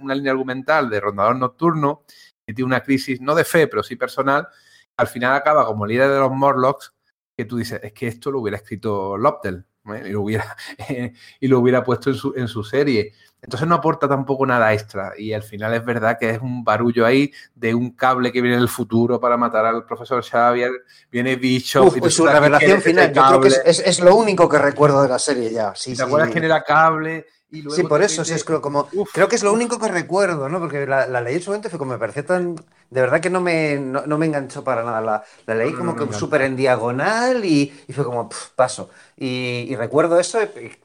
una 0.00 0.14
línea 0.14 0.32
argumental 0.32 0.88
de 0.88 1.00
Rondador 1.00 1.36
Nocturno 1.36 2.02
que 2.46 2.54
tiene 2.54 2.66
una 2.66 2.80
crisis, 2.80 3.20
no 3.20 3.34
de 3.34 3.44
fe, 3.44 3.68
pero 3.68 3.82
sí 3.82 3.94
personal, 3.94 4.48
al 4.96 5.06
final 5.06 5.34
acaba 5.34 5.66
como 5.66 5.86
líder 5.86 6.10
de 6.10 6.18
los 6.18 6.32
Morlocks 6.32 6.95
que 7.36 7.44
tú 7.44 7.58
dices, 7.58 7.80
es 7.82 7.92
que 7.92 8.08
esto 8.08 8.30
lo 8.30 8.40
hubiera 8.40 8.56
escrito 8.56 9.16
Loptel 9.18 9.66
¿eh? 9.94 10.04
y, 10.06 10.10
lo 10.10 10.22
hubiera, 10.22 10.56
y 11.40 11.48
lo 11.48 11.60
hubiera 11.60 11.84
puesto 11.84 12.10
en 12.10 12.16
su, 12.16 12.32
en 12.34 12.48
su 12.48 12.64
serie. 12.64 13.12
Entonces 13.42 13.68
no 13.68 13.74
aporta 13.74 14.08
tampoco 14.08 14.46
nada 14.46 14.72
extra 14.72 15.12
y 15.16 15.32
al 15.34 15.42
final 15.42 15.74
es 15.74 15.84
verdad 15.84 16.16
que 16.18 16.30
es 16.30 16.40
un 16.40 16.64
barullo 16.64 17.04
ahí 17.04 17.30
de 17.54 17.74
un 17.74 17.90
cable 17.90 18.32
que 18.32 18.40
viene 18.40 18.56
del 18.56 18.68
futuro 18.68 19.20
para 19.20 19.36
matar 19.36 19.66
al 19.66 19.84
profesor 19.84 20.24
Xavier, 20.24 20.72
viene 21.10 21.36
Bishop. 21.36 21.86
Uf, 21.86 21.96
y 21.98 22.00
pues 22.00 22.14
su 22.14 22.26
revelación 22.26 22.80
final, 22.80 23.12
yo 23.12 23.22
creo 23.26 23.40
que 23.40 23.48
es, 23.48 23.62
es, 23.64 23.80
es, 23.80 24.00
lo 24.00 24.16
único 24.16 24.48
que 24.48 24.58
recuerdo 24.58 25.02
de 25.02 25.08
la 25.10 25.18
serie 25.18 25.52
ya. 25.52 25.74
Sí, 25.76 25.90
¿Te 25.90 25.96
sí, 25.96 26.02
acuerdas 26.02 26.30
quién 26.30 26.44
era 26.44 26.64
cable? 26.64 27.26
Y 27.50 27.62
luego 27.62 27.76
sí, 27.76 27.82
por 27.84 28.02
eso, 28.02 28.24
sí, 28.24 28.32
es 28.34 28.42
como, 28.44 28.88
Uf. 28.92 29.10
creo 29.12 29.28
que 29.28 29.36
es 29.36 29.44
lo 29.44 29.52
único 29.52 29.78
que 29.78 29.88
recuerdo, 29.88 30.48
¿no? 30.48 30.58
Porque 30.58 30.84
la, 30.84 31.06
la 31.06 31.20
leí 31.20 31.36
en 31.36 31.42
su 31.42 31.50
momento 31.50 31.70
fue 31.70 31.78
como 31.78 31.92
me 31.92 31.98
parecía 31.98 32.26
tan, 32.26 32.56
de 32.56 33.00
verdad 33.00 33.20
que 33.20 33.30
no 33.30 33.40
me, 33.40 33.76
no, 33.76 34.04
no 34.04 34.18
me 34.18 34.26
enganchó 34.26 34.64
para 34.64 34.82
nada, 34.82 35.00
la, 35.00 35.24
la 35.46 35.54
leí 35.54 35.72
como 35.72 35.92
no, 35.92 36.00
no, 36.00 36.08
que 36.08 36.14
súper 36.14 36.42
en 36.42 36.56
diagonal 36.56 37.44
y, 37.44 37.72
y, 37.86 37.92
fue 37.92 38.04
como, 38.04 38.28
pff, 38.28 38.50
paso. 38.56 38.90
Y, 39.16 39.66
y, 39.68 39.76
recuerdo 39.76 40.18
eso 40.18 40.40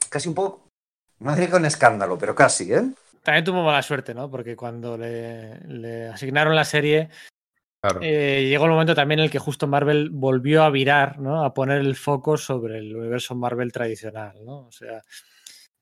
casi 0.10 0.30
un 0.30 0.36
poco, 0.36 0.68
no 1.20 1.34
diría 1.34 1.50
que 1.50 1.56
un 1.56 1.66
escándalo, 1.66 2.18
pero 2.20 2.36
casi, 2.36 2.72
¿eh? 2.72 2.92
También 3.24 3.44
tuvo 3.44 3.64
mala 3.64 3.82
suerte, 3.82 4.14
¿no? 4.14 4.30
Porque 4.30 4.56
cuando 4.56 4.98
le, 4.98 5.60
le 5.62 6.10
asignaron 6.10 6.56
la 6.56 6.66
serie, 6.66 7.10
Claro. 7.82 8.00
Eh, 8.04 8.46
llegó 8.48 8.66
el 8.66 8.72
momento 8.72 8.94
también 8.94 9.22
en 9.22 9.24
el 9.26 9.32
que 9.32 9.40
justo 9.40 9.66
Marvel 9.66 10.12
volvió 10.12 10.62
a 10.62 10.70
virar, 10.70 11.18
¿no? 11.18 11.44
A 11.44 11.52
poner 11.52 11.80
el 11.80 11.96
foco 11.96 12.38
sobre 12.38 12.78
el 12.78 12.96
universo 12.96 13.34
Marvel 13.34 13.72
tradicional, 13.72 14.46
¿no? 14.46 14.68
O 14.68 14.72
sea, 14.72 15.02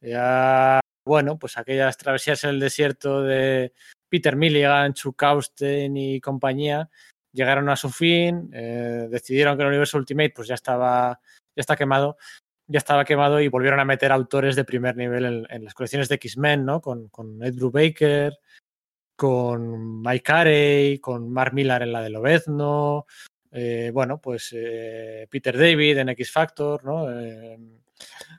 ya, 0.02 0.80
bueno, 1.06 1.38
pues 1.38 1.58
aquellas 1.58 1.98
travesías 1.98 2.44
en 2.44 2.52
el 2.52 2.60
desierto 2.60 3.22
de 3.24 3.74
Peter 4.10 4.36
Milligan, 4.36 4.94
Chuck 4.94 5.22
Austen 5.24 5.98
y 5.98 6.20
compañía 6.22 6.90
llegaron 7.32 7.70
a 7.70 7.76
su 7.76 7.90
fin, 7.90 8.50
eh, 8.54 9.08
decidieron 9.10 9.56
que 9.56 9.64
el 9.64 9.70
universo 9.70 9.98
Ultimate 9.98 10.34
pues 10.36 10.48
ya 10.48 10.56
estaba, 10.56 11.20
ya 11.56 11.62
está 11.62 11.76
quemado, 11.76 12.18
ya 12.68 12.80
estaba 12.80 13.06
quemado 13.06 13.40
y 13.40 13.48
volvieron 13.48 13.80
a 13.80 13.86
meter 13.86 14.12
autores 14.12 14.56
de 14.56 14.64
primer 14.64 14.96
nivel 14.98 15.48
en, 15.50 15.64
las 15.64 15.74
colecciones 15.74 16.10
de 16.10 16.16
X-Men, 16.16 16.66
¿no? 16.66 16.82
Con, 16.82 17.10
con 17.10 17.44
Ed 17.44 17.56
Brubaker, 17.56 18.40
con 19.16 20.02
Mike 20.02 20.24
Carey, 20.24 21.00
con 21.00 21.32
Mark 21.32 21.54
Millar 21.54 21.84
en 21.84 21.92
la 21.92 22.02
de 22.02 22.10
Lobezno, 22.10 23.06
eh, 23.52 23.90
bueno, 23.94 24.22
pues 24.22 24.54
eh, 24.56 25.28
Peter 25.30 25.58
David 25.58 25.98
en 25.98 26.10
X 26.10 26.32
Factor, 26.32 26.84
¿no? 26.84 27.12
Eh, 27.12 27.58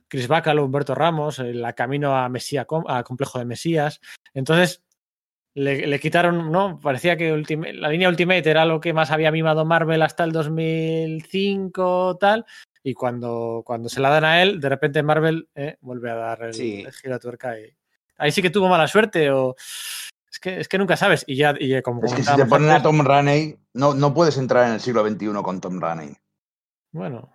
Chris 0.09 0.29
Bacalo, 0.29 0.65
Humberto 0.65 0.95
Ramos, 0.95 1.39
la 1.39 1.73
camino 1.75 2.17
a 2.17 2.29
Mesía, 2.29 2.67
a 2.89 3.03
Complejo 3.03 3.39
de 3.39 3.45
Mesías. 3.45 4.01
Entonces, 4.35 4.83
le, 5.55 5.87
le 5.87 6.01
quitaron, 6.01 6.51
¿no? 6.51 6.79
Parecía 6.81 7.17
que 7.17 7.33
Ultimate, 7.33 7.75
la 7.75 7.89
línea 7.89 8.09
Ultimate 8.09 8.49
era 8.49 8.65
lo 8.65 8.81
que 8.81 8.93
más 8.93 9.11
había 9.11 9.33
mimado 9.33 9.65
Marvel 9.65 10.03
hasta 10.03 10.25
el 10.25 10.33
2005, 10.33 12.19
tal. 12.19 12.45
Y 12.83 12.95
cuando, 12.95 13.63
cuando 13.65 13.89
se 13.89 14.01
la 14.01 14.11
dan 14.11 14.25
a 14.25 14.43
él, 14.43 14.61
de 14.61 14.69
repente 14.69 15.03
Marvel 15.03 15.49
eh, 15.55 15.77
vuelve 15.81 16.11
a 16.11 16.15
dar 16.15 16.43
el, 16.45 16.55
sí. 16.55 16.83
el 16.87 16.93
giro 16.93 17.15
a 17.15 17.19
tuerca. 17.19 17.59
Y... 17.59 17.75
Ahí 18.17 18.33
sí 18.33 18.43
que 18.43 18.51
tuvo 18.51 18.69
mala 18.69 18.89
suerte 18.89 19.31
o 19.31 19.55
es 20.31 20.39
que, 20.39 20.61
es 20.61 20.69
que 20.69 20.79
nunca 20.79 20.97
sabes. 20.97 21.25
Y 21.27 21.37
ya, 21.37 21.55
y 21.59 21.83
como 21.83 22.05
es 22.05 22.15
que 22.15 22.23
si 22.23 22.37
te 22.37 22.47
ponen 22.47 22.71
a 22.71 22.83
Tom 22.83 23.01
Raney, 23.05 23.59
no, 23.75 23.95
no 23.95 24.15
puedes 24.15 24.39
entrar 24.39 24.67
en 24.69 24.75
el 24.75 24.81
siglo 24.81 25.07
XXI 25.07 25.43
con 25.43 25.61
Tom 25.61 25.81
Raney. 25.81 26.17
Bueno. 26.93 27.31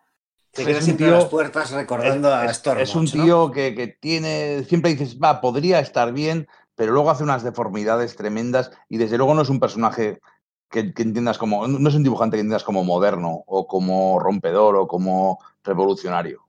Te 0.55 0.65
quedas 0.65 0.85
siempre 0.85 1.07
a 1.07 1.11
las 1.11 1.25
puertas 1.25 1.71
recordando 1.71 2.29
es, 2.29 2.33
a 2.33 2.51
Storm. 2.51 2.79
Es 2.79 2.95
un 2.95 3.05
tío 3.05 3.47
¿no? 3.47 3.51
que, 3.51 3.75
que, 3.75 3.87
tiene. 3.87 4.63
Siempre 4.63 4.91
dices, 4.91 5.19
va, 5.21 5.41
podría 5.41 5.79
estar 5.79 6.13
bien, 6.13 6.47
pero 6.75 6.93
luego 6.93 7.11
hace 7.11 7.23
unas 7.23 7.43
deformidades 7.43 8.15
tremendas 8.15 8.71
y 8.87 8.97
desde 8.97 9.17
luego 9.17 9.33
no 9.33 9.41
es 9.41 9.49
un 9.49 9.59
personaje 9.59 10.21
que, 10.69 10.93
que 10.93 11.03
entiendas 11.03 11.37
como. 11.37 11.67
No 11.67 11.89
es 11.89 11.95
un 11.95 12.03
dibujante 12.03 12.37
que 12.37 12.41
entiendas 12.41 12.63
como 12.63 12.85
moderno 12.85 13.43
o 13.47 13.67
como 13.67 14.17
rompedor 14.17 14.77
o 14.77 14.87
como 14.87 15.39
revolucionario. 15.63 16.45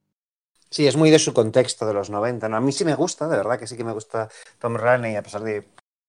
Sí, 0.71 0.87
es 0.87 0.97
muy 0.97 1.11
de 1.11 1.19
su 1.19 1.35
contexto 1.35 1.85
de 1.85 1.95
los 1.95 2.09
90. 2.09 2.49
¿no? 2.49 2.57
A 2.57 2.61
mí 2.61 2.71
sí 2.71 2.85
me 2.85 2.95
gusta, 2.95 3.27
de 3.27 3.37
verdad 3.37 3.59
que 3.59 3.67
sí 3.67 3.77
que 3.77 3.85
me 3.85 3.93
gusta 3.93 4.29
Tom 4.61 4.77
Raney, 4.77 5.17
a 5.17 5.23
pesar 5.23 5.43
de 5.43 5.67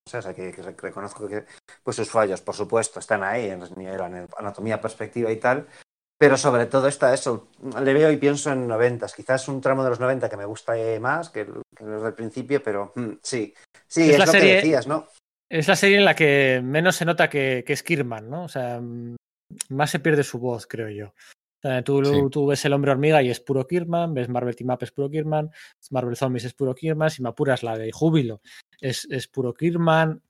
o 0.07 0.21
sea, 0.21 0.33
que, 0.33 0.53
que, 0.53 0.61
reconozco 0.61 1.27
que 1.27 1.45
pues 1.83 1.97
sus 1.97 2.09
fallos, 2.09 2.41
por 2.41 2.55
supuesto, 2.55 2.99
están 2.99 3.23
ahí 3.23 3.49
en 3.49 3.59
nivel 3.75 3.99
anatomía, 4.37 4.79
perspectiva 4.79 5.29
y 5.31 5.37
tal, 5.37 5.67
pero 6.17 6.37
sobre 6.37 6.65
todo 6.65 6.87
está 6.87 7.13
eso. 7.13 7.49
Le 7.81 7.93
veo 7.93 8.11
y 8.11 8.17
pienso 8.17 8.51
en 8.51 8.67
noventas. 8.67 9.13
Quizás 9.13 9.47
un 9.47 9.61
tramo 9.61 9.83
de 9.83 9.89
los 9.89 9.99
90 9.99 10.29
que 10.29 10.37
me 10.37 10.45
gusta 10.45 10.73
más 10.99 11.29
que, 11.29 11.45
los 11.79 12.03
del 12.03 12.13
principio, 12.13 12.61
pero 12.63 12.91
mm, 12.95 13.11
sí, 13.21 13.53
sí, 13.87 14.03
es, 14.03 14.09
es 14.09 14.19
la 14.19 14.25
lo 14.25 14.31
serie, 14.31 14.49
que 14.49 14.55
decías, 14.55 14.87
¿no? 14.87 15.07
Es 15.49 15.67
la 15.67 15.75
serie 15.75 15.97
en 15.97 16.05
la 16.05 16.15
que 16.15 16.61
menos 16.63 16.95
se 16.95 17.05
nota 17.05 17.29
que, 17.29 17.63
que 17.65 17.73
es 17.73 17.83
Kirman, 17.83 18.29
¿no? 18.29 18.43
O 18.45 18.49
sea, 18.49 18.81
más 19.69 19.91
se 19.91 19.99
pierde 19.99 20.23
su 20.23 20.39
voz, 20.39 20.67
creo 20.67 20.89
yo. 20.89 21.13
Tú, 21.83 22.05
sí. 22.05 22.11
tú, 22.31 22.45
ves 22.45 22.63
el 22.65 22.73
hombre 22.73 22.91
hormiga 22.91 23.21
y 23.21 23.29
es 23.29 23.39
puro 23.39 23.67
Kirman, 23.67 24.13
ves 24.13 24.29
Marvel 24.29 24.55
Team 24.55 24.69
Up 24.69 24.79
es 24.81 24.91
puro 24.91 25.09
Kirman, 25.09 25.49
Marvel 25.89 26.15
Zombies 26.15 26.45
es 26.45 26.53
puro 26.53 26.73
Kirman, 26.73 27.09
si 27.09 27.21
me 27.21 27.29
apuras 27.29 27.63
la 27.63 27.77
de 27.77 27.91
Júbilo 27.91 28.41
es, 28.79 29.07
es 29.09 29.27
puro 29.27 29.53
Kirman, 29.53 30.21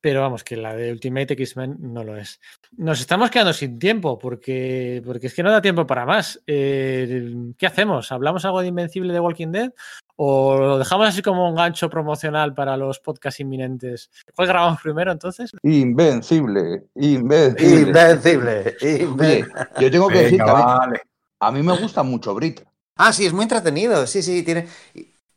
pero 0.00 0.20
vamos, 0.22 0.44
que 0.44 0.56
la 0.56 0.74
de 0.74 0.92
Ultimate 0.92 1.34
X-Men 1.34 1.76
no 1.80 2.04
lo 2.04 2.16
es. 2.16 2.40
Nos 2.76 3.00
estamos 3.00 3.30
quedando 3.30 3.52
sin 3.52 3.78
tiempo 3.78 4.18
porque, 4.18 5.02
porque 5.04 5.26
es 5.26 5.34
que 5.34 5.42
no 5.42 5.50
da 5.50 5.60
tiempo 5.60 5.86
para 5.86 6.06
más. 6.06 6.42
Eh, 6.46 7.34
¿Qué 7.58 7.66
hacemos? 7.66 8.10
¿Hablamos 8.12 8.44
algo 8.44 8.60
de 8.62 8.68
Invencible 8.68 9.12
de 9.12 9.20
Walking 9.20 9.52
Dead? 9.52 9.72
¿O 10.16 10.58
lo 10.58 10.78
dejamos 10.78 11.08
así 11.08 11.22
como 11.22 11.48
un 11.48 11.54
gancho 11.54 11.88
promocional 11.90 12.54
para 12.54 12.76
los 12.76 13.00
podcasts 13.00 13.40
inminentes? 13.40 14.10
¿Cuál 14.34 14.48
grabamos 14.48 14.80
primero 14.82 15.12
entonces? 15.12 15.50
Invencible, 15.62 16.84
invencible. 16.94 17.80
Invencible, 17.80 18.76
invencible. 18.80 19.16
Oye, 19.22 19.46
yo 19.80 19.90
tengo 19.90 20.08
que 20.08 20.14
Venga, 20.14 20.24
decir 20.24 20.38
que 20.38 20.50
vale. 20.50 20.82
a, 20.82 20.86
mí, 20.88 20.96
a 21.40 21.52
mí 21.52 21.62
me 21.62 21.78
gusta 21.78 22.02
mucho 22.02 22.34
Brit. 22.34 22.62
Ah, 22.96 23.12
sí, 23.14 23.24
es 23.24 23.32
muy 23.32 23.44
entretenido. 23.44 24.06
Sí, 24.06 24.22
sí, 24.22 24.42
tiene. 24.42 24.68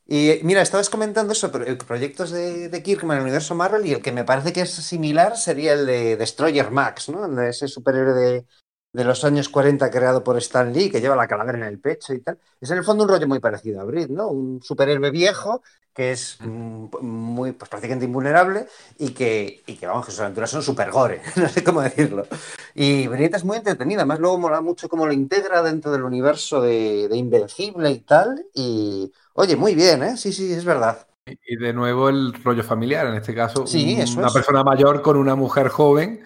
Y 0.06 0.40
mira, 0.44 0.62
estabas 0.62 0.90
comentando 0.90 1.32
eso, 1.32 1.52
proyectos 1.52 2.32
de, 2.32 2.68
de, 2.68 2.84
Kirkman 2.84 3.18
en 3.18 3.22
el 3.22 3.24
universo 3.24 3.56
Marvel 3.56 3.86
y 3.86 3.94
el 3.94 4.02
que 4.02 4.12
me 4.12 4.26
parece 4.26 4.52
que 4.52 4.62
es 4.62 4.72
similar 4.74 5.38
sería 5.38 5.74
el 5.74 5.86
de 5.86 6.18
Destroyer 6.18 6.72
Max, 6.72 7.08
¿no? 7.10 7.28
De 7.30 7.50
ese 7.50 7.70
superhéroe 7.70 8.14
de, 8.14 8.46
de, 8.92 9.04
los 9.06 9.24
años 9.24 9.48
40 9.48 9.90
creado 9.90 10.22
por 10.22 10.38
Stan 10.38 10.74
Lee 10.74 10.90
que 10.90 11.00
lleva 11.00 11.16
la 11.16 11.28
calavera 11.28 11.58
en 11.58 11.64
el 11.64 11.80
pecho 11.80 12.14
y 12.14 12.20
tal. 12.20 12.38
Es 12.60 12.70
en 12.70 12.80
el 12.80 12.84
fondo 12.84 13.04
un 13.06 13.10
rollo 13.10 13.28
muy 13.30 13.40
parecido 13.40 13.80
a 13.80 13.86
Brit, 13.86 14.10
¿no? 14.10 14.28
Un 14.28 14.62
superhéroe 14.62 15.10
viejo 15.10 15.62
que 15.94 16.12
es 16.12 16.40
muy, 16.42 17.52
pues 17.52 17.70
prácticamente 17.70 18.06
invulnerable 18.06 18.68
y 18.98 19.12
que, 19.12 19.62
y 19.68 19.76
que 19.76 19.86
vamos, 19.86 20.06
que 20.06 20.12
sus 20.12 20.22
aventuras 20.22 20.50
son 20.50 20.64
super 20.64 20.90
gore, 20.90 21.22
no 21.36 21.48
sé 21.48 21.64
cómo 21.64 21.82
decirlo. 21.82 22.28
Y 22.74 23.08
Brit 23.08 23.36
es 23.36 23.46
muy 23.46 23.58
entretenida, 23.58 24.02
además 24.02 24.20
luego 24.20 24.40
mola 24.40 24.60
mucho 24.62 24.90
cómo 24.90 25.06
lo 25.06 25.14
integra 25.14 25.62
dentro 25.62 25.92
del 25.92 26.04
universo 26.04 26.62
de, 26.62 27.08
de 27.08 27.16
Invencible 27.16 27.92
y 27.92 28.00
tal. 28.00 28.44
Y 28.54 29.12
Oye, 29.34 29.56
muy 29.56 29.76
bien, 29.76 30.04
¿eh? 30.04 30.18
Sí, 30.18 30.32
sí, 30.32 30.54
es 30.54 30.64
verdad. 30.66 31.08
Y 31.26 31.56
de 31.56 31.74
nuevo 31.74 32.10
el 32.10 32.34
rollo 32.44 32.64
familiar, 32.64 33.08
en 33.08 33.16
este 33.16 33.34
caso, 33.34 33.66
sí, 33.66 33.96
un, 33.96 34.02
eso 34.02 34.20
una 34.20 34.28
es. 34.28 34.34
persona 34.34 34.64
mayor 34.64 35.02
con 35.02 35.16
una 35.18 35.36
mujer 35.36 35.70
joven 35.70 36.24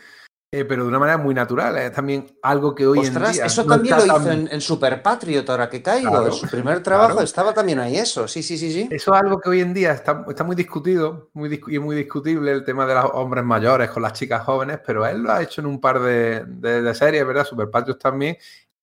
eh, 0.50 0.64
pero 0.64 0.84
de 0.84 0.88
una 0.88 0.98
manera 1.00 1.18
muy 1.18 1.36
natural. 1.36 1.78
Es 1.78 1.92
también 1.92 2.26
algo 2.42 2.74
que 2.74 2.88
hoy 2.88 3.00
Ostras, 3.00 3.28
en 3.32 3.34
día. 3.34 3.46
eso 3.48 3.64
no 3.64 3.74
también 3.74 3.98
lo 3.98 4.06
hizo 4.06 4.16
tan- 4.16 4.32
en, 4.32 4.50
en 4.50 4.62
Super 4.62 5.04
Patriot, 5.04 5.48
ahora 5.50 5.70
que 5.70 5.84
caigo. 5.84 6.10
Claro, 6.10 6.28
en 6.28 6.32
su 6.32 6.48
primer 6.48 6.82
trabajo 6.82 7.12
claro. 7.12 7.26
estaba 7.26 7.54
también 7.54 7.80
ahí 7.80 7.98
eso. 7.98 8.30
Sí, 8.30 8.42
sí, 8.42 8.58
sí, 8.58 8.72
sí. 8.72 8.88
Eso 8.90 9.14
es 9.14 9.22
algo 9.22 9.42
que 9.42 9.50
hoy 9.50 9.60
en 9.60 9.74
día 9.74 9.92
está, 9.92 10.24
está 10.30 10.46
muy 10.46 10.56
discutido 10.56 11.30
muy 11.34 11.50
discu- 11.50 11.74
y 11.74 11.80
muy 11.80 11.98
discutible 11.98 12.50
el 12.54 12.64
tema 12.64 12.86
de 12.86 12.96
los 12.96 13.10
hombres 13.14 13.44
mayores 13.44 13.90
con 13.90 14.02
las 14.04 14.14
chicas 14.14 14.42
jóvenes, 14.46 14.80
pero 14.86 15.06
él 15.06 15.22
lo 15.22 15.34
ha 15.34 15.42
hecho 15.44 15.60
en 15.60 15.68
un 15.68 15.82
par 15.82 16.00
de, 16.00 16.46
de- 16.46 16.82
de 16.82 16.96
series, 16.96 17.28
¿verdad? 17.28 17.46
Super 17.46 17.70
Patriots 17.70 18.02
también. 18.02 18.38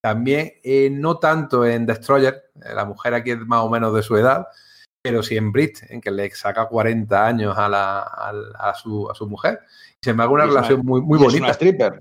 También, 0.05 0.53
eh, 0.63 0.91
no 0.91 1.19
tanto 1.19 1.65
en 1.65 1.87
Destroyer, 1.87 2.51
eh, 2.63 2.75
la 2.75 2.85
mujer 2.85 3.15
aquí 3.15 3.31
es 3.31 3.39
más 3.39 3.61
o 3.63 3.71
menos 3.71 3.95
de 3.95 4.03
su 4.03 4.15
edad, 4.19 4.47
pero 5.03 5.23
sí 5.23 5.35
en 5.35 5.51
Brit, 5.51 5.79
en 5.89 6.03
que 6.03 6.11
le 6.11 6.31
saca 6.33 6.67
40 6.69 7.27
años 7.27 7.57
a, 7.57 7.71
la, 7.71 8.01
a, 8.03 8.33
a 8.69 8.75
su, 8.75 9.11
a 9.11 9.15
su 9.15 9.27
mujer. 9.27 9.61
Y 10.03 10.05
se 10.05 10.13
me 10.13 10.23
hace 10.23 10.33
una 10.33 10.45
relación 10.45 10.81
muy, 10.85 11.01
muy 11.01 11.19
Y 11.19 11.23
es 11.23 11.27
bonita. 11.27 11.45
una 11.45 11.53
stripper. 11.55 12.01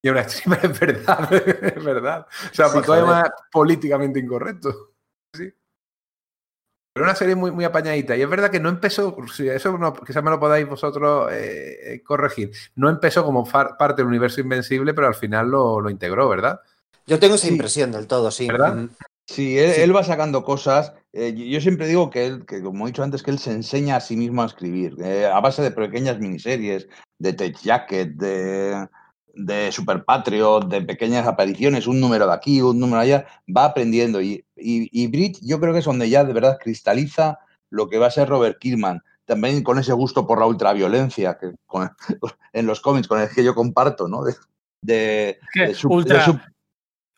Y 0.00 0.08
una 0.10 0.20
stripper, 0.20 0.64
es 0.70 0.80
verdad, 0.80 1.32
es 1.76 1.84
verdad. 1.84 2.26
O 2.30 2.54
sea, 2.54 2.68
Sí, 2.68 2.74
por 2.74 2.84
todavía 2.84 3.06
joder. 3.08 3.22
más 3.22 3.30
políticamente 3.50 4.20
incorrecto. 4.20 4.92
Sí. 5.34 5.52
Pero 6.94 7.04
una 7.04 7.16
serie 7.16 7.34
muy, 7.34 7.50
muy 7.50 7.64
apañadita. 7.64 8.16
Y 8.16 8.22
es 8.22 8.30
verdad 8.30 8.50
que 8.52 8.60
no 8.60 8.68
empezó, 8.68 9.16
eso 9.40 9.76
no, 9.76 9.92
quizás 9.92 10.22
me 10.22 10.30
lo 10.30 10.38
podáis 10.38 10.68
vosotros 10.68 11.28
eh, 11.32 12.00
corregir, 12.06 12.52
no 12.76 12.88
empezó 12.88 13.24
como 13.24 13.44
far- 13.44 13.76
parte 13.76 14.02
del 14.02 14.08
universo 14.08 14.40
invencible, 14.40 14.94
pero 14.94 15.08
al 15.08 15.14
final 15.16 15.48
lo, 15.50 15.80
lo 15.80 15.90
integró, 15.90 16.28
¿verdad? 16.28 16.60
Yo 17.06 17.18
tengo 17.18 17.34
esa 17.34 17.46
Sí. 17.46 17.52
impresión 17.52 17.92
del 17.92 18.06
todo, 18.06 18.30
sí. 18.30 18.46
¿Verdad? 18.48 18.74
Mm. 18.76 18.88
Sí, 19.26 19.58
él, 19.58 19.72
Sí. 19.74 19.80
él 19.82 19.94
va 19.94 20.04
sacando 20.04 20.44
cosas. 20.44 20.92
eh, 21.12 21.34
yo- 21.34 21.60
siempre 21.60 21.88
digo 21.88 22.08
que 22.08 22.24
él, 22.24 22.46
que 22.46 22.62
como 22.62 22.84
he 22.86 22.90
dicho 22.90 23.02
antes, 23.02 23.24
que 23.24 23.32
él 23.32 23.40
se 23.40 23.50
enseña 23.50 23.96
a 23.96 24.00
sí 24.00 24.16
mismo 24.16 24.42
a 24.42 24.46
escribir, 24.46 24.94
eh, 25.02 25.26
a 25.26 25.40
base 25.40 25.60
de 25.60 25.72
pequeñas 25.72 26.20
miniseries, 26.20 26.86
de 27.18 27.32
Tech 27.32 27.56
Jacket, 27.60 28.10
de, 28.14 28.86
de 29.34 29.72
Super 29.72 30.04
Patriot, 30.04 30.68
de 30.68 30.82
pequeñas 30.82 31.26
apariciones, 31.26 31.88
un 31.88 31.98
número 32.00 32.28
de 32.28 32.32
aquí, 32.34 32.62
un 32.62 32.78
número 32.78 33.00
allá, 33.00 33.26
va 33.48 33.64
aprendiendo. 33.64 34.20
Y, 34.22 34.44
y, 34.56 34.88
y 34.92 35.08
Brit, 35.08 35.38
yo 35.42 35.58
creo 35.58 35.72
que 35.72 35.80
es 35.80 35.84
donde 35.84 36.08
ya 36.08 36.22
de 36.22 36.32
verdad 36.32 36.58
cristaliza 36.62 37.40
lo 37.70 37.88
que 37.88 37.98
va 37.98 38.06
a 38.06 38.10
ser 38.12 38.28
Robert 38.28 38.58
Kirkman. 38.60 39.02
También 39.24 39.64
con 39.64 39.78
ese 39.80 39.92
gusto 39.92 40.28
por 40.28 40.38
la 40.38 40.46
ultraviolencia 40.46 41.38
que 41.40 41.52
con- 41.66 41.90
en 42.52 42.66
los 42.66 42.80
cómics 42.80 43.08
con 43.08 43.20
el 43.20 43.28
que 43.30 43.42
yo 43.42 43.56
comparto, 43.56 44.06
¿no? 44.06 44.22
De, 44.22 44.34
de, 44.82 45.38
de 45.56 45.66
de 45.66 45.76
ultra- 45.88 46.24
su- 46.24 46.38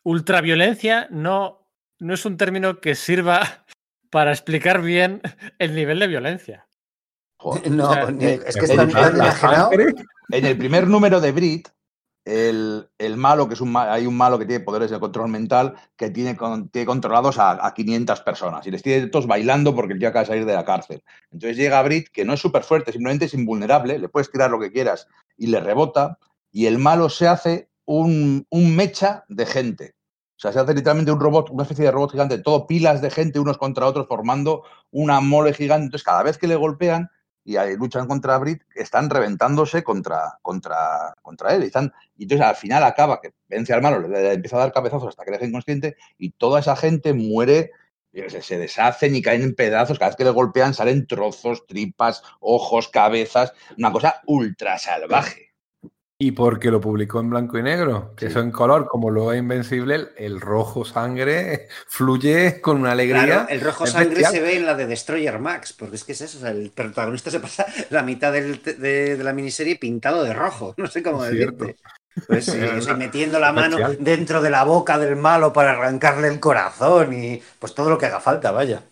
Ultraviolencia 0.03 1.07
no, 1.09 1.67
no 1.99 2.13
es 2.13 2.25
un 2.25 2.37
término 2.37 2.79
que 2.79 2.95
sirva 2.95 3.41
para 4.09 4.31
explicar 4.31 4.81
bien 4.81 5.21
el 5.59 5.75
nivel 5.75 5.99
de 5.99 6.07
violencia. 6.07 6.67
joder. 7.37 7.63
No, 7.71 7.89
O 7.89 7.93
sea, 7.93 8.11
ni- 8.11 8.25
es 8.25 8.55
que 8.55 8.65
el- 8.65 8.71
es 8.71 8.75
tan, 8.75 8.87
el- 8.89 8.93
tan 8.95 9.17
la 9.17 9.23
enajenado. 9.25 9.71
En 10.31 10.45
el 10.45 10.57
primer 10.57 10.87
número 10.87 11.19
de 11.21 11.31
Brit, 11.31 11.67
el, 12.25 12.89
el 12.97 13.17
malo, 13.17 13.47
que 13.49 13.53
es 13.55 13.61
un 13.61 13.75
hay 13.75 14.07
un 14.07 14.15
malo 14.15 14.39
que 14.39 14.45
tiene 14.45 14.63
poderes 14.63 14.89
de 14.89 14.99
control 14.99 15.29
mental, 15.29 15.75
que 15.97 16.09
tiene, 16.09 16.37
con- 16.37 16.69
tiene 16.69 16.85
controlados 16.85 17.37
a, 17.37 17.65
a 17.65 17.73
500 17.73 18.21
personas 18.21 18.65
y 18.65 18.71
les 18.71 18.81
tiene 18.81 19.07
todos 19.07 19.27
bailando 19.27 19.75
porque 19.75 19.93
el 19.93 19.99
tío 19.99 20.07
acaba 20.07 20.23
de 20.23 20.27
salir 20.27 20.45
de 20.45 20.53
la 20.53 20.63
cárcel. 20.63 21.03
Entonces 21.31 21.57
llega 21.57 21.81
Brit, 21.83 22.07
que 22.09 22.23
no 22.23 22.33
es 22.33 22.39
súper 22.39 22.63
fuerte, 22.63 22.91
simplemente 22.93 23.25
es 23.25 23.33
invulnerable, 23.33 23.99
le 23.99 24.07
puedes 24.09 24.31
tirar 24.31 24.49
lo 24.49 24.59
que 24.59 24.71
quieras 24.71 25.07
y 25.37 25.47
le 25.47 25.59
rebota, 25.59 26.17
y 26.51 26.67
el 26.67 26.79
malo 26.79 27.09
se 27.09 27.27
hace 27.27 27.69
un, 27.85 28.45
mecha 28.51 29.25
de 29.27 29.45
gente. 29.45 29.95
O 30.35 30.39
sea, 30.43 30.51
se 30.51 30.59
hace 30.59 30.73
literalmente 30.73 31.11
un 31.11 31.19
robot, 31.19 31.49
una 31.51 31.63
especie 31.63 31.85
de 31.85 31.91
robot 31.91 32.11
gigante, 32.11 32.37
todo 32.39 32.67
pilas 32.67 33.01
de 33.01 33.09
gente 33.09 33.39
unos 33.39 33.57
contra 33.57 33.85
otros 33.85 34.07
formando 34.07 34.63
una 34.91 35.21
mole 35.21 35.53
gigante. 35.53 35.85
Entonces, 35.85 36.03
cada 36.03 36.23
vez 36.23 36.37
que 36.37 36.47
le 36.47 36.55
golpean, 36.55 37.09
y 37.45 37.57
luchan 37.75 38.07
contra 38.07 38.37
Brit, 38.37 38.61
están 38.75 39.09
reventándose 39.09 39.83
contra, 39.83 40.39
contra, 40.41 41.13
contra 41.21 41.53
él. 41.53 41.63
Y, 41.63 42.23
entonces 42.23 42.45
al 42.45 42.55
final 42.55 42.83
acaba 42.83 43.19
que 43.19 43.33
vence 43.47 43.73
al 43.73 43.81
malo, 43.81 44.07
le, 44.07 44.33
empieza 44.33 44.55
a 44.55 44.59
dar 44.59 44.71
cabezazos 44.71 45.09
hasta 45.09 45.25
que 45.25 45.31
le 45.31 45.37
deja 45.37 45.49
inconsciente 45.49 45.97
y 46.17 46.31
toda 46.31 46.59
esa 46.61 46.75
gente 46.75 47.13
muere, 47.13 47.71
sé, 48.13 48.41
se 48.41 48.57
deshacen 48.57 49.15
y 49.15 49.21
caen 49.21 49.41
en 49.41 49.55
pedazos. 49.55 49.99
Cada 49.99 50.09
vez 50.09 50.15
que 50.15 50.23
le 50.23 50.29
golpean 50.29 50.73
salen 50.73 51.07
trozos, 51.07 51.65
tripas, 51.67 52.23
ojos, 52.39 52.87
cabezas. 52.87 53.53
Una 53.77 53.91
cosa 53.91 54.21
ultra 54.25 54.77
salvaje. 54.77 55.52
Y 56.25 56.31
porque 56.31 56.71
lo 56.71 56.79
publicó 56.79 57.19
en 57.19 57.29
blanco 57.29 57.57
y 57.57 57.63
negro, 57.63 58.13
que 58.15 58.27
Sí. 58.27 58.31
eso 58.31 58.39
en 58.39 58.51
color, 58.51 58.87
como 58.87 59.09
lo 59.09 59.33
es 59.33 59.39
Invencible, 59.39 59.95
el, 59.95 60.09
el 60.17 60.39
rojo 60.41 60.85
sangre 60.85 61.67
fluye 61.87 62.61
con 62.61 62.77
una 62.79 62.91
alegría. 62.93 63.23
Claro, 63.25 63.49
el 63.49 63.59
rojo 63.61 63.85
sangre 63.85 64.09
bestial. 64.21 64.31
se 64.31 64.39
ve 64.41 64.55
en 64.57 64.65
la 64.65 64.75
de 64.75 64.85
Destroyer 64.87 65.39
Max, 65.39 65.73
porque 65.73 65.97
es 65.97 66.03
que 66.05 66.13
es 66.13 66.21
eso, 66.21 66.37
o 66.37 66.41
sea, 66.41 66.51
el 66.51 66.71
protagonista 66.71 67.29
se 67.29 67.39
pasa 67.41 67.65
la 67.89 68.03
mitad 68.03 68.31
del- 68.31 68.61
de, 68.63 69.17
de 69.17 69.23
la 69.23 69.33
miniserie 69.33 69.75
pintado 69.75 70.23
de 70.23 70.33
rojo, 70.33 70.73
no 70.77 70.87
sé 70.87 71.03
cómo 71.03 71.23
decirte. 71.23 71.75
Pues 72.27 72.45
sí, 72.45 72.57
y 72.57 72.93
metiendo 72.93 73.39
la 73.39 73.51
mano 73.51 73.77
Bestial. 73.77 73.97
dentro 73.99 74.41
de 74.41 74.51
la 74.51 74.63
boca 74.63 74.99
del 74.99 75.15
malo 75.15 75.51
para 75.51 75.71
arrancarle 75.71 76.27
el 76.27 76.39
corazón 76.39 77.11
y 77.11 77.41
pues 77.59 77.73
todo 77.73 77.89
lo 77.89 77.97
que 77.97 78.05
haga 78.05 78.19
falta, 78.19 78.51
vaya. 78.51 78.83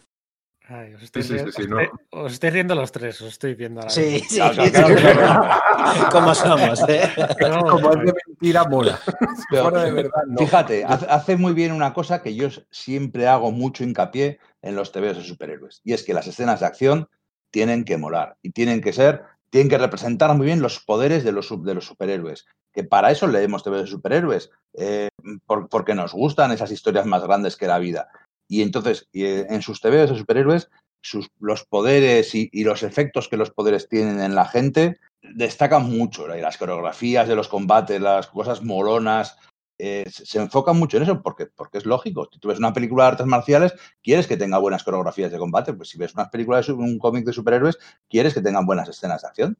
Ay, 0.73 0.93
os, 0.93 1.03
estoy 1.03 1.23
Sí, 1.23 1.27
sí, 1.27 1.33
riendo, 1.35 1.51
sí, 1.51 1.57
sí, 1.57 1.63
os 1.63 1.69
no. 1.69 1.79
estoy- 1.81 1.99
os 2.11 2.33
estoy 2.33 2.49
riendo 2.51 2.75
los 2.75 2.91
tres, 2.91 3.21
os 3.21 3.27
estoy 3.27 3.55
viendo 3.55 3.81
ahora. 3.81 3.91
Sí, 3.91 4.01
mismo. 4.01 4.27
sí, 4.29 4.35
Claro, 4.37 4.63
sí, 4.65 4.71
claro, 4.71 4.97
sí. 4.97 5.03
claro. 5.03 6.09
Como 6.11 6.35
somos, 6.35 6.89
¿eh? 6.89 7.09
No, 7.49 7.65
Como 7.65 7.93
es 7.93 7.99
de 8.05 8.13
mentira, 8.27 8.63
mola. 8.65 8.99
De 9.51 9.91
verdad, 9.91 10.23
no. 10.27 10.37
Fíjate, 10.39 10.85
hace, 10.85 11.35
muy 11.35 11.53
bien 11.53 11.71
una 11.73 11.93
cosa 11.93 12.21
que 12.21 12.35
yo 12.35 12.47
siempre 12.69 13.27
hago 13.27 13.51
mucho 13.51 13.83
hincapié 13.83 14.39
en 14.61 14.75
los 14.75 14.91
TVs 14.93 15.17
de 15.17 15.23
superhéroes. 15.23 15.81
Y 15.83 15.91
es 15.93 16.03
que 16.03 16.13
las 16.13 16.27
escenas 16.27 16.61
de 16.61 16.67
acción 16.67 17.09
tienen 17.51 17.83
que 17.83 17.97
molar 17.97 18.37
y 18.41 18.51
tienen 18.51 18.79
que 18.81 18.93
ser, 18.93 19.23
tienen 19.49 19.67
que 19.69 19.77
representar 19.77 20.33
muy 20.35 20.45
bien 20.45 20.61
los 20.61 20.79
poderes 20.79 21.25
de 21.25 21.33
los, 21.33 21.49
de 21.63 21.73
los 21.73 21.85
superhéroes. 21.85 22.45
Que 22.71 22.85
para 22.85 23.11
eso 23.11 23.27
leemos 23.27 23.63
TVs 23.65 23.81
de 23.81 23.87
superhéroes, 23.87 24.49
eh, 24.75 25.09
por- 25.45 25.67
porque 25.67 25.93
nos 25.95 26.13
gustan 26.13 26.51
esas 26.53 26.71
historias 26.71 27.05
más 27.05 27.21
grandes 27.23 27.57
que 27.57 27.67
la 27.67 27.77
vida. 27.79 28.07
Y 28.51 28.61
entonces, 28.63 29.07
eh, 29.13 29.45
en 29.49 29.61
sus 29.61 29.79
TVs 29.79 30.09
de 30.09 30.17
superhéroes, 30.17 30.69
sus, 31.01 31.29
los 31.39 31.63
poderes 31.63 32.35
y, 32.35 32.49
los 32.65 32.83
efectos 32.83 33.29
que 33.29 33.37
los 33.37 33.49
poderes 33.49 33.87
tienen 33.87 34.19
en 34.19 34.35
la 34.35 34.43
gente 34.43 34.99
destacan 35.21 35.89
mucho. 35.89 36.27
las 36.27 36.57
coreografías 36.57 37.29
de 37.29 37.37
los 37.37 37.47
combates, 37.47 38.01
las 38.01 38.27
cosas 38.27 38.61
molonas, 38.61 39.37
eh, 39.79 40.03
se, 40.11 40.37
enfocan 40.37 40.77
mucho 40.77 40.97
en 40.97 41.03
eso 41.03 41.21
porque, 41.23 41.45
porque 41.45 41.77
es 41.77 41.85
lógico. 41.85 42.27
Si 42.29 42.39
tú 42.39 42.49
ves 42.49 42.59
una 42.59 42.73
película 42.73 43.05
de 43.05 43.11
artes 43.11 43.25
marciales, 43.25 43.73
quieres 44.03 44.27
que 44.27 44.35
tenga 44.35 44.57
buenas 44.57 44.83
coreografías 44.83 45.31
de 45.31 45.37
combate. 45.37 45.71
Pues 45.71 45.87
si 45.87 45.97
ves 45.97 46.13
una 46.13 46.29
película 46.29 46.57
de 46.57 46.63
su- 46.63 46.75
un 46.75 46.99
cómic 46.99 47.23
de 47.23 47.31
superhéroes, 47.31 47.79
quieres 48.09 48.33
que 48.33 48.41
tengan 48.41 48.65
buenas 48.65 48.89
escenas 48.89 49.21
de 49.21 49.29
acción. 49.29 49.57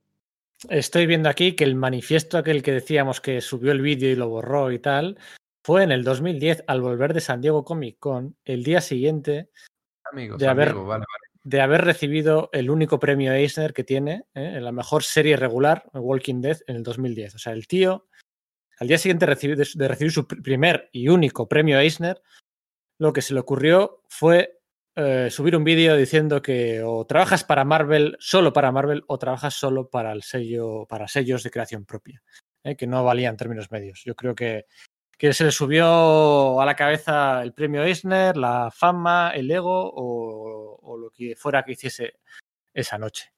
Estoy 0.70 1.06
viendo 1.06 1.30
aquí 1.30 1.54
que 1.54 1.64
el 1.64 1.76
manifiesto 1.76 2.38
aquel 2.38 2.62
que 2.62 2.74
decíamos 2.74 3.22
que 3.22 3.40
subió 3.40 3.72
el 3.72 3.80
vídeo 3.80 4.10
y 4.12 4.16
lo 4.16 4.28
borró 4.28 4.70
y 4.74 4.80
tal, 4.80 5.18
fue 5.64 5.84
en 5.84 5.92
el 5.92 6.04
2010 6.04 6.64
al 6.68 6.82
volver 6.82 7.14
de 7.14 7.22
San 7.22 7.42
Diego 7.42 7.64
Comic 7.64 7.98
Con, 8.00 8.36
el 8.46 8.64
día 8.64 8.82
siguiente 8.82 9.50
Amigos, 10.12 10.40
de 10.40 10.48
haber- 10.48 10.70
amigos, 10.70 10.88
vale, 10.88 11.06
vale. 11.08 11.40
de 11.44 11.62
haber 11.62 11.82
recibido 11.86 12.50
el 12.54 12.70
único 12.70 13.00
premio 13.00 13.32
Eisner 13.34 13.74
que 13.74 13.84
tiene 13.84 14.26
¿eh? 14.34 14.54
en 14.58 14.64
la 14.64 14.72
mejor 14.72 15.04
serie 15.04 15.38
regular, 15.38 15.84
Walking 15.94 16.42
Dead, 16.42 16.58
en 16.68 16.78
el 16.78 16.84
2010. 16.84 17.36
O 17.36 17.40
sea, 17.40 17.54
el 17.54 17.68
tío, 17.68 18.08
al 18.80 18.88
día 18.88 18.98
siguiente 18.98 19.26
de, 19.26 19.88
recibir 19.88 20.12
su 20.12 20.28
pr- 20.28 20.42
primer 20.42 20.90
y 20.92 21.08
único 21.10 21.48
premio 21.48 21.80
Eisner, 21.80 22.22
lo 23.00 23.14
que 23.14 23.22
se 23.22 23.34
le 23.34 23.40
ocurrió 23.40 24.04
fue 24.10 24.60
eh, 24.96 25.30
subir 25.32 25.56
un 25.56 25.64
vídeo 25.64 25.96
diciendo 25.96 26.42
que 26.42 26.84
o 26.84 27.06
trabajas 27.06 27.44
para 27.44 27.64
Marvel, 27.64 28.18
solo 28.20 28.52
para 28.52 28.72
Marvel, 28.72 29.04
o 29.08 29.18
trabajas 29.18 29.54
solo 29.54 29.90
para 29.90 30.12
el 30.12 30.24
sello, 30.24 30.86
para 30.88 31.08
sellos 31.08 31.44
de 31.44 31.52
creación 31.52 31.86
propia, 31.86 32.22
¿eh? 32.64 32.76
que 32.76 32.88
no 32.88 33.04
valían 33.04 33.38
términos 33.38 33.72
medios. 33.72 34.02
Yo 34.04 34.16
creo 34.16 34.36
que, 34.36 34.66
que 35.22 35.34
se 35.34 35.44
le 35.44 35.52
subió 35.52 36.60
a 36.60 36.66
la 36.66 36.76
cabeza 36.76 37.44
el 37.44 37.54
premio 37.54 37.84
Eisner, 37.84 38.36
la 38.36 38.72
fama, 38.72 39.30
el 39.36 39.52
ego 39.52 39.92
o, 39.94 40.98
lo 40.98 41.12
que 41.12 41.36
fuera 41.36 41.62
que 41.62 41.74
hiciese 41.74 42.16
esa 42.74 42.98
noche. 42.98 43.32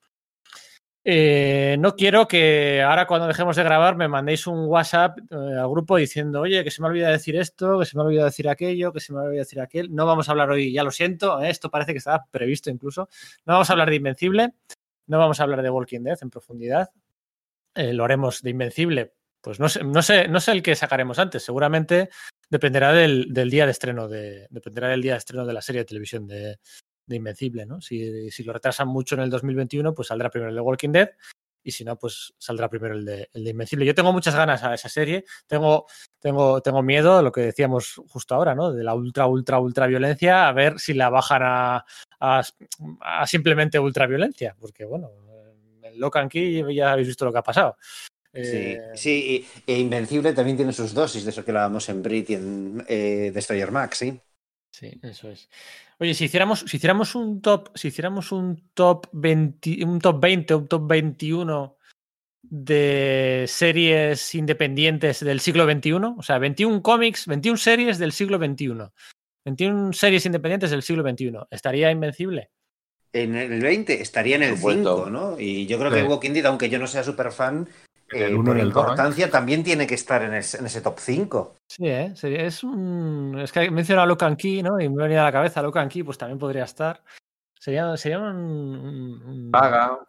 Eh, 1.03 1.76
no 1.80 1.97
quiero 1.97 2.26
que 2.26 2.81
ahora 2.81 3.05
cuando 3.05 3.27
dejemos 3.27 3.57
de 3.57 3.64
grabar 3.64 3.97
me 3.97 4.07
mandéis 4.07 4.47
un 4.47 4.65
WhatsApp 4.68 5.19
eh, 5.30 5.35
al 5.35 5.68
grupo 5.68 5.97
diciendo, 5.97 6.39
oye, 6.39 6.64
que 6.64 6.72
se 6.72 6.81
me 6.81 6.88
olvida 6.88 7.10
decir 7.10 7.35
esto, 7.35 7.77
que 7.80 7.85
se 7.85 7.97
me 7.97 8.03
olvida 8.03 8.23
decir 8.23 8.47
aquello, 8.47 8.93
que 8.93 9.01
se 9.01 9.11
me 9.11 9.19
olvida 9.19 9.39
decir 9.39 9.60
aquel. 9.60 9.93
No 9.93 10.05
vamos 10.05 10.30
a 10.30 10.31
hablar 10.31 10.51
hoy, 10.51 10.72
ya 10.72 10.85
lo 10.85 10.91
siento, 10.91 11.43
eh, 11.43 11.49
esto 11.49 11.69
parece 11.69 11.91
que 11.91 11.97
estaba 11.97 12.23
previsto 12.31 12.69
incluso. 12.69 13.10
No 13.45 13.55
vamos 13.55 13.69
a 13.69 13.73
hablar 13.73 13.89
de 13.89 13.97
Invencible, 13.97 14.53
no 15.07 15.19
vamos 15.19 15.41
a 15.41 15.43
hablar 15.43 15.61
de 15.61 15.69
Walking 15.69 16.03
Dead 16.03 16.18
en 16.22 16.30
profundidad. 16.30 16.91
Lo 17.76 18.05
haremos 18.05 18.41
de 18.41 18.51
Invencible, 18.51 19.15
pues 19.44 19.60
no 19.60 19.68
sé, 19.68 19.84
no 19.84 20.02
sé, 20.02 20.30
no 20.30 20.40
sé 20.40 20.53
el 20.53 20.64
que 20.64 20.74
sacaremos 20.74 21.20
antes, 21.20 21.44
seguramente 21.44 22.10
dependerá 22.49 22.94
del, 22.94 23.28
día 23.34 23.65
de 23.65 23.72
estreno 23.72 24.07
de, 24.07 24.48
dependerá 24.49 24.88
del 24.88 25.02
día 25.02 25.11
de 25.11 25.18
estreno 25.18 25.45
de 25.45 25.53
la 25.53 25.61
serie 25.61 25.82
de 25.82 25.86
televisión 25.86 26.26
de, 26.28 26.57
Invencible, 27.10 27.65
¿no? 27.65 27.82
Si, 27.82 28.32
lo 28.44 28.53
retrasan 28.53 28.88
mucho 28.88 29.15
en 29.15 29.22
el 29.22 29.30
2021, 29.30 29.94
pues 29.94 30.07
saldrá 30.07 30.30
primero 30.30 30.49
el 30.49 30.56
de 30.56 30.61
Walking 30.61 30.91
Dead 30.94 31.10
y 31.61 31.72
si 31.72 31.84
no, 31.84 31.98
pues 31.99 32.34
saldrá 32.38 32.70
primero 32.70 32.95
el 32.95 33.03
de, 33.03 33.30
Invencible. 33.34 33.86
Yo 33.86 33.94
tengo 33.94 34.14
muchas 34.14 34.34
ganas 34.34 34.64
a 34.64 34.74
esa 34.74 34.88
serie, 34.88 35.26
tengo, 35.45 35.86
tengo, 36.20 36.61
tengo 36.61 36.82
miedo, 36.82 37.22
lo 37.22 37.34
que 37.34 37.41
decíamos 37.41 38.02
justo 38.07 38.36
ahora, 38.36 38.56
¿no? 38.56 38.72
De 38.72 38.84
la 38.84 38.95
ultra, 38.95 39.28
ultra, 39.28 39.60
ultra 39.60 39.88
violencia, 39.88 40.48
a 40.48 40.53
ver 40.53 40.80
si 40.80 40.94
la 40.94 41.10
bajan 41.10 41.41
a, 41.44 41.86
a, 42.22 42.41
a 43.02 43.28
simplemente 43.28 43.78
ultra 43.78 44.07
violencia, 44.07 44.56
porque 44.57 44.86
bueno, 44.86 45.11
en 45.82 45.99
Locan 45.99 46.30
Key 46.30 46.64
ya 46.74 46.94
habéis 46.94 47.10
visto 47.10 47.26
lo 47.26 47.34
que 47.34 47.40
ha 47.40 47.44
pasado. 47.44 47.76
Sí, 48.34 48.41
Eh, 48.41 48.91
sí, 48.95 49.45
y, 49.68 49.72
e 49.72 49.77
Invencible 49.80 50.34
también 50.34 50.57
tiene 50.57 50.73
sus 50.73 50.93
dosis 50.93 51.23
de 51.23 51.30
eso 51.30 51.45
que 51.45 51.51
hablábamos 51.51 51.88
en 51.89 52.01
Brit 52.01 52.31
y 52.31 52.34
en 52.35 52.84
eh, 52.88 53.31
Destroyer 53.34 53.72
Max, 53.72 53.99
sí. 53.99 54.19
Sí, 54.72 54.99
eso 55.03 55.30
es. 55.30 55.49
Oye, 55.99 56.15
si 56.15 56.26
hiciéramos, 56.26 56.61
si 56.61 56.77
hiciéramos 56.77 57.14
un 57.14 57.41
top, 57.41 57.69
si 57.76 57.89
hiciéramos 57.89 58.31
un 58.31 58.69
top 58.73 59.07
20, 59.11 59.85
un 59.85 59.99
top 59.99 60.19
20, 60.19 60.55
un 60.55 60.68
top 60.68 60.88
21 60.88 61.77
de 62.41 63.45
series 63.47 64.34
independientes 64.34 65.19
del 65.19 65.39
siglo 65.39 65.65
XXI, 65.65 65.93
o 66.18 66.23
sea, 66.23 66.39
21 66.39 66.81
cómics, 66.81 67.27
21 67.27 67.57
series 67.57 67.99
del 67.99 68.11
siglo 68.11 68.38
XXI, 68.38 68.73
21 69.45 69.93
series 69.93 70.26
independientes 70.26 70.72
del 70.72 70.81
siglo 70.81 71.03
XXI, 71.07 71.34
¿estaría 71.51 71.91
invencible? 71.91 72.49
En 73.14 73.35
el 73.35 73.61
20 73.61 74.01
estaría 74.01 74.38
en 74.38 74.43
el 74.43 74.49
Por 74.49 74.57
supuesto. 74.57 74.97
5, 75.05 75.10
¿no? 75.11 75.39
Y 75.39 75.68
yo 75.68 75.77
creo 75.77 75.91
Sí. 75.91 75.97
que 75.97 76.03
Walking 76.03 76.31
Dead, 76.31 76.45
aunque 76.47 76.69
yo 76.69 76.80
no 76.80 76.88
sea 76.88 77.03
súper 77.03 77.31
fan, 77.31 77.69
el 78.15 78.31
eh, 78.31 78.35
uno 78.35 78.45
por 78.52 78.57
el 78.60 78.72
dos, 78.72 78.76
¿eh? 78.76 78.80
importancia 78.81 79.30
también 79.30 79.64
tiene 79.64 79.88
que 79.88 79.95
estar 79.95 80.22
en, 80.23 80.34
ese- 80.35 80.57
en 80.60 80.65
ese 80.65 80.81
top 80.81 80.99
5. 80.99 81.56
Sí, 81.68 81.88
¿eh? 81.88 82.14
Sería- 82.15 82.44
es 82.45 82.64
un... 82.64 83.40
Es 83.41 83.52
que 83.52 83.61
he 83.64 83.72
mencionado 83.72 84.03
a 84.03 84.07
Locan 84.07 84.35
Key, 84.35 84.61
¿no? 84.64 84.80
Y 84.80 84.90
me 84.90 85.02
ha 85.02 85.06
venido 85.06 85.22
a 85.22 85.26
la 85.26 85.31
cabeza 85.31 85.61
Locan 85.61 85.90
Key, 85.90 86.03
pues 86.03 86.18
también 86.18 86.40
podría 86.40 86.64
estar. 86.64 87.02
Sería, 87.60 87.95
sería 87.98 88.19
un... 88.19 88.26
un- 88.35 89.23
un- 89.23 89.52
Paga. 89.52 89.99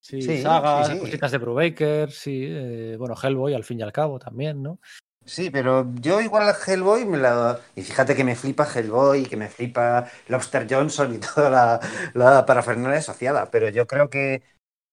Sí, 0.00 0.22
Sí, 0.22 0.42
sagas, 0.42 0.86
sí, 0.88 0.94
sí. 0.94 0.98
cositas 1.00 1.30
de 1.30 1.38
Brubaker, 1.38 2.10
sí. 2.10 2.42
eh, 2.46 2.96
bueno, 2.98 3.14
Hellboy 3.22 3.54
al 3.54 3.64
fin 3.64 3.78
y 3.80 3.82
al 3.82 3.92
cabo 3.92 4.18
también, 4.18 4.62
¿no? 4.62 4.78
Sí, 5.24 5.50
pero 5.50 5.86
yo 6.00 6.20
igual 6.20 6.48
a 6.48 6.54
Hellboy 6.66 7.04
me 7.04 7.18
la... 7.18 7.60
Y 7.76 7.82
fíjate 7.82 8.16
que 8.16 8.24
me 8.24 8.34
flipa 8.34 8.66
Hellboy, 8.66 9.24
que 9.26 9.36
me 9.36 9.48
flipa 9.48 10.06
Lobster 10.28 10.66
Johnson 10.68 11.14
y 11.14 11.18
toda 11.34 11.50
la, 11.50 11.80
la 12.14 12.46
parafernalia 12.46 12.98
asociada, 12.98 13.50
pero 13.50 13.68
yo 13.68 13.86
creo 13.86 14.08
que, 14.08 14.42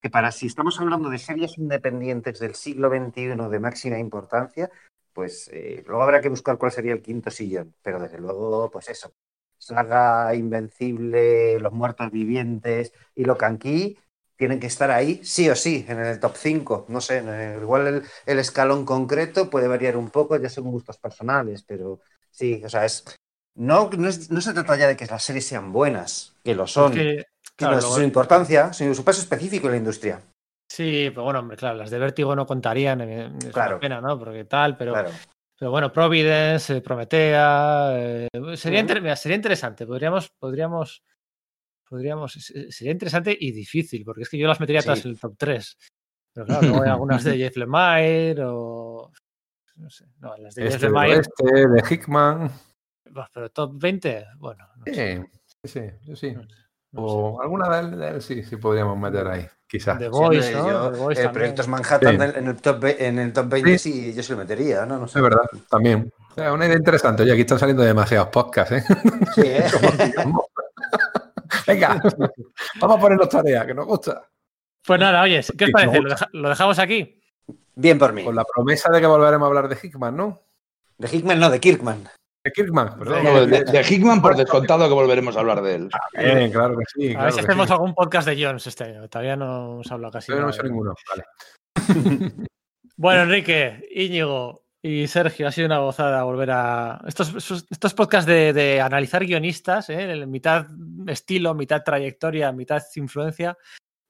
que 0.01 0.09
para 0.09 0.31
si 0.31 0.47
estamos 0.47 0.79
hablando 0.79 1.09
de 1.09 1.17
series 1.19 1.57
independientes 1.57 2.39
del 2.39 2.55
siglo 2.55 2.89
XXI 2.89 3.49
de 3.49 3.59
máxima 3.59 3.99
importancia, 3.99 4.69
pues 5.13 5.49
eh, 5.53 5.83
luego 5.87 6.03
habrá 6.03 6.21
que 6.21 6.29
buscar 6.29 6.57
cuál 6.57 6.71
sería 6.71 6.93
el 6.93 7.01
quinto 7.01 7.31
sillón, 7.31 7.73
pero 7.81 7.99
desde 7.99 8.19
luego, 8.19 8.69
pues 8.71 8.89
eso, 8.89 9.11
Saga, 9.57 10.33
Invencible, 10.35 11.59
Los 11.59 11.73
Muertos 11.73 12.11
Vivientes 12.11 12.93
y 13.15 13.25
Locan 13.25 13.57
Key 13.57 13.97
tienen 14.35 14.59
que 14.59 14.67
estar 14.67 14.91
ahí 14.91 15.19
sí 15.23 15.49
o 15.49 15.55
sí, 15.55 15.83
en 15.87 15.99
el 15.99 16.19
top 16.19 16.35
5. 16.35 16.85
No 16.89 17.01
sé, 17.01 17.17
el- 17.19 17.61
igual 17.63 17.87
el, 17.87 18.03
el 18.27 18.39
escalón 18.39 18.85
concreto 18.85 19.49
puede 19.49 19.67
variar 19.67 19.97
un 19.97 20.09
poco, 20.11 20.37
ya 20.37 20.49
según 20.49 20.71
gustos 20.71 20.99
personales, 20.99 21.63
pero 21.63 21.99
sí, 22.29 22.61
o 22.63 22.69
sea, 22.69 22.85
es. 22.85 23.03
No, 23.55 23.89
no, 23.97 24.07
es- 24.07 24.29
no 24.29 24.39
se 24.41 24.53
trata 24.53 24.77
ya 24.77 24.87
de 24.87 24.95
que 24.95 25.07
las 25.07 25.23
series 25.23 25.47
sean 25.47 25.71
buenas, 25.71 26.35
que 26.43 26.53
lo 26.53 26.67
son, 26.67 26.91
Porque, 26.91 27.25
sino 27.57 27.69
claro, 27.71 27.77
luego- 27.81 27.95
su 27.95 28.01
importancia, 28.03 28.73
su 28.73 29.03
peso 29.03 29.21
específico 29.21 29.67
en 29.67 29.71
la 29.71 29.77
industria. 29.77 30.21
Sí, 30.69 31.09
pero 31.11 31.23
bueno, 31.23 31.39
hombre, 31.39 31.57
claro, 31.57 31.77
las 31.77 31.89
de 31.89 31.97
Vértigo 31.97 32.35
no 32.35 32.45
contarían, 32.45 33.01
eh, 33.01 33.31
es 33.39 33.53
Claro. 33.53 33.75
una 33.75 33.79
pena, 33.79 34.01
¿no? 34.01 34.19
Porque 34.19 34.43
tal, 34.45 34.75
pero, 34.77 34.91
Claro. 34.93 35.09
pero 35.57 35.71
bueno, 35.71 35.91
Providence, 35.91 36.77
eh, 36.77 36.81
Prometea, 36.81 37.89
eh, 37.97 38.27
sería, 38.55 38.79
Ujú. 38.79 38.83
inter- 38.83 39.01
mira, 39.01 39.15
sería 39.15 39.37
interesante, 39.37 39.85
podríamos, 39.87 40.29
podríamos, 40.37 41.01
podríamos, 41.89 42.33
se- 42.33 42.69
sería 42.71 42.91
interesante 42.91 43.35
y 43.39 43.51
difícil, 43.53 44.03
porque 44.03 44.23
es 44.23 44.29
que 44.29 44.37
yo 44.37 44.47
las 44.47 44.59
metería 44.59 44.81
Sí. 44.81 44.89
en 44.89 45.11
el 45.11 45.19
top 45.19 45.35
3. 45.37 45.77
Pero 46.33 46.45
claro, 46.45 46.61
luego 46.67 46.83
hay 46.83 46.89
algunas 46.89 47.23
de 47.23 47.31
Jeff 47.37 47.55
Lemire 47.57 48.43
o... 48.45 49.11
No 49.77 49.89
sé, 49.89 50.05
no, 50.19 50.35
las 50.37 50.53
de 50.55 50.63
Jeff 50.63 50.73
Este 50.75 50.87
Lemire, 50.89 51.15
oeste, 51.17 51.67
de 51.67 51.83
Hickman. 51.89 52.51
pero 53.33 53.49
top 53.51 53.71
20, 53.79 54.25
bueno, 54.37 54.67
no 54.75 54.83
sé, 54.85 55.23
Sí, 55.23 55.39
sí, 55.63 55.79
sí, 55.79 55.81
yo 56.03 56.15
sí. 56.15 56.31
no 56.33 56.41
sé, 56.43 56.47
no 56.49 56.66
O 56.97 57.41
alguna 57.41 57.69
de 57.69 57.79
él, 57.79 57.97
de 57.99 58.07
él 58.09 58.21
sí, 58.21 58.43
sí 58.43 58.55
podríamos 58.57 58.97
meter 58.97 59.27
ahí, 59.27 59.47
quizás. 59.67 59.97
The 59.99 60.05
Sí, 60.05 60.09
Voice, 60.11 60.51
¿no? 60.53 60.69
yo, 60.69 60.91
The 60.91 60.97
Voice 60.99 61.23
eh. 61.23 61.29
Proyectos 61.29 61.67
Manhattan 61.67 62.17
Sí. 62.17 62.37
en, 62.39 62.47
el 62.47 62.55
top, 62.57 62.83
en 62.85 63.19
el 63.19 63.33
top 63.33 63.49
20 63.49 63.77
sí, 63.77 64.13
yo 64.13 64.23
se 64.23 64.31
lo 64.33 64.39
metería, 64.39 64.85
¿no? 64.85 64.97
No 64.97 65.07
sé. 65.07 65.19
Es 65.19 65.23
verdad, 65.23 65.43
también. 65.69 66.11
O 66.31 66.33
sea, 66.35 66.53
una 66.53 66.65
idea 66.65 66.77
interesante. 66.77 67.23
Oye, 67.23 67.31
aquí 67.33 67.41
están 67.41 67.59
saliendo 67.59 67.83
demasiados 67.83 68.29
podcasts, 68.29 68.71
¿eh? 68.73 68.83
Sí, 69.35 69.41
¿eh? 69.45 69.65
Venga, 71.67 72.01
vamos 72.79 72.97
a 72.97 73.01
ponernos 73.01 73.29
tarea, 73.29 73.65
que 73.65 73.73
nos 73.73 73.85
gusta. 73.85 74.23
Pues 74.85 74.99
nada, 74.99 75.21
oye, 75.21 75.41
¿qué 75.57 75.65
os 75.65 75.71
parece? 75.71 75.91
me 75.93 76.01
¿Lo, 76.01 76.09
deja- 76.09 76.29
lo 76.31 76.49
dejamos 76.49 76.79
aquí? 76.79 77.21
Bien 77.75 77.99
por 77.99 78.13
mí. 78.13 78.23
Con 78.23 78.35
la 78.35 78.45
promesa 78.45 78.89
de 78.91 79.01
que 79.01 79.07
volveremos 79.07 79.45
a 79.45 79.49
hablar 79.49 79.67
de 79.67 79.77
Hickman, 79.81 80.15
¿no? 80.15 80.41
De 80.97 81.09
Hickman, 81.15 81.39
no, 81.39 81.49
de 81.49 81.59
Kirkman. 81.59 82.07
De 82.47 82.51
Kirkman, 82.53 82.97
perdón. 82.97 83.23
No, 83.23 83.45
de, 83.45 83.63
de 83.65 83.81
Hickman 83.89 84.21
por 84.21 84.35
descontado 84.35 84.87
que 84.87 84.93
volveremos 84.93 85.35
a 85.35 85.41
hablar 85.41 85.61
de 85.61 85.75
él. 85.75 85.89
Bien, 86.17 86.51
claro 86.51 86.77
que 86.77 86.85
sí. 86.95 87.13
a 87.15 87.23
ver 87.25 87.33
si 87.33 87.39
hacemos 87.41 87.67
sí. 87.67 87.73
algún 87.73 87.93
podcast 87.93 88.27
de 88.27 88.41
Jones 88.43 88.65
este 88.67 88.85
año. 88.85 89.07
Todavía 89.09 89.35
no 89.35 89.73
hemos 89.73 89.91
hablado 89.91 90.13
casi. 90.13 90.31
No 90.31 90.49
hecho 90.49 90.63
de- 90.63 90.69
ninguno. 90.69 90.93
Vale. 91.09 91.25
Bueno, 92.99 93.21
Enrique, 93.23 93.87
Íñigo 93.93 94.63
y 94.81 95.05
Sergio, 95.05 95.47
ha 95.47 95.51
sido 95.51 95.67
una 95.67 95.77
gozada 95.77 96.23
volver 96.23 96.49
a. 96.49 96.99
Estos, 97.07 97.65
estos 97.69 97.93
podcasts 97.93 98.25
de, 98.25 98.53
de 98.53 98.81
analizar 98.81 99.23
guionistas, 99.23 99.89
¿eh? 99.91 100.25
mitad 100.25 100.65
estilo, 101.05 101.53
mitad 101.53 101.83
trayectoria, 101.83 102.51
mitad 102.51 102.81
influencia. 102.95 103.55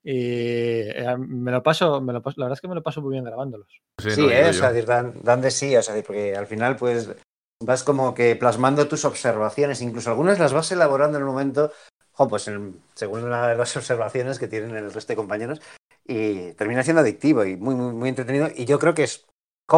Y 0.02 0.14
eh, 0.14 1.16
me 1.18 1.52
lo 1.52 1.62
paso, 1.62 2.00
me 2.00 2.14
lo 2.14 2.22
paso- 2.22 2.36
la 2.40 2.46
verdad 2.46 2.56
es 2.58 2.62
que 2.62 2.70
me 2.70 2.76
lo 2.76 2.84
paso 2.84 3.02
muy 3.02 3.12
bien 3.12 3.26
grabándolos. 3.26 3.68
Sí, 4.02 4.12
Sí, 4.12 4.22
no, 4.22 4.30
¿eh? 4.30 4.50
O 4.50 4.54
sea, 4.54 4.72
decir, 4.72 4.88
dan, 4.88 5.16
dan 5.22 5.42
de 5.42 5.52
sí, 5.52 5.76
o 5.76 5.82
sea, 5.82 5.94
porque 6.06 6.34
al 6.34 6.48
final, 6.48 6.78
pues, 6.78 7.14
vas 7.60 7.84
como 7.84 8.14
que 8.14 8.36
plasmando 8.36 8.88
tus 8.88 9.06
observaciones, 9.06 9.82
incluso 9.82 10.10
algunas 10.10 10.40
las 10.40 10.54
vas 10.54 10.72
elaborando 10.72 11.18
en 11.18 11.24
el 11.24 11.28
momento, 11.30 11.72
pues 12.30 12.48
en- 12.48 12.82
según 12.94 13.30
la- 13.30 13.56
las 13.56 13.76
observaciones 13.76 14.40
que 14.40 14.48
tienen 14.48 14.76
el 14.76 14.94
resto 14.94 15.14
de 15.14 15.18
compañeros, 15.18 15.62
y 16.06 16.54
termina 16.54 16.84
siendo 16.84 17.02
adictivo 17.02 17.44
y 17.46 17.58
muy, 17.58 17.76
muy, 17.76 17.94
muy 17.94 18.10
entretenido. 18.10 18.48
Y 18.56 18.66
yo 18.66 18.80
creo 18.80 18.94
que 18.94 19.04
es, 19.04 19.26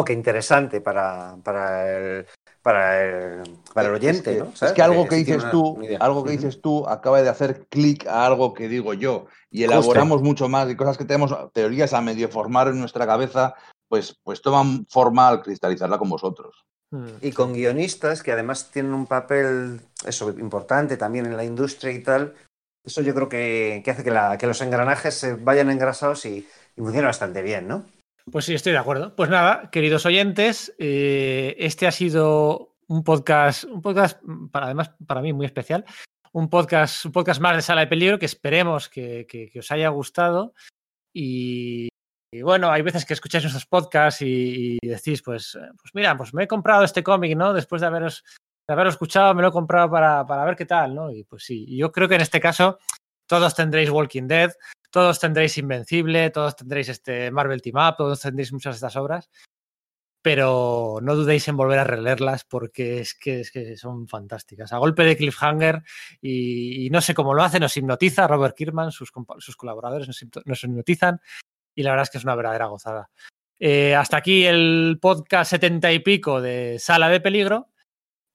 que 0.05 0.13
interesante 0.13 0.81
para, 0.81 1.37
para 1.43 1.89
el, 1.97 2.27
para 2.61 3.01
el, 3.03 3.57
para 3.73 3.87
el 3.89 3.95
oyente, 3.95 4.31
es 4.31 4.37
que, 4.37 4.43
¿no? 4.43 4.49
es 4.51 4.59
¿Sabes? 4.59 4.73
que 4.75 4.81
algo 4.83 5.07
que 5.07 5.15
dices 5.15 5.41
una- 5.41 5.51
tú, 5.51 5.69
una 5.69 5.97
algo 5.99 6.23
que 6.23 6.31
dices 6.31 6.61
tú 6.61 6.87
acaba 6.87 7.21
de 7.21 7.29
hacer 7.29 7.65
clic 7.69 8.05
a 8.05 8.25
algo 8.27 8.53
que 8.53 8.67
digo 8.67 8.93
yo 8.93 9.25
y 9.49 9.63
elaboramos 9.63 10.21
mucho 10.21 10.47
más 10.47 10.69
y 10.69 10.75
cosas 10.75 10.97
que 10.97 11.05
tenemos 11.05 11.35
teorías 11.53 11.93
a 11.93 12.01
medio 12.01 12.29
formar 12.29 12.67
en 12.67 12.79
nuestra 12.79 13.07
cabeza, 13.07 13.55
pues, 13.87 14.15
pues 14.23 14.41
toman 14.43 14.85
forma 14.87 15.27
al 15.27 15.41
cristalizarla 15.41 15.97
con 15.97 16.09
vosotros. 16.09 16.63
Mm. 16.91 17.07
Y 17.21 17.31
con 17.31 17.53
guionistas 17.53 18.23
que 18.23 18.31
además 18.31 18.71
tienen 18.71 18.93
un 18.93 19.05
papel 19.05 19.79
eso 20.05 20.29
importante 20.31 20.97
también 20.97 21.25
en 21.27 21.37
la 21.37 21.43
industria 21.45 21.91
y 21.91 22.01
tal. 22.01 22.33
Eso 22.83 23.01
yo 23.01 23.13
creo 23.13 23.29
que, 23.29 23.81
que 23.83 23.91
hace 23.91 24.03
que, 24.03 24.11
la- 24.11 24.37
que 24.37 24.47
los 24.47 24.61
engranajes 24.61 25.13
se 25.13 25.33
vayan 25.35 25.69
engrasados 25.69 26.25
y, 26.25 26.37
y 26.75 26.81
funcione 26.81 27.05
bastante 27.05 27.41
bien, 27.41 27.67
¿no? 27.67 27.85
Pues 28.31 28.45
sí, 28.45 28.53
estoy 28.53 28.71
de 28.73 28.77
acuerdo. 28.79 29.15
Pues 29.15 29.29
nada, 29.29 29.69
queridos 29.71 30.05
oyentes, 30.05 30.73
eh, 30.79 31.55
este 31.59 31.87
ha 31.87 31.91
sido 31.91 32.75
un 32.87 33.03
podcast, 33.03 33.65
un 33.65 33.81
podcast 33.81 34.21
para, 34.51 34.67
además 34.67 34.91
para 35.05 35.21
mí 35.21 35.33
muy 35.33 35.45
especial, 35.45 35.85
un 36.31 36.49
podcast, 36.49 37.05
un 37.05 37.11
podcast 37.11 37.41
más 37.41 37.55
de 37.55 37.61
sala 37.61 37.81
de 37.81 37.87
peligro 37.87 38.17
que 38.17 38.25
esperemos 38.25 38.87
que, 38.89 39.27
que- 39.27 39.49
que 39.49 39.59
os 39.59 39.71
haya 39.71 39.89
gustado. 39.89 40.53
Y, 41.13 41.88
y 42.31 42.41
bueno, 42.43 42.71
hay 42.71 42.81
veces 42.83 43.05
que 43.05 43.13
escucháis 43.13 43.43
nuestros 43.43 43.65
podcasts 43.65 44.21
y, 44.21 44.77
decís, 44.81 45.21
pues, 45.23 45.55
eh, 45.55 45.67
pues 45.81 45.95
mira, 45.95 46.15
pues 46.15 46.33
me 46.33 46.43
he 46.43 46.47
comprado 46.47 46.83
este 46.83 47.01
cómic, 47.01 47.35
¿no? 47.35 47.53
Después 47.53 47.81
de 47.81 47.87
haberos, 47.87 48.23
de 48.67 48.73
haberlo 48.73 48.91
escuchado, 48.91 49.33
me 49.33 49.41
lo 49.41 49.47
he 49.47 49.51
comprado 49.51 49.89
para, 49.89 50.25
para 50.27 50.45
ver 50.45 50.55
qué 50.55 50.65
tal, 50.65 50.93
¿no? 50.93 51.11
Y 51.11 51.23
pues 51.23 51.43
sí, 51.43 51.65
yo 51.75 51.91
creo 51.91 52.07
que 52.07 52.15
en 52.15 52.21
este 52.21 52.39
caso 52.39 52.77
todos 53.25 53.55
tendréis 53.55 53.89
Walking 53.89 54.27
Dead, 54.27 54.51
todos 54.91 55.19
tendréis 55.19 55.57
Invencible, 55.57 56.29
todos 56.29 56.55
tendréis 56.55 56.89
este 56.89 57.31
Marvel 57.31 57.61
Team 57.61 57.77
Up, 57.77 57.95
todos 57.97 58.21
tendréis 58.21 58.53
muchas 58.53 58.75
de 58.75 58.77
estas 58.77 58.95
obras, 58.95 59.29
pero 60.21 60.99
no 61.01 61.15
dudéis 61.15 61.47
en 61.47 61.57
volver 61.57 61.79
a 61.79 61.83
releerlas 61.83 62.43
porque 62.43 62.99
es 62.99 63.15
que, 63.15 63.39
es 63.39 63.51
que 63.51 63.75
son 63.75 64.07
fantásticas. 64.07 64.71
A 64.71 64.77
golpe 64.77 65.03
de 65.03 65.17
cliffhanger 65.17 65.81
y, 66.21 66.89
no 66.91 67.01
sé 67.01 67.15
cómo 67.15 67.33
lo 67.33 67.41
hace, 67.41 67.59
nos 67.59 67.75
hipnotiza 67.75 68.27
Robert 68.27 68.55
Kirkman, 68.55 68.91
sus, 68.91 69.11
sus 69.39 69.55
colaboradores 69.55 70.07
nos 70.45 70.63
hipnotizan 70.63 71.21
y 71.75 71.83
la 71.83 71.91
verdad 71.91 72.03
es 72.03 72.09
que 72.09 72.17
es 72.17 72.23
una 72.23 72.35
verdadera 72.35 72.67
gozada. 72.67 73.09
Eh, 73.59 73.95
hasta 73.95 74.17
aquí 74.17 74.45
el 74.45 74.99
podcast 75.01 75.49
setenta 75.51 75.91
y 75.91 75.99
pico 75.99 76.41
de 76.41 76.77
Sala 76.79 77.09
de 77.09 77.19
Peligro. 77.19 77.69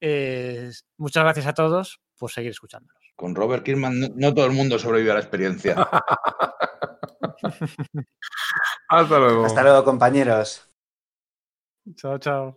Eh, 0.00 0.70
muchas 0.98 1.24
gracias 1.24 1.46
a 1.46 1.54
todos 1.54 2.00
por 2.18 2.30
seguir 2.30 2.50
escuchándonos. 2.50 3.02
Con 3.16 3.34
Robert 3.34 3.64
Kirkman 3.64 4.00
no, 4.00 4.08
no 4.14 4.34
todo 4.34 4.46
el 4.46 4.52
mundo 4.52 4.78
sobrevive 4.78 5.12
a 5.12 5.14
la 5.14 5.20
experiencia. 5.20 5.76
Hasta 8.88 9.18
luego. 9.18 9.44
Hasta 9.46 9.62
luego, 9.62 9.84
compañeros. 9.84 10.68
Chao, 11.96 12.18
chao. 12.18 12.52